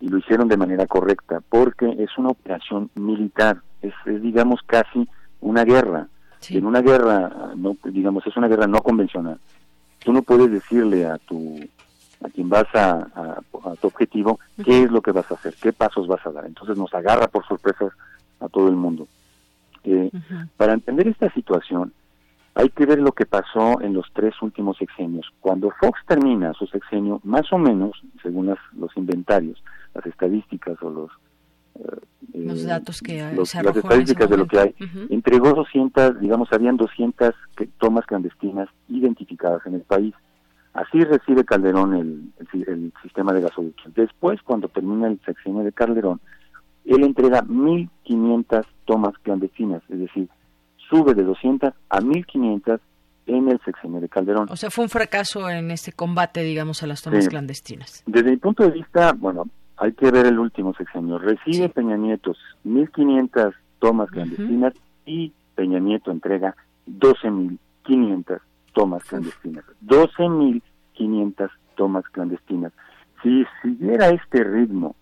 y 0.00 0.08
lo 0.08 0.18
hicieron 0.18 0.48
de 0.48 0.56
manera 0.56 0.86
correcta 0.86 1.40
porque 1.48 1.96
es 1.98 2.16
una 2.16 2.30
operación 2.30 2.90
militar, 2.94 3.60
es, 3.80 3.92
digamos 4.04 4.60
casi 4.66 5.08
una 5.40 5.64
guerra. 5.64 6.08
En 6.48 6.66
una 6.66 6.80
guerra, 6.80 7.52
no, 7.56 7.76
digamos, 7.84 8.26
es 8.26 8.36
una 8.36 8.48
guerra 8.48 8.66
no 8.66 8.82
convencional. 8.82 9.38
Tú 10.00 10.12
no 10.12 10.22
puedes 10.22 10.50
decirle 10.50 11.06
a 11.06 11.18
tu 11.18 11.60
a 12.24 12.28
quien 12.28 12.48
vas 12.48 12.66
a, 12.74 13.06
a 13.64 13.76
tu 13.80 13.88
objetivo 13.88 14.38
qué 14.64 14.84
es 14.84 14.90
lo 14.90 15.00
que 15.00 15.10
vas 15.10 15.28
a 15.30 15.34
hacer, 15.34 15.54
qué 15.60 15.72
pasos 15.72 16.06
vas 16.06 16.24
a 16.24 16.30
dar. 16.30 16.46
Entonces 16.46 16.76
nos 16.76 16.92
agarra 16.94 17.26
por 17.26 17.46
sorpresas 17.46 17.92
a 18.40 18.48
todo 18.48 18.68
el 18.68 18.76
mundo. 18.76 19.06
Eh, 19.84 20.10
para 20.56 20.74
entender 20.74 21.08
esta 21.08 21.32
situación, 21.32 21.92
hay 22.54 22.68
que 22.68 22.86
ver 22.86 22.98
lo 22.98 23.12
que 23.12 23.26
pasó 23.26 23.80
en 23.80 23.94
los 23.94 24.06
tres 24.12 24.34
últimos 24.42 24.76
sexenios. 24.76 25.26
Cuando 25.40 25.70
Fox 25.80 26.00
termina 26.06 26.52
su 26.52 26.66
sexenio, 26.66 27.20
más 27.24 27.50
o 27.52 27.58
menos, 27.58 27.92
según 28.22 28.46
los 28.46 28.96
inventarios, 28.96 29.62
las 29.94 30.06
estadísticas 30.06 30.76
o 30.82 30.90
los... 30.90 31.10
Eh, 31.76 32.00
los 32.34 32.64
datos 32.64 33.00
que 33.00 33.18
las 33.18 33.54
estadísticas 33.54 34.28
de 34.28 34.36
lo 34.36 34.46
que 34.46 34.58
hay, 34.58 34.74
entregó 35.10 35.52
200, 35.52 36.20
digamos, 36.20 36.48
habían 36.52 36.76
200 36.76 37.34
tomas 37.78 38.06
clandestinas 38.06 38.68
identificadas 38.88 39.66
en 39.66 39.74
el 39.74 39.82
país. 39.82 40.14
Así 40.74 41.02
recibe 41.04 41.44
Calderón 41.44 41.94
el, 41.94 42.32
el, 42.66 42.92
sistema 43.02 43.32
de 43.32 43.42
gasoductos. 43.42 43.92
Después, 43.94 44.40
cuando 44.42 44.68
termina 44.68 45.08
el 45.08 45.20
sexenio 45.24 45.62
de 45.62 45.72
Calderón, 45.72 46.20
él 46.84 47.04
entrega 47.04 47.42
1.500 47.42 48.64
tomas 48.84 49.14
clandestinas, 49.22 49.82
es 49.88 50.00
decir, 50.00 50.28
sube 50.88 51.14
de 51.14 51.22
200 51.22 51.72
a 51.88 52.00
1.500 52.00 52.80
en 53.26 53.48
el 53.48 53.60
sexenio 53.64 54.00
de 54.00 54.08
Calderón. 54.08 54.48
O 54.50 54.56
sea, 54.56 54.70
fue 54.70 54.84
un 54.84 54.90
fracaso 54.90 55.48
en 55.48 55.70
este 55.70 55.92
combate, 55.92 56.42
digamos, 56.42 56.82
a 56.82 56.86
las 56.86 57.02
tomas 57.02 57.28
clandestinas. 57.28 58.02
Desde 58.06 58.30
mi 58.30 58.36
punto 58.36 58.64
de 58.64 58.70
vista, 58.70 59.12
bueno, 59.12 59.44
hay 59.76 59.92
que 59.92 60.10
ver 60.10 60.26
el 60.26 60.38
último 60.38 60.74
sexenio. 60.74 61.18
Recibe 61.18 61.68
Peña 61.68 61.96
Nieto 61.96 62.34
1.500 62.64 63.54
tomas 63.78 64.10
clandestinas 64.10 64.74
y 65.06 65.32
Peña 65.54 65.78
Nieto 65.78 66.10
entrega 66.10 66.56
12.500 66.88 68.40
tomas 68.74 69.04
clandestinas. 69.04 69.64
12.500 69.86 71.50
tomas 71.76 72.04
clandestinas 72.10 72.72
si 73.22 73.44
siguiera 73.62 74.08
este 74.08 74.42
ritmo, 74.44 74.96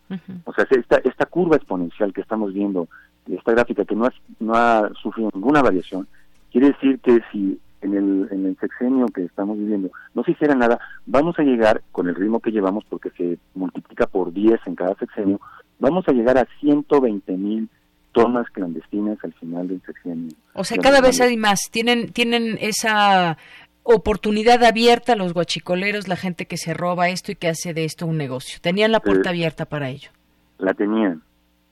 o 0.45 0.53
sea, 0.53 0.67
esta, 0.71 0.97
esta 0.99 1.27
curva 1.27 1.57
exponencial 1.57 2.13
que 2.13 2.21
estamos 2.21 2.53
viendo, 2.53 2.89
esta 3.27 3.53
gráfica 3.53 3.85
que 3.85 3.95
no 3.95 4.07
ha, 4.07 4.13
no 4.39 4.55
ha 4.55 4.91
sufrido 5.01 5.31
ninguna 5.35 5.63
variación, 5.63 6.07
quiere 6.51 6.69
decir 6.69 6.99
que 7.01 7.21
si 7.33 7.59
en 7.81 7.95
el, 7.95 8.29
en 8.31 8.47
el 8.47 8.57
sexenio 8.59 9.07
que 9.07 9.25
estamos 9.25 9.57
viviendo 9.57 9.91
no 10.15 10.23
se 10.25 10.33
hiciera 10.33 10.55
nada, 10.55 10.79
vamos 11.07 11.39
a 11.39 11.43
llegar 11.43 11.83
con 11.93 12.09
el 12.09 12.15
ritmo 12.15 12.41
que 12.41 12.53
llevamos, 12.53 12.85
porque 12.89 13.11
se 13.11 13.39
multiplica 13.55 14.07
por 14.07 14.33
10 14.33 14.61
en 14.67 14.75
cada 14.75 14.95
sexenio, 14.97 15.41
vamos 15.79 16.07
a 16.09 16.13
llegar 16.13 16.37
a 16.39 16.47
120 16.61 17.37
mil 17.37 17.69
tomas 18.13 18.49
clandestinas 18.51 19.19
al 19.23 19.33
final 19.35 19.69
del 19.69 19.81
sexenio. 19.83 20.35
O 20.55 20.65
sea, 20.65 20.79
cada 20.79 21.01
vez 21.01 21.21
hay 21.21 21.37
más. 21.37 21.61
Tienen, 21.71 22.13
tienen 22.13 22.59
esa 22.61 23.37
oportunidad 23.83 24.63
abierta 24.65 25.13
a 25.15 25.17
los 25.17 25.33
guachicoleros, 25.33 26.09
la 26.09 26.17
gente 26.17 26.47
que 26.47 26.57
se 26.57 26.75
roba 26.75 27.09
esto 27.09 27.33
y 27.33 27.37
que 27.37 27.49
hace 27.49 27.75
de 27.75 27.85
esto 27.85 28.07
un 28.07 28.17
negocio. 28.17 28.59
Tenían 28.61 28.93
la 28.93 29.01
puerta 29.01 29.31
abierta 29.31 29.65
para 29.65 29.89
ello. 29.89 30.11
La 30.59 30.75
tenían, 30.75 31.23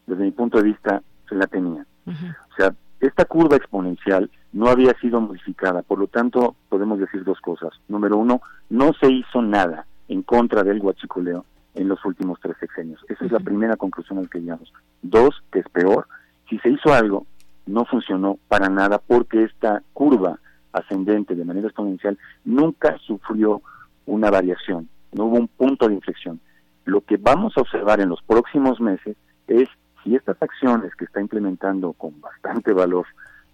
desde 0.07 0.25
mi 0.25 0.31
punto 0.31 0.59
de 0.59 0.65
vista, 0.65 1.03
se 1.29 1.35
la 1.35 1.47
tenían. 1.47 1.87
O 2.07 2.55
sea, 2.57 2.75
esta 3.01 3.27
curva 3.27 3.57
exponencial 3.57 4.31
no 4.53 4.69
había 4.69 4.95
sido 4.99 5.21
modificada, 5.21 5.83
por 5.83 5.99
lo 5.99 6.07
tanto, 6.07 6.57
podemos 6.69 6.99
decir 6.99 7.23
dos 7.23 7.41
cosas. 7.41 7.71
Número 7.89 8.17
uno, 8.17 8.41
no 8.71 8.93
se 8.95 9.11
hizo 9.13 9.43
nada 9.43 9.87
en 10.09 10.23
contra 10.23 10.63
del 10.63 10.81
guachicoleo 10.81 11.45
en 11.75 11.89
los 11.89 12.03
últimos 12.05 12.41
tres 12.41 12.57
sexenios. 12.59 13.05
Esa 13.09 13.27
es 13.27 13.33
la 13.33 13.41
primera 13.41 13.77
conclusión 13.77 14.19
al 14.19 14.31
que 14.31 14.41
llegamos. 14.41 14.73
Dos, 15.03 15.43
que 15.53 15.61
es 15.61 15.69
peor, 15.69 16.09
si 16.49 16.59
se 16.59 16.71
hizo 16.71 16.93
algo, 16.93 17.27
no 17.67 17.85
funcionó 17.85 18.39
para 18.49 18.69
nada 18.69 18.99
porque 18.99 19.45
esta 19.45 19.83
curva 19.93 20.39
ascendente 20.73 21.35
de 21.35 21.45
manera 21.45 21.69
exponencial, 21.69 22.19
nunca 22.45 22.97
sufrió 22.99 23.63
una 24.07 24.31
variación, 24.31 24.89
no 25.13 25.27
hubo 25.27 25.37
un 25.37 25.49
punto 25.49 25.89
de 25.89 25.95
inflexión. 25.95 26.41
Lo 26.85 27.03
que 27.03 27.17
vamos 27.17 27.57
a 27.57 27.61
observar 27.61 28.01
en 28.01 28.09
los 28.09 28.23
próximos 28.23 28.81
meses 28.81 29.17
es 29.47 29.69
si 30.03 30.15
estas 30.15 30.41
acciones 30.43 30.95
que 30.95 31.05
está 31.05 31.21
implementando 31.21 31.93
con 31.93 32.21
bastante 32.21 32.73
valor 32.73 33.07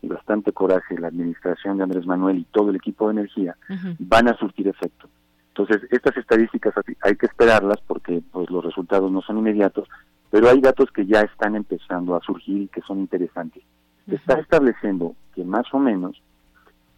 y 0.03 0.09
bastante 0.09 0.53
coraje 0.53 0.99
la 0.99 1.09
administración 1.09 1.79
de 1.79 1.85
Andrés 1.85 2.07
Manuel 2.07 2.39
y 2.39 2.45
todo 2.45 2.71
el 2.71 2.77
equipo 2.77 3.09
de 3.09 3.15
energía 3.15 3.57
van 3.99 4.29
a 4.29 4.37
surtir 4.37 4.69
efecto. 4.69 5.09
Entonces, 5.49 5.89
estas 5.91 6.17
estadísticas 6.17 6.75
hay 7.03 7.17
que 7.17 7.27
esperarlas 7.27 7.81
porque 7.87 8.23
pues 8.33 8.51
los 8.51 8.65
resultados 8.65 9.11
no 9.11 9.23
son 9.23 9.39
inmediatos, 9.39 9.89
pero 10.31 10.49
hay 10.49 10.61
datos 10.61 10.91
que 10.91 11.07
ya 11.07 11.21
están 11.21 11.55
empezando 11.55 12.17
a 12.17 12.21
surgir 12.21 12.63
y 12.63 12.69
que 12.69 12.81
son 12.83 12.99
interesantes. 12.99 13.63
Se 14.09 14.17
está 14.17 14.35
estableciendo 14.39 15.15
que 15.35 15.45
más 15.45 15.73
o 15.73 15.79
menos 15.79 16.21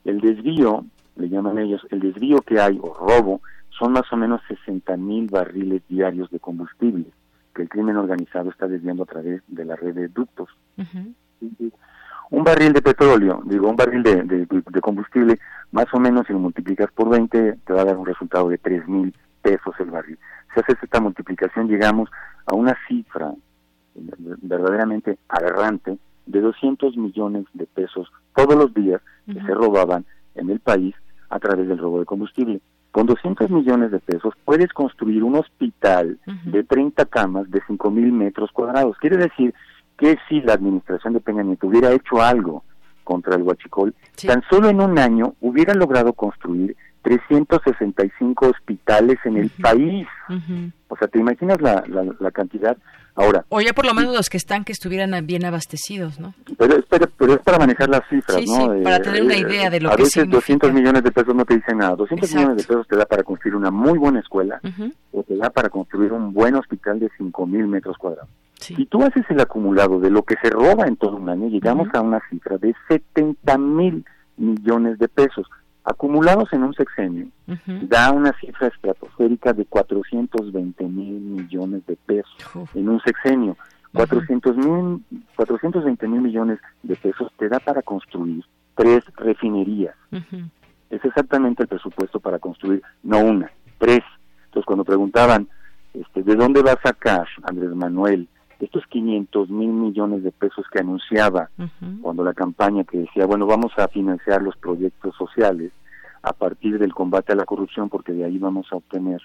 el 0.07 0.20
desvío, 0.20 0.85
le 1.16 1.28
llaman 1.28 1.59
ellos, 1.59 1.87
el 1.91 2.01
desvío 2.01 2.41
que 2.43 2.61
hay 2.61 2.78
o 2.81 2.95
robo 2.95 3.41
son 3.78 3.93
más 3.93 4.11
o 4.12 4.16
menos 4.16 4.41
60 4.49 4.97
mil 4.97 5.28
barriles 5.28 5.83
diarios 5.89 6.31
de 6.31 6.41
combustible 6.41 7.07
que 7.55 7.62
el 7.62 7.69
crimen 7.69 7.97
organizado 7.97 8.51
está 8.51 8.69
desviando 8.69 9.03
a 9.03 9.07
través 9.07 9.43
de 9.49 9.65
la 9.65 9.77
red 9.77 9.95
de 9.95 10.09
ductos. 10.09 10.49
Un 12.31 12.45
barril 12.45 12.73
de 12.73 12.83
petróleo, 12.83 13.43
digo, 13.47 13.69
un 13.69 13.77
barril 13.77 14.03
de, 14.03 14.81
combustible, 14.81 15.39
más 15.73 15.87
o 15.93 15.99
menos 15.99 16.27
si 16.27 16.33
lo 16.33 16.39
multiplicas 16.39 16.91
por 16.93 17.09
20, 17.09 17.59
te 17.65 17.73
va 17.73 17.83
a 17.83 17.85
dar 17.85 17.97
un 17.97 18.07
resultado 18.07 18.49
de 18.49 18.59
3 18.59 18.87
mil 18.89 19.15
pesos 19.43 19.74
el 19.78 19.91
barril. 19.91 20.19
Si 20.53 20.61
haces 20.61 20.77
esta 20.83 21.01
multiplicación, 21.01 21.69
llegamos 21.69 22.11
a 22.47 22.55
una 22.55 22.77
cifra 22.89 23.33
verdaderamente 23.95 25.19
aberrante 25.28 25.99
de 26.27 26.40
200 26.40 26.97
millones 26.97 27.44
de 27.55 27.66
pesos 27.66 28.11
todos 28.35 28.57
los 28.57 28.74
días 28.74 29.01
que 29.27 29.40
se 29.40 29.55
robaban 29.55 30.05
en 30.35 30.51
el 30.51 30.61
país 30.61 30.94
a 31.31 31.39
través 31.39 31.69
del 31.69 31.78
robo 31.78 32.01
de 32.01 32.05
combustible. 32.05 32.61
Con 32.93 33.07
200 33.07 33.51
millones 33.51 33.90
de 33.90 33.98
pesos 34.01 34.35
puedes 34.44 34.73
construir 34.73 35.23
un 35.23 35.36
hospital 35.36 36.19
de 36.44 36.65
30 36.65 37.05
camas 37.07 37.51
de 37.51 37.61
5 37.66 37.90
mil 37.90 38.12
metros 38.12 38.51
cuadrados. 38.53 38.97
Quiere 38.98 39.16
decir 39.16 39.55
que 39.98 40.16
si 40.28 40.40
la 40.40 40.55
administración 40.55 41.15
de 41.15 41.20
Peña 41.20 41.43
Nieto 41.43 41.66
hubiera 41.66 41.93
hecho 41.93 42.23
algo 42.23 42.65
contra 43.05 43.36
el 43.36 43.43
huachicol, 43.43 43.94
tan 44.27 44.43
solo 44.51 44.69
en 44.69 44.81
un 44.81 44.98
año 44.98 45.35
hubieran 45.40 45.78
logrado 45.78 46.12
construir 46.12 46.77
365 47.07 48.49
hospitales 48.49 49.19
en 49.24 49.37
el 49.37 49.49
país. 49.51 50.09
O 50.89 50.97
sea, 50.97 51.07
¿te 51.07 51.20
imaginas 51.20 51.61
la, 51.61 51.85
la, 51.87 52.05
la, 52.19 52.31
cantidad? 52.33 52.77
Ahora. 53.15 53.45
O 53.49 53.61
ya 53.61 53.73
por 53.73 53.87
lo 53.87 53.95
menos 53.95 54.12
los 54.12 54.28
que 54.28 54.37
están 54.37 54.65
que 54.65 54.73
estuvieran 54.73 55.24
bien 55.24 55.45
abastecidos, 55.45 56.19
¿no? 56.19 56.35
Pero, 56.59 56.78
pero, 56.91 57.07
pero 57.16 57.35
es 57.35 57.39
para 57.43 57.59
manejar 57.59 57.89
las 57.91 58.03
cifras, 58.09 58.43
¿no? 58.45 58.74
Sí, 58.74 58.83
para 58.83 59.01
tener 59.01 59.23
una 59.23 59.37
idea 59.37 59.70
de 59.70 59.81
lo 59.81 59.91
a 59.91 59.93
que 59.93 60.03
veces 60.03 60.15
significa. 60.15 60.37
200 60.37 60.73
millones 60.73 61.05
de 61.05 61.12
pesos 61.12 61.35
no 61.35 61.45
te 61.45 61.55
dicen 61.55 61.78
nada. 61.78 61.95
200 61.95 62.28
Exacto. 62.28 62.41
millones 62.41 62.66
de 62.66 62.69
pesos 62.69 62.89
te 62.89 62.97
da 62.97 63.07
para 63.07 63.23
construir 63.23 63.55
una 63.55 63.70
muy 63.70 63.99
buena 63.99 64.19
escuela 64.19 64.61
o 65.12 65.23
te 65.23 65.37
da 65.37 65.51
para 65.51 65.69
construir 65.69 66.12
un 66.12 66.33
buen 66.33 66.57
hospital 66.57 66.99
de 66.99 67.09
5.000 67.11 67.69
metros 67.69 67.97
cuadrados. 67.99 68.28
Si 68.59 68.85
tú 68.87 69.01
haces 69.05 69.24
el 69.28 69.41
acumulado 69.41 70.01
de 70.01 70.11
lo 70.11 70.24
que 70.24 70.35
se 70.43 70.51
roba 70.51 70.89
en 70.89 70.97
todo 70.97 71.16
un 71.16 71.28
año, 71.28 71.47
llegamos 71.49 71.89
a 71.95 72.01
una 72.01 72.20
cifra 72.31 72.59
de 72.59 72.74
70 72.89 73.59
mil 73.59 74.05
millones 74.37 74.99
de 74.99 75.07
pesos 75.09 75.47
acumulados 75.86 76.52
en 76.52 76.64
un 76.64 76.74
sexenio. 76.74 77.28
Da 77.82 78.10
una 78.10 78.32
cifra 78.40 78.66
estratosférica 78.66 79.52
de 79.52 79.64
420 79.64 80.84
mil 80.84 81.20
millones 81.20 81.86
de 81.86 81.96
pesos 81.96 82.36
en 82.74 82.88
un 82.88 83.00
sexenio. 83.00 83.56
400 83.94 84.56
mil, 84.56 85.02
420 85.36 86.08
mil 86.08 86.20
millones 86.20 86.58
de 86.82 86.96
pesos 86.96 87.32
te 87.38 87.48
da 87.48 87.60
para 87.60 87.80
construir 87.82 88.44
tres 88.74 89.04
refinerías. 89.16 89.94
Es 90.90 91.04
exactamente 91.04 91.62
el 91.62 91.68
presupuesto 91.68 92.20
para 92.20 92.38
construir, 92.38 92.82
no 93.02 93.20
una, 93.20 93.50
tres. 93.78 94.02
Entonces, 94.46 94.66
cuando 94.66 94.84
preguntaban, 94.84 95.48
este, 95.94 96.22
¿de 96.22 96.34
dónde 96.34 96.62
va 96.62 96.72
a 96.72 96.82
sacar 96.82 97.26
Andrés 97.44 97.70
Manuel 97.70 98.28
estos 98.61 98.87
500 98.87 99.51
mil 99.51 99.69
millones 99.69 100.23
de 100.23 100.33
pesos 100.33 100.65
que 100.73 100.81
anunciaba 100.81 101.51
cuando 102.01 102.24
la 102.24 102.35
campaña 102.35 102.85
que 102.85 102.99
decía, 102.99 103.27
bueno, 103.27 103.47
vamos 103.47 103.73
a 103.77 103.89
financiar 103.89 104.43
los 104.43 104.57
proyectos 104.57 105.15
sociales 105.16 105.73
a 106.23 106.33
partir 106.33 106.78
del 106.78 106.95
combate 106.95 107.33
a 107.33 107.37
la 107.37 107.45
corrupción 107.45 107.89
porque 107.89 108.12
de 108.12 108.24
ahí 108.24 108.39
vamos 108.39 108.66
a 108.73 108.77
obtener 108.77 109.20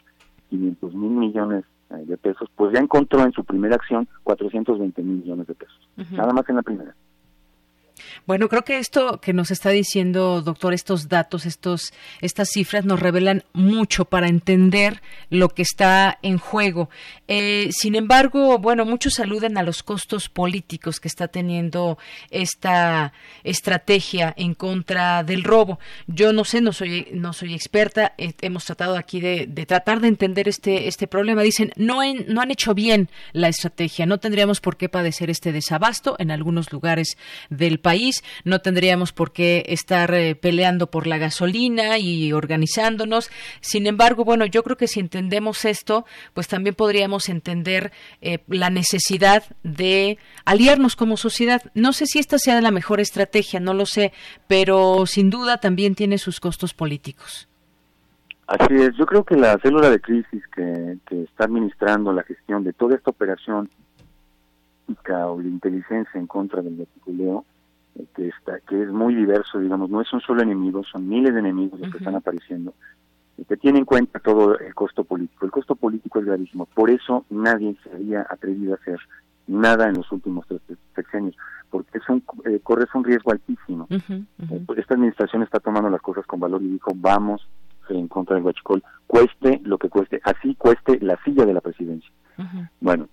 500 0.49 0.93
mil 0.93 1.11
millones 1.11 1.63
eh, 1.91 2.03
de 2.05 2.17
pesos, 2.17 2.49
pues 2.55 2.73
ya 2.73 2.79
encontró 2.79 3.23
en 3.23 3.31
su 3.31 3.43
primera 3.43 3.75
acción 3.75 4.07
420 4.23 5.01
mil 5.01 5.17
millones 5.17 5.47
de 5.47 5.55
pesos, 5.55 5.89
nada 6.11 6.33
más 6.33 6.47
en 6.49 6.57
la 6.57 6.61
primera. 6.61 6.95
Bueno, 8.25 8.49
creo 8.49 8.63
que 8.63 8.77
esto 8.77 9.19
que 9.21 9.33
nos 9.33 9.51
está 9.51 9.69
diciendo, 9.69 10.41
doctor, 10.41 10.73
estos 10.73 11.09
datos, 11.09 11.45
estos, 11.45 11.93
estas 12.21 12.49
cifras 12.49 12.85
nos 12.85 12.99
revelan 12.99 13.43
mucho 13.53 14.05
para 14.05 14.27
entender 14.27 15.01
lo 15.29 15.49
que 15.49 15.61
está 15.63 16.17
en 16.21 16.37
juego. 16.37 16.89
Eh, 17.27 17.69
sin 17.71 17.95
embargo, 17.95 18.57
bueno, 18.59 18.85
muchos 18.85 19.19
aluden 19.19 19.57
a 19.57 19.63
los 19.63 19.83
costos 19.83 20.29
políticos 20.29 20.99
que 20.99 21.07
está 21.07 21.27
teniendo 21.27 21.97
esta 22.29 23.13
estrategia 23.43 24.33
en 24.37 24.53
contra 24.53 25.23
del 25.23 25.43
robo. 25.43 25.79
Yo 26.07 26.33
no 26.33 26.43
sé, 26.43 26.61
no 26.61 26.73
soy, 26.73 27.07
no 27.13 27.33
soy 27.33 27.53
experta. 27.53 28.13
eh, 28.17 28.33
hemos 28.41 28.65
tratado 28.65 28.95
aquí 28.97 29.19
de, 29.19 29.45
de 29.47 29.65
tratar 29.65 29.99
de 29.99 30.07
entender 30.07 30.47
este, 30.47 30.87
este 30.87 31.07
problema. 31.07 31.41
Dicen, 31.43 31.71
no, 31.75 32.01
en- 32.03 32.25
no 32.27 32.41
han 32.41 32.51
hecho 32.51 32.73
bien 32.73 33.09
la 33.33 33.47
estrategia. 33.49 34.05
No 34.05 34.19
tendríamos 34.19 34.61
por 34.61 34.77
qué 34.77 34.89
padecer 34.89 35.29
este 35.29 35.51
desabasto 35.51 36.15
en 36.19 36.31
algunos 36.31 36.71
lugares 36.71 37.17
del 37.49 37.79
país. 37.79 37.90
No 38.43 38.59
tendríamos 38.59 39.11
por 39.11 39.31
qué 39.31 39.63
estar 39.67 40.13
eh, 40.13 40.35
peleando 40.35 40.87
por 40.87 41.07
la 41.07 41.17
gasolina 41.17 41.97
y 41.97 42.33
organizándonos. 42.33 43.29
Sin 43.59 43.87
embargo, 43.87 44.23
bueno, 44.23 44.45
yo 44.45 44.63
creo 44.63 44.77
que 44.77 44.87
si 44.87 44.99
entendemos 44.99 45.65
esto, 45.65 46.05
pues 46.33 46.47
también 46.47 46.75
podríamos 46.75 47.29
entender 47.29 47.91
eh, 48.21 48.39
la 48.47 48.69
necesidad 48.69 49.43
de 49.63 50.17
aliarnos 50.45 50.95
como 50.95 51.17
sociedad. 51.17 51.61
No 51.73 51.93
sé 51.93 52.05
si 52.05 52.19
esta 52.19 52.37
sea 52.37 52.61
la 52.61 52.71
mejor 52.71 52.99
estrategia, 52.99 53.59
no 53.59 53.73
lo 53.73 53.85
sé, 53.85 54.13
pero 54.47 55.05
sin 55.05 55.29
duda 55.29 55.57
también 55.57 55.95
tiene 55.95 56.17
sus 56.17 56.39
costos 56.39 56.73
políticos. 56.73 57.47
Así 58.47 58.75
es, 58.75 58.95
yo 58.97 59.05
creo 59.05 59.23
que 59.23 59.37
la 59.37 59.57
célula 59.59 59.89
de 59.89 60.01
crisis 60.01 60.43
que, 60.53 60.97
está 61.23 61.45
administrando 61.45 62.11
la 62.11 62.23
gestión 62.23 62.65
de 62.65 62.73
toda 62.73 62.95
esta 62.95 63.09
operación 63.11 63.69
o 65.09 65.37
de 65.41 65.47
inteligencia 65.47 66.19
en 66.19 66.27
contra 66.27 66.61
del 66.61 66.75
verticuleo, 66.75 67.39
eh, 67.39 67.60
que 68.15 68.27
está, 68.29 68.59
que 68.61 68.83
es 68.83 68.89
muy 68.89 69.15
diverso, 69.15 69.59
digamos, 69.59 69.89
no 69.89 70.01
es 70.01 70.11
un 70.13 70.21
solo 70.21 70.41
enemigo, 70.41 70.83
son 70.83 71.07
miles 71.07 71.33
de 71.33 71.39
enemigos 71.39 71.79
los 71.79 71.91
que 71.91 71.97
están 71.97 72.15
apareciendo, 72.15 72.73
y 73.37 73.45
que 73.45 73.57
tiene 73.57 73.79
en 73.79 73.85
cuenta 73.85 74.19
todo 74.19 74.57
el 74.57 74.73
costo 74.75 75.03
político. 75.03 75.45
El 75.45 75.51
costo 75.51 75.75
político 75.75 76.19
es 76.19 76.25
gravísimo, 76.25 76.65
por 76.67 76.89
eso 76.89 77.25
nadie 77.29 77.75
se 77.83 77.91
había 77.93 78.25
atrevido 78.29 78.73
a 78.73 78.75
hacer 78.75 78.99
nada 79.47 79.89
en 79.89 79.95
los 79.95 80.11
últimos 80.11 80.47
tres 80.47 80.61
sexenios, 80.95 81.35
porque 81.69 81.97
es 81.97 82.09
un, 82.09 82.23
eh, 82.45 82.59
corres 82.63 82.87
un 82.93 83.03
riesgo 83.03 83.31
altísimo. 83.31 83.87
Eh, 83.89 84.65
esta 84.77 84.93
administración 84.93 85.43
está 85.43 85.59
tomando 85.59 85.89
las 85.89 86.01
cosas 86.01 86.25
con 86.25 86.39
valor 86.39 86.61
y 86.61 86.67
dijo, 86.67 86.91
vamos 86.95 87.47
en 87.89 88.07
contra 88.07 88.35
del 88.35 88.45
huachicol, 88.45 88.83
cueste 89.07 89.59
lo 89.63 89.77
que 89.77 89.89
cueste, 89.89 90.21
así 90.23 90.55
cueste 90.55 90.99
la 91.01 91.17
silla 91.23 91.45
de 91.45 91.53
la 91.53 91.61
presidencia. 91.61 92.09
Bueno, 92.79 93.07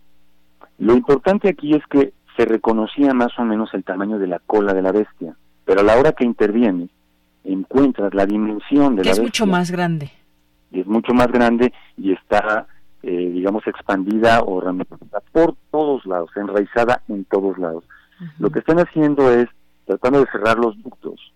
lo 0.78 0.94
importante 0.94 1.48
aquí 1.48 1.74
es 1.74 1.84
que 1.86 2.12
se 2.39 2.44
reconocía 2.44 3.12
más 3.15 3.36
o 3.36 3.44
menos 3.44 3.74
el 3.74 3.82
tamaño 3.82 4.16
de 4.20 4.28
la 4.28 4.39
cola 4.39 4.73
de 4.73 4.81
la 4.81 4.93
bestia, 4.93 5.35
pero 5.65 5.81
a 5.81 5.82
la 5.82 5.98
hora 5.98 6.12
que 6.12 6.24
interviene, 6.24 6.89
encuentras 7.43 8.15
la 8.15 8.27
dimensión 8.27 8.94
de 8.94 9.02
Que 9.02 9.09
la 9.09 9.12
es 9.15 9.20
bestia 9.20 9.44
mucho 9.44 9.47
más 9.47 9.70
grande. 9.73 10.12
y 10.70 10.81
es 10.81 10.86
mucho 10.86 11.12
más 11.15 11.27
grande 11.32 11.73
y 11.97 12.12
está, 12.12 12.69
eh, 13.02 13.31
digamos, 13.35 13.66
expandida 13.66 14.43
o 14.43 14.60
ramificada 14.60 15.20
por 15.32 15.56
todos 15.73 16.06
lados, 16.06 16.31
enraizada 16.36 17.02
en 17.09 17.24
todos 17.24 17.59
lados. 17.59 17.82
Lo 18.39 18.51
que 18.51 18.60
están 18.60 18.78
haciendo 18.78 19.32
es 19.32 19.48
tratando 19.85 20.20
de 20.20 20.31
cerrar 20.31 20.59
los 20.59 20.81
ductos 20.82 21.32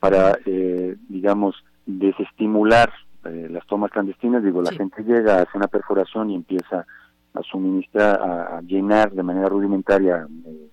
para, 0.00 0.36
eh, 0.46 0.96
digamos, 1.08 1.54
desestimular 1.86 2.92
eh, 3.24 3.48
las 3.50 3.64
tomas 3.66 3.90
clandestinas. 3.92 4.42
Digo, 4.42 4.62
la 4.62 4.72
gente 4.72 5.02
llega, 5.04 5.42
hace 5.42 5.56
una 5.56 5.68
perforación 5.68 6.30
y 6.30 6.34
empieza 6.34 6.86
a 7.34 7.42
suministrar, 7.42 8.20
a, 8.20 8.58
a 8.58 8.60
llenar 8.62 9.12
de 9.12 9.22
manera 9.22 9.48
rudimentaria 9.48 10.26
eh, 10.46 10.68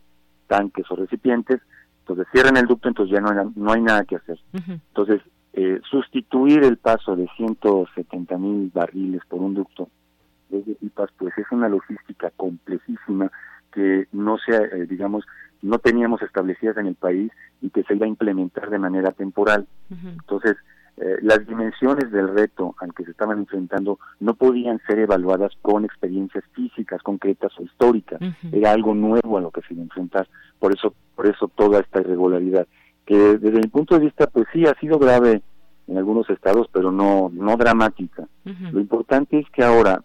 tanques 0.47 0.89
o 0.89 0.95
recipientes. 0.95 1.61
Entonces 1.99 2.27
cierran 2.31 2.57
el 2.57 2.67
ducto, 2.67 2.87
entonces 2.87 3.13
ya 3.13 3.21
no 3.21 3.29
hay, 3.29 3.47
no 3.55 3.71
hay 3.71 3.81
nada 3.81 4.03
que 4.05 4.15
hacer. 4.15 4.39
Entonces, 4.53 5.21
eh, 5.53 5.79
sustituir 5.89 6.63
el 6.63 6.77
paso 6.77 7.15
de 7.15 7.27
170 7.35 8.37
mil 8.37 8.71
barriles 8.73 9.21
por 9.27 9.41
un 9.41 9.53
ducto 9.53 9.89
desde 10.49 10.75
pipas, 10.75 11.09
pues 11.17 11.37
es 11.37 11.45
una 11.51 11.69
logística 11.69 12.31
complejísima 12.35 13.31
que 13.71 14.07
no 14.11 14.37
se, 14.37 14.55
eh, 14.55 14.85
digamos, 14.87 15.25
no 15.61 15.79
teníamos 15.79 16.21
establecidas 16.21 16.77
en 16.77 16.87
el 16.87 16.95
país 16.95 17.31
y 17.61 17.69
que 17.69 17.83
se 17.83 17.95
iba 17.95 18.05
a 18.05 18.09
implementar 18.09 18.69
de 18.69 18.79
manera 18.79 19.11
temporal. 19.11 19.67
Entonces, 19.89 20.57
eh, 21.03 21.17
las 21.23 21.47
dimensiones 21.47 22.11
del 22.11 22.29
reto 22.29 22.75
al 22.79 22.93
que 22.93 23.03
se 23.03 23.09
estaban 23.09 23.39
enfrentando 23.39 23.97
no 24.19 24.35
podían 24.35 24.79
ser 24.85 24.99
evaluadas 24.99 25.51
con 25.63 25.83
experiencias 25.83 26.43
físicas 26.53 27.01
concretas 27.01 27.51
o 27.57 27.63
históricas. 27.63 28.21
Era 28.51 28.71
algo 28.71 28.93
nuevo 28.93 29.37
a 29.39 29.41
lo 29.41 29.49
que 29.49 29.61
se 29.61 29.73
iba 29.73 29.81
a 29.81 29.85
enfrentar. 29.85 30.27
Por 30.59 30.73
eso, 30.73 30.93
por 31.15 31.25
eso 31.25 31.47
toda 31.55 31.79
esta 31.79 32.01
irregularidad, 32.01 32.67
que 33.03 33.17
desde 33.17 33.57
mi 33.57 33.67
punto 33.67 33.95
de 33.95 34.05
vista, 34.05 34.27
pues 34.27 34.45
sí 34.53 34.67
ha 34.67 34.75
sido 34.75 34.99
grave 34.99 35.41
en 35.87 35.97
algunos 35.97 36.29
estados, 36.29 36.67
pero 36.71 36.91
no 36.91 37.31
no 37.33 37.57
dramática. 37.57 38.27
Lo 38.45 38.79
importante 38.79 39.39
es 39.39 39.49
que 39.49 39.63
ahora 39.63 40.03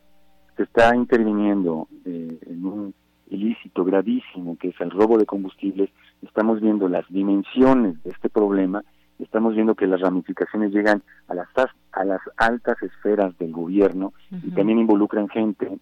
se 0.57 0.63
está 0.63 0.97
interviniendo 0.97 1.89
eh, 2.07 2.39
en 2.47 2.65
un 2.65 2.95
ilícito 3.29 3.85
gravísimo 3.85 4.57
que 4.57 4.69
es 4.69 4.81
el 4.81 4.91
robo 4.91 5.19
de 5.19 5.27
combustibles. 5.27 5.91
Estamos 6.23 6.63
viendo 6.63 6.89
las 6.89 7.07
dimensiones 7.11 8.03
de 8.03 8.13
este 8.13 8.31
problema 8.31 8.83
estamos 9.25 9.55
viendo 9.55 9.75
que 9.75 9.87
las 9.87 10.01
ramificaciones 10.01 10.73
llegan 10.73 11.03
a 11.29 11.35
las 11.35 11.49
as- 11.57 11.71
a 11.93 12.05
las 12.05 12.21
altas 12.37 12.83
esferas 12.83 13.37
del 13.39 13.53
gobierno 13.53 14.13
y 14.31 14.51
también 14.51 14.79
involucran 14.79 15.29
gente 15.29 15.79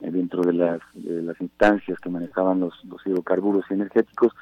eh, 0.00 0.10
dentro 0.10 0.42
de 0.42 0.52
las, 0.52 0.80
de 0.94 1.22
las 1.22 1.40
instancias 1.40 1.98
que 2.00 2.08
manejaban 2.10 2.58
los, 2.60 2.84
los 2.84 3.04
hidrocarburos 3.06 3.64
energéticos. 3.70 4.32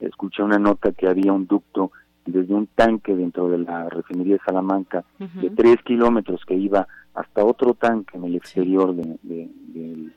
Escuché 0.00 0.42
una 0.44 0.58
nota 0.60 0.92
que 0.92 1.08
había 1.08 1.32
un 1.32 1.46
ducto 1.48 1.90
desde 2.24 2.54
un 2.54 2.66
tanque 2.68 3.16
dentro 3.16 3.48
de 3.48 3.58
la 3.58 3.88
refinería 3.88 4.34
de 4.34 4.40
Salamanca 4.44 5.02
de 5.40 5.50
tres 5.50 5.78
kilómetros 5.82 6.44
que 6.44 6.54
iba 6.54 6.86
hasta 7.14 7.44
otro 7.44 7.74
tanque 7.74 8.16
en 8.16 8.24
el 8.24 8.36
exterior 8.36 8.94
de, 8.94 9.18
de- 9.22 9.50
de- 9.74 10.10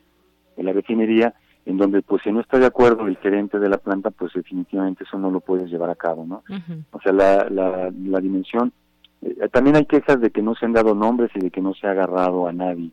de 0.57 0.63
la 0.63 0.73
refinería 0.73 1.33
en 1.65 1.77
donde 1.77 2.01
pues 2.01 2.21
si 2.23 2.31
no 2.31 2.39
está 2.39 2.57
de 2.57 2.65
acuerdo 2.65 3.07
el 3.07 3.17
gerente 3.17 3.59
de 3.59 3.69
la 3.69 3.77
planta 3.77 4.11
pues 4.11 4.33
definitivamente 4.33 5.03
eso 5.03 5.17
no 5.17 5.29
lo 5.29 5.39
puedes 5.41 5.69
llevar 5.69 5.89
a 5.89 5.95
cabo 5.95 6.25
no 6.25 6.43
o 6.91 7.01
sea 7.01 7.13
la, 7.13 7.47
la, 7.49 7.91
la 7.91 8.19
dimensión 8.19 8.73
eh, 9.21 9.49
también 9.51 9.75
hay 9.75 9.85
quejas 9.85 10.19
de 10.19 10.31
que 10.31 10.41
no 10.41 10.55
se 10.55 10.65
han 10.65 10.73
dado 10.73 10.95
nombres 10.95 11.29
y 11.35 11.39
de 11.39 11.51
que 11.51 11.61
no 11.61 11.73
se 11.73 11.87
ha 11.87 11.91
agarrado 11.91 12.47
a 12.47 12.53
nadie. 12.53 12.91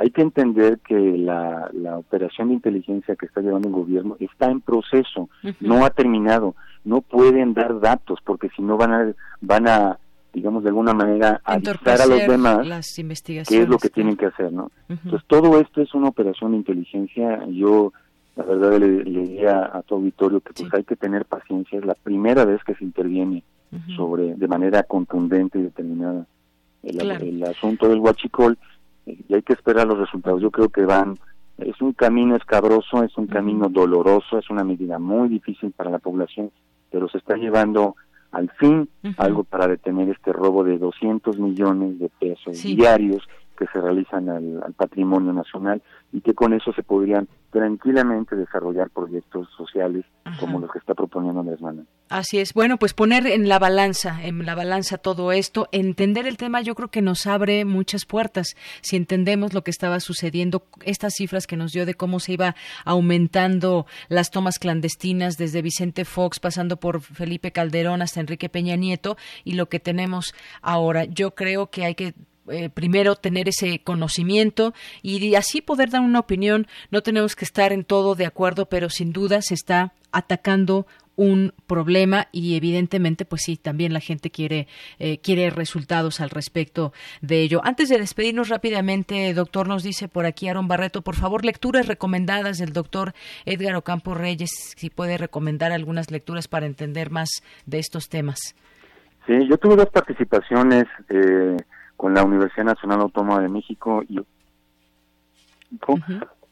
Hay 0.00 0.10
que 0.10 0.22
entender 0.22 0.80
que 0.80 0.98
la, 0.98 1.70
la 1.72 1.98
operación 1.98 2.48
de 2.48 2.54
inteligencia 2.54 3.16
que 3.16 3.26
está 3.26 3.40
llevando 3.40 3.68
el 3.68 3.74
gobierno 3.74 4.16
está 4.18 4.50
en 4.50 4.60
proceso 4.60 5.28
no 5.60 5.84
ha 5.84 5.90
terminado. 5.90 6.56
No 6.84 7.00
pueden 7.00 7.54
dar 7.54 7.78
datos 7.80 8.18
porque 8.24 8.48
si 8.56 8.62
no 8.62 8.76
van 8.76 8.92
a 8.92 9.12
van 9.40 9.68
a 9.68 9.98
digamos 10.32 10.62
de 10.62 10.70
alguna 10.70 10.94
manera 10.94 11.40
avisar 11.44 12.00
a 12.00 12.06
los 12.06 12.26
demás 12.26 12.66
las 12.66 12.94
qué 12.94 13.62
es 13.62 13.68
lo 13.68 13.78
que 13.78 13.90
tienen 13.90 14.16
que 14.16 14.26
hacer, 14.26 14.52
¿no? 14.52 14.70
Entonces 14.88 15.22
todo 15.26 15.60
esto 15.60 15.82
es 15.82 15.92
una 15.94 16.08
operación 16.08 16.52
de 16.52 16.58
inteligencia. 16.58 17.44
Yo 17.48 17.92
la 18.36 18.44
verdad 18.44 18.78
le, 18.78 19.04
le 19.04 19.20
diría 19.20 19.70
a 19.72 19.82
tu 19.82 19.96
auditorio 19.96 20.40
que 20.40 20.52
pues 20.54 20.72
hay 20.72 20.84
que 20.84 20.96
tener 20.96 21.26
paciencia. 21.26 21.78
Es 21.78 21.84
la 21.84 21.94
primera 21.94 22.44
vez 22.44 22.62
que 22.64 22.74
se 22.74 22.84
interviene 22.84 23.42
sobre 23.96 24.34
de 24.34 24.48
manera 24.48 24.82
contundente 24.82 25.58
y 25.58 25.62
determinada 25.62 26.26
el, 26.82 27.42
asunto 27.44 27.88
del 27.88 28.00
huachicol 28.00 28.58
eh, 29.06 29.18
y 29.28 29.34
hay 29.34 29.42
que 29.42 29.54
esperar 29.54 29.86
los 29.86 29.98
resultados. 29.98 30.42
Yo 30.42 30.50
creo 30.50 30.68
que 30.68 30.84
van, 30.84 31.18
es 31.58 31.80
un 31.80 31.92
camino 31.92 32.36
escabroso, 32.36 33.02
es 33.02 33.16
un 33.16 33.26
camino 33.26 33.68
doloroso, 33.68 34.38
es 34.38 34.50
una 34.50 34.64
medida 34.64 34.98
muy 34.98 35.28
difícil 35.28 35.72
para 35.72 35.90
la 35.90 35.98
población, 35.98 36.50
pero 36.90 37.08
se 37.08 37.18
está 37.18 37.36
llevando 37.36 37.96
al 38.32 38.50
fin 38.58 38.88
algo 39.18 39.44
para 39.44 39.68
detener 39.68 40.08
este 40.08 40.32
robo 40.32 40.64
de 40.64 40.78
200 40.78 41.38
millones 41.38 41.98
de 41.98 42.08
pesos 42.08 42.62
diarios 42.62 43.22
que 43.56 43.66
se 43.66 43.80
realizan 43.80 44.28
al, 44.28 44.72
patrimonio 44.76 45.32
nacional 45.32 45.82
y 46.12 46.20
que 46.20 46.34
con 46.34 46.52
eso 46.52 46.72
se 46.72 46.82
podrían 46.82 47.28
tranquilamente 47.50 48.34
desarrollar 48.36 48.90
proyectos 48.90 49.48
sociales 49.56 50.04
como 50.40 50.58
los 50.58 50.70
que 50.72 50.78
está 50.78 50.94
proponiendo 50.94 51.40
Andrés 51.40 51.60
Manuel. 51.60 51.86
Así 52.08 52.38
es. 52.38 52.52
Bueno, 52.54 52.78
pues 52.78 52.94
poner 52.94 53.26
en 53.26 53.48
la 53.48 53.58
balanza, 53.58 54.22
en 54.22 54.44
la 54.44 54.54
balanza 54.54 54.98
todo 54.98 55.32
esto, 55.32 55.68
entender 55.72 56.26
el 56.26 56.36
tema, 56.36 56.60
yo 56.60 56.74
creo 56.74 56.88
que 56.88 57.02
nos 57.02 57.26
abre 57.26 57.64
muchas 57.64 58.04
puertas. 58.04 58.54
Si 58.80 58.96
entendemos 58.96 59.54
lo 59.54 59.62
que 59.62 59.70
estaba 59.70 60.00
sucediendo, 60.00 60.64
estas 60.84 61.14
cifras 61.14 61.46
que 61.46 61.56
nos 61.56 61.72
dio 61.72 61.86
de 61.86 61.94
cómo 61.94 62.20
se 62.20 62.32
iba 62.32 62.54
aumentando 62.84 63.86
las 64.08 64.30
tomas 64.30 64.58
clandestinas 64.58 65.36
desde 65.36 65.62
Vicente 65.62 66.04
Fox, 66.04 66.40
pasando 66.40 66.76
por 66.76 67.00
Felipe 67.00 67.52
Calderón 67.52 68.02
hasta 68.02 68.20
Enrique 68.20 68.48
Peña 68.48 68.76
Nieto, 68.76 69.16
y 69.44 69.54
lo 69.54 69.68
que 69.68 69.80
tenemos 69.80 70.34
ahora. 70.60 71.04
Yo 71.04 71.34
creo 71.34 71.70
que 71.70 71.84
hay 71.84 71.94
que 71.94 72.14
eh, 72.48 72.68
primero 72.70 73.16
tener 73.16 73.48
ese 73.48 73.80
conocimiento 73.80 74.74
y 75.02 75.34
así 75.34 75.60
poder 75.60 75.90
dar 75.90 76.00
una 76.00 76.20
opinión. 76.20 76.66
No 76.90 77.02
tenemos 77.02 77.36
que 77.36 77.44
estar 77.44 77.72
en 77.72 77.84
todo 77.84 78.14
de 78.14 78.26
acuerdo, 78.26 78.66
pero 78.66 78.90
sin 78.90 79.12
duda 79.12 79.42
se 79.42 79.54
está 79.54 79.92
atacando 80.12 80.86
un 81.16 81.52
problema 81.66 82.28
y 82.32 82.56
evidentemente 82.56 83.24
pues 83.24 83.42
sí 83.42 83.56
también 83.56 83.92
la 83.92 84.00
gente 84.00 84.30
quiere 84.30 84.66
eh, 84.98 85.18
quiere 85.18 85.50
resultados 85.50 86.20
al 86.20 86.30
respecto 86.30 86.92
de 87.20 87.42
ello 87.42 87.60
antes 87.64 87.88
de 87.90 87.98
despedirnos 87.98 88.48
rápidamente 88.48 89.32
doctor 89.34 89.68
nos 89.68 89.82
dice 89.82 90.08
por 90.08 90.24
aquí 90.24 90.48
Aaron 90.48 90.68
Barreto 90.68 91.02
por 91.02 91.14
favor 91.14 91.44
lecturas 91.44 91.86
recomendadas 91.86 92.58
del 92.58 92.72
doctor 92.72 93.12
Edgar 93.44 93.76
Ocampo 93.76 94.14
Reyes 94.14 94.50
si 94.76 94.88
puede 94.88 95.18
recomendar 95.18 95.70
algunas 95.72 96.10
lecturas 96.10 96.48
para 96.48 96.66
entender 96.66 97.10
más 97.10 97.28
de 97.66 97.78
estos 97.78 98.08
temas 98.08 98.54
sí 99.26 99.34
yo 99.48 99.58
tuve 99.58 99.76
dos 99.76 99.90
participaciones 99.90 100.84
eh, 101.10 101.56
con 102.02 102.14
la 102.14 102.24
Universidad 102.24 102.64
Nacional 102.64 103.00
Autónoma 103.02 103.40
de 103.40 103.48
México 103.48 104.02
y 104.08 104.18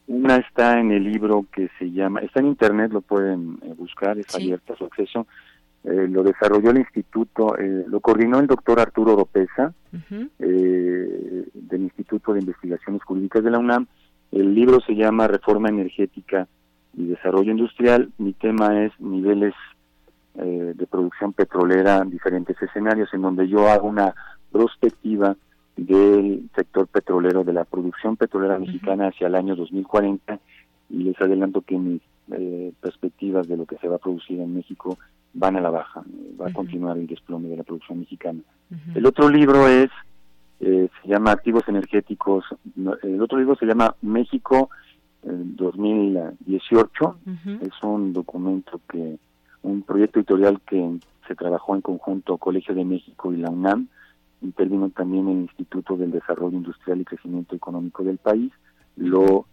una 0.07 0.37
está 0.37 0.79
en 0.79 0.93
el 0.93 1.03
libro 1.03 1.45
que 1.51 1.69
se 1.77 1.91
llama, 1.91 2.21
está 2.21 2.39
en 2.39 2.47
internet, 2.47 2.93
lo 2.93 3.01
pueden 3.01 3.59
eh, 3.61 3.73
buscar, 3.77 4.17
es 4.17 4.33
abierto 4.33 4.77
su 4.77 4.85
acceso, 4.85 5.27
eh, 5.83 6.07
lo 6.09 6.23
desarrolló 6.23 6.71
el 6.71 6.77
instituto, 6.77 7.57
eh, 7.57 7.83
lo 7.85 7.99
coordinó 7.99 8.39
el 8.39 8.47
doctor 8.47 8.79
Arturo 8.79 9.11
Oropesa 9.11 9.73
del 9.91 11.81
Instituto 11.81 12.31
de 12.31 12.39
Investigaciones 12.39 13.03
Jurídicas 13.03 13.43
de 13.43 13.51
la 13.51 13.59
UNAM. 13.59 13.87
El 14.31 14.55
libro 14.55 14.79
se 14.79 14.95
llama 14.95 15.27
Reforma 15.27 15.67
Energética 15.67 16.47
y 16.93 17.07
Desarrollo 17.07 17.51
Industrial. 17.51 18.09
Mi 18.19 18.31
tema 18.31 18.85
es 18.85 18.97
niveles 19.01 19.53
de 20.33 20.87
producción 20.89 21.33
petrolera, 21.33 22.05
diferentes 22.05 22.55
escenarios, 22.61 23.13
en 23.13 23.21
donde 23.21 23.49
yo 23.49 23.67
hago 23.67 23.89
una 23.89 24.15
prospectiva 24.51 25.35
del 25.77 26.49
sector 26.55 26.87
petrolero, 26.87 27.43
de 27.43 27.53
la 27.53 27.65
producción 27.65 28.17
petrolera 28.17 28.59
mexicana 28.59 29.07
hacia 29.07 29.27
el 29.27 29.35
año 29.35 29.55
2040 29.55 30.39
y 30.89 31.03
les 31.03 31.19
adelanto 31.21 31.61
que 31.61 31.77
mis 31.77 32.01
eh, 32.31 32.73
perspectivas 32.79 33.47
de 33.47 33.57
lo 33.57 33.65
que 33.65 33.77
se 33.77 33.87
va 33.87 33.95
a 33.95 33.99
producir 33.99 34.39
en 34.39 34.53
México 34.53 34.97
van 35.33 35.55
a 35.55 35.61
la 35.61 35.69
baja, 35.69 36.03
va 36.39 36.47
a 36.47 36.53
continuar 36.53 36.97
el 36.97 37.07
desplome 37.07 37.49
de 37.49 37.57
la 37.57 37.63
producción 37.63 37.99
mexicana. 37.99 38.41
El 38.95 39.05
otro 39.05 39.29
libro 39.29 39.67
es, 39.67 39.89
eh, 40.59 40.89
se 41.01 41.07
llama 41.07 41.31
Activos 41.31 41.63
Energéticos, 41.67 42.45
el 43.03 43.21
otro 43.21 43.37
libro 43.37 43.55
se 43.55 43.65
llama 43.65 43.95
México 44.01 44.69
2018, 45.23 47.17
es 47.61 47.83
un 47.83 48.13
documento 48.13 48.81
que, 48.89 49.17
un 49.63 49.83
proyecto 49.83 50.19
editorial 50.19 50.59
que 50.61 50.97
se 51.27 51.35
trabajó 51.35 51.75
en 51.75 51.81
conjunto 51.81 52.37
Colegio 52.37 52.73
de 52.73 52.85
México 52.85 53.31
y 53.31 53.37
la 53.37 53.49
UNAM, 53.49 53.87
intervino 54.41 54.89
también 54.89 55.27
el 55.27 55.37
Instituto 55.41 55.97
del 55.97 56.11
Desarrollo 56.11 56.57
Industrial 56.57 56.99
y 56.99 57.05
Crecimiento 57.05 57.55
Económico 57.55 58.03
del 58.03 58.17
país, 58.17 58.51
lo 58.95 59.45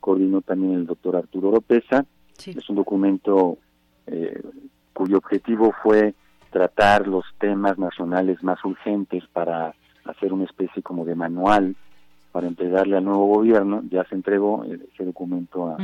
coordinó 0.00 0.42
también 0.42 0.74
el 0.74 0.86
doctor 0.86 1.16
Arturo 1.16 1.48
Oropesa. 1.48 2.04
Es 2.44 2.68
un 2.68 2.76
documento 2.76 3.58
eh, 4.06 4.40
cuyo 4.92 5.18
objetivo 5.18 5.74
fue 5.82 6.14
tratar 6.50 7.06
los 7.06 7.24
temas 7.38 7.78
nacionales 7.78 8.42
más 8.42 8.64
urgentes 8.64 9.24
para 9.32 9.74
hacer 10.04 10.32
una 10.32 10.44
especie 10.44 10.82
como 10.82 11.04
de 11.04 11.14
manual 11.14 11.76
para 12.32 12.46
entregarle 12.46 12.96
al 12.96 13.04
nuevo 13.04 13.26
gobierno. 13.26 13.82
Ya 13.90 14.04
se 14.04 14.14
entregó 14.14 14.64
ese 14.64 15.04
documento 15.04 15.76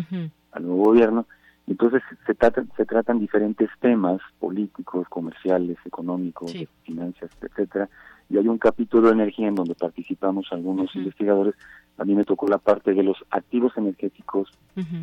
al 0.53 0.63
nuevo 0.63 0.85
gobierno. 0.85 1.27
Entonces 1.67 2.03
se 2.27 2.35
tratan, 2.35 2.71
se 2.77 2.85
tratan 2.85 3.19
diferentes 3.19 3.71
temas 3.81 4.21
políticos, 4.39 5.09
comerciales, 5.09 5.79
económicos, 5.87 6.55
finanzas, 6.83 7.31
etcétera, 7.41 7.89
y 8.29 8.39
hay 8.39 8.49
un 8.49 8.59
capítulo 8.59 9.09
de 9.09 9.15
energía 9.15 9.49
en 9.49 9.55
donde 9.55 9.75
participamos 9.75 10.47
algunos 10.51 10.95
investigadores. 10.97 11.55
A 11.99 12.05
mí 12.05 12.15
me 12.15 12.25
tocó 12.25 12.49
la 12.49 12.59
parte 12.59 12.93
de 12.93 13.03
los 13.03 13.17
activos 13.31 13.77
energéticos, 13.77 14.51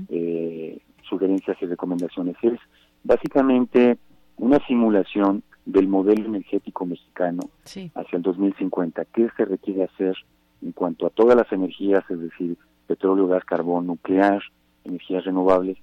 eh, 0.09 0.79
sugerencias 1.07 1.57
y 1.61 1.65
recomendaciones. 1.65 2.35
Es 2.41 2.59
básicamente 3.03 3.97
una 4.37 4.59
simulación 4.65 5.43
del 5.65 5.87
modelo 5.87 6.25
energético 6.25 6.85
mexicano 6.85 7.41
hacia 7.63 8.17
el 8.17 8.21
2050. 8.21 9.05
¿Qué 9.05 9.29
se 9.37 9.45
requiere 9.45 9.83
hacer 9.83 10.15
en 10.61 10.71
cuanto 10.71 11.05
a 11.05 11.11
todas 11.11 11.37
las 11.37 11.51
energías, 11.51 12.03
es 12.09 12.19
decir, 12.19 12.57
petróleo, 12.87 13.27
gas, 13.27 13.45
carbón, 13.45 13.87
nuclear, 13.87 14.41
energías 14.83 15.23
renovables? 15.23 15.77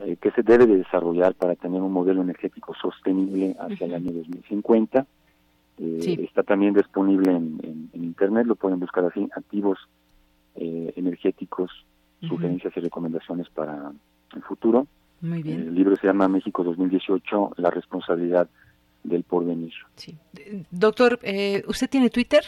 Eh, 0.00 0.16
¿Qué 0.20 0.30
se 0.32 0.42
debe 0.42 0.66
de 0.66 0.78
desarrollar 0.78 1.34
para 1.34 1.54
tener 1.54 1.80
un 1.80 1.92
modelo 1.92 2.22
energético 2.22 2.74
sostenible 2.74 3.56
hacia 3.58 3.86
el 3.86 3.94
año 3.94 4.12
2050? 4.12 5.06
Eh, 5.78 6.18
está 6.22 6.42
también 6.42 6.74
disponible 6.74 7.32
en, 7.32 7.90
Internet, 7.92 8.46
lo 8.46 8.54
pueden 8.54 8.78
buscar 8.78 9.04
así, 9.04 9.28
activos 9.34 9.78
eh, 10.54 10.92
energéticos, 10.94 11.70
sugerencias 12.20 12.72
y 12.76 12.80
recomendaciones 12.80 13.48
para 13.50 13.92
el 14.36 14.42
futuro. 14.42 14.86
Muy 15.20 15.42
bien. 15.42 15.62
El 15.62 15.74
libro 15.74 15.96
se 15.96 16.06
llama 16.06 16.28
México 16.28 16.62
2018, 16.62 17.54
la 17.56 17.70
responsabilidad 17.70 18.48
del 19.02 19.24
porvenir. 19.24 19.72
Sí. 19.96 20.16
Doctor, 20.70 21.18
eh, 21.22 21.64
¿usted 21.66 21.90
tiene 21.90 22.08
Twitter? 22.08 22.44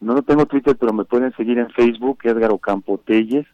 No, 0.00 0.14
no 0.14 0.22
tengo 0.22 0.46
Twitter, 0.46 0.76
pero 0.76 0.92
me 0.92 1.04
pueden 1.04 1.32
seguir 1.36 1.58
en 1.58 1.70
Facebook, 1.70 2.18
Edgar 2.24 2.50
Ocampo 2.50 2.98
Telles. 2.98 3.46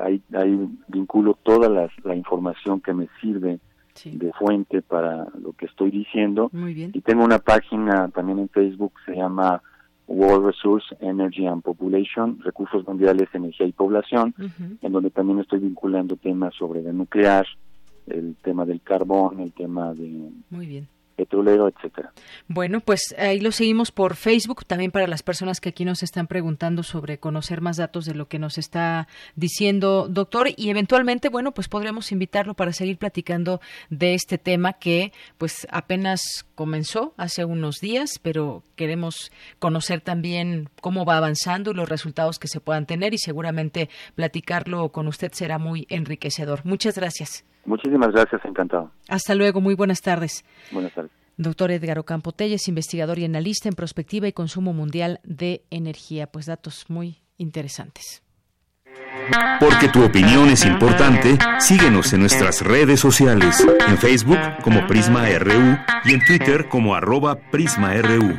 ahí, 0.00 0.22
ahí 0.32 0.68
vinculo 0.88 1.38
toda 1.42 1.68
la 1.68 2.14
información 2.14 2.80
que 2.80 2.94
me 2.94 3.08
sirve 3.20 3.58
de 4.04 4.32
fuente 4.32 4.82
para 4.82 5.26
lo 5.40 5.52
que 5.52 5.66
estoy 5.66 5.90
diciendo. 5.90 6.50
Y 6.52 7.00
tengo 7.00 7.24
una 7.24 7.38
página 7.38 8.08
también 8.08 8.38
en 8.38 8.48
Facebook, 8.48 8.92
se 9.06 9.14
llama 9.14 9.62
World 10.06 10.46
Resource 10.46 10.96
Energy 11.00 11.46
and 11.46 11.62
Population, 11.62 12.38
Recursos 12.42 12.86
Mundiales, 12.86 13.28
Energía 13.32 13.66
y 13.66 13.72
Población, 13.72 14.34
en 14.82 14.92
donde 14.92 15.10
también 15.10 15.40
estoy 15.40 15.60
vinculando 15.60 16.16
temas 16.16 16.54
sobre 16.54 16.80
el 16.80 16.96
nuclear, 16.96 17.46
el 18.06 18.36
tema 18.42 18.64
del 18.66 18.80
carbón, 18.82 19.40
el 19.40 19.52
tema 19.52 19.94
de 19.94 20.30
Muy 20.50 20.66
bien 20.66 20.93
etcétera. 21.16 22.12
Bueno, 22.48 22.80
pues 22.80 23.14
ahí 23.18 23.40
lo 23.40 23.52
seguimos 23.52 23.90
por 23.90 24.16
Facebook, 24.16 24.64
también 24.66 24.90
para 24.90 25.06
las 25.06 25.22
personas 25.22 25.60
que 25.60 25.70
aquí 25.70 25.84
nos 25.84 26.02
están 26.02 26.26
preguntando 26.26 26.82
sobre 26.82 27.18
conocer 27.18 27.60
más 27.60 27.76
datos 27.76 28.04
de 28.04 28.14
lo 28.14 28.28
que 28.28 28.38
nos 28.38 28.58
está 28.58 29.08
diciendo 29.36 30.08
doctor 30.08 30.48
y 30.56 30.70
eventualmente, 30.70 31.28
bueno, 31.28 31.52
pues 31.52 31.68
podríamos 31.68 32.12
invitarlo 32.12 32.54
para 32.54 32.72
seguir 32.72 32.98
platicando 32.98 33.60
de 33.90 34.14
este 34.14 34.38
tema 34.38 34.74
que 34.74 35.12
pues 35.38 35.66
apenas 35.70 36.46
comenzó 36.54 37.14
hace 37.16 37.44
unos 37.44 37.80
días, 37.80 38.18
pero 38.22 38.62
queremos 38.76 39.32
conocer 39.58 40.00
también 40.00 40.68
cómo 40.80 41.04
va 41.04 41.16
avanzando 41.16 41.70
y 41.70 41.74
los 41.74 41.88
resultados 41.88 42.38
que 42.38 42.48
se 42.48 42.60
puedan 42.60 42.86
tener 42.86 43.14
y 43.14 43.18
seguramente 43.18 43.88
platicarlo 44.14 44.90
con 44.90 45.08
usted 45.08 45.32
será 45.32 45.58
muy 45.58 45.86
enriquecedor. 45.88 46.60
Muchas 46.64 46.96
gracias. 46.96 47.44
Muchísimas 47.66 48.12
gracias, 48.12 48.44
encantado. 48.44 48.90
Hasta 49.08 49.34
luego, 49.34 49.60
muy 49.60 49.74
buenas 49.74 50.00
tardes. 50.00 50.44
Buenas 50.70 50.92
tardes. 50.92 51.10
Doctor 51.36 51.70
Edgar 51.72 51.98
Ocampo 51.98 52.32
Telles, 52.32 52.68
investigador 52.68 53.18
y 53.18 53.24
analista 53.24 53.68
en 53.68 53.74
prospectiva 53.74 54.28
y 54.28 54.32
consumo 54.32 54.72
mundial 54.72 55.20
de 55.24 55.64
energía. 55.70 56.28
Pues 56.28 56.46
datos 56.46 56.84
muy 56.88 57.18
interesantes. 57.38 58.22
Porque 59.58 59.88
tu 59.88 60.04
opinión 60.04 60.50
es 60.50 60.64
importante, 60.64 61.38
síguenos 61.58 62.12
en 62.12 62.20
nuestras 62.20 62.60
redes 62.62 63.00
sociales, 63.00 63.66
en 63.88 63.96
Facebook 63.96 64.38
como 64.62 64.86
Prisma 64.86 65.26
RU 65.38 65.78
y 66.04 66.14
en 66.14 66.24
Twitter 66.26 66.68
como 66.68 66.94
arroba 66.94 67.36
PrismaRU. 67.50 68.38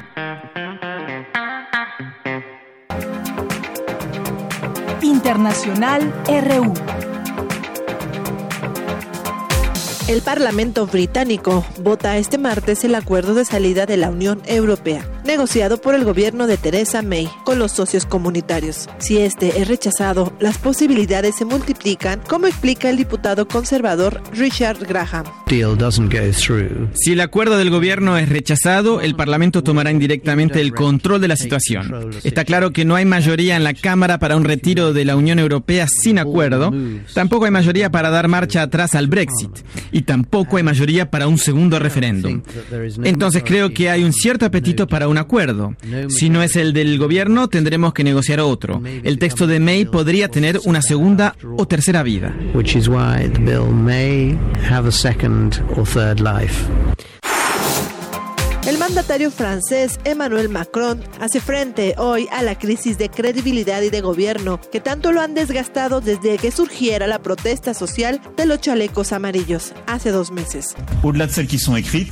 Internacional 5.01 6.13
RU. 6.27 6.73
El 10.07 10.21
Parlamento 10.21 10.85
británico 10.85 11.65
vota 11.79 12.17
este 12.17 12.37
martes 12.37 12.83
el 12.83 12.93
acuerdo 12.93 13.33
de 13.33 13.43
salida 13.43 13.87
de 13.87 13.97
la 13.97 14.11
Unión 14.11 14.39
Europea. 14.45 15.03
Negociado 15.25 15.79
por 15.79 15.95
el 15.95 16.03
gobierno 16.03 16.47
de 16.47 16.57
Theresa 16.57 17.01
May 17.01 17.29
con 17.43 17.59
los 17.59 17.71
socios 17.71 18.05
comunitarios. 18.05 18.87
Si 18.97 19.17
este 19.17 19.59
es 19.59 19.67
rechazado, 19.67 20.33
las 20.39 20.57
posibilidades 20.57 21.35
se 21.35 21.45
multiplican, 21.45 22.21
como 22.27 22.47
explica 22.47 22.89
el 22.89 22.97
diputado 22.97 23.47
conservador 23.47 24.21
Richard 24.33 24.79
Graham. 24.85 25.25
Si 26.93 27.11
el 27.11 27.21
acuerdo 27.21 27.57
del 27.57 27.69
gobierno 27.69 28.17
es 28.17 28.29
rechazado, 28.29 29.01
el 29.01 29.15
Parlamento 29.15 29.63
tomará 29.63 29.91
indirectamente 29.91 30.61
el 30.61 30.73
control 30.73 31.21
de 31.21 31.27
la 31.27 31.35
situación. 31.35 32.11
Está 32.23 32.45
claro 32.45 32.71
que 32.71 32.85
no 32.85 32.95
hay 32.95 33.05
mayoría 33.05 33.55
en 33.55 33.63
la 33.63 33.73
Cámara 33.73 34.19
para 34.19 34.35
un 34.37 34.43
retiro 34.43 34.93
de 34.93 35.05
la 35.05 35.15
Unión 35.15 35.39
Europea 35.39 35.87
sin 35.87 36.19
acuerdo, 36.19 36.73
tampoco 37.13 37.45
hay 37.45 37.51
mayoría 37.51 37.89
para 37.89 38.09
dar 38.09 38.27
marcha 38.27 38.61
atrás 38.61 38.95
al 38.95 39.07
Brexit 39.07 39.51
y 39.91 40.03
tampoco 40.03 40.57
hay 40.57 40.63
mayoría 40.63 41.09
para 41.09 41.27
un 41.27 41.37
segundo 41.37 41.79
referéndum. 41.79 42.41
Entonces 43.03 43.43
creo 43.45 43.73
que 43.73 43.89
hay 43.89 44.03
un 44.03 44.13
cierto 44.13 44.45
apetito 44.45 44.87
para 44.87 45.07
un 45.07 45.14
acuerdo. 45.17 45.75
Si 46.09 46.29
no 46.29 46.43
es 46.43 46.55
el 46.55 46.73
del 46.73 46.97
gobierno, 46.97 47.47
tendremos 47.47 47.93
que 47.93 48.03
negociar 48.03 48.39
otro. 48.39 48.81
El 49.03 49.19
texto 49.19 49.47
de 49.47 49.59
May 49.59 49.85
podría 49.85 50.29
tener 50.29 50.59
una 50.65 50.81
segunda 50.81 51.35
o 51.57 51.67
tercera 51.67 52.03
vida. 52.03 52.35
El 58.67 58.79
mandatario 58.79 59.29
francés 59.29 59.99
Emmanuel 60.05 60.49
Macron 60.49 60.99
hace 61.19 61.39
frente 61.39 61.93
hoy 61.99 62.27
a 62.31 62.41
la 62.41 62.57
crisis 62.57 62.97
de 62.97 63.09
credibilidad 63.09 63.83
y 63.83 63.91
de 63.91 64.01
gobierno 64.01 64.59
que 64.71 64.79
tanto 64.79 65.11
lo 65.11 65.21
han 65.21 65.35
desgastado 65.35 66.01
desde 66.01 66.39
que 66.39 66.49
surgiera 66.49 67.05
la 67.05 67.19
protesta 67.19 67.75
social 67.75 68.19
de 68.35 68.47
los 68.47 68.59
chalecos 68.61 69.11
amarillos 69.11 69.71
hace 69.85 70.09
dos 70.09 70.31
meses. 70.31 70.75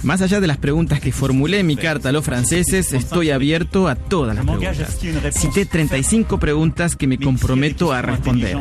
Más 0.04 0.22
allá 0.22 0.40
de 0.40 0.46
las 0.46 0.58
preguntas 0.58 1.00
que 1.00 1.12
formulé 1.12 1.58
en 1.58 1.66
mi 1.66 1.76
carta 1.76 2.10
a 2.10 2.12
los 2.12 2.24
franceses, 2.24 2.94
estoy 2.94 3.32
abierto 3.32 3.88
a 3.88 3.96
todas 3.96 4.36
las 4.36 4.46
preguntas. 4.46 5.00
Cité 5.32 5.66
35 5.66 6.40
preguntas 6.40 6.96
que 6.96 7.08
me 7.08 7.18
comprometo 7.18 7.92
a 7.92 8.04
responder. 8.04 8.60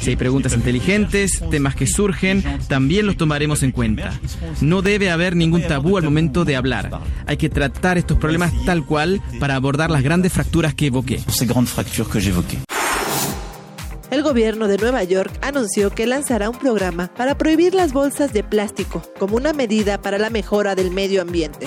Si 0.00 0.08
hay 0.08 0.16
preguntas 0.16 0.54
inteligentes, 0.54 1.42
temas 1.50 1.74
que 1.74 1.86
surgen, 1.86 2.42
también 2.68 3.06
los 3.06 3.18
tomaremos 3.18 3.62
en 3.62 3.72
cuenta. 3.72 4.18
No 4.62 4.80
debe 4.80 5.10
haber 5.10 5.36
ningún 5.36 5.60
tabú 5.60 5.98
al 5.98 6.04
momento 6.04 6.46
de 6.46 6.56
hablar. 6.56 6.90
Hay 7.26 7.33
que 7.36 7.48
tratar 7.48 7.98
estos 7.98 8.18
problemas 8.18 8.52
tal 8.64 8.84
cual 8.84 9.20
para 9.40 9.56
abordar 9.56 9.90
las 9.90 10.02
grandes 10.02 10.32
fracturas 10.32 10.74
que 10.74 10.86
evoqué. 10.86 11.20
El 14.10 14.22
gobierno 14.22 14.68
de 14.68 14.78
Nueva 14.78 15.02
York 15.02 15.32
anunció 15.42 15.90
que 15.90 16.06
lanzará 16.06 16.48
un 16.48 16.58
programa 16.58 17.10
para 17.16 17.36
prohibir 17.36 17.74
las 17.74 17.92
bolsas 17.92 18.32
de 18.32 18.44
plástico 18.44 19.02
como 19.18 19.36
una 19.36 19.52
medida 19.52 20.00
para 20.00 20.18
la 20.18 20.30
mejora 20.30 20.74
del 20.74 20.92
medio 20.92 21.20
ambiente. 21.20 21.66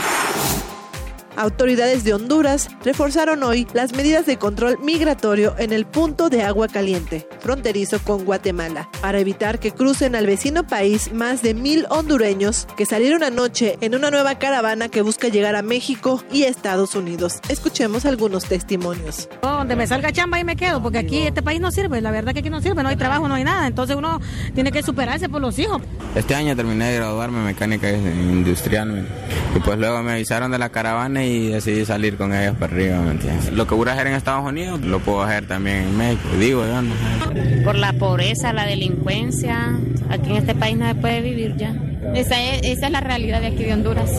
Autoridades 1.38 2.04
de 2.04 2.16
Honduras 2.16 2.68
reforzaron 2.84 3.44
hoy 3.44 3.68
las 3.74 3.94
medidas 3.94 4.26
de 4.26 4.38
control 4.38 4.80
migratorio 4.82 5.54
en 5.60 5.72
el 5.72 5.86
punto 5.86 6.30
de 6.30 6.42
agua 6.42 6.68
caliente, 6.68 7.28
fronterizo 7.40 8.00
con 8.00 8.26
Guatemala, 8.26 8.90
para 9.02 9.20
evitar 9.20 9.60
que 9.60 9.72
crucen 9.72 10.16
al 10.16 10.26
vecino 10.26 10.66
país 10.66 11.14
más 11.14 11.44
de 11.44 11.54
mil 11.54 11.86
hondureños 11.92 12.68
que 12.76 12.88
salieron 12.88 13.22
anoche 13.22 13.78
en 13.82 13.94
una 13.94 14.10
nueva 14.10 14.40
caravana 14.40 14.90
que 14.90 15.04
busca 15.04 15.28
llegar 15.28 15.56
a 15.56 15.62
México 15.62 16.24
y 16.32 16.44
Estados 16.44 16.96
Unidos. 16.96 17.36
Escuchemos 17.50 18.08
algunos 18.08 18.46
testimonios. 18.46 19.30
Donde 19.44 19.76
me 19.76 19.86
salga 19.86 20.12
chamba 20.12 20.40
y 20.40 20.44
me 20.44 20.56
quedo, 20.56 20.82
porque 20.82 20.98
aquí 20.98 21.20
este 21.20 21.44
país 21.44 21.62
no 21.62 21.70
sirve, 21.70 22.02
la 22.02 22.10
verdad 22.10 22.34
que 22.34 22.40
aquí 22.40 22.50
no 22.50 22.62
sirve, 22.62 22.82
no 22.82 22.90
hay 22.90 22.96
trabajo, 22.96 23.28
no 23.28 23.36
hay 23.36 23.44
nada, 23.44 23.68
entonces 23.68 23.96
uno 23.96 24.20
tiene 24.56 24.72
que 24.72 24.82
superarse 24.82 25.30
por 25.30 25.42
los 25.42 25.60
hijos. 25.60 25.84
Este 26.16 26.34
año 26.34 26.56
terminé 26.56 26.90
de 26.90 26.96
graduarme 26.96 27.38
en 27.40 27.46
mecánica 27.46 27.92
industrial 27.92 29.08
y 29.56 29.60
pues 29.60 29.78
luego 29.78 30.02
me 30.02 30.14
avisaron 30.14 30.50
de 30.50 30.58
la 30.58 30.70
caravana 30.70 31.24
y 31.24 31.27
decidí 31.28 31.86
salir 31.86 32.18
con 32.18 32.34
ellos 32.34 32.56
para 32.58 32.74
arriba, 32.74 33.00
¿me 33.02 33.12
entiendes? 33.12 33.52
Lo 33.52 33.68
que 33.68 33.76
pude 33.76 33.92
hacer 33.92 34.08
en 34.08 34.14
Estados 34.14 34.46
Unidos 34.46 34.82
lo 34.82 35.00
puedo 35.00 35.22
hacer 35.22 35.48
también 35.48 35.78
en 35.78 35.98
México, 35.98 36.30
digo 36.40 36.66
yo, 36.66 36.82
no 36.82 36.94
sé. 36.94 37.62
Por 37.64 37.76
la 37.76 37.94
pobreza, 37.94 38.54
la 38.54 38.66
delincuencia, 38.66 39.78
aquí 40.10 40.32
en 40.32 40.38
este 40.38 40.56
país 40.56 40.78
no 40.78 40.88
se 40.88 40.96
puede 40.96 41.22
vivir 41.22 41.56
ya. 41.58 41.76
Esa 42.14 42.42
es, 42.42 42.64
esa 42.64 42.88
es 42.88 42.92
la 42.92 43.02
realidad 43.02 43.42
de 43.42 43.48
aquí 43.48 43.64
de 43.64 43.74
Honduras. 43.74 44.10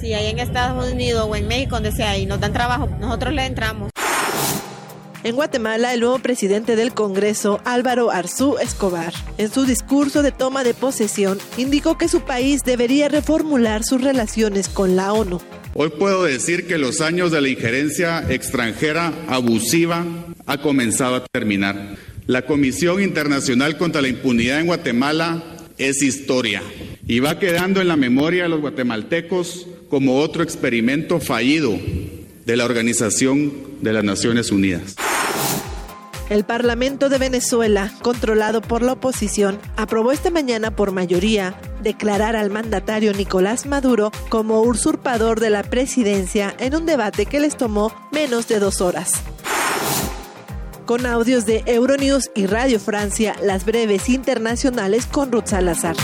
Si 0.00 0.14
hay 0.14 0.26
en 0.26 0.38
Estados 0.38 0.92
Unidos 0.92 1.26
o 1.28 1.36
en 1.36 1.48
México, 1.48 1.76
donde 1.76 1.92
sea, 1.92 2.16
y 2.16 2.26
nos 2.26 2.40
dan 2.40 2.52
trabajo, 2.52 2.88
nosotros 3.00 3.34
le 3.34 3.46
entramos. 3.46 3.90
En 5.24 5.36
Guatemala, 5.36 5.94
el 5.94 6.00
nuevo 6.00 6.18
presidente 6.18 6.74
del 6.74 6.94
Congreso, 6.94 7.60
Álvaro 7.64 8.10
Arzú 8.10 8.56
Escobar, 8.58 9.12
en 9.38 9.52
su 9.52 9.64
discurso 9.64 10.20
de 10.24 10.32
toma 10.32 10.64
de 10.64 10.74
posesión, 10.74 11.38
indicó 11.56 11.96
que 11.96 12.08
su 12.08 12.22
país 12.22 12.64
debería 12.64 13.08
reformular 13.08 13.84
sus 13.84 14.02
relaciones 14.02 14.68
con 14.68 14.96
la 14.96 15.12
ONU. 15.12 15.40
Hoy 15.74 15.90
puedo 15.90 16.24
decir 16.24 16.66
que 16.66 16.76
los 16.76 17.00
años 17.00 17.30
de 17.30 17.40
la 17.40 17.48
injerencia 17.48 18.26
extranjera 18.32 19.12
abusiva 19.28 20.04
ha 20.46 20.60
comenzado 20.60 21.14
a 21.14 21.24
terminar. 21.26 21.94
La 22.26 22.42
Comisión 22.44 23.00
Internacional 23.00 23.78
contra 23.78 24.02
la 24.02 24.08
Impunidad 24.08 24.58
en 24.58 24.66
Guatemala 24.66 25.40
es 25.78 26.02
historia 26.02 26.62
y 27.06 27.20
va 27.20 27.38
quedando 27.38 27.80
en 27.80 27.86
la 27.86 27.96
memoria 27.96 28.42
de 28.42 28.48
los 28.48 28.60
guatemaltecos 28.60 29.68
como 29.88 30.18
otro 30.18 30.42
experimento 30.42 31.20
fallido 31.20 31.78
de 32.44 32.56
la 32.56 32.64
Organización 32.64 33.52
de 33.82 33.92
las 33.92 34.02
Naciones 34.02 34.50
Unidas. 34.50 34.96
El 36.32 36.44
Parlamento 36.44 37.10
de 37.10 37.18
Venezuela, 37.18 37.92
controlado 38.00 38.62
por 38.62 38.80
la 38.80 38.92
oposición, 38.92 39.58
aprobó 39.76 40.12
esta 40.12 40.30
mañana 40.30 40.74
por 40.74 40.90
mayoría 40.90 41.54
declarar 41.82 42.36
al 42.36 42.48
mandatario 42.48 43.12
Nicolás 43.12 43.66
Maduro 43.66 44.10
como 44.30 44.62
usurpador 44.62 45.40
de 45.40 45.50
la 45.50 45.62
presidencia 45.62 46.54
en 46.58 46.74
un 46.74 46.86
debate 46.86 47.26
que 47.26 47.38
les 47.38 47.54
tomó 47.58 47.92
menos 48.12 48.48
de 48.48 48.60
dos 48.60 48.80
horas. 48.80 49.10
Con 50.86 51.04
audios 51.04 51.44
de 51.44 51.64
Euronews 51.66 52.30
y 52.34 52.46
Radio 52.46 52.80
Francia, 52.80 53.36
las 53.42 53.66
breves 53.66 54.08
internacionales 54.08 55.04
con 55.04 55.32
Ruth 55.32 55.48
Salazar. 55.48 55.96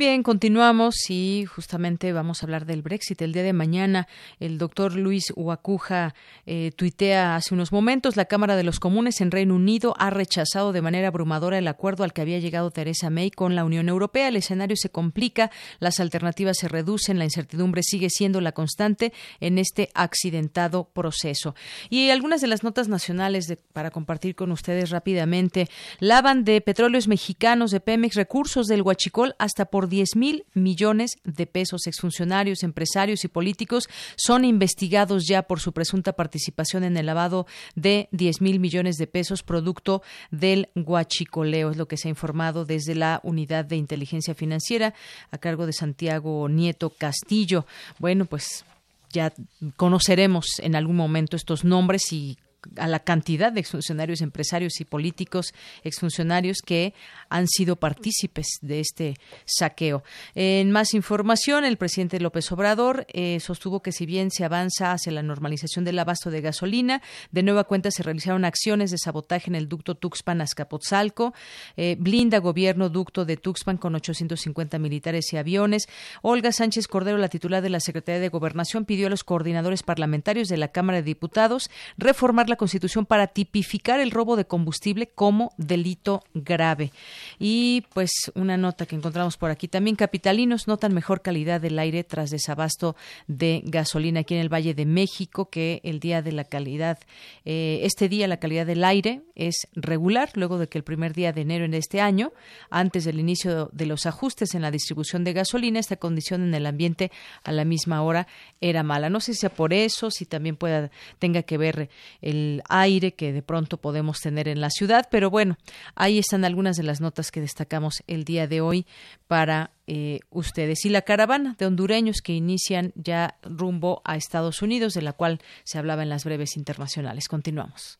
Bien, 0.00 0.22
continuamos 0.22 1.10
y 1.10 1.44
justamente 1.44 2.14
vamos 2.14 2.42
a 2.42 2.46
hablar 2.46 2.64
del 2.64 2.80
Brexit. 2.80 3.20
El 3.20 3.34
día 3.34 3.42
de 3.42 3.52
mañana, 3.52 4.08
el 4.38 4.56
doctor 4.56 4.96
Luis 4.96 5.30
Huacuja 5.36 6.14
eh, 6.46 6.72
tuitea 6.74 7.36
hace 7.36 7.52
unos 7.52 7.70
momentos, 7.70 8.16
la 8.16 8.24
Cámara 8.24 8.56
de 8.56 8.62
los 8.62 8.80
Comunes 8.80 9.20
en 9.20 9.30
Reino 9.30 9.54
Unido 9.54 9.94
ha 9.98 10.08
rechazado 10.08 10.72
de 10.72 10.80
manera 10.80 11.08
abrumadora 11.08 11.58
el 11.58 11.68
acuerdo 11.68 12.02
al 12.02 12.14
que 12.14 12.22
había 12.22 12.38
llegado 12.38 12.70
Theresa 12.70 13.10
May 13.10 13.30
con 13.30 13.54
la 13.54 13.62
Unión 13.62 13.90
Europea. 13.90 14.28
El 14.28 14.36
escenario 14.36 14.74
se 14.74 14.88
complica, 14.88 15.50
las 15.80 16.00
alternativas 16.00 16.56
se 16.56 16.68
reducen, 16.68 17.18
la 17.18 17.24
incertidumbre 17.24 17.82
sigue 17.82 18.08
siendo 18.08 18.40
la 18.40 18.52
constante 18.52 19.12
en 19.38 19.58
este 19.58 19.90
accidentado 19.92 20.84
proceso. 20.84 21.54
Y 21.90 22.08
algunas 22.08 22.40
de 22.40 22.46
las 22.46 22.64
notas 22.64 22.88
nacionales 22.88 23.48
de, 23.48 23.56
para 23.56 23.90
compartir 23.90 24.34
con 24.34 24.50
ustedes 24.50 24.88
rápidamente. 24.88 25.68
Lavan 25.98 26.44
de 26.44 26.62
petróleos 26.62 27.06
mexicanos 27.06 27.70
de 27.70 27.80
Pemex 27.80 28.14
recursos 28.14 28.66
del 28.66 28.80
Huachicol 28.80 29.34
hasta 29.38 29.66
por 29.66 29.89
10 29.90 30.16
mil 30.16 30.46
millones 30.54 31.18
de 31.24 31.46
pesos. 31.46 31.86
Exfuncionarios, 31.86 32.62
empresarios 32.62 33.24
y 33.24 33.28
políticos 33.28 33.84
son 34.16 34.46
investigados 34.46 35.26
ya 35.26 35.42
por 35.42 35.60
su 35.60 35.72
presunta 35.72 36.14
participación 36.14 36.84
en 36.84 36.96
el 36.96 37.04
lavado 37.04 37.46
de 37.74 38.08
10 38.12 38.40
mil 38.40 38.60
millones 38.60 38.96
de 38.96 39.06
pesos 39.06 39.42
producto 39.42 40.02
del 40.30 40.70
guachicoleo. 40.74 41.70
Es 41.70 41.76
lo 41.76 41.86
que 41.86 41.98
se 41.98 42.08
ha 42.08 42.10
informado 42.10 42.64
desde 42.64 42.94
la 42.94 43.20
Unidad 43.22 43.66
de 43.66 43.76
Inteligencia 43.76 44.34
Financiera 44.34 44.94
a 45.30 45.36
cargo 45.36 45.66
de 45.66 45.74
Santiago 45.74 46.48
Nieto 46.48 46.90
Castillo. 46.90 47.66
Bueno, 47.98 48.24
pues 48.24 48.64
ya 49.12 49.32
conoceremos 49.76 50.60
en 50.60 50.76
algún 50.76 50.96
momento 50.96 51.36
estos 51.36 51.64
nombres 51.64 52.12
y 52.12 52.38
a 52.76 52.86
la 52.86 53.00
cantidad 53.00 53.52
de 53.52 53.60
exfuncionarios, 53.60 54.20
empresarios 54.20 54.80
y 54.80 54.84
políticos 54.84 55.54
exfuncionarios 55.82 56.58
que 56.64 56.94
han 57.30 57.48
sido 57.48 57.76
partícipes 57.76 58.58
de 58.60 58.80
este 58.80 59.14
saqueo. 59.46 60.02
En 60.34 60.70
más 60.70 60.94
información, 60.94 61.64
el 61.64 61.78
presidente 61.78 62.20
López 62.20 62.50
Obrador 62.52 63.06
eh, 63.08 63.40
sostuvo 63.40 63.80
que 63.80 63.92
si 63.92 64.04
bien 64.04 64.30
se 64.30 64.44
avanza 64.44 64.92
hacia 64.92 65.12
la 65.12 65.22
normalización 65.22 65.84
del 65.84 65.98
abasto 65.98 66.30
de 66.30 66.40
gasolina, 66.40 67.00
de 67.30 67.42
nueva 67.42 67.64
cuenta 67.64 67.90
se 67.90 68.02
realizaron 68.02 68.44
acciones 68.44 68.90
de 68.90 68.98
sabotaje 68.98 69.48
en 69.48 69.54
el 69.54 69.68
ducto 69.68 69.94
Tuxpan-Azcapotzalco, 69.94 71.32
eh, 71.76 71.96
blinda 71.98 72.38
gobierno 72.38 72.88
ducto 72.88 73.24
de 73.24 73.36
Tuxpan 73.36 73.78
con 73.78 73.94
850 73.94 74.78
militares 74.78 75.32
y 75.32 75.36
aviones. 75.36 75.88
Olga 76.22 76.52
Sánchez 76.52 76.88
Cordero, 76.88 77.16
la 77.16 77.28
titular 77.28 77.62
de 77.62 77.70
la 77.70 77.80
Secretaría 77.80 78.20
de 78.20 78.28
Gobernación, 78.28 78.84
pidió 78.84 79.06
a 79.06 79.10
los 79.10 79.24
coordinadores 79.24 79.82
parlamentarios 79.82 80.48
de 80.48 80.56
la 80.56 80.68
Cámara 80.68 80.98
de 80.98 81.04
Diputados 81.04 81.70
reformar 81.96 82.48
la 82.48 82.56
Constitución 82.56 83.06
para 83.06 83.28
tipificar 83.28 84.00
el 84.00 84.10
robo 84.10 84.36
de 84.36 84.46
combustible 84.46 85.06
como 85.08 85.52
delito 85.56 86.24
grave. 86.34 86.92
Y 87.38 87.84
pues 87.92 88.10
una 88.34 88.56
nota 88.56 88.86
que 88.86 88.96
encontramos 88.96 89.36
por 89.36 89.50
aquí 89.50 89.68
también, 89.68 89.96
capitalinos 89.96 90.68
notan 90.68 90.94
mejor 90.94 91.22
calidad 91.22 91.60
del 91.60 91.78
aire 91.78 92.04
tras 92.04 92.30
desabasto 92.30 92.96
de 93.26 93.62
gasolina 93.64 94.20
aquí 94.20 94.34
en 94.34 94.40
el 94.40 94.52
Valle 94.52 94.74
de 94.74 94.86
México, 94.86 95.50
que 95.50 95.80
el 95.84 96.00
día 96.00 96.22
de 96.22 96.32
la 96.32 96.44
calidad, 96.44 96.98
eh, 97.44 97.80
este 97.82 98.08
día 98.08 98.28
la 98.28 98.38
calidad 98.38 98.66
del 98.66 98.84
aire 98.84 99.22
es 99.34 99.68
regular, 99.74 100.30
luego 100.34 100.58
de 100.58 100.68
que 100.68 100.78
el 100.78 100.84
primer 100.84 101.14
día 101.14 101.32
de 101.32 101.42
enero 101.42 101.64
en 101.64 101.74
este 101.74 102.00
año, 102.00 102.32
antes 102.70 103.04
del 103.04 103.18
inicio 103.18 103.70
de 103.72 103.86
los 103.86 104.06
ajustes 104.06 104.54
en 104.54 104.62
la 104.62 104.70
distribución 104.70 105.24
de 105.24 105.32
gasolina, 105.32 105.78
esta 105.78 105.96
condición 105.96 106.42
en 106.42 106.54
el 106.54 106.66
ambiente 106.66 107.10
a 107.44 107.52
la 107.52 107.64
misma 107.64 108.02
hora 108.02 108.26
era 108.60 108.82
mala. 108.82 109.10
No 109.10 109.20
sé 109.20 109.34
si 109.34 109.40
sea 109.40 109.50
por 109.50 109.72
eso, 109.72 110.10
si 110.10 110.26
también 110.26 110.56
pueda, 110.56 110.90
tenga 111.18 111.42
que 111.42 111.58
ver 111.58 111.90
el 112.20 112.62
aire 112.68 113.12
que 113.12 113.32
de 113.32 113.42
pronto 113.42 113.76
podemos 113.76 114.20
tener 114.20 114.48
en 114.48 114.60
la 114.60 114.70
ciudad, 114.70 115.08
pero 115.10 115.30
bueno, 115.30 115.56
ahí 115.94 116.18
están 116.18 116.44
algunas 116.44 116.76
de 116.76 116.82
las 116.82 117.00
notas 117.00 117.09
que 117.30 117.40
destacamos 117.40 118.02
el 118.06 118.24
día 118.24 118.46
de 118.46 118.60
hoy 118.60 118.86
para 119.26 119.70
eh, 119.86 120.20
ustedes. 120.30 120.84
Y 120.84 120.88
la 120.88 121.02
caravana 121.02 121.56
de 121.58 121.66
hondureños 121.66 122.20
que 122.22 122.32
inician 122.32 122.92
ya 122.94 123.36
rumbo 123.42 124.00
a 124.04 124.16
Estados 124.16 124.62
Unidos, 124.62 124.94
de 124.94 125.02
la 125.02 125.12
cual 125.12 125.40
se 125.64 125.78
hablaba 125.78 126.02
en 126.02 126.08
las 126.08 126.24
breves 126.24 126.56
internacionales. 126.56 127.28
Continuamos. 127.28 127.98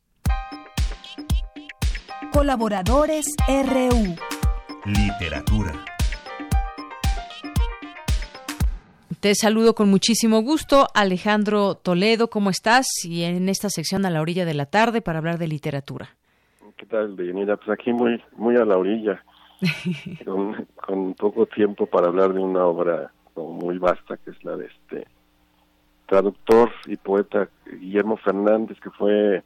Colaboradores 2.32 3.26
RU. 3.48 4.16
Literatura. 4.86 5.84
Te 9.20 9.34
saludo 9.34 9.74
con 9.74 9.90
muchísimo 9.90 10.40
gusto, 10.40 10.88
Alejandro 10.94 11.74
Toledo, 11.74 12.30
¿cómo 12.30 12.48
estás? 12.48 12.86
Y 13.04 13.24
en 13.24 13.50
esta 13.50 13.68
sección 13.68 14.06
a 14.06 14.10
la 14.10 14.22
orilla 14.22 14.46
de 14.46 14.54
la 14.54 14.64
tarde 14.64 15.02
para 15.02 15.18
hablar 15.18 15.36
de 15.36 15.46
literatura. 15.46 16.16
¿Qué 16.80 16.86
tal, 16.86 17.14
Deyanira? 17.14 17.58
Pues 17.58 17.68
aquí 17.68 17.92
muy, 17.92 18.22
muy 18.38 18.56
a 18.56 18.64
la 18.64 18.78
orilla, 18.78 19.22
con, 20.24 21.12
poco 21.12 21.44
tiempo 21.44 21.84
para 21.84 22.06
hablar 22.06 22.32
de 22.32 22.40
una 22.40 22.64
obra 22.64 23.12
muy 23.36 23.76
vasta 23.76 24.16
que 24.16 24.30
es 24.30 24.42
la 24.44 24.56
de 24.56 24.64
este 24.64 25.06
traductor 26.06 26.70
y 26.86 26.96
poeta 26.96 27.50
Guillermo 27.66 28.16
Fernández, 28.16 28.80
que 28.80 28.88
fue 28.88 29.44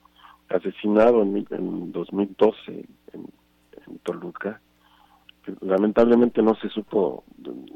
asesinado 0.48 1.22
en, 1.22 1.44
en 1.50 1.90
2012 1.90 2.56
en, 2.70 2.86
en 3.14 3.98
Toluca 4.04 4.60
lamentablemente 5.60 6.40
no 6.40 6.54
se 6.54 6.68
supo, 6.68 7.24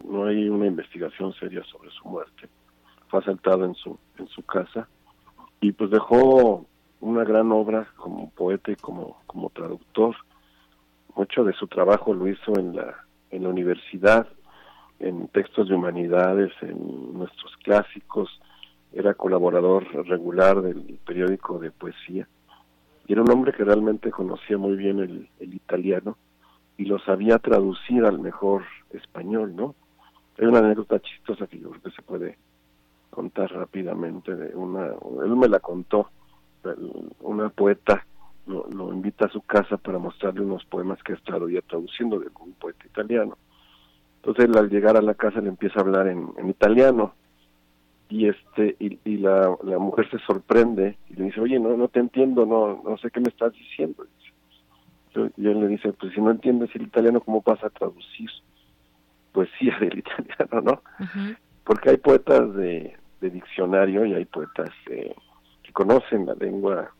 no 0.04 0.26
hay 0.26 0.48
una 0.48 0.66
investigación 0.66 1.32
seria 1.34 1.64
sobre 1.64 1.90
su 1.90 2.08
muerte. 2.08 2.48
Fue 3.08 3.18
asaltado 3.18 3.64
en 3.64 3.74
su 3.74 3.98
en 4.18 4.28
su 4.28 4.42
casa 4.44 4.88
y 5.60 5.72
pues 5.72 5.90
dejó 5.90 6.64
una 7.00 7.24
gran 7.24 7.52
obra 7.52 7.88
como 7.96 8.30
poeta 8.30 8.72
y 8.72 8.76
como 8.76 9.18
como 9.26 9.50
traductor. 9.50 10.16
Mucho 11.14 11.44
de 11.44 11.52
su 11.52 11.66
trabajo 11.66 12.14
lo 12.14 12.28
hizo 12.28 12.58
en 12.58 12.76
la 12.76 13.04
en 13.30 13.42
la 13.42 13.50
universidad, 13.50 14.26
en 14.98 15.28
textos 15.28 15.68
de 15.68 15.74
humanidades, 15.74 16.52
en 16.62 17.12
nuestros 17.12 17.56
clásicos. 17.62 18.40
Era 18.92 19.14
colaborador 19.14 19.84
regular 20.06 20.62
del 20.62 20.98
periódico 21.04 21.58
de 21.58 21.70
poesía. 21.70 22.26
Y 23.06 23.12
era 23.12 23.22
un 23.22 23.30
hombre 23.30 23.52
que 23.52 23.64
realmente 23.64 24.10
conocía 24.10 24.56
muy 24.56 24.76
bien 24.76 25.00
el, 25.00 25.28
el 25.40 25.54
italiano 25.54 26.16
y 26.78 26.84
lo 26.84 26.98
sabía 27.00 27.38
traducir 27.38 28.04
al 28.04 28.18
mejor 28.18 28.64
español, 28.90 29.54
¿no? 29.54 29.74
Hay 30.38 30.46
una 30.46 30.60
anécdota 30.60 31.00
chistosa 31.00 31.46
que 31.46 31.58
yo 31.58 31.70
creo 31.70 31.82
que 31.82 31.90
se 31.90 32.02
puede 32.02 32.38
contar 33.10 33.52
rápidamente 33.52 34.34
de 34.36 34.54
una, 34.54 34.86
él 35.24 35.36
me 35.36 35.48
la 35.48 35.58
contó, 35.58 36.08
una 37.20 37.48
poeta 37.50 38.04
lo, 38.46 38.92
invita 38.92 39.26
a 39.26 39.30
su 39.30 39.42
casa 39.42 39.76
para 39.76 39.98
mostrarle 39.98 40.40
unos 40.40 40.64
poemas 40.64 41.02
que 41.02 41.12
ha 41.12 41.16
estado 41.16 41.48
ya 41.48 41.60
traduciendo 41.62 42.18
de 42.18 42.28
un 42.40 42.52
poeta 42.54 42.86
italiano. 42.86 43.36
Entonces 44.16 44.46
él 44.46 44.56
al 44.56 44.70
llegar 44.70 44.96
a 44.96 45.02
la 45.02 45.14
casa 45.14 45.40
le 45.40 45.48
empieza 45.48 45.78
a 45.78 45.82
hablar 45.82 46.08
en, 46.08 46.30
italiano 46.48 47.14
y 48.08 48.28
este 48.28 48.74
y, 48.78 48.98
y 49.04 49.18
la, 49.18 49.54
la, 49.62 49.78
mujer 49.78 50.08
se 50.10 50.18
sorprende 50.20 50.96
y 51.10 51.14
le 51.14 51.24
dice 51.26 51.42
oye 51.42 51.60
no 51.60 51.76
no 51.76 51.88
te 51.88 52.00
entiendo 52.00 52.46
no 52.46 52.82
no 52.82 52.96
sé 52.96 53.10
qué 53.10 53.20
me 53.20 53.28
estás 53.28 53.52
diciendo 53.52 54.06
y 55.36 55.46
él 55.46 55.60
le 55.60 55.68
dice, 55.68 55.92
pues 55.92 56.12
si 56.14 56.20
no 56.20 56.30
entiendes 56.30 56.70
el 56.74 56.82
italiano, 56.82 57.20
¿cómo 57.20 57.42
vas 57.42 57.62
a 57.64 57.70
traducir 57.70 58.30
poesía 59.32 59.76
del 59.80 59.98
italiano, 59.98 60.60
no? 60.62 60.82
Porque 61.64 61.90
hay 61.90 61.96
poetas 61.96 62.54
de, 62.54 62.96
diccionario 63.20 64.06
y 64.06 64.14
hay 64.14 64.24
poetas 64.24 64.70
que 64.86 65.14
conocen 65.78 66.26
la 66.26 66.34
lengua 66.34 66.90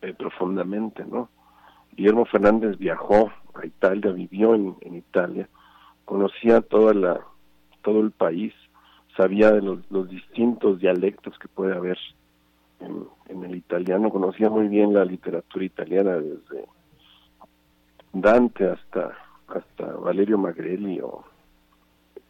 eh, 0.00 0.14
profundamente, 0.14 1.04
¿no? 1.04 1.28
Guillermo 1.94 2.24
Fernández 2.24 2.78
viajó 2.78 3.30
a 3.52 3.66
Italia, 3.66 4.12
vivió 4.12 4.54
en, 4.54 4.94
Italia, 4.94 5.46
conocía 6.06 6.62
toda 6.62 6.94
la, 6.94 7.20
todo 7.82 8.00
el 8.00 8.12
país, 8.12 8.54
sabía 9.14 9.50
de 9.50 9.60
los, 9.60 9.90
los 9.90 10.08
distintos 10.08 10.80
dialectos 10.80 11.38
que 11.38 11.48
puede 11.48 11.76
haber 11.76 11.98
en, 12.80 13.08
en, 13.28 13.44
el 13.44 13.54
italiano, 13.54 14.08
conocía 14.08 14.48
muy 14.48 14.68
bien 14.68 14.94
la 14.94 15.04
literatura 15.04 15.66
italiana 15.66 16.16
desde 16.16 16.64
Dante 18.14 18.70
hasta 18.70 19.18
hasta 19.48 19.84
Valerio 19.96 20.38
Magrelli 20.38 20.98
o 21.02 21.24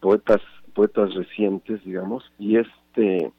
poetas 0.00 0.40
poetas 0.74 1.14
recientes 1.14 1.82
digamos 1.84 2.30
y 2.36 2.56
este 2.58 3.32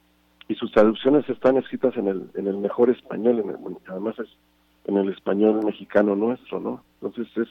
y 0.48 0.56
sus 0.56 0.72
traducciones 0.72 1.28
están 1.30 1.57
escritas 1.57 1.95
en 1.98 2.07
el 2.07 2.30
en 2.36 2.48
el 2.48 2.57
mejor 2.57 2.90
español 2.90 3.40
en 3.40 3.49
el, 3.49 3.57
además 3.88 4.18
es 4.19 4.30
en 4.86 4.98
el 4.98 5.10
español 5.10 5.64
mexicano 5.64 6.15
nuestro 6.15 6.60
no 6.60 6.84
entonces 7.02 7.28
es 7.38 7.49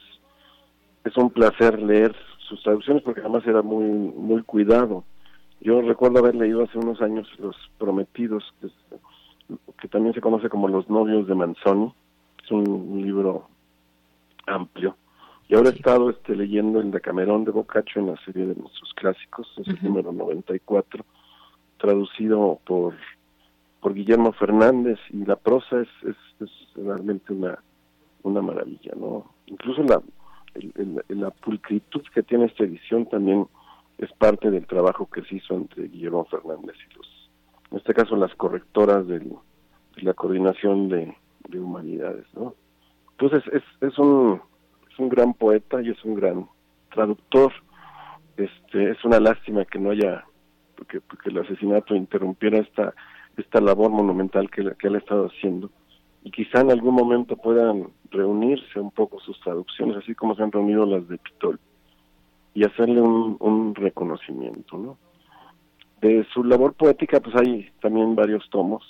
es 1.07 1.17
un 1.17 1.29
placer 1.29 1.81
leer 1.81 2.15
sus 2.47 2.61
traducciones 2.63 3.03
porque 3.03 3.21
además 3.21 3.45
era 3.45 3.61
muy 3.61 3.83
muy 3.83 4.43
cuidado. 4.43 5.03
Yo 5.59 5.81
recuerdo 5.81 6.19
haber 6.19 6.35
leído 6.35 6.63
hace 6.63 6.77
unos 6.77 7.01
años 7.01 7.27
los 7.39 7.55
prometidos 7.77 8.43
que, 8.61 8.67
que 9.81 9.87
también 9.87 10.13
se 10.13 10.21
conoce 10.21 10.49
como 10.49 10.67
los 10.67 10.89
novios 10.89 11.27
de 11.27 11.35
Manzoni. 11.35 11.91
Es 12.43 12.51
un 12.51 13.01
libro 13.01 13.47
amplio. 14.45 14.95
Y 15.49 15.55
ahora 15.55 15.69
he 15.69 15.73
estado 15.73 16.09
este, 16.09 16.35
leyendo 16.35 16.79
el 16.79 16.91
de 16.91 17.01
Camerón 17.01 17.45
de 17.45 17.51
Boccaccio 17.51 18.01
en 18.01 18.07
la 18.07 18.17
serie 18.25 18.45
de 18.45 18.55
nuestros 18.55 18.93
clásicos, 18.95 19.47
es 19.57 19.67
el 19.67 19.81
número 19.81 20.11
94, 20.11 21.05
traducido 21.77 22.59
por 22.65 22.95
por 23.79 23.93
Guillermo 23.93 24.33
Fernández 24.33 24.99
y 25.11 25.23
la 25.23 25.35
prosa 25.35 25.81
es, 25.81 25.87
es, 26.39 26.47
realmente 26.75 27.33
una 27.33 27.57
una 28.23 28.41
maravilla, 28.41 28.93
¿no? 28.95 29.31
Incluso 29.45 29.83
la 29.83 30.01
la 31.09 31.29
pulcritud 31.31 32.01
que 32.13 32.23
tiene 32.23 32.45
esta 32.45 32.63
edición 32.63 33.05
también 33.05 33.47
es 33.97 34.11
parte 34.13 34.49
del 34.51 34.65
trabajo 34.65 35.07
que 35.09 35.23
se 35.23 35.35
hizo 35.35 35.55
entre 35.55 35.87
Guillermo 35.87 36.25
Fernández 36.25 36.75
y 36.89 36.95
los, 36.95 37.29
en 37.71 37.77
este 37.77 37.93
caso 37.93 38.15
las 38.15 38.33
correctoras 38.35 39.07
del, 39.07 39.29
de 39.95 40.01
la 40.01 40.13
coordinación 40.13 40.89
de, 40.89 41.15
de 41.49 41.59
humanidades, 41.59 42.25
¿no? 42.33 42.53
Entonces 43.19 43.43
es, 43.51 43.63
es, 43.81 43.97
un, 43.97 44.39
es 44.91 44.99
un 44.99 45.09
gran 45.09 45.33
poeta 45.33 45.81
y 45.81 45.89
es 45.89 46.03
un 46.05 46.15
gran 46.15 46.47
traductor. 46.93 47.51
Este, 48.37 48.91
es 48.91 49.03
una 49.03 49.19
lástima 49.19 49.65
que 49.65 49.79
no 49.79 49.89
haya, 49.89 50.25
porque, 50.77 51.01
porque 51.01 51.29
el 51.29 51.39
asesinato 51.39 51.95
interrumpiera 51.95 52.59
esta, 52.59 52.93
esta 53.35 53.59
labor 53.59 53.89
monumental 53.91 54.49
que, 54.49 54.63
que 54.79 54.87
él 54.87 54.95
ha 54.95 54.99
estado 54.99 55.27
haciendo. 55.27 55.69
Y 56.23 56.31
quizá 56.31 56.61
en 56.61 56.71
algún 56.71 56.95
momento 56.95 57.35
puedan 57.35 57.87
reunirse 58.11 58.79
un 58.79 58.91
poco 58.91 59.19
sus 59.19 59.39
traducciones, 59.41 59.97
así 59.97 60.15
como 60.15 60.35
se 60.35 60.43
han 60.43 60.51
reunido 60.51 60.85
las 60.85 61.07
de 61.07 61.17
Pitol, 61.17 61.59
y 62.53 62.65
hacerle 62.65 63.01
un, 63.01 63.75
reconocimiento, 63.75 64.77
¿no? 64.77 64.97
De 66.01 66.25
su 66.33 66.43
labor 66.43 66.73
poética, 66.73 67.19
pues 67.19 67.35
hay 67.35 67.69
también 67.81 68.15
varios 68.15 68.47
tomos. 68.49 68.83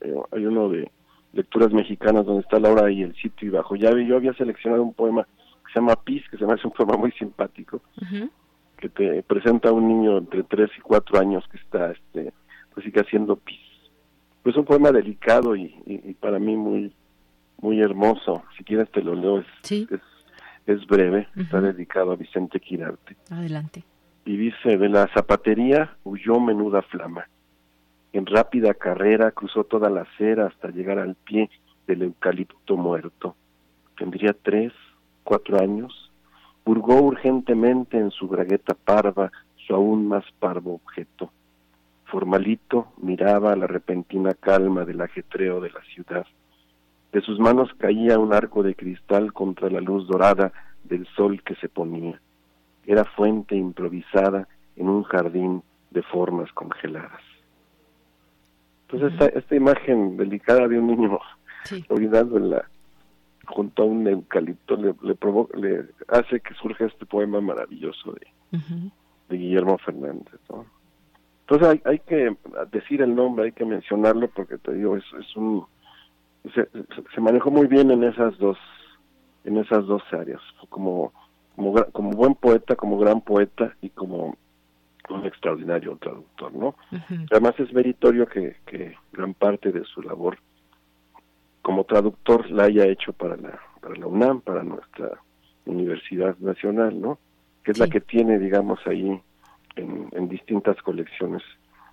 Eh, 0.00 0.14
hay 0.32 0.46
uno 0.46 0.68
de 0.68 0.90
lecturas 1.32 1.72
mexicanas 1.72 2.26
donde 2.26 2.42
está 2.42 2.58
Laura 2.58 2.90
y 2.90 3.02
el 3.02 3.14
sitio 3.14 3.48
y 3.48 3.50
bajo 3.50 3.74
llave. 3.74 4.06
Yo 4.06 4.16
había 4.16 4.34
seleccionado 4.34 4.82
un 4.82 4.92
poema 4.92 5.24
que 5.24 5.72
se 5.72 5.80
llama 5.80 5.96
Pis, 5.96 6.22
que 6.30 6.36
se 6.36 6.46
me 6.46 6.54
hace 6.54 6.66
un 6.66 6.72
poema 6.72 6.96
muy 6.96 7.12
simpático, 7.12 7.80
que 8.82 8.88
te 8.88 9.22
presenta 9.22 9.68
a 9.68 9.72
un 9.72 9.86
niño 9.86 10.18
entre 10.18 10.42
3 10.42 10.70
y 10.76 10.80
4 10.80 11.20
años 11.20 11.44
que 11.50 11.56
está, 11.56 11.92
este, 11.92 12.32
pues 12.74 12.84
sigue 12.84 13.00
haciendo 13.00 13.36
pis. 13.36 13.60
Pues 14.42 14.56
un 14.56 14.64
poema 14.64 14.90
delicado 14.90 15.54
y, 15.54 15.74
y, 15.86 16.14
para 16.14 16.40
mí 16.40 16.56
muy 16.56 16.92
muy 17.60 17.80
hermoso. 17.80 18.42
Si 18.58 18.64
quieres 18.64 18.90
te 18.90 19.02
lo 19.02 19.14
leo, 19.14 19.38
es, 19.38 19.46
es, 19.70 20.00
es, 20.66 20.86
breve, 20.86 21.28
está 21.36 21.60
dedicado 21.60 22.10
a 22.10 22.16
Vicente 22.16 22.58
Quirarte. 22.58 23.14
Adelante. 23.30 23.84
Y 24.24 24.36
dice, 24.36 24.76
de 24.78 24.88
la 24.88 25.06
zapatería 25.14 25.96
huyó 26.02 26.40
menuda 26.40 26.82
flama 26.82 27.28
en 28.12 28.26
rápida 28.26 28.74
carrera 28.74 29.30
cruzó 29.30 29.64
toda 29.64 29.88
la 29.88 30.02
acera 30.02 30.46
hasta 30.46 30.68
llegar 30.68 30.98
al 30.98 31.14
pie 31.14 31.50
del 31.86 32.02
eucalipto 32.02 32.76
muerto. 32.76 33.36
Tendría 33.96 34.34
tres, 34.34 34.72
cuatro 35.24 35.60
años. 35.60 36.11
Hurgó 36.64 37.00
urgentemente 37.02 37.98
en 37.98 38.10
su 38.10 38.28
bragueta 38.28 38.74
parva 38.74 39.32
su 39.56 39.74
aún 39.74 40.08
más 40.08 40.24
parvo 40.38 40.74
objeto. 40.74 41.30
Formalito 42.04 42.88
miraba 42.98 43.56
la 43.56 43.66
repentina 43.66 44.34
calma 44.34 44.84
del 44.84 45.00
ajetreo 45.00 45.60
de 45.60 45.70
la 45.70 45.80
ciudad 45.94 46.26
De 47.10 47.22
sus 47.22 47.38
manos 47.38 47.70
caía 47.78 48.18
un 48.18 48.34
arco 48.34 48.62
de 48.62 48.74
cristal 48.74 49.32
contra 49.32 49.70
la 49.70 49.80
luz 49.80 50.06
dorada 50.06 50.52
del 50.84 51.06
sol 51.16 51.42
que 51.42 51.54
se 51.56 51.68
ponía. 51.68 52.20
Era 52.86 53.04
fuente 53.04 53.56
improvisada 53.56 54.46
en 54.76 54.88
un 54.88 55.02
jardín 55.04 55.62
de 55.90 56.02
formas 56.02 56.52
congeladas. 56.52 57.22
Entonces 58.88 59.12
esta, 59.12 59.38
esta 59.38 59.54
imagen 59.56 60.16
delicada 60.16 60.68
de 60.68 60.78
un 60.78 60.86
niño 60.88 61.18
sí. 61.64 61.84
en 61.90 62.50
la 62.50 62.68
junto 63.46 63.82
a 63.82 63.86
un 63.86 64.06
eucalipto 64.06 64.76
le, 64.76 64.94
le, 65.02 65.86
hace 66.08 66.40
que 66.40 66.54
surja 66.54 66.86
este 66.86 67.06
poema 67.06 67.40
maravilloso 67.40 68.12
de, 68.12 68.60
de 69.28 69.36
Guillermo 69.36 69.78
Fernández. 69.78 70.40
¿no? 70.48 70.66
Entonces 71.42 71.68
hay, 71.68 71.82
hay, 71.84 71.98
que 72.00 72.36
decir 72.70 73.02
el 73.02 73.14
nombre, 73.14 73.46
hay 73.46 73.52
que 73.52 73.64
mencionarlo 73.64 74.28
porque 74.28 74.58
te 74.58 74.74
digo, 74.74 74.96
es, 74.96 75.04
es 75.18 75.36
un 75.36 75.66
se, 76.54 76.68
se, 77.14 77.20
manejó 77.20 77.50
muy 77.50 77.66
bien 77.66 77.90
en 77.90 78.02
esas 78.04 78.36
dos 78.38 78.58
en 79.44 79.58
esas 79.58 79.86
dos 79.86 80.02
áreas, 80.12 80.40
como, 80.68 81.12
como, 81.56 81.74
como 81.92 82.10
buen 82.10 82.34
poeta, 82.34 82.76
como 82.76 82.98
gran 82.98 83.20
poeta 83.20 83.74
y 83.80 83.90
como 83.90 84.36
un 85.10 85.26
extraordinario 85.26 85.96
traductor, 85.96 86.54
¿no? 86.54 86.76
Además 87.30 87.54
es 87.58 87.72
meritorio 87.72 88.26
que, 88.26 88.56
que 88.66 88.94
gran 89.12 89.34
parte 89.34 89.72
de 89.72 89.84
su 89.84 90.00
labor 90.00 90.38
como 91.62 91.84
traductor 91.84 92.50
la 92.50 92.64
haya 92.64 92.86
hecho 92.86 93.12
para 93.12 93.36
la, 93.36 93.58
para 93.80 93.94
la 93.94 94.06
UNAM, 94.06 94.40
para 94.40 94.62
nuestra 94.62 95.20
Universidad 95.64 96.36
Nacional, 96.38 97.00
¿no? 97.00 97.18
Que 97.64 97.70
es 97.70 97.78
la 97.78 97.88
que 97.88 98.00
tiene, 98.00 98.38
digamos, 98.38 98.80
ahí 98.86 99.20
en, 99.76 100.08
en 100.12 100.28
distintas 100.28 100.76
colecciones 100.82 101.42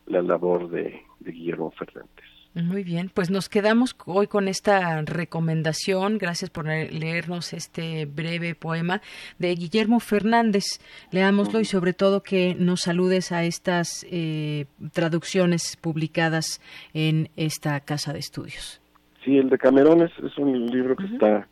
la 0.07 0.21
labor 0.21 0.69
de, 0.69 1.03
de 1.19 1.31
Guillermo 1.31 1.71
Fernández. 1.71 2.25
Muy 2.55 2.83
bien, 2.83 3.11
pues 3.13 3.29
nos 3.29 3.47
quedamos 3.47 3.95
hoy 4.05 4.25
con 4.25 4.47
esta 4.47 5.03
recomendación. 5.03 6.17
Gracias 6.17 6.49
por 6.49 6.65
leernos 6.65 7.53
este 7.53 8.07
breve 8.07 8.55
poema 8.55 9.01
de 9.37 9.53
Guillermo 9.53 9.99
Fernández. 9.99 10.65
Leámoslo 11.11 11.59
y 11.59 11.65
sobre 11.65 11.93
todo 11.93 12.23
que 12.23 12.55
nos 12.55 12.81
saludes 12.81 13.31
a 13.31 13.43
estas 13.43 14.03
eh, 14.09 14.65
traducciones 14.93 15.77
publicadas 15.77 16.59
en 16.93 17.29
esta 17.35 17.79
casa 17.81 18.13
de 18.13 18.19
estudios. 18.19 18.81
Sí, 19.23 19.37
el 19.37 19.49
de 19.49 19.57
Camerón 19.57 20.01
es, 20.01 20.11
es 20.23 20.37
un 20.37 20.67
libro 20.67 20.95
que 20.95 21.05
está... 21.05 21.47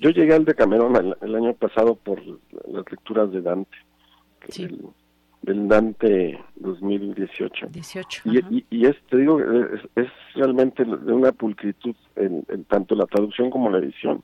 Yo 0.00 0.10
llegué 0.10 0.34
al 0.34 0.44
de 0.44 0.54
Camerón 0.54 1.14
el, 1.20 1.34
año 1.34 1.52
pasado 1.54 1.94
por 1.94 2.20
las 2.24 2.90
lecturas 2.90 3.30
de 3.30 3.42
Dante. 3.42 3.76
Sí 4.48 4.68
del 5.44 5.68
Dante 5.68 6.42
2018. 6.56 7.66
18, 7.70 8.22
y, 8.24 8.64
y, 8.70 8.86
es, 8.86 8.96
te 9.10 9.18
digo, 9.18 9.38
es, 9.40 10.08
realmente 10.34 10.84
de 10.84 11.12
una 11.12 11.32
pulcritud 11.32 11.94
en, 12.16 12.44
tanto 12.64 12.94
la 12.94 13.04
traducción 13.04 13.50
como 13.50 13.70
la 13.70 13.78
edición. 13.78 14.22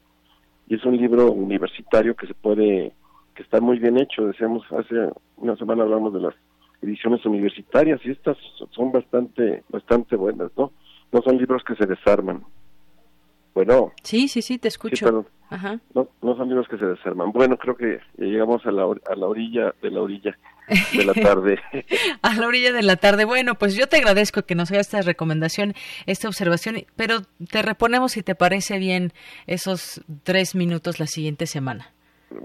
Y 0.66 0.76
es 0.76 0.84
un 0.84 0.96
libro 0.96 1.30
universitario 1.32 2.14
que 2.14 2.26
se 2.26 2.32
puede, 2.32 2.92
que 3.34 3.42
está 3.42 3.60
muy 3.60 3.78
bien 3.78 3.98
hecho. 3.98 4.26
Decíamos, 4.26 4.64
hace 4.72 4.94
una 5.36 5.56
semana 5.56 5.82
hablamos 5.82 6.14
de 6.14 6.20
las 6.20 6.34
ediciones 6.80 7.24
universitarias 7.26 8.00
y 8.04 8.12
estas 8.12 8.38
son 8.70 8.90
bastante, 8.90 9.62
bastante 9.68 10.16
buenas, 10.16 10.50
¿no? 10.56 10.72
No 11.12 11.20
son 11.20 11.36
libros 11.36 11.62
que 11.64 11.74
se 11.74 11.84
desarman. 11.84 12.44
Bueno. 13.54 13.92
Sí, 14.02 14.28
sí, 14.28 14.42
sí, 14.42 14.58
te 14.58 14.68
escucho. 14.68 15.26
No, 15.94 16.08
no 16.22 16.36
son 16.36 16.48
libros 16.48 16.68
que 16.68 16.78
se 16.78 16.86
desarman. 16.86 17.32
Bueno, 17.32 17.56
creo 17.56 17.76
que 17.76 18.00
llegamos 18.18 18.64
a 18.66 18.70
la, 18.70 18.84
a 18.84 19.16
la 19.16 19.26
orilla 19.26 19.74
de 19.82 19.90
la 19.90 20.00
orilla 20.00 20.38
de 20.92 21.04
la 21.04 21.14
tarde. 21.14 21.58
a 22.22 22.34
la 22.34 22.46
orilla 22.46 22.72
de 22.72 22.82
la 22.82 22.96
tarde. 22.96 23.24
Bueno, 23.24 23.56
pues 23.56 23.74
yo 23.74 23.88
te 23.88 23.96
agradezco 23.96 24.42
que 24.42 24.54
nos 24.54 24.70
hagas 24.70 24.86
esta 24.86 25.02
recomendación, 25.02 25.74
esta 26.06 26.28
observación, 26.28 26.84
pero 26.94 27.22
te 27.50 27.62
reponemos 27.62 28.12
si 28.12 28.22
te 28.22 28.36
parece 28.36 28.78
bien 28.78 29.12
esos 29.46 30.02
tres 30.22 30.54
minutos 30.54 31.00
la 31.00 31.06
siguiente 31.06 31.46
semana. 31.46 31.92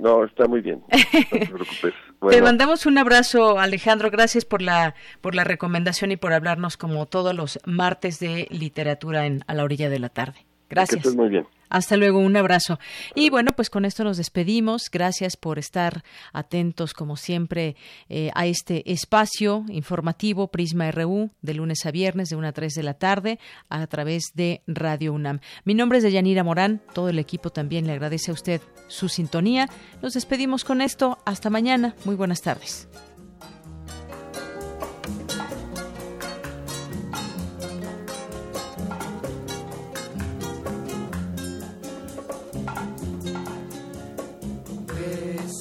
No, 0.01 0.23
está 0.25 0.47
muy 0.47 0.61
bien. 0.61 0.81
No 0.89 1.39
te 1.39 1.45
preocupes. 1.45 1.93
Te 2.29 2.41
mandamos 2.41 2.87
un 2.87 2.97
abrazo, 2.97 3.59
Alejandro. 3.59 4.09
Gracias 4.09 4.45
por 4.45 4.63
la 4.63 4.95
por 5.21 5.35
la 5.35 5.43
recomendación 5.43 6.11
y 6.11 6.17
por 6.17 6.33
hablarnos 6.33 6.75
como 6.75 7.05
todos 7.05 7.35
los 7.35 7.59
martes 7.65 8.19
de 8.19 8.47
literatura 8.49 9.27
en 9.27 9.43
a 9.45 9.53
la 9.53 9.63
orilla 9.63 9.89
de 9.89 9.99
la 9.99 10.09
tarde. 10.09 10.45
Gracias. 10.69 11.15
muy 11.15 11.29
bien. 11.29 11.45
Hasta 11.69 11.97
luego, 11.97 12.19
un 12.19 12.37
abrazo. 12.37 12.79
Y 13.15 13.29
bueno, 13.29 13.51
pues 13.55 13.69
con 13.69 13.85
esto 13.85 14.03
nos 14.03 14.17
despedimos. 14.17 14.89
Gracias 14.91 15.35
por 15.35 15.59
estar 15.59 16.03
atentos, 16.31 16.93
como 16.93 17.17
siempre, 17.17 17.75
eh, 18.07 18.31
a 18.35 18.45
este 18.45 18.91
espacio 18.91 19.65
informativo 19.69 20.47
Prisma 20.47 20.91
RU 20.91 21.31
de 21.41 21.53
lunes 21.55 21.85
a 21.85 21.91
viernes 21.91 22.29
de 22.29 22.35
1 22.35 22.47
a 22.47 22.51
3 22.51 22.73
de 22.73 22.83
la 22.83 22.93
tarde 22.93 23.39
a 23.69 23.85
través 23.87 24.31
de 24.35 24.61
Radio 24.67 25.13
UNAM. 25.13 25.39
Mi 25.63 25.73
nombre 25.73 25.97
es 25.97 26.03
Deyanira 26.03 26.43
Morán. 26.43 26.81
Todo 26.93 27.09
el 27.09 27.19
equipo 27.19 27.49
también 27.49 27.87
le 27.87 27.93
agradece 27.93 28.31
a 28.31 28.35
usted 28.35 28.61
su 28.87 29.09
sintonía. 29.09 29.67
Nos 30.01 30.13
despedimos 30.13 30.63
con 30.63 30.81
esto. 30.81 31.17
Hasta 31.25 31.49
mañana. 31.49 31.95
Muy 32.05 32.15
buenas 32.15 32.41
tardes. 32.41 32.87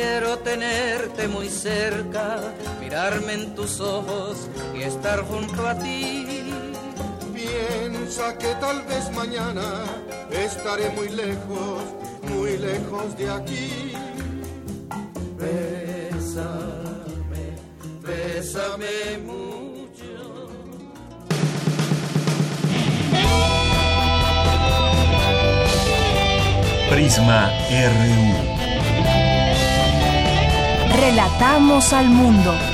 Quiero 0.00 0.38
tenerte 0.38 1.26
muy 1.26 1.48
cerca, 1.48 2.54
mirarme 2.80 3.32
en 3.32 3.56
tus 3.56 3.80
ojos 3.80 4.46
y 4.72 4.82
estar 4.82 5.24
junto 5.24 5.66
a 5.66 5.76
ti. 5.76 6.24
Piensa 7.34 8.38
que 8.38 8.54
tal 8.60 8.82
vez 8.82 9.10
mañana 9.10 9.86
estaré 10.30 10.90
muy 10.90 11.08
lejos, 11.08 11.82
muy 12.30 12.58
lejos 12.58 13.18
de 13.18 13.28
aquí. 13.28 13.92
Bésame, 15.36 16.46
bésame 18.00 19.18
mucho. 19.26 20.14
Prisma 26.88 27.50
RU. 27.68 28.57
Relatamos 31.00 31.92
al 31.92 32.08
mundo. 32.10 32.67